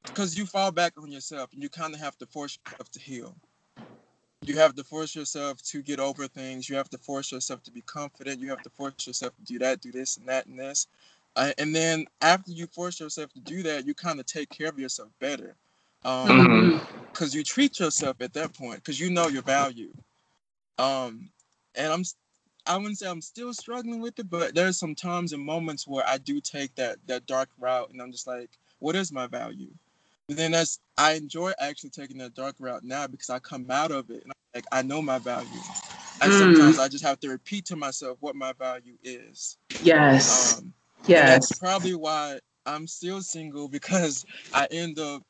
because 0.08 0.38
you 0.38 0.46
fall 0.46 0.72
back 0.72 0.94
on 0.98 1.12
yourself, 1.12 1.54
and 1.54 1.64
you 1.64 1.70
kind 1.70 1.94
of 1.94 2.00
have 2.02 2.18
to 2.20 2.26
force 2.28 2.60
yourself 2.80 2.92
to 2.92 3.00
heal. 3.00 3.36
You 4.46 4.58
have 4.58 4.76
to 4.76 4.84
force 4.84 5.16
yourself 5.16 5.62
to 5.64 5.82
get 5.84 6.00
over 6.00 6.28
things. 6.28 6.70
You 6.70 6.78
have 6.78 6.90
to 6.92 6.98
force 6.98 7.32
yourself 7.32 7.64
to 7.64 7.72
be 7.72 7.82
confident. 7.82 8.40
You 8.42 8.50
have 8.50 8.62
to 8.64 8.70
force 8.70 9.08
yourself 9.08 9.36
to 9.38 9.44
do 9.44 9.60
that, 9.60 9.82
do 9.82 9.92
this, 9.92 10.18
and 10.18 10.28
that, 10.30 10.48
and 10.48 10.60
this. 10.60 10.88
Uh, 11.36 11.52
and 11.58 11.76
then 11.76 12.08
after 12.22 12.52
you 12.52 12.68
force 12.68 13.00
yourself 13.00 13.34
to 13.34 13.40
do 13.42 13.64
that, 13.64 13.86
you 13.88 13.94
kind 13.94 14.20
of 14.20 14.26
take 14.26 14.50
care 14.50 14.70
of 14.70 14.80
yourself 14.80 15.10
better. 15.20 15.56
Um, 16.06 16.48
Mhm. 16.50 16.82
because 17.14 17.36
you 17.36 17.44
treat 17.44 17.80
yourself 17.80 18.22
at 18.22 18.34
that 18.34 18.54
point 18.54 18.78
because 18.78 19.00
you 19.00 19.10
know 19.10 19.28
your 19.28 19.44
value. 19.44 19.94
Um, 20.78 21.32
and 21.76 21.92
I'm, 21.94 22.04
I 22.68 22.78
wouldn't 22.78 23.00
say 23.00 23.10
I'm 23.10 23.22
still 23.22 23.54
struggling 23.54 24.02
with 24.02 24.20
it, 24.20 24.30
but 24.30 24.56
there's 24.56 24.78
some 24.78 24.96
times 24.96 25.34
and 25.34 25.44
moments 25.44 25.88
where 25.88 26.08
I 26.08 26.18
do 26.18 26.42
take 26.42 26.76
that 26.76 26.98
that 27.08 27.26
dark 27.28 27.50
route, 27.60 27.92
and 27.92 28.02
I'm 28.02 28.12
just 28.12 28.28
like, 28.28 28.52
what 28.80 28.96
is 28.96 29.12
my 29.12 29.28
value? 29.28 29.74
And 30.30 30.38
then 30.38 30.52
that's 30.52 30.80
I 30.98 31.14
enjoy 31.14 31.54
actually 31.60 31.92
taking 31.92 32.18
that 32.20 32.36
dark 32.36 32.56
route 32.60 32.84
now 32.84 33.08
because 33.08 33.30
I 33.30 33.40
come 33.40 33.68
out 33.72 33.92
of 33.92 34.10
it 34.10 34.24
and 34.24 34.32
I'm 34.32 34.38
like 34.56 34.66
I 34.72 34.82
know 34.82 35.02
my 35.02 35.20
value, 35.20 35.50
and 36.22 36.32
Mm. 36.32 36.34
sometimes 36.34 36.80
I 36.80 36.88
just 36.90 37.06
have 37.06 37.20
to 37.22 37.30
repeat 37.30 37.66
to 37.68 37.76
myself 37.76 38.18
what 38.22 38.36
my 38.36 38.54
value 38.54 38.98
is. 39.04 39.58
Yes. 39.84 40.58
Um, 40.60 40.74
and 41.16 41.28
that's 41.28 41.48
yes. 41.48 41.60
probably 41.60 41.96
why 41.96 42.40
I'm 42.66 42.88
still 42.88 43.22
single 43.22 43.68
because 43.70 44.26
I 44.54 44.68
end 44.72 45.00
up 45.00 45.24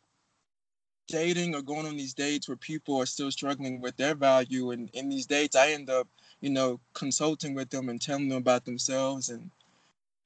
dating 1.08 1.56
or 1.56 1.62
going 1.64 1.86
on 1.88 1.98
these 1.98 2.16
dates 2.16 2.48
where 2.50 2.58
people 2.58 2.98
are 3.02 3.08
still 3.08 3.32
struggling 3.32 3.82
with 3.82 3.98
their 3.98 4.16
value. 4.16 4.72
And 4.72 4.90
in 4.94 5.10
these 5.10 5.28
dates, 5.28 5.56
I 5.56 5.72
end 5.72 5.90
up, 5.90 6.08
you 6.42 6.50
know, 6.52 6.80
consulting 6.94 7.56
with 7.56 7.70
them 7.72 7.90
and 7.90 8.02
telling 8.02 8.30
them 8.30 8.40
about 8.40 8.66
themselves 8.66 9.30
and 9.30 9.52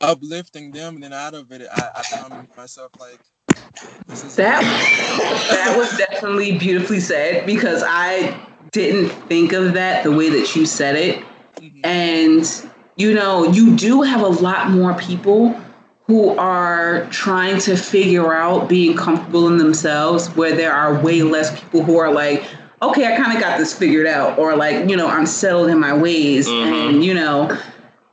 uplifting 0.02 0.72
them. 0.72 0.96
And 0.96 1.04
then 1.04 1.14
out 1.14 1.36
of 1.36 1.52
it, 1.52 1.68
I, 1.72 1.92
I 1.98 2.04
find 2.04 2.48
myself 2.58 2.92
like, 3.00 3.22
That 4.36 4.62
that 5.52 5.76
was 5.78 5.98
definitely 5.98 6.58
beautifully 6.58 7.00
said 7.00 7.46
because 7.46 7.84
I 7.86 8.38
didn't 8.72 9.10
think 9.28 9.54
of 9.54 9.74
that 9.74 10.04
the 10.04 10.12
way 10.12 10.30
that 10.30 10.56
you 10.56 10.66
said 10.66 10.96
it. 10.96 11.24
Mhm. 11.60 11.86
And 11.86 12.72
you 12.98 13.14
know, 13.14 13.46
you 13.52 13.76
do 13.76 14.02
have 14.02 14.22
a 14.22 14.28
lot 14.28 14.70
more 14.70 14.94
people 14.96 15.56
who 16.08 16.38
are 16.38 17.06
trying 17.10 17.58
to 17.60 17.76
figure 17.78 18.34
out 18.34 18.68
being 18.68 18.96
comfortable 18.98 19.48
in 19.48 19.58
themselves 19.58 20.28
where 20.36 20.54
there 20.56 20.74
are 20.74 21.00
way 21.02 21.22
less 21.24 21.58
people 21.58 21.84
who 21.84 21.98
are 21.98 22.12
like, 22.12 22.44
okay, 22.82 23.14
I 23.14 23.16
kind 23.16 23.34
of 23.34 23.42
got 23.42 23.58
this 23.58 23.74
figured 23.74 24.08
out 24.08 24.38
or 24.38 24.56
like, 24.56 24.90
you 24.90 24.98
know, 24.98 25.08
I'm 25.08 25.26
settled 25.26 25.70
in 25.70 25.80
my 25.80 25.94
ways 25.96 26.48
Mhm. 26.48 26.90
and 26.90 27.04
you 27.06 27.14
know, 27.14 27.56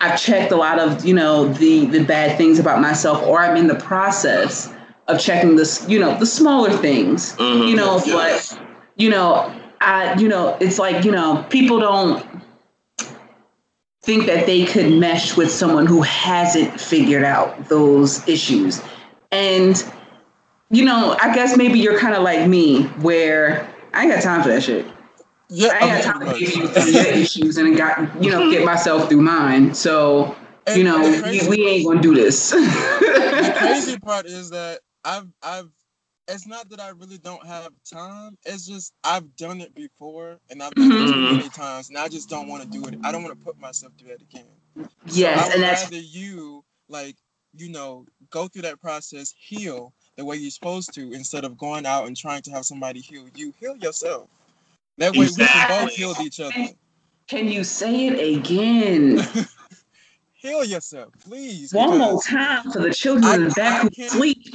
I've 0.01 0.21
checked 0.21 0.53
a 0.53 0.57
lot 0.57 0.79
of, 0.79 1.05
you 1.05 1.15
know, 1.15 1.49
the 1.49 1.87
the 1.87 2.05
bad 2.05 2.37
things 2.39 2.59
about 2.61 2.81
myself 2.81 3.23
or 3.27 3.41
I'm 3.41 3.57
in 3.57 3.67
the 3.67 3.75
process 3.75 4.69
of 5.09 5.19
checking 5.21 5.57
this, 5.57 5.85
you 5.89 5.99
know, 5.99 6.17
the 6.19 6.27
smaller 6.27 6.71
things. 6.71 7.35
Mhm. 7.37 7.69
You 7.69 7.77
know, 7.77 8.01
Yes. 8.05 8.53
but 8.53 8.61
you 8.97 9.11
know, 9.11 9.53
I 9.81 10.15
you 10.19 10.29
know, 10.29 10.57
it's 10.61 10.79
like, 10.79 11.05
you 11.05 11.11
know, 11.13 11.45
people 11.51 11.79
don't 11.81 12.25
think 14.03 14.27
that 14.27 14.47
they 14.47 14.65
could 14.65 14.93
mesh 14.93 15.37
with 15.37 15.51
someone 15.51 15.87
who 15.87 16.03
hasn't 16.03 16.81
figured 16.81 17.25
out 17.25 17.69
those 17.69 18.27
issues. 18.29 18.81
And 19.33 19.83
you 20.71 20.85
know, 20.85 21.17
I 21.21 21.35
guess 21.35 21.57
maybe 21.57 21.79
you're 21.79 21.99
kind 21.99 22.15
of 22.15 22.23
like 22.23 22.47
me 22.49 22.83
where 23.01 23.67
I 23.95 24.03
ain't 24.05 24.13
got 24.13 24.23
time 24.23 24.43
for 24.43 24.49
that 24.49 24.63
shit. 24.63 24.87
yeah, 25.49 25.71
I 25.73 25.79
ain't 25.97 26.05
got 26.05 26.13
time 26.21 26.27
to 26.27 26.39
give 26.39 26.55
you 26.55 26.69
your 26.93 27.07
issues 27.07 27.57
and 27.57 27.75
got, 27.77 28.23
you 28.23 28.31
know, 28.31 28.51
get 28.51 28.65
myself 28.67 29.09
through 29.09 29.23
mine. 29.23 29.73
So, 29.73 30.37
you 30.77 30.85
know, 30.85 31.01
we, 31.25 31.49
we 31.49 31.67
ain't 31.67 31.87
gonna 31.87 32.03
do 32.03 32.15
this. 32.15 32.51
the 32.51 33.55
crazy 33.57 33.99
part 33.99 34.27
is 34.27 34.51
that 34.51 34.81
I've 35.05 35.29
I've 35.43 35.69
it's 36.31 36.47
not 36.47 36.69
that 36.69 36.81
I 36.81 36.91
really 36.91 37.19
don't 37.19 37.45
have 37.47 37.71
time. 37.91 38.37
It's 38.45 38.67
just 38.67 38.93
I've 39.03 39.35
done 39.37 39.61
it 39.63 39.75
before 39.75 40.39
and 40.51 40.63
I've 40.63 40.75
done 40.75 40.93
it 40.93 40.99
too 40.99 41.05
Mhm. 41.05 41.37
many 41.39 41.49
times 41.49 41.89
and 41.89 41.97
I 41.99 42.09
just 42.09 42.29
don't 42.29 42.49
want 42.49 42.63
to 42.65 42.69
do 42.69 42.87
it. 42.87 42.99
I 43.03 43.13
don't 43.13 43.23
want 43.23 43.39
to 43.39 43.45
put 43.45 43.59
myself 43.59 43.93
through 43.99 44.09
that 44.09 44.21
again. 44.23 44.45
yes, 45.07 45.47
would 45.47 45.55
and 45.55 45.63
that's 45.63 45.85
rather 45.85 45.97
you 45.99 46.65
like 46.89 47.17
you 47.57 47.71
know 47.71 48.05
go 48.31 48.49
through 48.49 48.63
that 48.63 48.81
process, 48.81 49.35
heal 49.39 49.93
the 50.17 50.25
way 50.25 50.37
you're 50.37 50.51
supposed 50.51 50.93
to, 50.95 51.13
instead 51.13 51.45
of 51.45 51.57
going 51.57 51.87
out 51.87 52.07
and 52.07 52.17
trying 52.17 52.43
to 52.43 52.51
have 52.51 52.67
somebody 52.67 53.01
heal 53.01 53.27
you. 53.35 53.55
Heal 53.59 53.77
yourself. 53.77 54.29
That 54.99 55.13
way 55.15 55.29
we 55.29 55.47
can 55.47 55.69
both 55.69 55.95
heal 55.95 56.15
each 56.21 56.41
other. 56.41 56.53
can 57.29 57.49
you 57.49 57.65
say 57.65 58.09
it 58.09 58.39
again? 58.39 59.19
Heal 60.35 60.65
yourself, 60.65 61.13
please. 61.25 61.73
One 61.73 61.99
more 61.99 62.23
time 62.23 62.71
for 62.71 62.81
the 62.81 62.93
children 62.95 63.25
I- 63.25 63.35
in 63.37 63.45
the 63.49 63.51
back 63.51 63.93
who 63.97 64.09
sleep. 64.09 64.55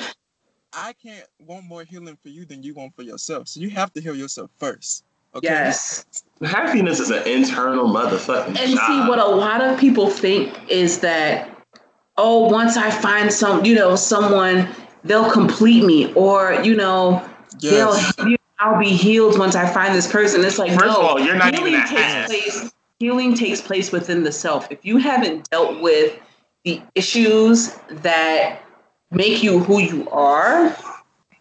I 0.76 0.94
can't 0.94 1.26
want 1.40 1.66
more 1.66 1.84
healing 1.84 2.18
for 2.22 2.30
you 2.30 2.46
than 2.46 2.64
you 2.64 2.74
want 2.74 2.96
for 2.96 3.04
yourself. 3.04 3.48
So 3.48 3.60
you 3.60 3.70
have 3.72 3.94
to 3.94 4.02
heal 4.02 4.16
yourself 4.16 4.50
first. 4.58 5.04
Okay. 5.36 5.48
Yes. 5.48 6.06
Happiness 6.44 7.00
is 7.00 7.10
an 7.10 7.26
internal 7.28 7.88
motherfucking 7.88 8.58
And 8.60 8.76
job. 8.76 8.88
see, 8.88 9.10
what 9.10 9.20
a 9.20 9.26
lot 9.26 9.62
of 9.62 9.80
people 9.80 10.10
think 10.10 10.54
is 10.70 11.00
that, 11.00 11.50
oh, 12.18 12.48
once 12.50 12.78
I 12.78 12.92
find 12.92 13.32
some, 13.32 13.66
you 13.66 13.74
know, 13.76 13.96
someone, 13.96 14.68
they'll 15.04 15.32
complete 15.32 15.86
me, 15.86 16.14
or 16.14 16.54
you 16.64 16.76
know, 16.76 17.24
Yes. 17.60 18.16
they'll, 18.16 18.30
you 18.30 18.38
I'll 18.60 18.80
be 18.80 18.90
healed 18.90 19.38
once 19.38 19.56
I 19.56 19.68
find 19.72 19.94
this 19.94 20.10
person. 20.10 20.44
It's 20.46 20.58
like, 20.58 20.72
First 20.72 20.86
no, 20.86 20.92
of 21.02 21.06
all, 21.06 21.20
you're 21.20 21.36
not 21.36 21.54
healing 21.54 21.74
even 21.74 21.84
a 21.84 21.88
takes 21.88 22.02
half. 22.02 22.28
place. 22.28 22.72
Healing 23.00 23.34
takes 23.36 23.60
place 23.62 23.92
within 23.92 24.24
the 24.24 24.32
self. 24.32 24.72
If 24.72 24.86
you 24.86 24.98
haven't 24.98 25.50
dealt 25.50 25.82
with 25.82 26.18
the 26.64 26.82
issues 26.96 27.74
that 27.90 28.62
make 29.14 29.44
you 29.44 29.60
who 29.60 29.80
you 29.80 30.10
are, 30.10 30.76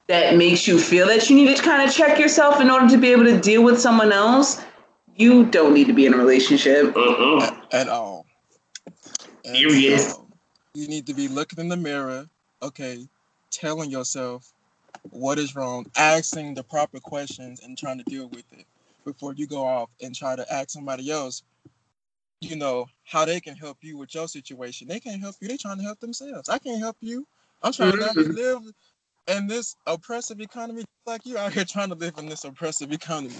that 0.08 0.36
makes 0.36 0.66
you 0.66 0.78
feel 0.78 1.06
that 1.06 1.30
you 1.30 1.36
need 1.36 1.56
to 1.56 1.62
kind 1.62 1.88
of 1.88 1.94
check 1.94 2.18
yourself 2.18 2.60
in 2.60 2.70
order 2.70 2.88
to 2.88 2.98
be 2.98 3.10
able 3.10 3.24
to 3.24 3.40
deal 3.40 3.62
with 3.62 3.80
someone 3.80 4.12
else, 4.12 4.62
you 5.16 5.46
don't 5.46 5.74
need 5.74 5.86
to 5.86 5.92
be 5.92 6.06
in 6.06 6.14
a 6.14 6.16
relationship. 6.16 6.94
Mm-mm. 6.94 7.42
At, 7.42 7.74
at 7.74 7.88
all. 7.88 8.26
At 9.44 9.54
Period. 9.54 10.00
all. 10.00 10.28
You 10.74 10.88
need 10.88 11.06
to 11.06 11.14
be 11.14 11.28
looking 11.28 11.58
in 11.58 11.68
the 11.68 11.76
mirror, 11.76 12.26
okay, 12.62 13.06
telling 13.50 13.90
yourself 13.90 14.52
what 15.10 15.38
is 15.38 15.54
wrong, 15.54 15.86
asking 15.96 16.54
the 16.54 16.62
proper 16.62 16.98
questions, 17.00 17.60
and 17.60 17.76
trying 17.76 17.98
to 17.98 18.04
deal 18.04 18.28
with 18.28 18.44
it 18.52 18.66
before 19.04 19.34
you 19.34 19.46
go 19.46 19.64
off 19.64 19.90
and 20.00 20.14
try 20.14 20.36
to 20.36 20.52
ask 20.52 20.70
somebody 20.70 21.10
else 21.10 21.42
you 22.42 22.56
know, 22.56 22.86
how 23.04 23.24
they 23.24 23.40
can 23.40 23.54
help 23.54 23.78
you 23.82 23.96
with 23.96 24.14
your 24.14 24.26
situation. 24.26 24.88
They 24.88 24.98
can't 24.98 25.20
help 25.20 25.36
you. 25.40 25.46
They're 25.46 25.56
trying 25.56 25.78
to 25.78 25.84
help 25.84 26.00
themselves. 26.00 26.48
I 26.48 26.58
can't 26.58 26.80
help 26.80 26.96
you. 27.00 27.26
I'm 27.62 27.72
trying 27.72 27.92
mm-hmm. 27.92 28.22
to 28.22 28.28
live 28.32 28.62
in 29.28 29.46
this 29.46 29.76
oppressive 29.86 30.40
economy 30.40 30.84
like 31.06 31.24
you 31.24 31.38
out 31.38 31.52
here 31.52 31.64
trying 31.64 31.88
to 31.90 31.94
live 31.94 32.18
in 32.18 32.26
this 32.26 32.44
oppressive 32.44 32.92
economy. 32.92 33.34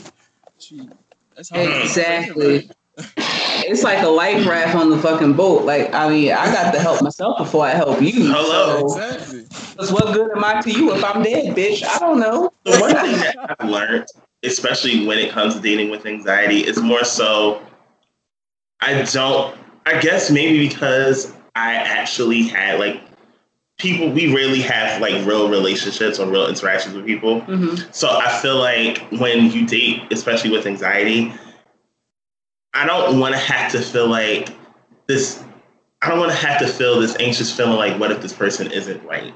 Gee, 0.58 0.88
exactly. 1.36 2.70
it's 2.96 3.82
like 3.82 4.02
a 4.02 4.08
life 4.08 4.46
raft 4.46 4.76
on 4.76 4.90
the 4.90 4.98
fucking 4.98 5.32
boat. 5.32 5.64
Like, 5.64 5.92
I 5.94 6.08
mean, 6.08 6.32
I 6.32 6.46
got 6.52 6.72
to 6.72 6.80
help 6.80 7.02
myself 7.02 7.38
before 7.38 7.64
I 7.64 7.70
help 7.70 8.00
you. 8.02 8.32
Hello. 8.32 8.86
So, 8.86 9.00
exactly. 9.00 9.46
Because 9.72 9.92
what 9.92 10.12
good 10.12 10.30
am 10.36 10.44
I 10.44 10.60
to 10.60 10.70
you 10.70 10.94
if 10.94 11.02
I'm 11.02 11.22
dead, 11.22 11.56
bitch? 11.56 11.82
I 11.84 11.98
don't 11.98 12.20
know. 12.20 12.52
The 12.64 12.78
one 12.78 12.94
thing 12.94 13.12
that 13.12 13.56
I've 13.58 13.68
learned, 13.68 14.06
especially 14.42 15.06
when 15.06 15.18
it 15.18 15.30
comes 15.30 15.54
to 15.54 15.60
dealing 15.60 15.90
with 15.90 16.04
anxiety, 16.06 16.66
is 16.66 16.78
more 16.80 17.04
so 17.04 17.62
I 18.80 19.02
don't, 19.02 19.56
I 19.86 20.00
guess 20.00 20.30
maybe 20.30 20.68
because 20.68 21.32
I 21.54 21.74
actually 21.74 22.42
had 22.42 22.78
like 22.80 23.00
people, 23.82 24.08
we 24.10 24.32
rarely 24.32 24.62
have 24.62 25.02
like 25.02 25.26
real 25.26 25.48
relationships 25.48 26.18
or 26.18 26.30
real 26.30 26.46
interactions 26.46 26.94
with 26.94 27.04
people. 27.04 27.42
Mm-hmm. 27.42 27.90
So 27.90 28.08
I 28.08 28.38
feel 28.40 28.56
like 28.56 28.98
when 29.10 29.50
you 29.50 29.66
date, 29.66 30.00
especially 30.12 30.50
with 30.50 30.66
anxiety, 30.66 31.34
I 32.72 32.86
don't 32.86 33.18
want 33.18 33.34
to 33.34 33.40
have 33.40 33.72
to 33.72 33.80
feel 33.80 34.06
like 34.06 34.50
this. 35.08 35.42
I 36.00 36.08
don't 36.08 36.18
want 36.18 36.30
to 36.30 36.38
have 36.38 36.58
to 36.60 36.68
feel 36.68 37.00
this 37.00 37.16
anxious 37.20 37.54
feeling 37.54 37.76
like, 37.76 37.98
what 38.00 38.10
if 38.10 38.22
this 38.22 38.32
person 38.32 38.70
isn't 38.70 39.04
right? 39.04 39.34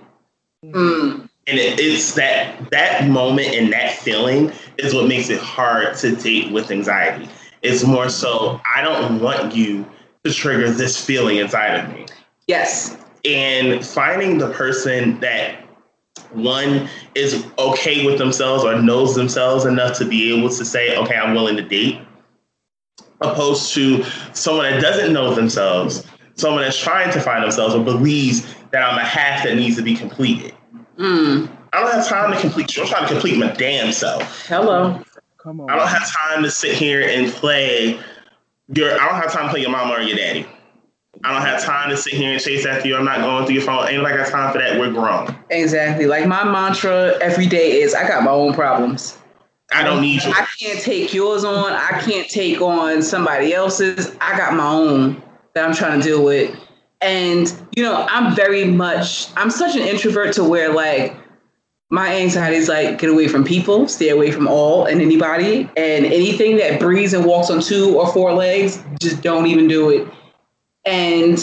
Mm. 0.64 1.28
And 1.48 1.58
it, 1.58 1.78
it's 1.78 2.14
that 2.14 2.70
that 2.70 3.08
moment 3.08 3.48
and 3.48 3.72
that 3.72 3.96
feeling 3.98 4.52
is 4.78 4.94
what 4.94 5.06
makes 5.06 5.28
it 5.28 5.40
hard 5.40 5.96
to 5.98 6.16
date 6.16 6.52
with 6.52 6.70
anxiety. 6.70 7.28
It's 7.62 7.84
more 7.84 8.08
so 8.08 8.60
I 8.74 8.82
don't 8.82 9.20
want 9.20 9.54
you 9.54 9.84
to 10.24 10.32
trigger 10.32 10.70
this 10.70 11.04
feeling 11.04 11.36
inside 11.36 11.80
of 11.80 11.92
me. 11.92 12.06
Yes. 12.48 12.96
And 13.26 13.84
finding 13.84 14.38
the 14.38 14.50
person 14.50 15.18
that 15.20 15.64
one 16.32 16.88
is 17.14 17.46
okay 17.58 18.06
with 18.06 18.18
themselves 18.18 18.64
or 18.64 18.80
knows 18.80 19.14
themselves 19.14 19.64
enough 19.64 19.98
to 19.98 20.04
be 20.04 20.36
able 20.36 20.48
to 20.48 20.64
say, 20.64 20.96
okay, 20.96 21.16
I'm 21.16 21.34
willing 21.34 21.56
to 21.56 21.62
date 21.62 22.00
opposed 23.20 23.72
to 23.74 24.04
someone 24.32 24.70
that 24.70 24.80
doesn't 24.80 25.12
know 25.12 25.34
themselves, 25.34 26.06
someone 26.34 26.62
that's 26.62 26.78
trying 26.78 27.10
to 27.12 27.20
find 27.20 27.42
themselves 27.42 27.74
or 27.74 27.82
believes 27.82 28.54
that 28.70 28.82
I'm 28.82 28.98
a 28.98 29.04
half 29.04 29.44
that 29.44 29.54
needs 29.56 29.76
to 29.76 29.82
be 29.82 29.94
completed. 29.94 30.54
Mm. 30.98 31.50
I 31.72 31.80
don't 31.80 31.92
have 31.92 32.06
time 32.06 32.32
to 32.32 32.40
complete 32.40 32.76
you. 32.76 32.82
I'm 32.82 32.88
trying 32.88 33.06
to 33.06 33.12
complete 33.12 33.38
my 33.38 33.52
damn 33.52 33.92
self. 33.92 34.46
Hello. 34.46 35.02
Come 35.38 35.60
on. 35.60 35.70
I 35.70 35.76
don't 35.76 35.88
have 35.88 36.10
time 36.12 36.42
to 36.42 36.50
sit 36.50 36.74
here 36.74 37.08
and 37.08 37.30
play 37.32 38.00
your 38.68 39.00
I 39.00 39.08
don't 39.08 39.20
have 39.20 39.32
time 39.32 39.44
to 39.44 39.50
play 39.50 39.60
your 39.60 39.70
mama 39.70 39.94
or 39.94 40.00
your 40.00 40.16
daddy. 40.16 40.46
I 41.26 41.32
don't 41.32 41.42
have 41.42 41.60
time 41.60 41.90
to 41.90 41.96
sit 41.96 42.12
here 42.12 42.30
and 42.32 42.40
chase 42.40 42.64
after 42.64 42.86
you. 42.86 42.96
I'm 42.96 43.04
not 43.04 43.18
going 43.18 43.46
through 43.46 43.56
your 43.56 43.64
phone. 43.64 43.88
Ain't 43.88 44.00
like 44.00 44.14
I 44.14 44.18
got 44.18 44.28
time 44.28 44.52
for 44.52 44.58
that. 44.58 44.78
We're 44.78 44.92
grown. 44.92 45.36
Exactly. 45.50 46.06
Like 46.06 46.28
my 46.28 46.44
mantra 46.44 47.18
every 47.20 47.48
day 47.48 47.80
is 47.80 47.96
I 47.96 48.06
got 48.06 48.22
my 48.22 48.30
own 48.30 48.54
problems. 48.54 49.18
I 49.72 49.82
don't 49.82 50.00
need 50.00 50.22
you. 50.22 50.30
I 50.30 50.46
can't 50.56 50.80
take 50.80 51.12
yours 51.12 51.42
on. 51.42 51.72
I 51.72 52.00
can't 52.00 52.30
take 52.30 52.60
on 52.60 53.02
somebody 53.02 53.52
else's. 53.52 54.14
I 54.20 54.36
got 54.38 54.54
my 54.54 54.68
own 54.68 55.20
that 55.54 55.68
I'm 55.68 55.74
trying 55.74 56.00
to 56.00 56.06
deal 56.06 56.24
with. 56.24 56.56
And, 57.00 57.52
you 57.76 57.82
know, 57.82 58.06
I'm 58.08 58.36
very 58.36 58.64
much, 58.64 59.26
I'm 59.36 59.50
such 59.50 59.74
an 59.74 59.82
introvert 59.82 60.32
to 60.34 60.44
where 60.44 60.72
like 60.72 61.16
my 61.90 62.14
anxiety 62.14 62.56
is 62.56 62.68
like 62.68 62.98
get 63.00 63.10
away 63.10 63.26
from 63.26 63.42
people, 63.42 63.88
stay 63.88 64.10
away 64.10 64.30
from 64.30 64.46
all 64.46 64.86
and 64.86 65.02
anybody. 65.02 65.68
And 65.76 66.06
anything 66.06 66.56
that 66.58 66.78
breathes 66.78 67.14
and 67.14 67.24
walks 67.24 67.50
on 67.50 67.60
two 67.60 67.98
or 67.98 68.12
four 68.12 68.32
legs, 68.32 68.80
just 69.00 69.22
don't 69.22 69.48
even 69.48 69.66
do 69.66 69.90
it. 69.90 70.06
And 70.86 71.38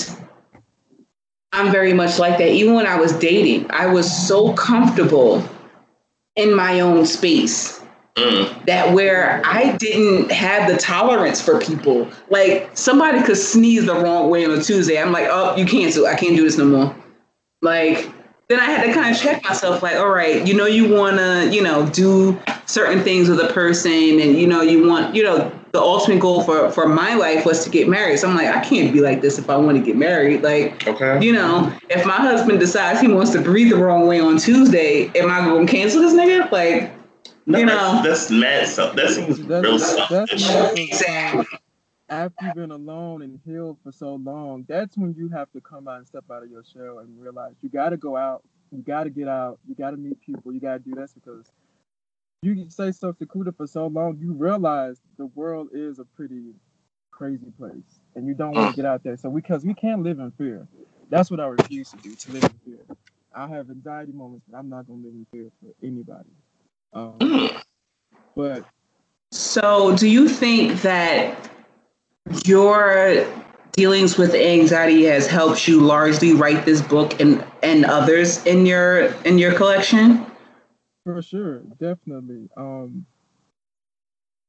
I'm 1.51 1.71
very 1.71 1.93
much 1.93 2.17
like 2.17 2.37
that. 2.39 2.49
Even 2.49 2.73
when 2.73 2.87
I 2.87 2.99
was 2.99 3.13
dating, 3.13 3.69
I 3.69 3.85
was 3.85 4.27
so 4.27 4.53
comfortable 4.53 5.47
in 6.35 6.55
my 6.55 6.79
own 6.79 7.05
space 7.05 7.83
Mm. 8.15 8.65
That 8.65 8.93
where 8.93 9.41
I 9.43 9.75
didn't 9.77 10.31
have 10.31 10.69
the 10.69 10.77
tolerance 10.77 11.41
for 11.41 11.59
people. 11.59 12.07
Like 12.29 12.69
somebody 12.75 13.23
could 13.23 13.37
sneeze 13.37 13.87
the 13.87 13.95
wrong 13.95 14.29
way 14.29 14.45
on 14.45 14.51
a 14.51 14.61
Tuesday. 14.61 15.01
I'm 15.01 15.11
like, 15.11 15.27
oh, 15.29 15.55
you 15.55 15.65
can't 15.65 15.91
do 15.91 16.05
I 16.05 16.13
can't 16.15 16.35
do 16.35 16.43
this 16.43 16.57
no 16.57 16.65
more. 16.65 16.95
Like 17.63 18.11
then 18.49 18.59
I 18.59 18.65
had 18.65 18.85
to 18.85 18.93
kind 18.93 19.15
of 19.15 19.19
check 19.19 19.43
myself, 19.43 19.81
like, 19.81 19.95
all 19.95 20.09
right, 20.09 20.45
you 20.45 20.53
know, 20.53 20.67
you 20.67 20.93
wanna, 20.93 21.49
you 21.49 21.63
know, 21.63 21.87
do 21.87 22.39
certain 22.67 23.01
things 23.01 23.29
with 23.29 23.39
a 23.39 23.51
person 23.51 23.91
and 24.19 24.37
you 24.37 24.45
know, 24.45 24.61
you 24.61 24.87
want, 24.87 25.15
you 25.15 25.23
know, 25.23 25.51
the 25.73 25.81
ultimate 25.81 26.19
goal 26.19 26.43
for 26.43 26.69
for 26.71 26.87
my 26.87 27.15
life 27.15 27.45
was 27.45 27.63
to 27.63 27.69
get 27.69 27.89
married. 27.89 28.19
So 28.19 28.29
I'm 28.29 28.35
like, 28.35 28.47
I 28.47 28.63
can't 28.63 28.93
be 28.93 29.01
like 29.01 29.21
this 29.21 29.39
if 29.39 29.49
I 29.49 29.57
want 29.57 29.75
to 29.77 29.83
get 29.83 29.95
married. 29.95 30.43
Like, 30.43 30.87
okay. 30.87 31.23
you 31.25 31.33
know, 31.33 31.75
if 31.89 32.05
my 32.05 32.15
husband 32.17 32.59
decides 32.59 33.01
he 33.01 33.07
wants 33.07 33.31
to 33.31 33.41
breathe 33.41 33.71
the 33.71 33.77
wrong 33.77 34.07
way 34.07 34.19
on 34.19 34.37
Tuesday, 34.37 35.07
am 35.15 35.31
I 35.31 35.39
gonna 35.39 35.67
cancel 35.67 36.01
this 36.01 36.13
nigga? 36.13 36.51
Like, 36.51 36.93
no, 37.47 37.57
you 37.57 37.65
know, 37.65 38.01
that's, 38.03 38.27
that's 38.27 38.31
mad. 38.31 38.67
So 38.67 38.93
that 38.93 39.09
seems 39.09 39.45
that's, 39.47 39.65
real 39.65 39.79
selfish. 39.79 40.47
That's 40.47 41.47
after 42.09 42.45
you've 42.45 42.55
been 42.55 42.71
alone 42.71 43.23
and 43.23 43.39
healed 43.43 43.77
for 43.83 43.91
so 43.91 44.15
long, 44.15 44.65
that's 44.67 44.95
when 44.95 45.15
you 45.17 45.29
have 45.29 45.51
to 45.53 45.61
come 45.61 45.87
out 45.87 45.97
and 45.97 46.07
step 46.07 46.25
out 46.31 46.43
of 46.43 46.51
your 46.51 46.63
shell 46.63 46.99
and 46.99 47.19
realize 47.19 47.53
you 47.61 47.69
got 47.69 47.89
to 47.89 47.97
go 47.97 48.15
out, 48.15 48.43
you 48.71 48.83
got 48.83 49.05
to 49.05 49.09
get 49.09 49.27
out, 49.27 49.57
you 49.67 49.73
got 49.73 49.91
to 49.91 49.97
meet 49.97 50.21
people, 50.21 50.53
you 50.53 50.59
got 50.59 50.73
to 50.73 50.79
do 50.79 50.93
this 50.93 51.13
because 51.13 51.51
you 52.43 52.69
stay 52.69 52.91
so 52.91 53.13
secluded 53.17 53.55
for 53.55 53.67
so 53.67 53.87
long, 53.87 54.17
you 54.19 54.33
realize 54.33 54.99
the 55.17 55.27
world 55.27 55.69
is 55.73 55.99
a 55.99 56.05
pretty 56.05 56.53
crazy 57.11 57.51
place, 57.57 58.01
and 58.15 58.27
you 58.27 58.33
don't 58.33 58.53
want 58.53 58.71
to 58.71 58.75
get 58.75 58.85
out 58.85 59.03
there. 59.03 59.17
So 59.17 59.29
because 59.29 59.63
we 59.63 59.73
can't 59.73 60.03
live 60.03 60.19
in 60.19 60.31
fear, 60.31 60.67
that's 61.09 61.31
what 61.31 61.39
I 61.39 61.47
refuse 61.47 61.91
to 61.91 61.97
do 61.97 62.15
to 62.15 62.31
live 62.31 62.43
in 62.43 62.59
fear. 62.65 62.97
I 63.35 63.47
have 63.47 63.69
anxiety 63.69 64.11
moments, 64.11 64.45
but 64.49 64.57
I'm 64.57 64.69
not 64.69 64.87
gonna 64.87 65.03
live 65.03 65.13
in 65.13 65.25
fear 65.31 65.49
for 65.61 65.73
anybody. 65.85 66.29
Um, 66.93 67.49
but 68.35 68.65
so, 69.31 69.95
do 69.97 70.07
you 70.07 70.29
think 70.29 70.81
that 70.83 71.49
your 72.45 73.25
dealings 73.71 74.17
with 74.17 74.35
anxiety 74.35 75.05
has 75.05 75.25
helped 75.27 75.67
you 75.67 75.81
largely 75.81 76.33
write 76.33 76.65
this 76.65 76.81
book 76.81 77.19
and 77.19 77.43
and 77.63 77.85
others 77.85 78.45
in 78.45 78.65
your 78.65 79.05
in 79.23 79.37
your 79.37 79.53
collection? 79.53 80.25
For 81.05 81.21
sure, 81.21 81.59
definitely. 81.79 82.49
Um, 82.55 83.05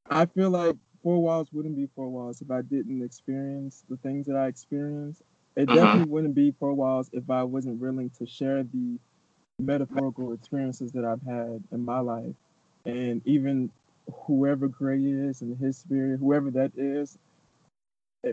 I 0.08 0.26
feel 0.26 0.50
like 0.50 0.76
Four 1.02 1.22
Walls 1.22 1.48
wouldn't 1.52 1.76
be 1.76 1.88
Four 1.94 2.08
Walls 2.08 2.40
if 2.40 2.50
I 2.50 2.62
didn't 2.62 3.02
experience 3.02 3.84
the 3.88 3.96
things 3.96 4.26
that 4.26 4.36
I 4.36 4.46
experienced. 4.46 5.22
It 5.56 5.68
uh-huh. 5.68 5.76
definitely 5.76 6.10
wouldn't 6.10 6.34
be 6.34 6.54
Four 6.58 6.74
Walls 6.74 7.10
if 7.12 7.28
I 7.28 7.42
wasn't 7.42 7.80
willing 7.80 8.10
to 8.18 8.26
share 8.26 8.62
the 8.62 8.98
metaphorical 9.60 10.32
experiences 10.32 10.92
that 10.92 11.04
I've 11.04 11.22
had 11.22 11.62
in 11.72 11.84
my 11.84 12.00
life. 12.00 12.34
And 12.84 13.22
even 13.24 13.70
whoever 14.12 14.68
Gray 14.68 15.02
is 15.02 15.42
and 15.42 15.58
his 15.58 15.78
spirit, 15.78 16.20
whoever 16.20 16.50
that 16.52 16.72
is, 16.76 17.18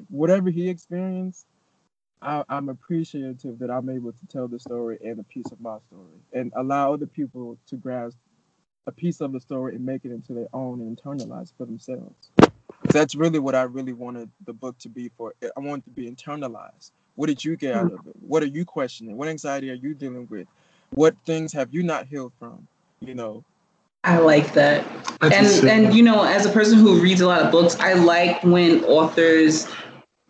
whatever 0.10 0.50
he 0.50 0.70
experienced, 0.70 1.46
I, 2.22 2.44
am 2.50 2.70
appreciative 2.70 3.60
that 3.60 3.72
I'm 3.72 3.90
able 3.90 4.12
to 4.12 4.26
tell 4.28 4.48
the 4.48 4.60
story 4.60 4.98
and 5.04 5.20
a 5.20 5.24
piece 5.24 5.52
of 5.52 5.60
my 5.60 5.78
story 5.88 6.20
and 6.34 6.52
allow 6.56 6.94
other 6.94 7.08
people 7.08 7.58
to 7.68 7.76
grasp 7.76 8.18
a 8.88 8.92
piece 8.92 9.22
of 9.22 9.32
the 9.32 9.40
story 9.40 9.76
and 9.76 9.86
make 9.86 10.06
it 10.06 10.12
into 10.12 10.34
their 10.34 10.48
own 10.54 10.82
and 10.82 10.98
internalize 10.98 11.52
for 11.58 11.66
themselves. 11.66 12.30
That's 12.86 13.16
really 13.16 13.40
what 13.40 13.56
I 13.56 13.64
really 13.64 13.94
wanted 13.94 14.30
the 14.46 14.54
book 14.54 14.78
to 14.80 14.90
be 14.90 15.10
for. 15.18 15.34
I 15.44 15.60
want 15.60 15.84
it 15.84 15.90
to 15.90 16.02
be 16.02 16.10
internalized. 16.10 16.92
What 17.16 17.28
did 17.28 17.44
you 17.44 17.56
get 17.56 17.76
out 17.76 17.92
of 17.92 18.08
it? 18.08 18.16
What 18.20 18.42
are 18.44 18.48
you 18.48 18.66
questioning? 18.66 19.18
What 19.18 19.28
anxiety 19.28 19.70
are 19.70 19.76
you 19.76 19.94
dealing 19.94 20.28
with? 20.30 20.48
what 20.92 21.16
things 21.26 21.52
have 21.54 21.74
you 21.74 21.84
not 21.84 22.08
healed 22.08 22.34
from? 22.38 22.68
You 23.00 23.16
know. 23.16 23.44
I 24.04 24.18
like 24.18 24.54
that. 24.54 24.86
and 25.22 25.68
and 25.68 25.94
you 25.94 26.04
know, 26.04 26.24
as 26.24 26.46
a 26.46 26.50
person 26.50 26.80
who 26.80 27.00
reads 27.00 27.22
a 27.22 27.28
lot 27.28 27.42
of 27.42 27.52
books, 27.52 27.76
I 27.80 27.94
like 27.94 28.44
when 28.44 28.84
authors 28.86 29.68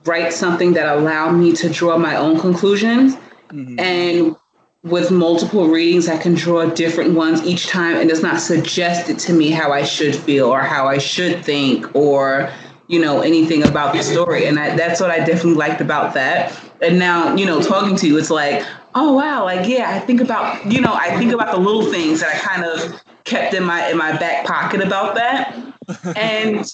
write 0.05 0.33
something 0.33 0.73
that 0.73 0.97
allowed 0.97 1.31
me 1.31 1.53
to 1.53 1.69
draw 1.69 1.97
my 1.97 2.15
own 2.15 2.39
conclusions. 2.39 3.15
Mm-hmm. 3.49 3.79
And 3.79 4.35
with 4.83 5.11
multiple 5.11 5.67
readings, 5.67 6.07
I 6.07 6.17
can 6.17 6.33
draw 6.33 6.65
different 6.65 7.13
ones 7.13 7.43
each 7.43 7.67
time, 7.67 7.97
and 7.97 8.09
it's 8.09 8.23
not 8.23 8.41
suggested 8.41 9.19
to 9.19 9.33
me 9.33 9.51
how 9.51 9.71
I 9.71 9.83
should 9.83 10.15
feel 10.15 10.47
or 10.47 10.61
how 10.61 10.87
I 10.87 10.97
should 10.97 11.43
think 11.45 11.95
or 11.95 12.51
you 12.87 12.99
know 12.99 13.21
anything 13.21 13.63
about 13.63 13.93
the 13.93 14.01
story. 14.01 14.45
And 14.47 14.59
I, 14.59 14.75
that's 14.75 14.99
what 14.99 15.11
I 15.11 15.19
definitely 15.19 15.53
liked 15.53 15.81
about 15.81 16.13
that. 16.15 16.59
And 16.81 16.97
now, 16.97 17.35
you 17.35 17.45
know, 17.45 17.61
talking 17.61 17.95
to 17.97 18.07
you, 18.07 18.17
it's 18.17 18.31
like, 18.31 18.65
oh 18.95 19.13
wow, 19.13 19.43
like 19.43 19.67
yeah, 19.67 19.91
I 19.91 19.99
think 19.99 20.19
about 20.19 20.65
you 20.65 20.81
know, 20.81 20.93
I 20.93 21.15
think 21.17 21.31
about 21.31 21.51
the 21.51 21.59
little 21.59 21.91
things 21.91 22.21
that 22.21 22.35
I 22.35 22.39
kind 22.39 22.65
of 22.65 23.01
kept 23.23 23.53
in 23.53 23.63
my 23.63 23.87
in 23.89 23.97
my 23.97 24.17
back 24.17 24.47
pocket 24.47 24.81
about 24.81 25.13
that. 25.15 25.55
and 26.15 26.73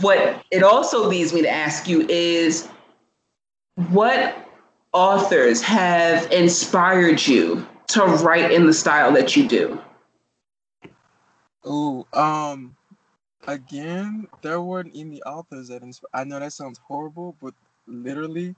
what 0.00 0.44
it 0.50 0.62
also 0.62 1.06
leads 1.06 1.32
me 1.32 1.42
to 1.42 1.50
ask 1.50 1.88
you 1.88 2.06
is 2.08 2.68
what 3.90 4.48
authors 4.92 5.62
have 5.62 6.30
inspired 6.32 7.24
you 7.26 7.66
to 7.88 8.04
write 8.04 8.50
in 8.50 8.66
the 8.66 8.72
style 8.72 9.12
that 9.12 9.36
you 9.36 9.48
do? 9.48 9.80
Oh, 11.64 12.06
um, 12.12 12.76
again, 13.46 14.26
there 14.42 14.60
weren't 14.60 14.92
any 14.94 15.22
authors 15.22 15.68
that 15.68 15.82
inspired. 15.82 16.10
I 16.14 16.24
know 16.24 16.38
that 16.40 16.52
sounds 16.52 16.80
horrible, 16.86 17.36
but 17.40 17.54
literally, 17.86 18.54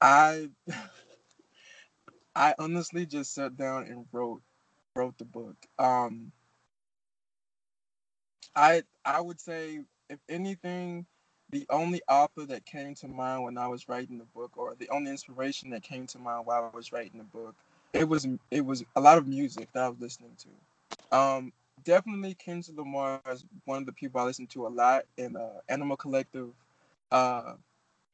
I 0.00 0.48
I 2.34 2.54
honestly 2.58 3.06
just 3.06 3.34
sat 3.34 3.56
down 3.56 3.84
and 3.84 4.06
wrote 4.12 4.42
wrote 4.94 5.18
the 5.18 5.24
book. 5.24 5.56
Um, 5.78 6.32
I 8.54 8.82
I 9.04 9.20
would 9.20 9.40
say 9.40 9.80
if 10.08 10.18
anything, 10.28 11.06
the 11.50 11.66
only 11.70 12.02
author 12.08 12.44
that 12.46 12.66
came 12.66 12.94
to 12.96 13.08
mind 13.08 13.44
when 13.44 13.58
I 13.58 13.68
was 13.68 13.88
writing 13.88 14.18
the 14.18 14.24
book, 14.24 14.52
or 14.56 14.74
the 14.78 14.88
only 14.90 15.10
inspiration 15.10 15.70
that 15.70 15.82
came 15.82 16.06
to 16.08 16.18
mind 16.18 16.46
while 16.46 16.70
I 16.72 16.76
was 16.76 16.92
writing 16.92 17.18
the 17.18 17.24
book, 17.24 17.54
it 17.92 18.08
was 18.08 18.26
it 18.50 18.64
was 18.64 18.84
a 18.96 19.00
lot 19.00 19.18
of 19.18 19.26
music 19.26 19.68
that 19.72 19.84
I 19.84 19.88
was 19.88 20.00
listening 20.00 20.36
to. 20.38 21.16
Um, 21.16 21.52
definitely 21.84 22.34
Kendrick 22.34 22.76
Lamar 22.76 23.20
is 23.30 23.44
one 23.64 23.78
of 23.78 23.86
the 23.86 23.92
people 23.92 24.20
I 24.20 24.24
listen 24.24 24.46
to 24.48 24.66
a 24.66 24.68
lot 24.68 25.04
in 25.16 25.36
uh, 25.36 25.60
Animal 25.68 25.96
Collective. 25.96 26.50
Uh, 27.10 27.54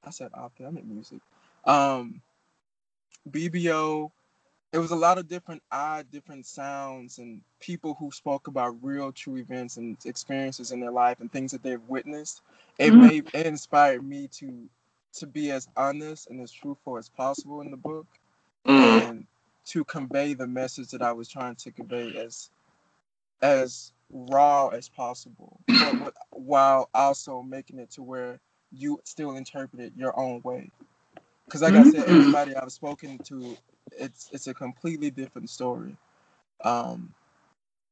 I 0.04 0.10
said 0.10 0.30
author, 0.34 0.66
I 0.66 0.70
meant 0.70 0.86
music. 0.86 1.20
Um, 1.64 2.20
BBO. 3.30 4.10
It 4.74 4.78
was 4.78 4.90
a 4.90 4.96
lot 4.96 5.18
of 5.18 5.28
different 5.28 5.62
odd, 5.70 6.10
different 6.10 6.46
sounds 6.46 7.18
and 7.18 7.40
people 7.60 7.94
who 7.94 8.10
spoke 8.10 8.48
about 8.48 8.74
real, 8.82 9.12
true 9.12 9.36
events 9.36 9.76
and 9.76 9.96
experiences 10.04 10.72
in 10.72 10.80
their 10.80 10.90
life 10.90 11.20
and 11.20 11.30
things 11.30 11.52
that 11.52 11.62
they've 11.62 11.88
witnessed. 11.88 12.42
It 12.80 12.90
mm-hmm. 12.90 13.06
made 13.06 13.30
it 13.32 13.46
inspired 13.46 14.04
me 14.04 14.26
to 14.38 14.68
to 15.12 15.28
be 15.28 15.52
as 15.52 15.68
honest 15.76 16.28
and 16.28 16.40
as 16.40 16.50
truthful 16.50 16.98
as 16.98 17.08
possible 17.08 17.60
in 17.60 17.70
the 17.70 17.76
book, 17.76 18.06
mm. 18.66 19.08
and 19.08 19.26
to 19.66 19.84
convey 19.84 20.34
the 20.34 20.48
message 20.48 20.88
that 20.88 21.02
I 21.02 21.12
was 21.12 21.28
trying 21.28 21.54
to 21.54 21.70
convey 21.70 22.16
as 22.16 22.50
as 23.42 23.92
raw 24.10 24.70
as 24.70 24.88
possible, 24.88 25.60
but 25.68 26.14
while 26.30 26.90
also 26.92 27.42
making 27.42 27.78
it 27.78 27.92
to 27.92 28.02
where 28.02 28.40
you 28.72 29.00
still 29.04 29.36
interpret 29.36 29.80
it 29.80 29.92
your 29.96 30.18
own 30.18 30.40
way. 30.42 30.68
Because, 31.44 31.62
like 31.62 31.74
mm-hmm. 31.74 31.90
I 31.90 31.92
said, 31.92 32.08
everybody 32.08 32.56
I've 32.56 32.72
spoken 32.72 33.18
to, 33.18 33.56
it's 33.98 34.30
it's 34.32 34.46
a 34.46 34.54
completely 34.54 35.10
different 35.10 35.50
story. 35.50 35.96
Um, 36.62 37.12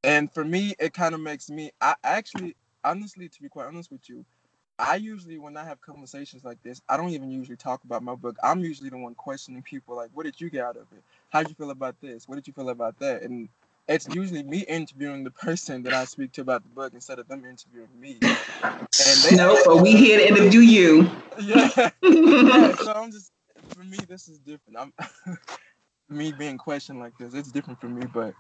and 0.05 0.33
for 0.33 0.45
me, 0.45 0.75
it 0.79 0.93
kind 0.95 1.15
of 1.15 1.21
makes 1.21 1.51
me. 1.51 1.71
I 1.81 1.95
actually, 2.03 2.57
honestly, 2.85 3.29
to 3.29 3.43
be 3.43 3.49
quite 3.49 3.67
honest 3.67 3.91
with 3.93 4.09
you, 4.09 4.25
I 4.79 4.97
usually 4.97 5.39
when 5.39 5.57
I 5.57 5.65
have 5.65 5.81
conversations 5.81 6.45
like 6.45 6.63
this, 6.63 6.81
I 6.89 6.97
don't 6.97 7.11
even 7.11 7.31
usually 7.31 7.57
talk 7.57 7.85
about 7.85 8.03
my 8.03 8.15
book. 8.15 8.37
I'm 8.43 8.61
usually 8.61 8.91
the 8.91 8.97
one 8.97 9.15
questioning 9.15 9.63
people 9.63 9.97
like, 9.97 10.11
"What 10.13 10.25
did 10.25 10.41
you 10.41 10.51
get 10.51 10.65
out 10.65 10.77
of 10.77 10.87
it? 10.93 11.03
How 11.31 11.41
did 11.43 11.51
you 11.51 11.55
feel 11.55 11.71
about 11.71 12.01
this? 12.01 12.29
What 12.29 12.37
did 12.37 12.47
you 12.47 12.53
feel 12.53 12.71
about 12.71 12.99
that?" 12.99 13.23
And 13.23 13.49
it's 13.89 14.09
usually 14.09 14.43
me 14.43 14.61
interviewing 14.61 15.25
the 15.25 15.31
person 15.31 15.83
that 15.85 15.93
I 15.93 16.05
speak 16.05 16.33
to 16.33 16.41
about 16.41 16.63
the 16.63 16.69
book 16.71 16.95
instead 16.95 17.19
of 17.19 17.29
them 17.29 17.45
interviewing 17.45 17.89
me. 17.99 18.19
And 18.23 19.19
they, 19.25 19.37
no, 19.37 19.61
but 19.65 19.83
we 19.83 19.93
here 19.97 20.19
to 20.19 20.29
interview 20.29 20.61
you. 20.61 21.11
Yeah. 21.41 21.91
yeah. 22.03 22.75
So 22.77 22.93
I'm 22.93 23.13
just 23.13 23.33
for 23.69 23.85
me, 23.85 23.99
this 24.09 24.29
is 24.29 24.39
different. 24.39 24.79
I'm 24.79 24.93
me 26.13 26.33
being 26.33 26.59
questioned 26.59 27.01
like 27.01 27.17
this. 27.19 27.35
It's 27.35 27.53
different 27.53 27.81
for 27.81 27.89
me, 27.89 28.07
but 28.13 28.35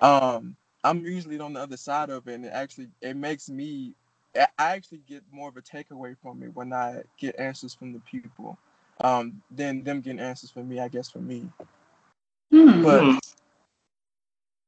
um, 0.00 0.56
I'm 0.84 1.04
usually 1.04 1.38
on 1.40 1.52
the 1.52 1.60
other 1.60 1.76
side 1.76 2.10
of 2.10 2.28
it, 2.28 2.34
and 2.34 2.44
it 2.46 2.52
actually 2.52 2.88
it 3.00 3.16
makes 3.16 3.48
me. 3.48 3.94
I 4.34 4.46
actually 4.58 5.02
get 5.08 5.24
more 5.32 5.48
of 5.48 5.56
a 5.56 5.62
takeaway 5.62 6.16
from 6.22 6.42
it 6.42 6.54
when 6.54 6.72
I 6.72 7.02
get 7.18 7.38
answers 7.38 7.74
from 7.74 7.92
the 7.92 8.00
people, 8.00 8.56
um, 9.00 9.42
than 9.50 9.82
them 9.82 10.00
getting 10.00 10.20
answers 10.20 10.50
from 10.50 10.68
me. 10.68 10.80
I 10.80 10.88
guess 10.88 11.10
for 11.10 11.18
me, 11.18 11.48
mm-hmm. 12.52 12.82
but 12.82 13.20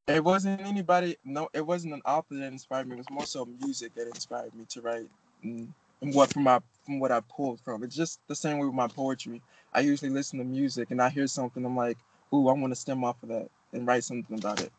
it 0.09 0.25
wasn't 0.25 0.61
anybody. 0.63 1.17
No, 1.25 1.49
it 1.53 1.65
wasn't 1.65 1.95
an 1.95 2.03
author 2.05 2.35
that 2.35 2.53
inspired 2.53 2.89
me. 2.89 2.95
It 2.95 2.99
was 2.99 3.11
more 3.11 3.27
so 3.27 3.49
music 3.61 3.95
that 3.95 4.09
inspired 4.09 4.55
me 4.55 4.65
to 4.71 4.81
write. 4.81 5.07
And, 5.45 5.73
and 6.03 6.15
what 6.15 6.33
from 6.33 6.43
my 6.43 6.61
from 6.85 6.99
what 6.99 7.13
I 7.13 7.21
pulled 7.21 7.61
from. 7.61 7.83
It's 7.83 7.97
just 7.97 8.21
the 8.27 8.35
same 8.35 8.59
way 8.59 8.67
with 8.67 8.75
my 8.75 8.89
poetry. 8.89 9.41
I 9.73 9.81
usually 9.81 10.11
listen 10.11 10.39
to 10.39 10.45
music 10.45 10.91
and 10.91 11.01
I 11.01 11.09
hear 11.09 11.27
something. 11.27 11.65
I'm 11.65 11.77
like, 11.77 11.97
ooh, 12.33 12.49
I 12.49 12.53
want 12.53 12.73
to 12.73 12.77
stem 12.77 13.05
off 13.05 13.23
of 13.23 13.29
that 13.31 13.49
and 13.73 13.87
write 13.87 14.05
something 14.05 14.39
about 14.39 14.61
it. 14.61 14.73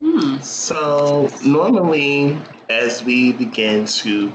Hmm. 0.00 0.38
So 0.38 1.28
normally, 1.44 2.38
as 2.68 3.02
we 3.02 3.32
begin 3.32 3.86
to 3.86 4.32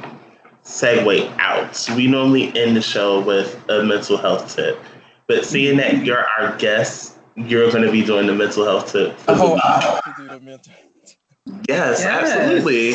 segue 0.63 1.35
out, 1.39 1.87
we 1.95 2.07
normally 2.07 2.47
end 2.57 2.75
the 2.75 2.81
show 2.81 3.21
with 3.21 3.57
a 3.69 3.83
mental 3.83 4.17
health 4.17 4.55
tip. 4.55 4.79
But 5.27 5.45
seeing 5.45 5.77
that 5.77 6.03
you're 6.03 6.25
our 6.37 6.57
guest 6.57 7.13
you're 7.35 7.71
going 7.71 7.83
to 7.83 7.91
be 7.91 8.03
doing 8.03 8.27
the 8.27 8.33
mental 8.33 8.65
health 8.65 8.91
tip. 8.91 9.17
Oh, 9.27 9.59
I 9.63 9.81
have 9.81 10.15
to 10.15 10.21
do 10.21 10.27
the 10.27 10.39
mental. 10.39 10.73
Yes, 11.67 11.99
yes, 11.99 12.05
absolutely. 12.05 12.93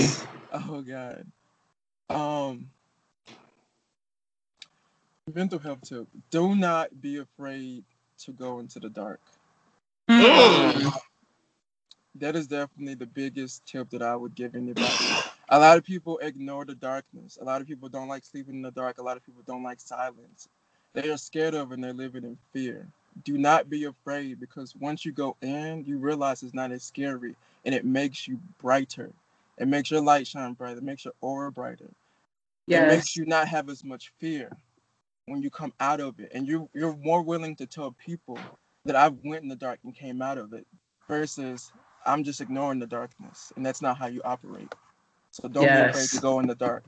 Oh 0.55 0.81
God. 0.81 1.27
Um, 2.09 2.71
mental 5.35 5.59
health 5.59 5.83
tip: 5.83 6.07
Do 6.31 6.55
not 6.57 6.99
be 6.99 7.19
afraid 7.19 7.85
to 8.21 8.33
go 8.33 8.61
into 8.61 8.81
the 8.81 8.89
dark. 8.89 9.21
Mm. 10.09 10.93
That 12.17 12.37
is 12.37 12.49
definitely 12.49 12.95
the 12.95 13.07
biggest 13.07 13.67
tip 13.67 13.91
that 13.91 14.03
I 14.03 14.17
would 14.17 14.35
give 14.35 14.55
anybody. 14.55 14.87
A 15.51 15.59
lot 15.59 15.79
of 15.79 15.85
people 15.85 16.19
ignore 16.19 16.65
the 16.65 16.75
darkness. 16.75 17.39
A 17.41 17.45
lot 17.45 17.61
of 17.61 17.67
people 17.69 17.89
don't 17.89 18.09
like 18.09 18.25
sleeping 18.25 18.57
in 18.57 18.63
the 18.63 18.71
dark. 18.71 18.99
A 18.99 19.03
lot 19.03 19.17
of 19.17 19.25
people 19.25 19.43
don't 19.47 19.63
like 19.63 19.81
silence. 19.81 20.49
They 20.95 21.11
are 21.11 21.17
scared 21.19 21.55
of 21.55 21.73
and 21.73 21.83
they're 21.85 21.93
living 21.93 22.25
in 22.25 22.39
fear 22.53 22.87
do 23.25 23.39
not 23.39 23.71
be 23.71 23.85
afraid 23.85 24.41
because 24.41 24.75
once 24.77 25.05
you 25.05 25.13
go 25.13 25.37
in, 25.43 25.85
you 25.87 25.99
realize 25.99 26.43
it's 26.43 26.55
not 26.55 26.73
as 26.73 26.83
scary 26.85 27.35
and 27.65 27.75
it 27.75 27.85
makes 27.85 28.29
you 28.29 28.39
brighter. 28.61 29.11
It 29.59 29.69
makes 29.69 29.91
your 29.91 30.01
light 30.01 30.27
shine 30.27 30.55
brighter. 30.55 30.79
It 30.79 30.85
makes 30.85 31.05
your 31.05 31.15
aura 31.21 31.51
brighter. 31.51 31.91
Yes. 32.67 32.83
It 32.83 32.87
makes 32.87 33.17
you 33.17 33.27
not 33.27 33.49
have 33.49 33.69
as 33.69 33.85
much 33.85 34.13
fear 34.19 34.51
when 35.27 35.43
you 35.43 35.51
come 35.51 35.73
out 35.81 36.01
of 36.01 36.21
it. 36.21 36.31
And 36.35 36.47
you 36.47 36.69
you're 36.75 36.97
more 36.97 37.23
willing 37.23 37.57
to 37.57 37.67
tell 37.67 37.93
people 37.93 38.39
that 38.89 38.97
I 38.97 39.09
went 39.23 39.43
in 39.43 39.49
the 39.49 39.57
dark 39.57 39.81
and 39.85 39.95
came 39.95 40.23
out 40.23 40.39
of 40.39 40.55
it 40.55 40.67
versus 41.07 41.73
I'm 42.07 42.25
just 42.25 42.41
ignoring 42.41 42.79
the 42.79 42.87
darkness. 42.87 43.53
And 43.55 43.65
that's 43.65 43.83
not 43.83 43.99
how 43.99 44.07
you 44.07 44.23
operate. 44.25 44.75
So 45.31 45.47
don't 45.47 45.65
yes. 45.65 45.85
be 45.85 45.91
afraid 45.91 46.09
to 46.09 46.21
go 46.23 46.41
in 46.41 46.47
the 46.47 46.55
dark. 46.55 46.85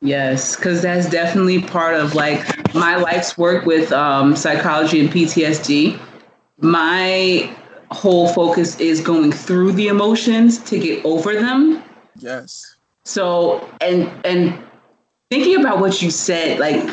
Yes, 0.00 0.54
because 0.54 0.80
that's 0.80 1.10
definitely 1.10 1.60
part 1.60 1.96
of 1.96 2.14
like 2.14 2.72
my 2.72 2.96
life's 2.96 3.36
work 3.36 3.66
with 3.66 3.90
um, 3.92 4.36
psychology 4.36 5.00
and 5.00 5.10
PTSD. 5.10 6.00
My 6.60 7.54
whole 7.90 8.28
focus 8.28 8.78
is 8.78 9.00
going 9.00 9.32
through 9.32 9.72
the 9.72 9.88
emotions 9.88 10.58
to 10.70 10.78
get 10.78 11.04
over 11.04 11.34
them. 11.34 11.82
Yes. 12.16 12.76
So 13.02 13.68
and 13.80 14.08
and 14.24 14.56
thinking 15.30 15.60
about 15.60 15.80
what 15.80 16.00
you 16.00 16.12
said, 16.12 16.60
like, 16.60 16.88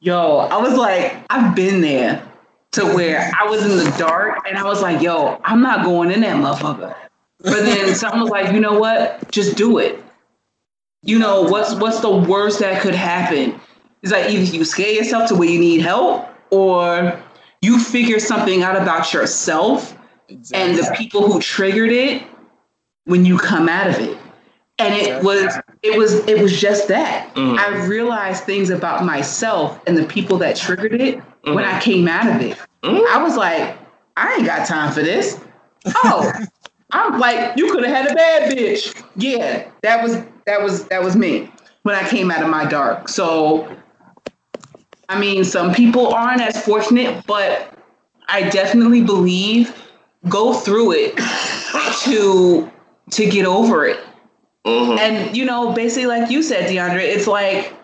yo, 0.00 0.38
I 0.38 0.56
was 0.56 0.74
like, 0.74 1.24
I've 1.30 1.54
been 1.54 1.80
there 1.80 2.31
to 2.72 2.84
where 2.86 3.30
I 3.38 3.48
was 3.48 3.64
in 3.64 3.76
the 3.76 3.94
dark 3.98 4.46
and 4.48 4.58
I 4.58 4.64
was 4.64 4.82
like, 4.82 5.02
yo, 5.02 5.40
I'm 5.44 5.62
not 5.62 5.84
going 5.84 6.10
in 6.10 6.20
that 6.22 6.36
motherfucker. 6.36 6.94
But 7.38 7.64
then 7.64 7.94
someone 7.94 8.22
was 8.22 8.30
like, 8.30 8.52
you 8.52 8.60
know 8.60 8.78
what? 8.78 9.30
Just 9.30 9.56
do 9.56 9.78
it 9.78 10.02
you 11.02 11.18
know 11.18 11.42
what's 11.42 11.74
what's 11.74 12.00
the 12.00 12.10
worst 12.10 12.60
that 12.60 12.80
could 12.80 12.94
happen 12.94 13.60
is 14.02 14.12
like 14.12 14.30
either 14.30 14.56
you 14.56 14.64
scare 14.64 14.92
yourself 14.92 15.28
to 15.28 15.34
where 15.34 15.48
you 15.48 15.58
need 15.58 15.80
help 15.80 16.28
or 16.50 17.20
you 17.60 17.78
figure 17.78 18.18
something 18.18 18.62
out 18.62 18.80
about 18.80 19.12
yourself 19.12 19.96
exactly. 20.28 20.70
and 20.70 20.78
the 20.78 20.94
people 20.96 21.30
who 21.30 21.40
triggered 21.40 21.90
it 21.90 22.22
when 23.04 23.24
you 23.24 23.36
come 23.36 23.68
out 23.68 23.88
of 23.88 23.98
it 23.98 24.16
and 24.78 24.94
it 24.94 25.22
was 25.22 25.54
it 25.82 25.96
was 25.96 26.26
it 26.28 26.40
was 26.40 26.60
just 26.60 26.88
that 26.88 27.34
mm. 27.34 27.58
i 27.58 27.86
realized 27.86 28.44
things 28.44 28.70
about 28.70 29.04
myself 29.04 29.80
and 29.86 29.96
the 29.96 30.04
people 30.04 30.38
that 30.38 30.56
triggered 30.56 31.00
it 31.00 31.18
mm. 31.44 31.54
when 31.54 31.64
i 31.64 31.80
came 31.80 32.08
out 32.08 32.28
of 32.28 32.40
it 32.40 32.56
mm. 32.82 33.06
i 33.08 33.22
was 33.22 33.36
like 33.36 33.76
i 34.16 34.34
ain't 34.34 34.46
got 34.46 34.66
time 34.66 34.92
for 34.92 35.02
this 35.02 35.40
oh 36.04 36.32
i'm 36.92 37.18
like 37.18 37.56
you 37.56 37.70
could 37.72 37.84
have 37.84 37.94
had 37.94 38.10
a 38.10 38.14
bad 38.14 38.52
bitch 38.52 39.02
yeah 39.16 39.68
that 39.82 40.02
was 40.02 40.22
that 40.46 40.62
was 40.62 40.86
that 40.86 41.02
was 41.02 41.16
me 41.16 41.50
when 41.82 41.94
I 41.94 42.08
came 42.08 42.30
out 42.30 42.42
of 42.42 42.48
my 42.48 42.64
dark. 42.64 43.08
So 43.08 43.76
I 45.08 45.18
mean, 45.18 45.44
some 45.44 45.74
people 45.74 46.14
aren't 46.14 46.40
as 46.40 46.64
fortunate, 46.64 47.24
but 47.26 47.74
I 48.28 48.48
definitely 48.48 49.02
believe 49.02 49.76
go 50.28 50.54
through 50.54 50.92
it 50.92 51.16
to 52.04 52.70
to 53.10 53.26
get 53.26 53.46
over 53.46 53.84
it. 53.84 54.00
Mm-hmm. 54.66 54.98
And 54.98 55.36
you 55.36 55.44
know, 55.44 55.72
basically 55.72 56.06
like 56.06 56.30
you 56.30 56.42
said, 56.42 56.70
DeAndre, 56.70 57.02
it's 57.02 57.26
like 57.26 57.74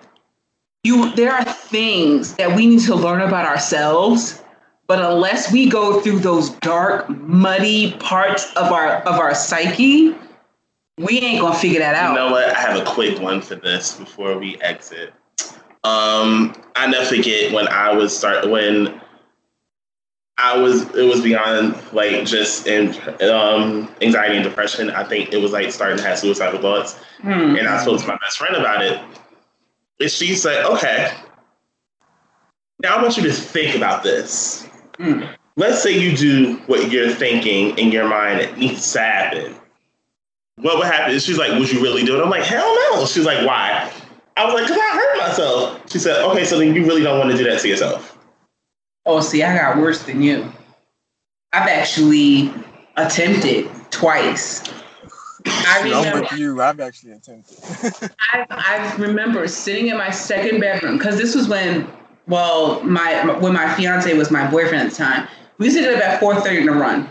you 0.84 1.14
there 1.16 1.32
are 1.32 1.44
things 1.44 2.34
that 2.34 2.54
we 2.54 2.66
need 2.66 2.80
to 2.80 2.94
learn 2.94 3.20
about 3.20 3.46
ourselves 3.46 4.42
but 4.86 5.04
unless 5.04 5.52
we 5.52 5.68
go 5.68 6.00
through 6.00 6.18
those 6.18 6.50
dark 6.60 7.08
muddy 7.10 7.92
parts 7.98 8.50
of 8.54 8.72
our 8.72 9.02
of 9.02 9.18
our 9.18 9.34
psyche 9.34 10.14
we 10.98 11.20
ain't 11.20 11.40
gonna 11.40 11.54
figure 11.54 11.78
that 11.78 11.94
out. 11.94 12.10
You 12.10 12.18
know 12.18 12.32
what? 12.32 12.50
I 12.50 12.58
have 12.58 12.80
a 12.80 12.84
quick 12.84 13.20
one 13.20 13.40
for 13.40 13.54
this 13.54 13.94
before 13.94 14.36
we 14.36 14.60
exit. 14.60 15.14
Um, 15.84 16.54
I 16.74 16.88
never 16.88 17.04
forget 17.04 17.52
when 17.52 17.68
I 17.68 17.92
was 17.92 18.16
start 18.16 18.50
when 18.50 19.00
I 20.38 20.56
was 20.56 20.82
it 20.94 21.04
was 21.04 21.20
beyond 21.20 21.76
like 21.92 22.24
just 22.24 22.66
in 22.66 22.94
um, 23.28 23.92
anxiety 24.00 24.36
and 24.36 24.44
depression. 24.44 24.90
I 24.90 25.02
think 25.02 25.32
it 25.32 25.38
was 25.38 25.50
like 25.50 25.72
starting 25.72 25.98
to 25.98 26.04
have 26.04 26.18
suicidal 26.18 26.60
thoughts. 26.60 26.96
Hmm. 27.22 27.56
And 27.56 27.68
I 27.68 27.82
spoke 27.82 28.00
to 28.00 28.06
my 28.06 28.16
best 28.18 28.38
friend 28.38 28.54
about 28.54 28.84
it. 28.84 29.00
And 30.00 30.10
she 30.10 30.36
said, 30.36 30.64
okay, 30.64 31.12
now 32.80 32.96
I 32.96 33.02
want 33.02 33.16
you 33.16 33.24
to 33.24 33.32
think 33.32 33.74
about 33.74 34.04
this. 34.04 34.68
Hmm. 34.98 35.24
Let's 35.56 35.82
say 35.82 35.98
you 35.98 36.16
do 36.16 36.56
what 36.66 36.92
you're 36.92 37.10
thinking 37.10 37.76
in 37.76 37.90
your 37.90 38.08
mind 38.08 38.40
it 38.40 38.56
needs 38.56 38.92
to 38.92 39.00
happen. 39.00 39.56
What 40.54 40.78
would 40.78 40.86
happen? 40.86 41.18
She's 41.18 41.38
like, 41.38 41.50
would 41.58 41.70
you 41.70 41.82
really 41.82 42.04
do 42.04 42.16
it? 42.16 42.22
I'm 42.22 42.30
like, 42.30 42.44
hell 42.44 42.76
no. 42.92 43.06
She's 43.06 43.24
like, 43.24 43.44
why? 43.44 43.92
I 44.36 44.44
was 44.44 44.54
like, 44.54 44.64
because 44.68 44.78
I 44.80 44.94
hurt 44.94 45.18
myself. 45.18 45.90
She 45.90 45.98
said, 45.98 46.24
okay, 46.26 46.44
so 46.44 46.58
then 46.58 46.74
you 46.74 46.86
really 46.86 47.02
don't 47.02 47.18
want 47.18 47.32
to 47.32 47.36
do 47.36 47.42
that 47.44 47.60
to 47.60 47.68
yourself. 47.68 48.17
Oh, 49.08 49.22
see, 49.22 49.42
I 49.42 49.56
got 49.56 49.78
worse 49.78 50.02
than 50.02 50.20
you. 50.20 50.52
I've 51.54 51.66
actually 51.66 52.52
attempted 52.98 53.70
twice. 53.90 54.62
I 55.46 55.80
remember, 55.82 56.20
with 56.20 56.32
you. 56.32 56.60
I've 56.60 56.78
actually 56.78 57.12
attempted. 57.12 58.10
I, 58.32 58.44
I 58.50 58.96
remember 58.96 59.48
sitting 59.48 59.86
in 59.86 59.96
my 59.96 60.10
second 60.10 60.60
bedroom 60.60 60.98
because 60.98 61.16
this 61.16 61.34
was 61.34 61.48
when, 61.48 61.90
well, 62.26 62.82
my 62.82 63.24
when 63.38 63.54
my 63.54 63.72
fiance 63.76 64.12
was 64.12 64.30
my 64.30 64.48
boyfriend 64.50 64.86
at 64.86 64.90
the 64.90 64.96
time. 64.96 65.26
We 65.56 65.66
used 65.66 65.78
to 65.78 65.84
get 65.84 65.94
up 65.94 66.02
at 66.04 66.20
four 66.20 66.38
thirty 66.42 66.66
to 66.66 66.72
run, 66.72 67.10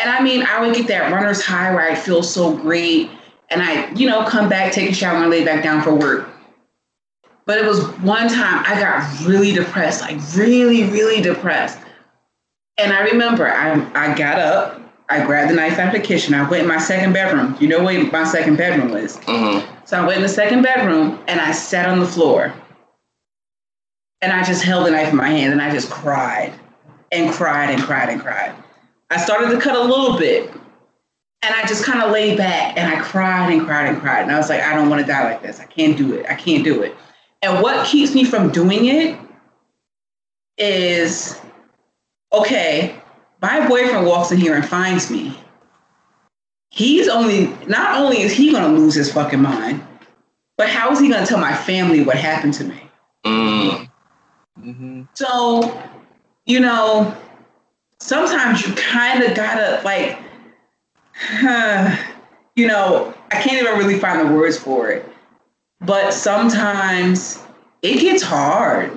and 0.00 0.08
I 0.08 0.22
mean, 0.22 0.44
I 0.44 0.60
would 0.60 0.76
get 0.76 0.86
that 0.86 1.12
runner's 1.12 1.44
high 1.44 1.74
where 1.74 1.82
I 1.90 1.96
feel 1.96 2.22
so 2.22 2.56
great, 2.56 3.10
and 3.50 3.60
I, 3.60 3.92
you 3.94 4.08
know, 4.08 4.24
come 4.24 4.48
back, 4.48 4.72
take 4.72 4.88
a 4.88 4.94
shower, 4.94 5.16
and 5.16 5.30
lay 5.30 5.44
back 5.44 5.64
down 5.64 5.82
for 5.82 5.92
work. 5.92 6.30
But 7.48 7.56
it 7.56 7.64
was 7.64 7.82
one 8.00 8.28
time 8.28 8.62
I 8.66 8.78
got 8.78 9.26
really 9.26 9.52
depressed, 9.52 10.02
like 10.02 10.18
really, 10.36 10.84
really 10.84 11.22
depressed. 11.22 11.78
And 12.76 12.92
I 12.92 13.00
remember 13.04 13.48
I, 13.48 13.90
I 13.94 14.14
got 14.14 14.38
up, 14.38 14.78
I 15.08 15.24
grabbed 15.24 15.50
the 15.50 15.54
knife 15.54 15.78
out 15.78 15.94
of 15.94 15.98
the 15.98 16.06
kitchen, 16.06 16.34
I 16.34 16.46
went 16.46 16.64
in 16.64 16.68
my 16.68 16.76
second 16.76 17.14
bedroom. 17.14 17.56
You 17.58 17.68
know 17.68 17.82
where 17.82 18.04
my 18.12 18.24
second 18.24 18.56
bedroom 18.56 18.90
was? 18.90 19.16
Mm-hmm. 19.20 19.66
So 19.86 19.96
I 19.96 20.06
went 20.06 20.18
in 20.18 20.24
the 20.24 20.28
second 20.28 20.60
bedroom 20.60 21.24
and 21.26 21.40
I 21.40 21.52
sat 21.52 21.88
on 21.88 22.00
the 22.00 22.06
floor. 22.06 22.52
And 24.20 24.30
I 24.30 24.44
just 24.44 24.62
held 24.62 24.86
the 24.86 24.90
knife 24.90 25.08
in 25.08 25.16
my 25.16 25.30
hand 25.30 25.54
and 25.54 25.62
I 25.62 25.70
just 25.70 25.88
cried 25.88 26.52
and 27.12 27.32
cried 27.32 27.70
and 27.70 27.80
cried 27.80 28.10
and 28.10 28.20
cried. 28.20 28.54
I 29.08 29.16
started 29.16 29.48
to 29.52 29.58
cut 29.58 29.74
a 29.74 29.80
little 29.80 30.18
bit 30.18 30.50
and 31.40 31.54
I 31.54 31.66
just 31.66 31.82
kind 31.82 32.02
of 32.02 32.10
laid 32.10 32.36
back 32.36 32.76
and 32.76 32.92
I 32.92 33.00
cried 33.00 33.50
and 33.50 33.64
cried 33.64 33.88
and 33.88 33.98
cried. 34.02 34.24
And 34.24 34.32
I 34.32 34.36
was 34.36 34.50
like, 34.50 34.60
I 34.60 34.74
don't 34.74 34.90
want 34.90 35.00
to 35.00 35.06
die 35.06 35.24
like 35.24 35.40
this. 35.40 35.60
I 35.60 35.64
can't 35.64 35.96
do 35.96 36.12
it. 36.12 36.26
I 36.28 36.34
can't 36.34 36.62
do 36.62 36.82
it. 36.82 36.94
And 37.42 37.62
what 37.62 37.86
keeps 37.86 38.14
me 38.14 38.24
from 38.24 38.50
doing 38.50 38.86
it 38.86 39.18
is 40.56 41.40
okay, 42.32 43.00
my 43.40 43.66
boyfriend 43.68 44.06
walks 44.06 44.32
in 44.32 44.38
here 44.38 44.54
and 44.54 44.66
finds 44.66 45.10
me. 45.10 45.38
He's 46.70 47.08
only, 47.08 47.46
not 47.66 47.98
only 47.98 48.20
is 48.20 48.32
he 48.32 48.50
going 48.52 48.62
to 48.62 48.78
lose 48.78 48.94
his 48.94 49.12
fucking 49.12 49.40
mind, 49.40 49.82
but 50.56 50.68
how 50.68 50.90
is 50.90 51.00
he 51.00 51.08
going 51.08 51.22
to 51.22 51.26
tell 51.26 51.38
my 51.38 51.54
family 51.54 52.02
what 52.02 52.16
happened 52.16 52.54
to 52.54 52.64
me? 52.64 52.82
Mm. 53.24 53.88
hmm 54.60 55.02
So, 55.14 55.82
you 56.44 56.60
know, 56.60 57.16
sometimes 58.00 58.66
you 58.66 58.74
kind 58.74 59.22
of 59.22 59.34
gotta 59.34 59.80
like, 59.84 60.18
you 62.56 62.66
know, 62.66 63.14
I 63.30 63.40
can't 63.40 63.62
even 63.62 63.78
really 63.78 63.98
find 63.98 64.28
the 64.28 64.32
words 64.32 64.58
for 64.58 64.90
it, 64.90 65.07
but 65.80 66.12
sometimes 66.12 67.42
it 67.82 68.00
gets 68.00 68.22
hard. 68.22 68.92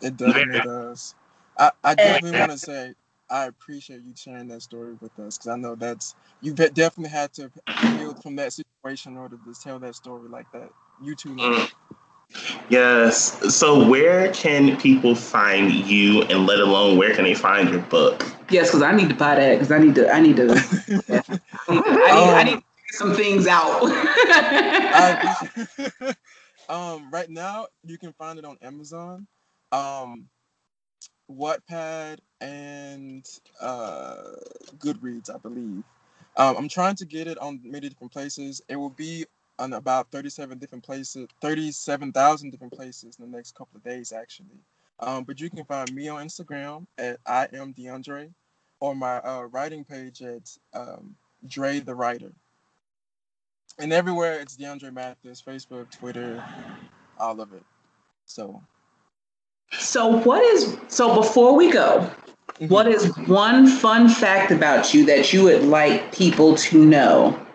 It 0.00 0.16
definitely 0.16 0.60
does. 0.60 1.14
I, 1.58 1.70
I 1.84 1.94
definitely 1.94 2.38
want 2.38 2.52
to 2.52 2.58
say 2.58 2.94
I 3.30 3.46
appreciate 3.46 4.02
you 4.02 4.12
sharing 4.14 4.48
that 4.48 4.62
story 4.62 4.94
with 5.00 5.18
us 5.18 5.38
because 5.38 5.48
I 5.48 5.56
know 5.56 5.74
that's 5.74 6.14
you 6.40 6.54
have 6.58 6.74
definitely 6.74 7.10
had 7.10 7.32
to 7.34 7.50
heal 7.96 8.14
from 8.14 8.36
that 8.36 8.52
situation 8.52 9.12
in 9.12 9.18
order 9.18 9.36
to 9.36 9.60
tell 9.60 9.78
that 9.78 9.94
story 9.94 10.28
like 10.28 10.50
that. 10.52 10.70
You 11.02 11.14
too. 11.14 11.30
Mm. 11.30 11.70
Yes. 12.68 13.54
So 13.54 13.88
where 13.88 14.32
can 14.32 14.76
people 14.78 15.14
find 15.14 15.72
you 15.72 16.22
and 16.22 16.46
let 16.46 16.60
alone 16.60 16.96
where 16.96 17.14
can 17.14 17.24
they 17.24 17.34
find 17.34 17.68
your 17.70 17.80
book? 17.82 18.24
Yes, 18.50 18.68
because 18.68 18.82
I 18.82 18.92
need 18.92 19.08
to 19.08 19.14
buy 19.14 19.36
that 19.36 19.54
because 19.54 19.72
I 19.72 19.78
need 19.78 19.94
to. 19.96 20.10
I 20.10 20.20
need 20.20 20.36
to. 20.36 20.50
I 21.68 21.74
need, 21.74 22.30
I 22.30 22.42
need 22.44 22.56
to 22.56 22.62
figure 22.62 22.71
some 22.92 23.14
things 23.14 23.46
out. 23.48 23.82
Appreciate- 24.94 25.52
um, 26.68 27.10
right 27.10 27.30
now 27.30 27.66
you 27.84 27.98
can 27.98 28.12
find 28.14 28.38
it 28.38 28.44
on 28.44 28.58
Amazon, 28.62 29.26
um, 29.72 30.28
Wattpad, 31.30 32.18
and 32.40 33.26
uh, 33.60 34.22
Goodreads, 34.78 35.30
I 35.34 35.38
believe. 35.38 35.84
Um, 36.36 36.56
I'm 36.56 36.68
trying 36.68 36.96
to 36.96 37.06
get 37.06 37.28
it 37.28 37.38
on 37.38 37.60
many 37.64 37.88
different 37.88 38.12
places. 38.12 38.62
It 38.68 38.76
will 38.76 38.90
be 38.90 39.26
on 39.58 39.74
about 39.74 40.10
37 40.12 40.58
different 40.58 40.84
places, 40.84 41.28
37,000 41.42 42.50
different 42.50 42.74
places 42.74 43.16
in 43.18 43.30
the 43.30 43.36
next 43.36 43.54
couple 43.56 43.76
of 43.78 43.84
days, 43.84 44.12
actually. 44.12 44.58
Um, 45.00 45.24
but 45.24 45.40
you 45.40 45.50
can 45.50 45.64
find 45.64 45.92
me 45.94 46.08
on 46.08 46.26
Instagram 46.26 46.86
at 46.98 47.18
I 47.26 47.48
am 47.52 47.74
DeAndre, 47.74 48.32
or 48.80 48.94
my 48.94 49.18
uh, 49.18 49.42
writing 49.52 49.84
page 49.84 50.22
at 50.22 50.50
um, 50.74 51.16
Dre 51.46 51.80
the 51.80 51.94
Writer. 51.94 52.32
And 53.78 53.92
everywhere 53.92 54.40
it's 54.40 54.56
DeAndre 54.56 54.92
Mathis, 54.92 55.42
Facebook, 55.42 55.90
Twitter, 55.90 56.42
all 57.18 57.40
of 57.40 57.52
it. 57.52 57.64
So 58.26 58.62
so 59.78 60.08
what 60.08 60.42
is 60.42 60.76
so 60.88 61.14
before 61.14 61.56
we 61.56 61.70
go? 61.70 62.10
What 62.68 62.86
is 62.86 63.16
one 63.26 63.66
fun 63.66 64.08
fact 64.08 64.52
about 64.52 64.94
you 64.94 65.04
that 65.06 65.32
you 65.32 65.44
would 65.44 65.64
like 65.64 66.14
people 66.14 66.54
to 66.56 66.84
know? 66.84 67.46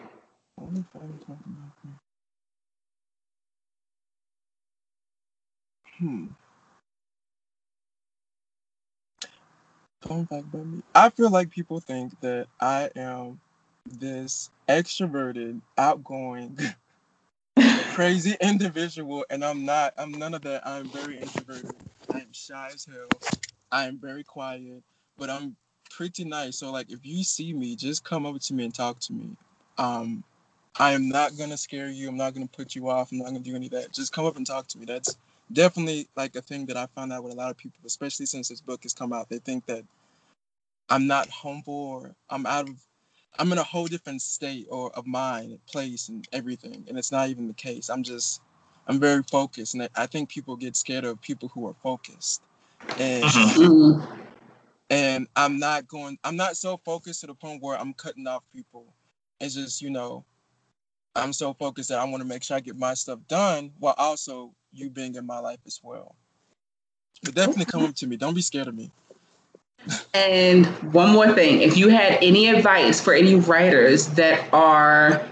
Hmm. 6.00 6.28
Fun 10.02 10.28
fact 10.28 10.46
about 10.54 10.66
me. 10.66 10.82
I 10.94 11.10
feel 11.10 11.30
like 11.30 11.52
people 11.52 11.80
think 11.80 12.20
that 12.22 12.48
I 12.60 12.90
am 12.96 13.40
this 13.90 14.50
extroverted, 14.70 15.62
outgoing, 15.78 16.58
crazy 17.94 18.36
individual, 18.42 19.26
and 19.30 19.44
I'm 19.44 19.66
not. 19.66 19.94
I'm 19.98 20.12
none 20.12 20.34
of 20.34 20.42
that. 20.44 20.66
I'm 20.68 20.88
very 20.90 21.20
introverted. 21.20 21.72
I 22.14 22.20
am 22.20 22.34
shy 22.34 22.72
as 22.74 22.86
hell. 22.86 23.08
I 23.72 23.86
am 23.86 23.98
very 23.98 24.24
quiet, 24.24 24.84
but 25.18 25.30
I'm 25.30 25.56
pretty 25.90 26.24
nice. 26.24 26.58
So 26.58 26.72
like, 26.72 26.92
if 26.92 27.06
you 27.06 27.24
see 27.24 27.54
me, 27.54 27.76
just 27.76 28.04
come 28.04 28.26
over 28.26 28.40
to 28.40 28.54
me 28.54 28.66
and 28.66 28.74
talk 28.74 29.00
to 29.02 29.14
me. 29.14 29.30
Um, 29.78 30.24
I 30.80 30.94
am 30.94 31.10
not 31.10 31.38
gonna 31.38 31.58
scare 31.58 31.90
you. 31.90 32.08
I'm 32.10 32.18
not 32.18 32.34
gonna 32.34 32.48
put 32.48 32.76
you 32.76 32.90
off. 32.90 33.12
I'm 33.12 33.20
not 33.20 33.28
gonna 33.28 33.40
do 33.40 33.56
any 33.56 33.66
of 33.68 33.72
that. 33.74 33.94
Just 33.94 34.14
come 34.14 34.26
up 34.26 34.38
and 34.38 34.46
talk 34.46 34.68
to 34.68 34.78
me. 34.78 34.86
That's 34.86 35.18
definitely 35.52 36.08
like 36.16 36.36
a 36.36 36.42
thing 36.42 36.66
that 36.68 36.78
I 36.78 36.88
found 36.88 37.12
out 37.14 37.24
with 37.24 37.34
a 37.34 37.38
lot 37.38 37.52
of 37.52 37.58
people, 37.58 37.80
especially 37.86 38.26
since 38.26 38.50
this 38.50 38.62
book 38.62 38.84
has 38.84 38.94
come 38.94 39.14
out. 39.14 39.30
They 39.30 39.40
think 39.40 39.66
that 39.66 39.84
I'm 40.90 41.08
not 41.08 41.30
humble 41.30 41.74
or 41.74 42.16
I'm 42.30 42.46
out 42.46 42.70
of 42.70 42.76
I'm 43.40 43.52
in 43.52 43.58
a 43.58 43.64
whole 43.64 43.88
different 43.88 44.22
state 44.22 44.68
or 44.70 44.92
of 44.96 45.06
mind, 45.08 45.60
place, 45.68 46.10
and 46.10 46.28
everything. 46.34 46.86
And 46.88 46.98
it's 46.98 47.12
not 47.12 47.30
even 47.30 47.48
the 47.48 47.54
case. 47.54 47.90
I'm 47.90 48.04
just 48.04 48.42
I'm 48.88 49.00
very 49.00 49.24
focused, 49.24 49.74
and 49.74 49.84
I- 49.84 49.90
I 49.96 50.06
think 50.08 50.30
people 50.30 50.56
get 50.56 50.76
scared 50.76 51.06
of 51.06 51.22
people 51.22 51.50
who 51.50 51.68
are 51.68 51.76
focused. 51.84 52.42
And 53.00 53.24
Mm. 53.26 54.08
and 54.90 55.28
I'm 55.36 55.60
not 55.60 55.88
going. 55.88 56.18
I'm 56.24 56.36
not 56.38 56.58
so 56.58 56.78
focused 56.86 57.22
to 57.22 57.28
the 57.28 57.36
point 57.36 57.62
where 57.62 57.78
I'm 57.80 57.94
cutting 57.94 58.28
off 58.28 58.44
people. 58.54 58.86
It's 59.40 59.56
just 59.56 59.82
you 59.82 59.90
know, 59.90 60.26
I'm 61.16 61.34
so 61.34 61.54
focused 61.54 61.90
that 61.90 62.00
I 62.00 62.04
want 62.06 62.22
to 62.22 62.28
make 62.28 62.44
sure 62.44 62.58
I 62.58 62.62
get 62.62 62.78
my 62.78 62.94
stuff 62.94 63.20
done 63.28 63.72
while 63.80 63.96
also 63.98 64.54
you 64.72 64.90
being 64.90 65.16
in 65.16 65.26
my 65.26 65.40
life 65.40 65.60
as 65.68 65.80
well. 65.84 66.16
But 67.24 67.36
definitely 67.36 67.66
come 67.66 67.84
up 67.84 67.96
to 67.96 68.08
me. 68.08 68.18
Don't 68.18 68.34
be 68.36 68.42
scared 68.42 68.68
of 68.68 68.76
me. 68.76 68.92
And 70.14 70.66
one 70.94 71.12
more 71.12 71.32
thing, 71.34 71.62
if 71.62 71.78
you 71.78 71.90
had 71.90 72.18
any 72.22 72.50
advice 72.50 73.00
for 73.00 73.14
any 73.14 73.36
writers 73.36 74.08
that 74.10 74.52
are 74.54 75.26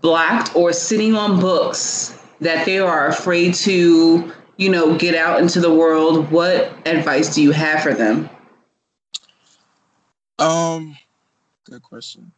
blocked 0.00 0.54
or 0.54 0.72
sitting 0.72 1.14
on 1.14 1.40
books 1.40 2.18
that 2.40 2.66
they 2.66 2.78
are 2.78 3.08
afraid 3.08 3.54
to, 3.54 4.32
you 4.58 4.68
know, 4.68 4.96
get 4.96 5.14
out 5.14 5.40
into 5.40 5.60
the 5.60 5.72
world, 5.72 6.30
what 6.30 6.72
advice 6.86 7.34
do 7.34 7.42
you 7.42 7.50
have 7.52 7.82
for 7.82 7.94
them? 7.94 8.28
Um, 10.38 10.96
good 11.64 11.82
question. 11.82 12.30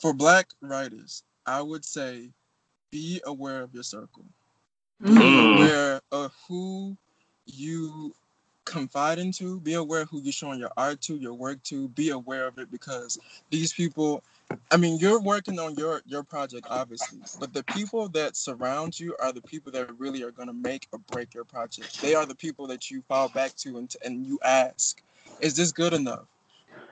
For 0.00 0.12
black 0.12 0.48
writers, 0.60 1.22
I 1.46 1.62
would 1.62 1.84
say 1.84 2.30
be 2.90 3.20
aware 3.24 3.62
of 3.62 3.72
your 3.72 3.84
circle. 3.84 4.24
Be 5.00 5.10
Mm. 5.10 5.54
aware 5.54 6.00
of 6.10 6.32
who 6.48 6.96
you 7.46 8.14
confide 8.72 9.18
into. 9.18 9.60
Be 9.60 9.74
aware 9.74 10.04
who 10.04 10.20
you're 10.20 10.32
showing 10.32 10.58
your 10.58 10.72
art 10.76 11.00
to, 11.02 11.16
your 11.16 11.34
work 11.34 11.62
to. 11.64 11.88
Be 11.88 12.10
aware 12.10 12.46
of 12.46 12.58
it 12.58 12.70
because 12.70 13.18
these 13.50 13.72
people. 13.72 14.22
I 14.70 14.76
mean, 14.76 14.98
you're 14.98 15.20
working 15.20 15.58
on 15.58 15.74
your 15.76 16.02
your 16.06 16.22
project, 16.22 16.66
obviously, 16.68 17.20
but 17.40 17.54
the 17.54 17.62
people 17.64 18.08
that 18.10 18.36
surround 18.36 18.98
you 18.98 19.16
are 19.20 19.32
the 19.32 19.40
people 19.40 19.72
that 19.72 19.98
really 19.98 20.22
are 20.22 20.30
going 20.30 20.48
to 20.48 20.54
make 20.54 20.88
or 20.92 20.98
break 21.10 21.32
your 21.32 21.44
project. 21.44 22.02
They 22.02 22.14
are 22.14 22.26
the 22.26 22.34
people 22.34 22.66
that 22.66 22.90
you 22.90 23.02
fall 23.08 23.28
back 23.28 23.54
to 23.56 23.78
and 23.78 23.94
and 24.04 24.26
you 24.26 24.38
ask 24.44 25.02
is 25.40 25.56
this 25.56 25.72
good 25.72 25.92
enough? 25.92 26.26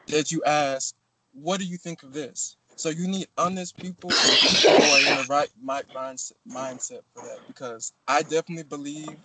That 0.09 0.32
you 0.32 0.43
ask, 0.44 0.94
what 1.32 1.61
do 1.61 1.66
you 1.66 1.77
think 1.77 2.02
of 2.02 2.12
this? 2.12 2.57
So 2.77 2.89
you 2.89 3.07
need 3.07 3.28
honest 3.36 3.77
people 3.77 4.11
who 4.11 4.69
are 4.69 4.98
in 4.98 5.16
the 5.19 5.27
right 5.28 5.51
mindset 5.65 6.32
mindset 6.48 7.02
for 7.15 7.23
that. 7.23 7.39
Because 7.47 7.93
I 8.09 8.23
definitely 8.23 8.65
believe 8.65 9.16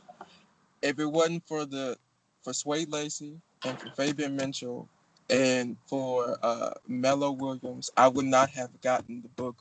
if 0.82 1.00
it 1.00 1.06
wasn't 1.06 1.48
for 1.48 1.66
the 1.66 1.98
for 2.46 2.54
Sway 2.54 2.86
Lacy 2.86 3.42
and 3.66 3.78
for 3.82 3.90
Fabian 3.90 4.36
Mitchell 4.36 4.88
and 5.32 5.76
for 5.88 6.38
uh, 6.44 6.70
Mello 6.88 7.32
Williams, 7.32 7.90
I 7.98 8.08
would 8.08 8.26
not 8.26 8.52
have 8.52 8.70
gotten 8.82 9.24
the 9.24 9.30
book 9.30 9.58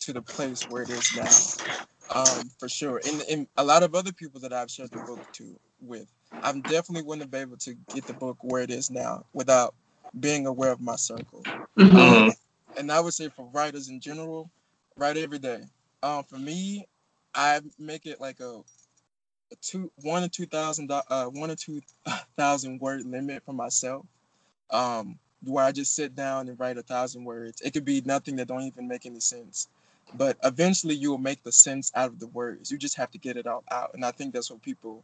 to 0.00 0.12
the 0.12 0.20
place 0.20 0.68
where 0.68 0.82
it 0.82 0.90
is 0.90 1.16
now. 1.16 1.74
Um, 2.14 2.50
for 2.58 2.68
sure. 2.68 3.00
And, 3.08 3.22
and 3.30 3.46
a 3.56 3.64
lot 3.64 3.82
of 3.82 3.94
other 3.94 4.12
people 4.12 4.38
that 4.40 4.52
I've 4.52 4.70
shared 4.70 4.90
the 4.90 4.98
book 4.98 5.32
to 5.32 5.58
with, 5.80 6.06
I 6.30 6.52
definitely 6.52 7.02
wouldn't 7.02 7.22
have 7.22 7.30
been 7.30 7.40
able 7.40 7.56
to 7.56 7.74
get 7.94 8.06
the 8.06 8.12
book 8.12 8.36
where 8.42 8.62
it 8.62 8.70
is 8.70 8.90
now 8.90 9.24
without 9.32 9.74
being 10.20 10.46
aware 10.46 10.70
of 10.70 10.80
my 10.80 10.96
circle. 10.96 11.42
Mm-hmm. 11.78 11.96
Um, 11.96 12.32
and 12.76 12.92
I 12.92 13.00
would 13.00 13.14
say 13.14 13.30
for 13.30 13.48
writers 13.52 13.88
in 13.88 13.98
general, 13.98 14.50
write 14.96 15.16
every 15.16 15.38
day. 15.38 15.62
Um, 16.02 16.22
for 16.24 16.38
me, 16.38 16.86
I 17.34 17.60
make 17.78 18.04
it 18.04 18.20
like 18.20 18.40
a 18.40 18.60
two, 19.62 19.90
one 20.02 20.22
or 20.22 20.28
two 20.28 20.46
thousand, 20.46 20.90
uh, 20.90 21.26
one 21.26 21.50
or 21.50 21.56
two 21.56 21.80
thousand 22.36 22.80
word 22.80 23.04
limit 23.06 23.42
for 23.44 23.52
myself. 23.52 24.06
Um, 24.70 25.18
where 25.44 25.64
I 25.64 25.70
just 25.70 25.94
sit 25.94 26.16
down 26.16 26.48
and 26.48 26.58
write 26.58 26.78
a 26.78 26.82
thousand 26.82 27.24
words. 27.24 27.60
It 27.60 27.72
could 27.72 27.84
be 27.84 28.02
nothing 28.04 28.36
that 28.36 28.48
don't 28.48 28.62
even 28.62 28.88
make 28.88 29.06
any 29.06 29.20
sense 29.20 29.68
but 30.14 30.36
eventually 30.44 30.94
you 30.94 31.10
will 31.10 31.18
make 31.18 31.42
the 31.42 31.52
sense 31.52 31.90
out 31.94 32.08
of 32.08 32.18
the 32.18 32.28
words. 32.28 32.70
You 32.70 32.78
just 32.78 32.96
have 32.96 33.10
to 33.12 33.18
get 33.18 33.36
it 33.36 33.46
all 33.46 33.64
out. 33.70 33.90
And 33.94 34.04
I 34.04 34.10
think 34.10 34.32
that's 34.32 34.50
what 34.50 34.62
people 34.62 35.02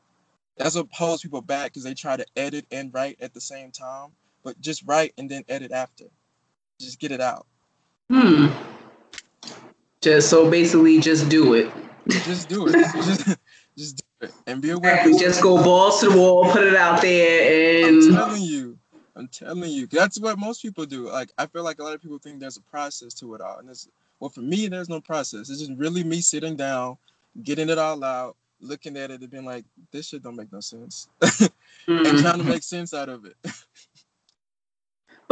that's 0.57 0.77
what 0.77 0.87
holds 0.93 1.23
people 1.23 1.41
back 1.41 1.73
because 1.73 1.85
they 1.85 1.95
try 1.95 2.17
to 2.17 2.27
edit 2.37 2.67
and 2.71 2.93
write 2.93 3.17
at 3.21 3.33
the 3.33 3.41
same 3.41 3.71
time. 3.71 4.11
But 4.45 4.61
just 4.61 4.83
write 4.87 5.15
and 5.19 5.31
then 5.31 5.45
edit 5.49 5.73
after. 5.73 6.05
Just 6.79 7.01
get 7.01 7.11
it 7.13 7.21
out. 7.21 7.47
Hmm. 8.11 8.49
Just 10.01 10.29
so 10.29 10.51
basically 10.51 11.01
just 11.01 11.29
do 11.29 11.55
it. 11.55 11.73
Just 12.09 12.49
do 12.49 12.67
it. 12.69 12.73
just, 12.73 13.39
just 13.77 13.97
do 13.97 14.27
it. 14.27 14.33
And 14.47 14.61
be 14.61 14.71
aware. 14.71 14.95
Exactly. 14.95 15.19
Just 15.19 15.43
go 15.43 15.63
balls 15.63 16.01
to 16.01 16.09
the 16.09 16.17
wall, 16.17 16.51
put 16.51 16.65
it 16.65 16.77
out 16.77 17.03
there 17.03 17.89
and 17.89 18.03
I'm 18.03 18.15
telling 18.15 18.43
you. 18.43 18.79
I'm 19.15 19.29
telling 19.29 19.71
you. 19.71 19.87
That's 19.87 20.19
what 20.19 20.39
most 20.39 20.63
people 20.63 20.87
do. 20.87 21.09
Like 21.09 21.31
I 21.39 21.47
feel 21.47 21.65
like 21.65 21.79
a 21.79 21.83
lot 21.83 21.95
of 21.95 22.03
people 22.03 22.19
think 22.19 22.41
there's 22.41 22.57
a 22.57 22.63
process 22.63 23.15
to 23.15 23.35
it 23.35 23.41
all. 23.41 23.59
And 23.59 23.69
it's 23.69 23.89
well, 24.21 24.31
for 24.31 24.41
me, 24.41 24.69
there's 24.69 24.89
no 24.89 25.01
process. 25.01 25.51
It's 25.51 25.59
just 25.59 25.73
really 25.77 26.05
me 26.05 26.21
sitting 26.21 26.55
down, 26.55 26.97
getting 27.43 27.69
it 27.69 27.77
all 27.77 28.05
out, 28.05 28.37
looking 28.61 28.97
at 28.97 29.11
it 29.11 29.21
and 29.21 29.29
being 29.29 29.45
like, 29.45 29.65
this 29.91 30.09
shit 30.09 30.23
don't 30.23 30.37
make 30.37 30.53
no 30.53 30.61
sense. 30.61 31.09
mm-hmm. 31.21 31.93
and 32.07 32.19
trying 32.19 32.39
to 32.39 32.45
make 32.45 32.63
sense 32.63 32.95
out 32.95 33.09
of 33.09 33.25
it. 33.25 33.37
but 33.43 33.53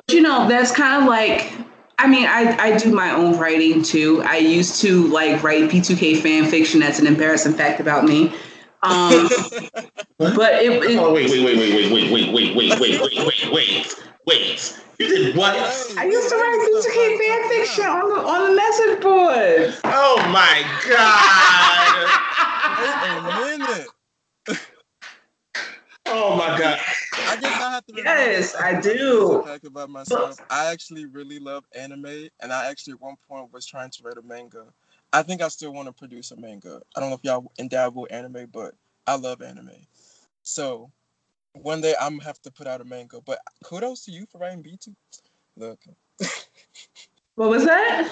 you 0.08 0.22
know, 0.22 0.48
that's 0.48 0.72
kind 0.72 1.02
of 1.02 1.08
like 1.08 1.52
I 2.00 2.06
mean, 2.06 2.26
I, 2.26 2.56
I 2.58 2.78
do 2.78 2.92
my 2.94 3.10
own 3.10 3.38
writing 3.38 3.82
too. 3.82 4.22
I 4.22 4.38
used 4.38 4.80
to 4.80 5.06
like 5.08 5.42
write 5.42 5.70
B2K 5.70 6.22
fan 6.22 6.50
fiction. 6.50 6.80
That's 6.80 6.98
an 6.98 7.06
embarrassing 7.06 7.52
fact 7.52 7.78
about 7.78 8.04
me. 8.04 8.32
Um, 8.82 9.28
but 10.18 10.62
it, 10.62 10.72
it, 10.82 10.98
oh 10.98 11.12
wait 11.12 11.28
wait 11.30 11.44
wait 11.44 11.58
wait 11.58 11.92
wait 11.92 12.10
wait 12.10 12.10
wait 12.10 12.32
wait 12.32 12.54
wait 12.54 12.80
wait 12.80 13.00
wait 13.00 13.52
wait 13.52 13.94
wait 14.24 14.80
you 14.98 15.08
did 15.08 15.36
what? 15.36 15.54
I 15.98 16.06
used 16.06 16.28
to 16.30 16.36
write 16.36 16.60
B2K 16.72 17.18
fan 17.18 17.48
fiction 17.50 17.84
on 17.84 18.08
the 18.08 18.16
on 18.16 18.50
the 18.50 18.56
message 18.56 19.00
board. 19.02 19.74
Oh 19.84 20.16
my 20.30 20.64
god! 20.88 22.20
Wait 22.80 23.58
a 23.58 23.68
minute. 23.68 23.88
Oh 26.06 26.36
my 26.36 26.58
god. 26.58 26.80
I 27.28 27.36
guess 27.40 27.60
I 27.60 27.70
have 27.70 27.86
to. 27.86 27.94
Yes, 27.96 28.54
I 28.56 28.80
do. 28.80 29.42
Fact 29.44 29.64
about 29.64 29.90
myself, 29.90 30.38
I 30.50 30.66
actually 30.66 31.06
really 31.06 31.38
love 31.38 31.64
anime, 31.74 32.28
and 32.40 32.52
I 32.52 32.70
actually 32.70 32.94
at 32.94 33.00
one 33.00 33.16
point 33.28 33.52
was 33.52 33.66
trying 33.66 33.90
to 33.90 34.02
write 34.02 34.16
a 34.16 34.22
manga. 34.22 34.64
I 35.12 35.22
think 35.22 35.42
I 35.42 35.48
still 35.48 35.72
want 35.72 35.88
to 35.88 35.92
produce 35.92 36.30
a 36.30 36.36
manga. 36.36 36.80
I 36.96 37.00
don't 37.00 37.10
know 37.10 37.16
if 37.16 37.24
y'all 37.24 37.50
dabble 37.68 38.06
anime, 38.10 38.46
but 38.52 38.74
I 39.06 39.16
love 39.16 39.42
anime. 39.42 39.70
So 40.42 40.90
one 41.52 41.80
day 41.80 41.94
I'm 42.00 42.18
gonna 42.18 42.24
have 42.24 42.40
to 42.42 42.50
put 42.50 42.66
out 42.66 42.80
a 42.80 42.84
manga. 42.84 43.20
But 43.20 43.40
kudos 43.64 44.04
to 44.04 44.12
you 44.12 44.26
for 44.30 44.38
writing 44.38 44.62
B2. 44.62 44.94
Look. 45.56 45.80
what 47.34 47.50
was 47.50 47.64
that? 47.64 48.10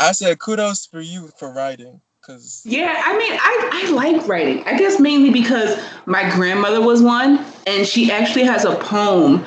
I 0.00 0.12
said 0.12 0.38
kudos 0.38 0.86
for 0.86 1.00
you 1.00 1.28
for 1.38 1.52
writing. 1.52 2.00
Cause 2.22 2.62
yeah, 2.64 3.02
I 3.04 3.16
mean, 3.16 3.32
I, 3.40 3.84
I 3.84 3.90
like 3.92 4.26
writing. 4.26 4.64
I 4.64 4.76
guess 4.76 4.98
mainly 4.98 5.30
because 5.30 5.80
my 6.06 6.28
grandmother 6.30 6.80
was 6.80 7.00
one, 7.00 7.44
and 7.66 7.86
she 7.86 8.10
actually 8.10 8.44
has 8.44 8.64
a 8.64 8.76
poem 8.76 9.44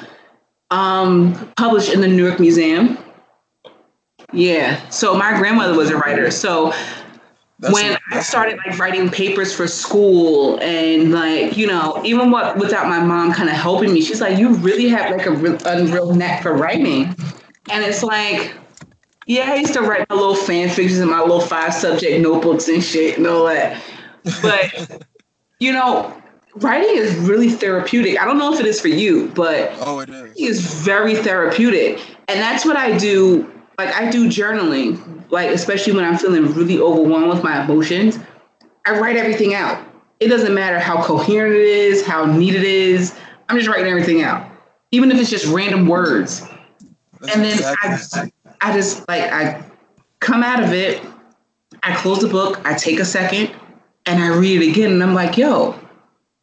um, 0.72 1.52
published 1.56 1.94
in 1.94 2.02
the 2.02 2.08
Newark 2.08 2.40
Museum. 2.40 2.98
Yeah, 4.32 4.88
so 4.90 5.16
my 5.16 5.36
grandmother 5.38 5.76
was 5.76 5.90
a 5.90 5.98
writer. 5.98 6.30
So 6.30 6.72
that's 7.60 7.74
when 7.74 7.98
I 8.12 8.22
started 8.22 8.60
like 8.66 8.78
writing 8.78 9.10
papers 9.10 9.54
for 9.56 9.68
school 9.68 10.60
and 10.62 11.12
like 11.12 11.58
you 11.58 11.66
know 11.66 12.00
even 12.06 12.30
what 12.30 12.58
without 12.58 12.88
my 12.88 13.00
mom 13.00 13.34
kind 13.34 13.50
of 13.50 13.56
helping 13.56 13.91
me, 13.91 14.02
she's 14.02 14.22
like, 14.22 14.38
you 14.38 14.54
really 14.56 14.88
have 14.90 15.12
like 15.12 15.26
a 15.26 15.32
real, 15.32 15.58
unreal 15.66 16.14
knack 16.14 16.44
for 16.44 16.54
writing, 16.54 17.16
and 17.72 17.84
it's 17.84 18.04
like, 18.04 18.54
yeah, 19.26 19.52
I 19.52 19.56
used 19.56 19.74
to 19.74 19.82
write 19.82 20.08
my 20.10 20.16
little 20.16 20.36
fan 20.36 20.70
fictions 20.70 21.00
in 21.00 21.10
my 21.10 21.22
little 21.22 21.41
five 21.41 21.74
subject 21.74 22.22
notebooks 22.22 22.68
and 22.68 22.84
shit 22.84 23.18
and 23.18 23.26
all 23.26 23.46
that, 23.46 23.82
but 24.41 25.02
you 25.60 25.72
know. 25.72 26.19
Writing 26.56 26.96
is 26.96 27.16
really 27.16 27.50
therapeutic. 27.50 28.20
I 28.20 28.26
don't 28.26 28.38
know 28.38 28.54
if 28.54 28.60
it 28.60 28.66
is 28.66 28.82
for 28.82 28.88
you, 28.88 29.32
but 29.36 29.72
oh, 29.82 30.00
it 30.00 30.10
is. 30.38 30.62
Very 30.84 31.16
therapeutic, 31.16 32.00
and 32.28 32.40
that's 32.40 32.66
what 32.66 32.76
I 32.76 32.98
do 32.98 33.50
like 33.80 33.96
I 33.96 34.12
do 34.12 34.28
journaling, 34.28 35.24
like 35.32 35.52
especially 35.52 35.94
when 35.94 36.04
I'm 36.04 36.18
feeling 36.18 36.54
really 36.54 36.78
overwhelmed 36.80 37.30
with 37.30 37.44
my 37.44 37.64
emotions, 37.64 38.20
I 38.86 39.00
write 39.00 39.16
everything 39.16 39.54
out. 39.54 39.82
It 40.20 40.28
doesn't 40.28 40.54
matter 40.54 40.80
how 40.80 41.02
coherent 41.02 41.56
it 41.56 41.62
is, 41.62 42.06
how 42.06 42.26
neat 42.26 42.56
it 42.56 42.64
is. 42.64 43.16
I'm 43.48 43.56
just 43.56 43.70
writing 43.70 43.88
everything 43.88 44.22
out, 44.22 44.52
even 44.92 45.12
if 45.12 45.18
it's 45.18 45.30
just 45.30 45.46
random 45.46 45.88
words. 45.88 46.42
That's 47.22 47.36
and 47.36 47.44
then 47.46 47.54
exactly. 47.54 48.34
I, 48.60 48.70
I 48.70 48.74
just 48.74 49.08
like 49.08 49.32
I 49.32 49.64
come 50.20 50.44
out 50.44 50.62
of 50.62 50.74
it. 50.74 51.02
I 51.82 51.96
close 51.96 52.20
the 52.20 52.28
book. 52.28 52.60
I 52.66 52.74
take 52.74 53.00
a 53.00 53.06
second, 53.06 53.50
and 54.06 54.22
I 54.22 54.28
read 54.36 54.62
it 54.62 54.72
again, 54.72 54.92
and 54.92 55.02
I'm 55.02 55.14
like, 55.14 55.38
"Yo, 55.38 55.74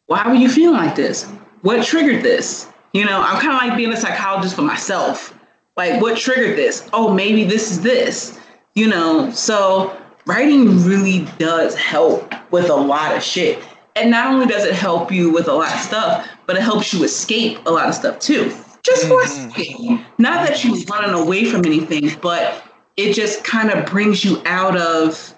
why 0.07 0.27
were 0.27 0.35
you 0.35 0.49
feeling 0.49 0.77
like 0.77 0.95
this? 0.95 1.23
What 1.61 1.85
triggered 1.85 2.23
this?" 2.23 2.67
You 2.93 3.05
know, 3.05 3.21
I'm 3.21 3.39
kind 3.39 3.53
of 3.53 3.61
like 3.61 3.77
being 3.77 3.93
a 3.93 3.97
psychologist 3.97 4.55
for 4.55 4.63
myself 4.63 5.37
like, 5.77 6.01
what 6.01 6.17
triggered 6.17 6.57
this? 6.57 6.89
Oh, 6.91 7.13
maybe 7.13 7.43
this 7.43 7.71
is 7.71 7.81
this, 7.81 8.39
you 8.73 8.87
know? 8.87 9.31
So, 9.31 9.95
writing 10.25 10.83
really 10.83 11.27
does 11.37 11.75
help 11.75 12.33
with 12.51 12.69
a 12.69 12.75
lot 12.75 13.15
of 13.15 13.21
shit. 13.21 13.63
And 13.95 14.09
not 14.09 14.33
only 14.33 14.47
does 14.47 14.65
it 14.65 14.73
help 14.73 15.11
you 15.11 15.31
with 15.31 15.47
a 15.47 15.53
lot 15.53 15.73
of 15.73 15.79
stuff, 15.79 16.27
but 16.47 16.55
it 16.55 16.63
helps 16.63 16.91
you 16.93 17.03
escape 17.03 17.59
a 17.67 17.71
lot 17.71 17.87
of 17.87 17.93
stuff 17.93 18.19
too. 18.19 18.51
Just 18.83 19.07
for 19.07 19.21
mm-hmm. 19.21 19.49
escape. 19.49 20.05
Not 20.17 20.47
that 20.47 20.63
you're 20.63 20.77
running 20.89 21.13
away 21.13 21.45
from 21.45 21.63
anything, 21.65 22.11
but 22.21 22.63
it 22.95 23.13
just 23.13 23.43
kind 23.43 23.69
of 23.69 23.85
brings 23.85 24.25
you 24.25 24.41
out 24.45 24.75
of 24.77 25.35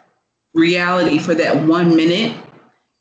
reality 0.53 1.19
for 1.19 1.35
that 1.35 1.67
one 1.67 1.95
minute. 1.95 2.35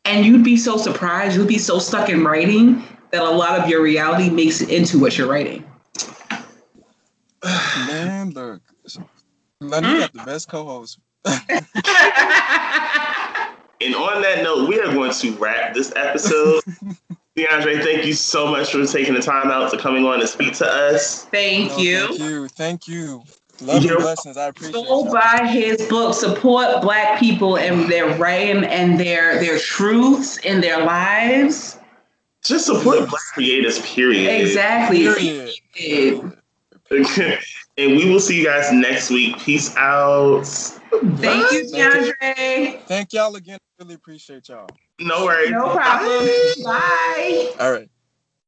And 0.08 0.24
you'd 0.24 0.42
be 0.42 0.56
so 0.56 0.78
surprised, 0.78 1.36
you'd 1.36 1.46
be 1.46 1.58
so 1.58 1.78
stuck 1.78 2.08
in 2.08 2.24
writing 2.24 2.82
that 3.10 3.22
a 3.22 3.30
lot 3.30 3.60
of 3.60 3.68
your 3.68 3.82
reality 3.82 4.30
makes 4.30 4.62
it 4.62 4.70
into 4.70 4.98
what 4.98 5.18
you're 5.18 5.28
writing. 5.28 5.62
Man, 7.44 8.30
look. 8.30 8.62
Lenny 9.60 9.86
mm. 9.86 9.98
got 10.00 10.12
the 10.14 10.22
best 10.24 10.48
co-host. 10.48 10.98
and 11.26 11.40
on 13.94 14.22
that 14.22 14.40
note, 14.42 14.66
we 14.66 14.80
are 14.80 14.90
going 14.92 15.12
to 15.12 15.32
wrap 15.32 15.74
this 15.74 15.92
episode. 15.94 16.62
DeAndre, 17.36 17.82
thank 17.82 18.06
you 18.06 18.14
so 18.14 18.46
much 18.46 18.72
for 18.72 18.86
taking 18.86 19.12
the 19.12 19.20
time 19.20 19.50
out 19.50 19.70
to 19.72 19.76
coming 19.76 20.06
on 20.06 20.20
and 20.20 20.28
speak 20.28 20.54
to 20.54 20.66
us. 20.66 21.24
Thank 21.26 21.72
no, 21.72 21.78
you. 21.78 22.06
Thank 22.06 22.18
you. 22.20 22.48
Thank 22.48 22.88
you. 22.88 23.24
Love 23.60 23.84
and 23.84 23.96
blessings. 23.98 24.36
I 24.36 24.48
appreciate 24.48 24.80
it. 24.80 24.88
Go 24.88 25.12
buy 25.12 25.48
his 25.50 25.88
book. 25.88 26.14
Support 26.14 26.82
black 26.82 27.18
people 27.18 27.56
and 27.56 27.90
their 27.90 28.16
writing 28.16 28.64
and 28.64 28.98
their 28.98 29.40
their 29.40 29.58
truths 29.58 30.38
in 30.38 30.60
their 30.60 30.84
lives. 30.84 31.78
Just 32.44 32.66
support 32.66 33.08
black 33.08 33.22
creators, 33.34 33.80
period. 33.80 34.40
Exactly. 34.40 35.52
Period. 35.74 36.38
and 37.76 37.96
we 37.96 38.08
will 38.08 38.20
see 38.20 38.38
you 38.38 38.44
guys 38.44 38.72
next 38.72 39.10
week. 39.10 39.38
Peace 39.38 39.76
out. 39.76 40.46
Thank 40.46 41.20
Bye. 41.20 41.48
you, 41.52 41.64
DeAndre. 41.64 42.80
Thank 42.82 43.12
y'all 43.12 43.34
again. 43.36 43.58
Really 43.78 43.94
appreciate 43.94 44.48
y'all. 44.48 44.68
No 44.98 45.24
worries. 45.24 45.50
No 45.50 45.74
problem. 45.74 46.26
Bye. 46.64 47.52
All 47.60 47.72
right. 47.72 47.90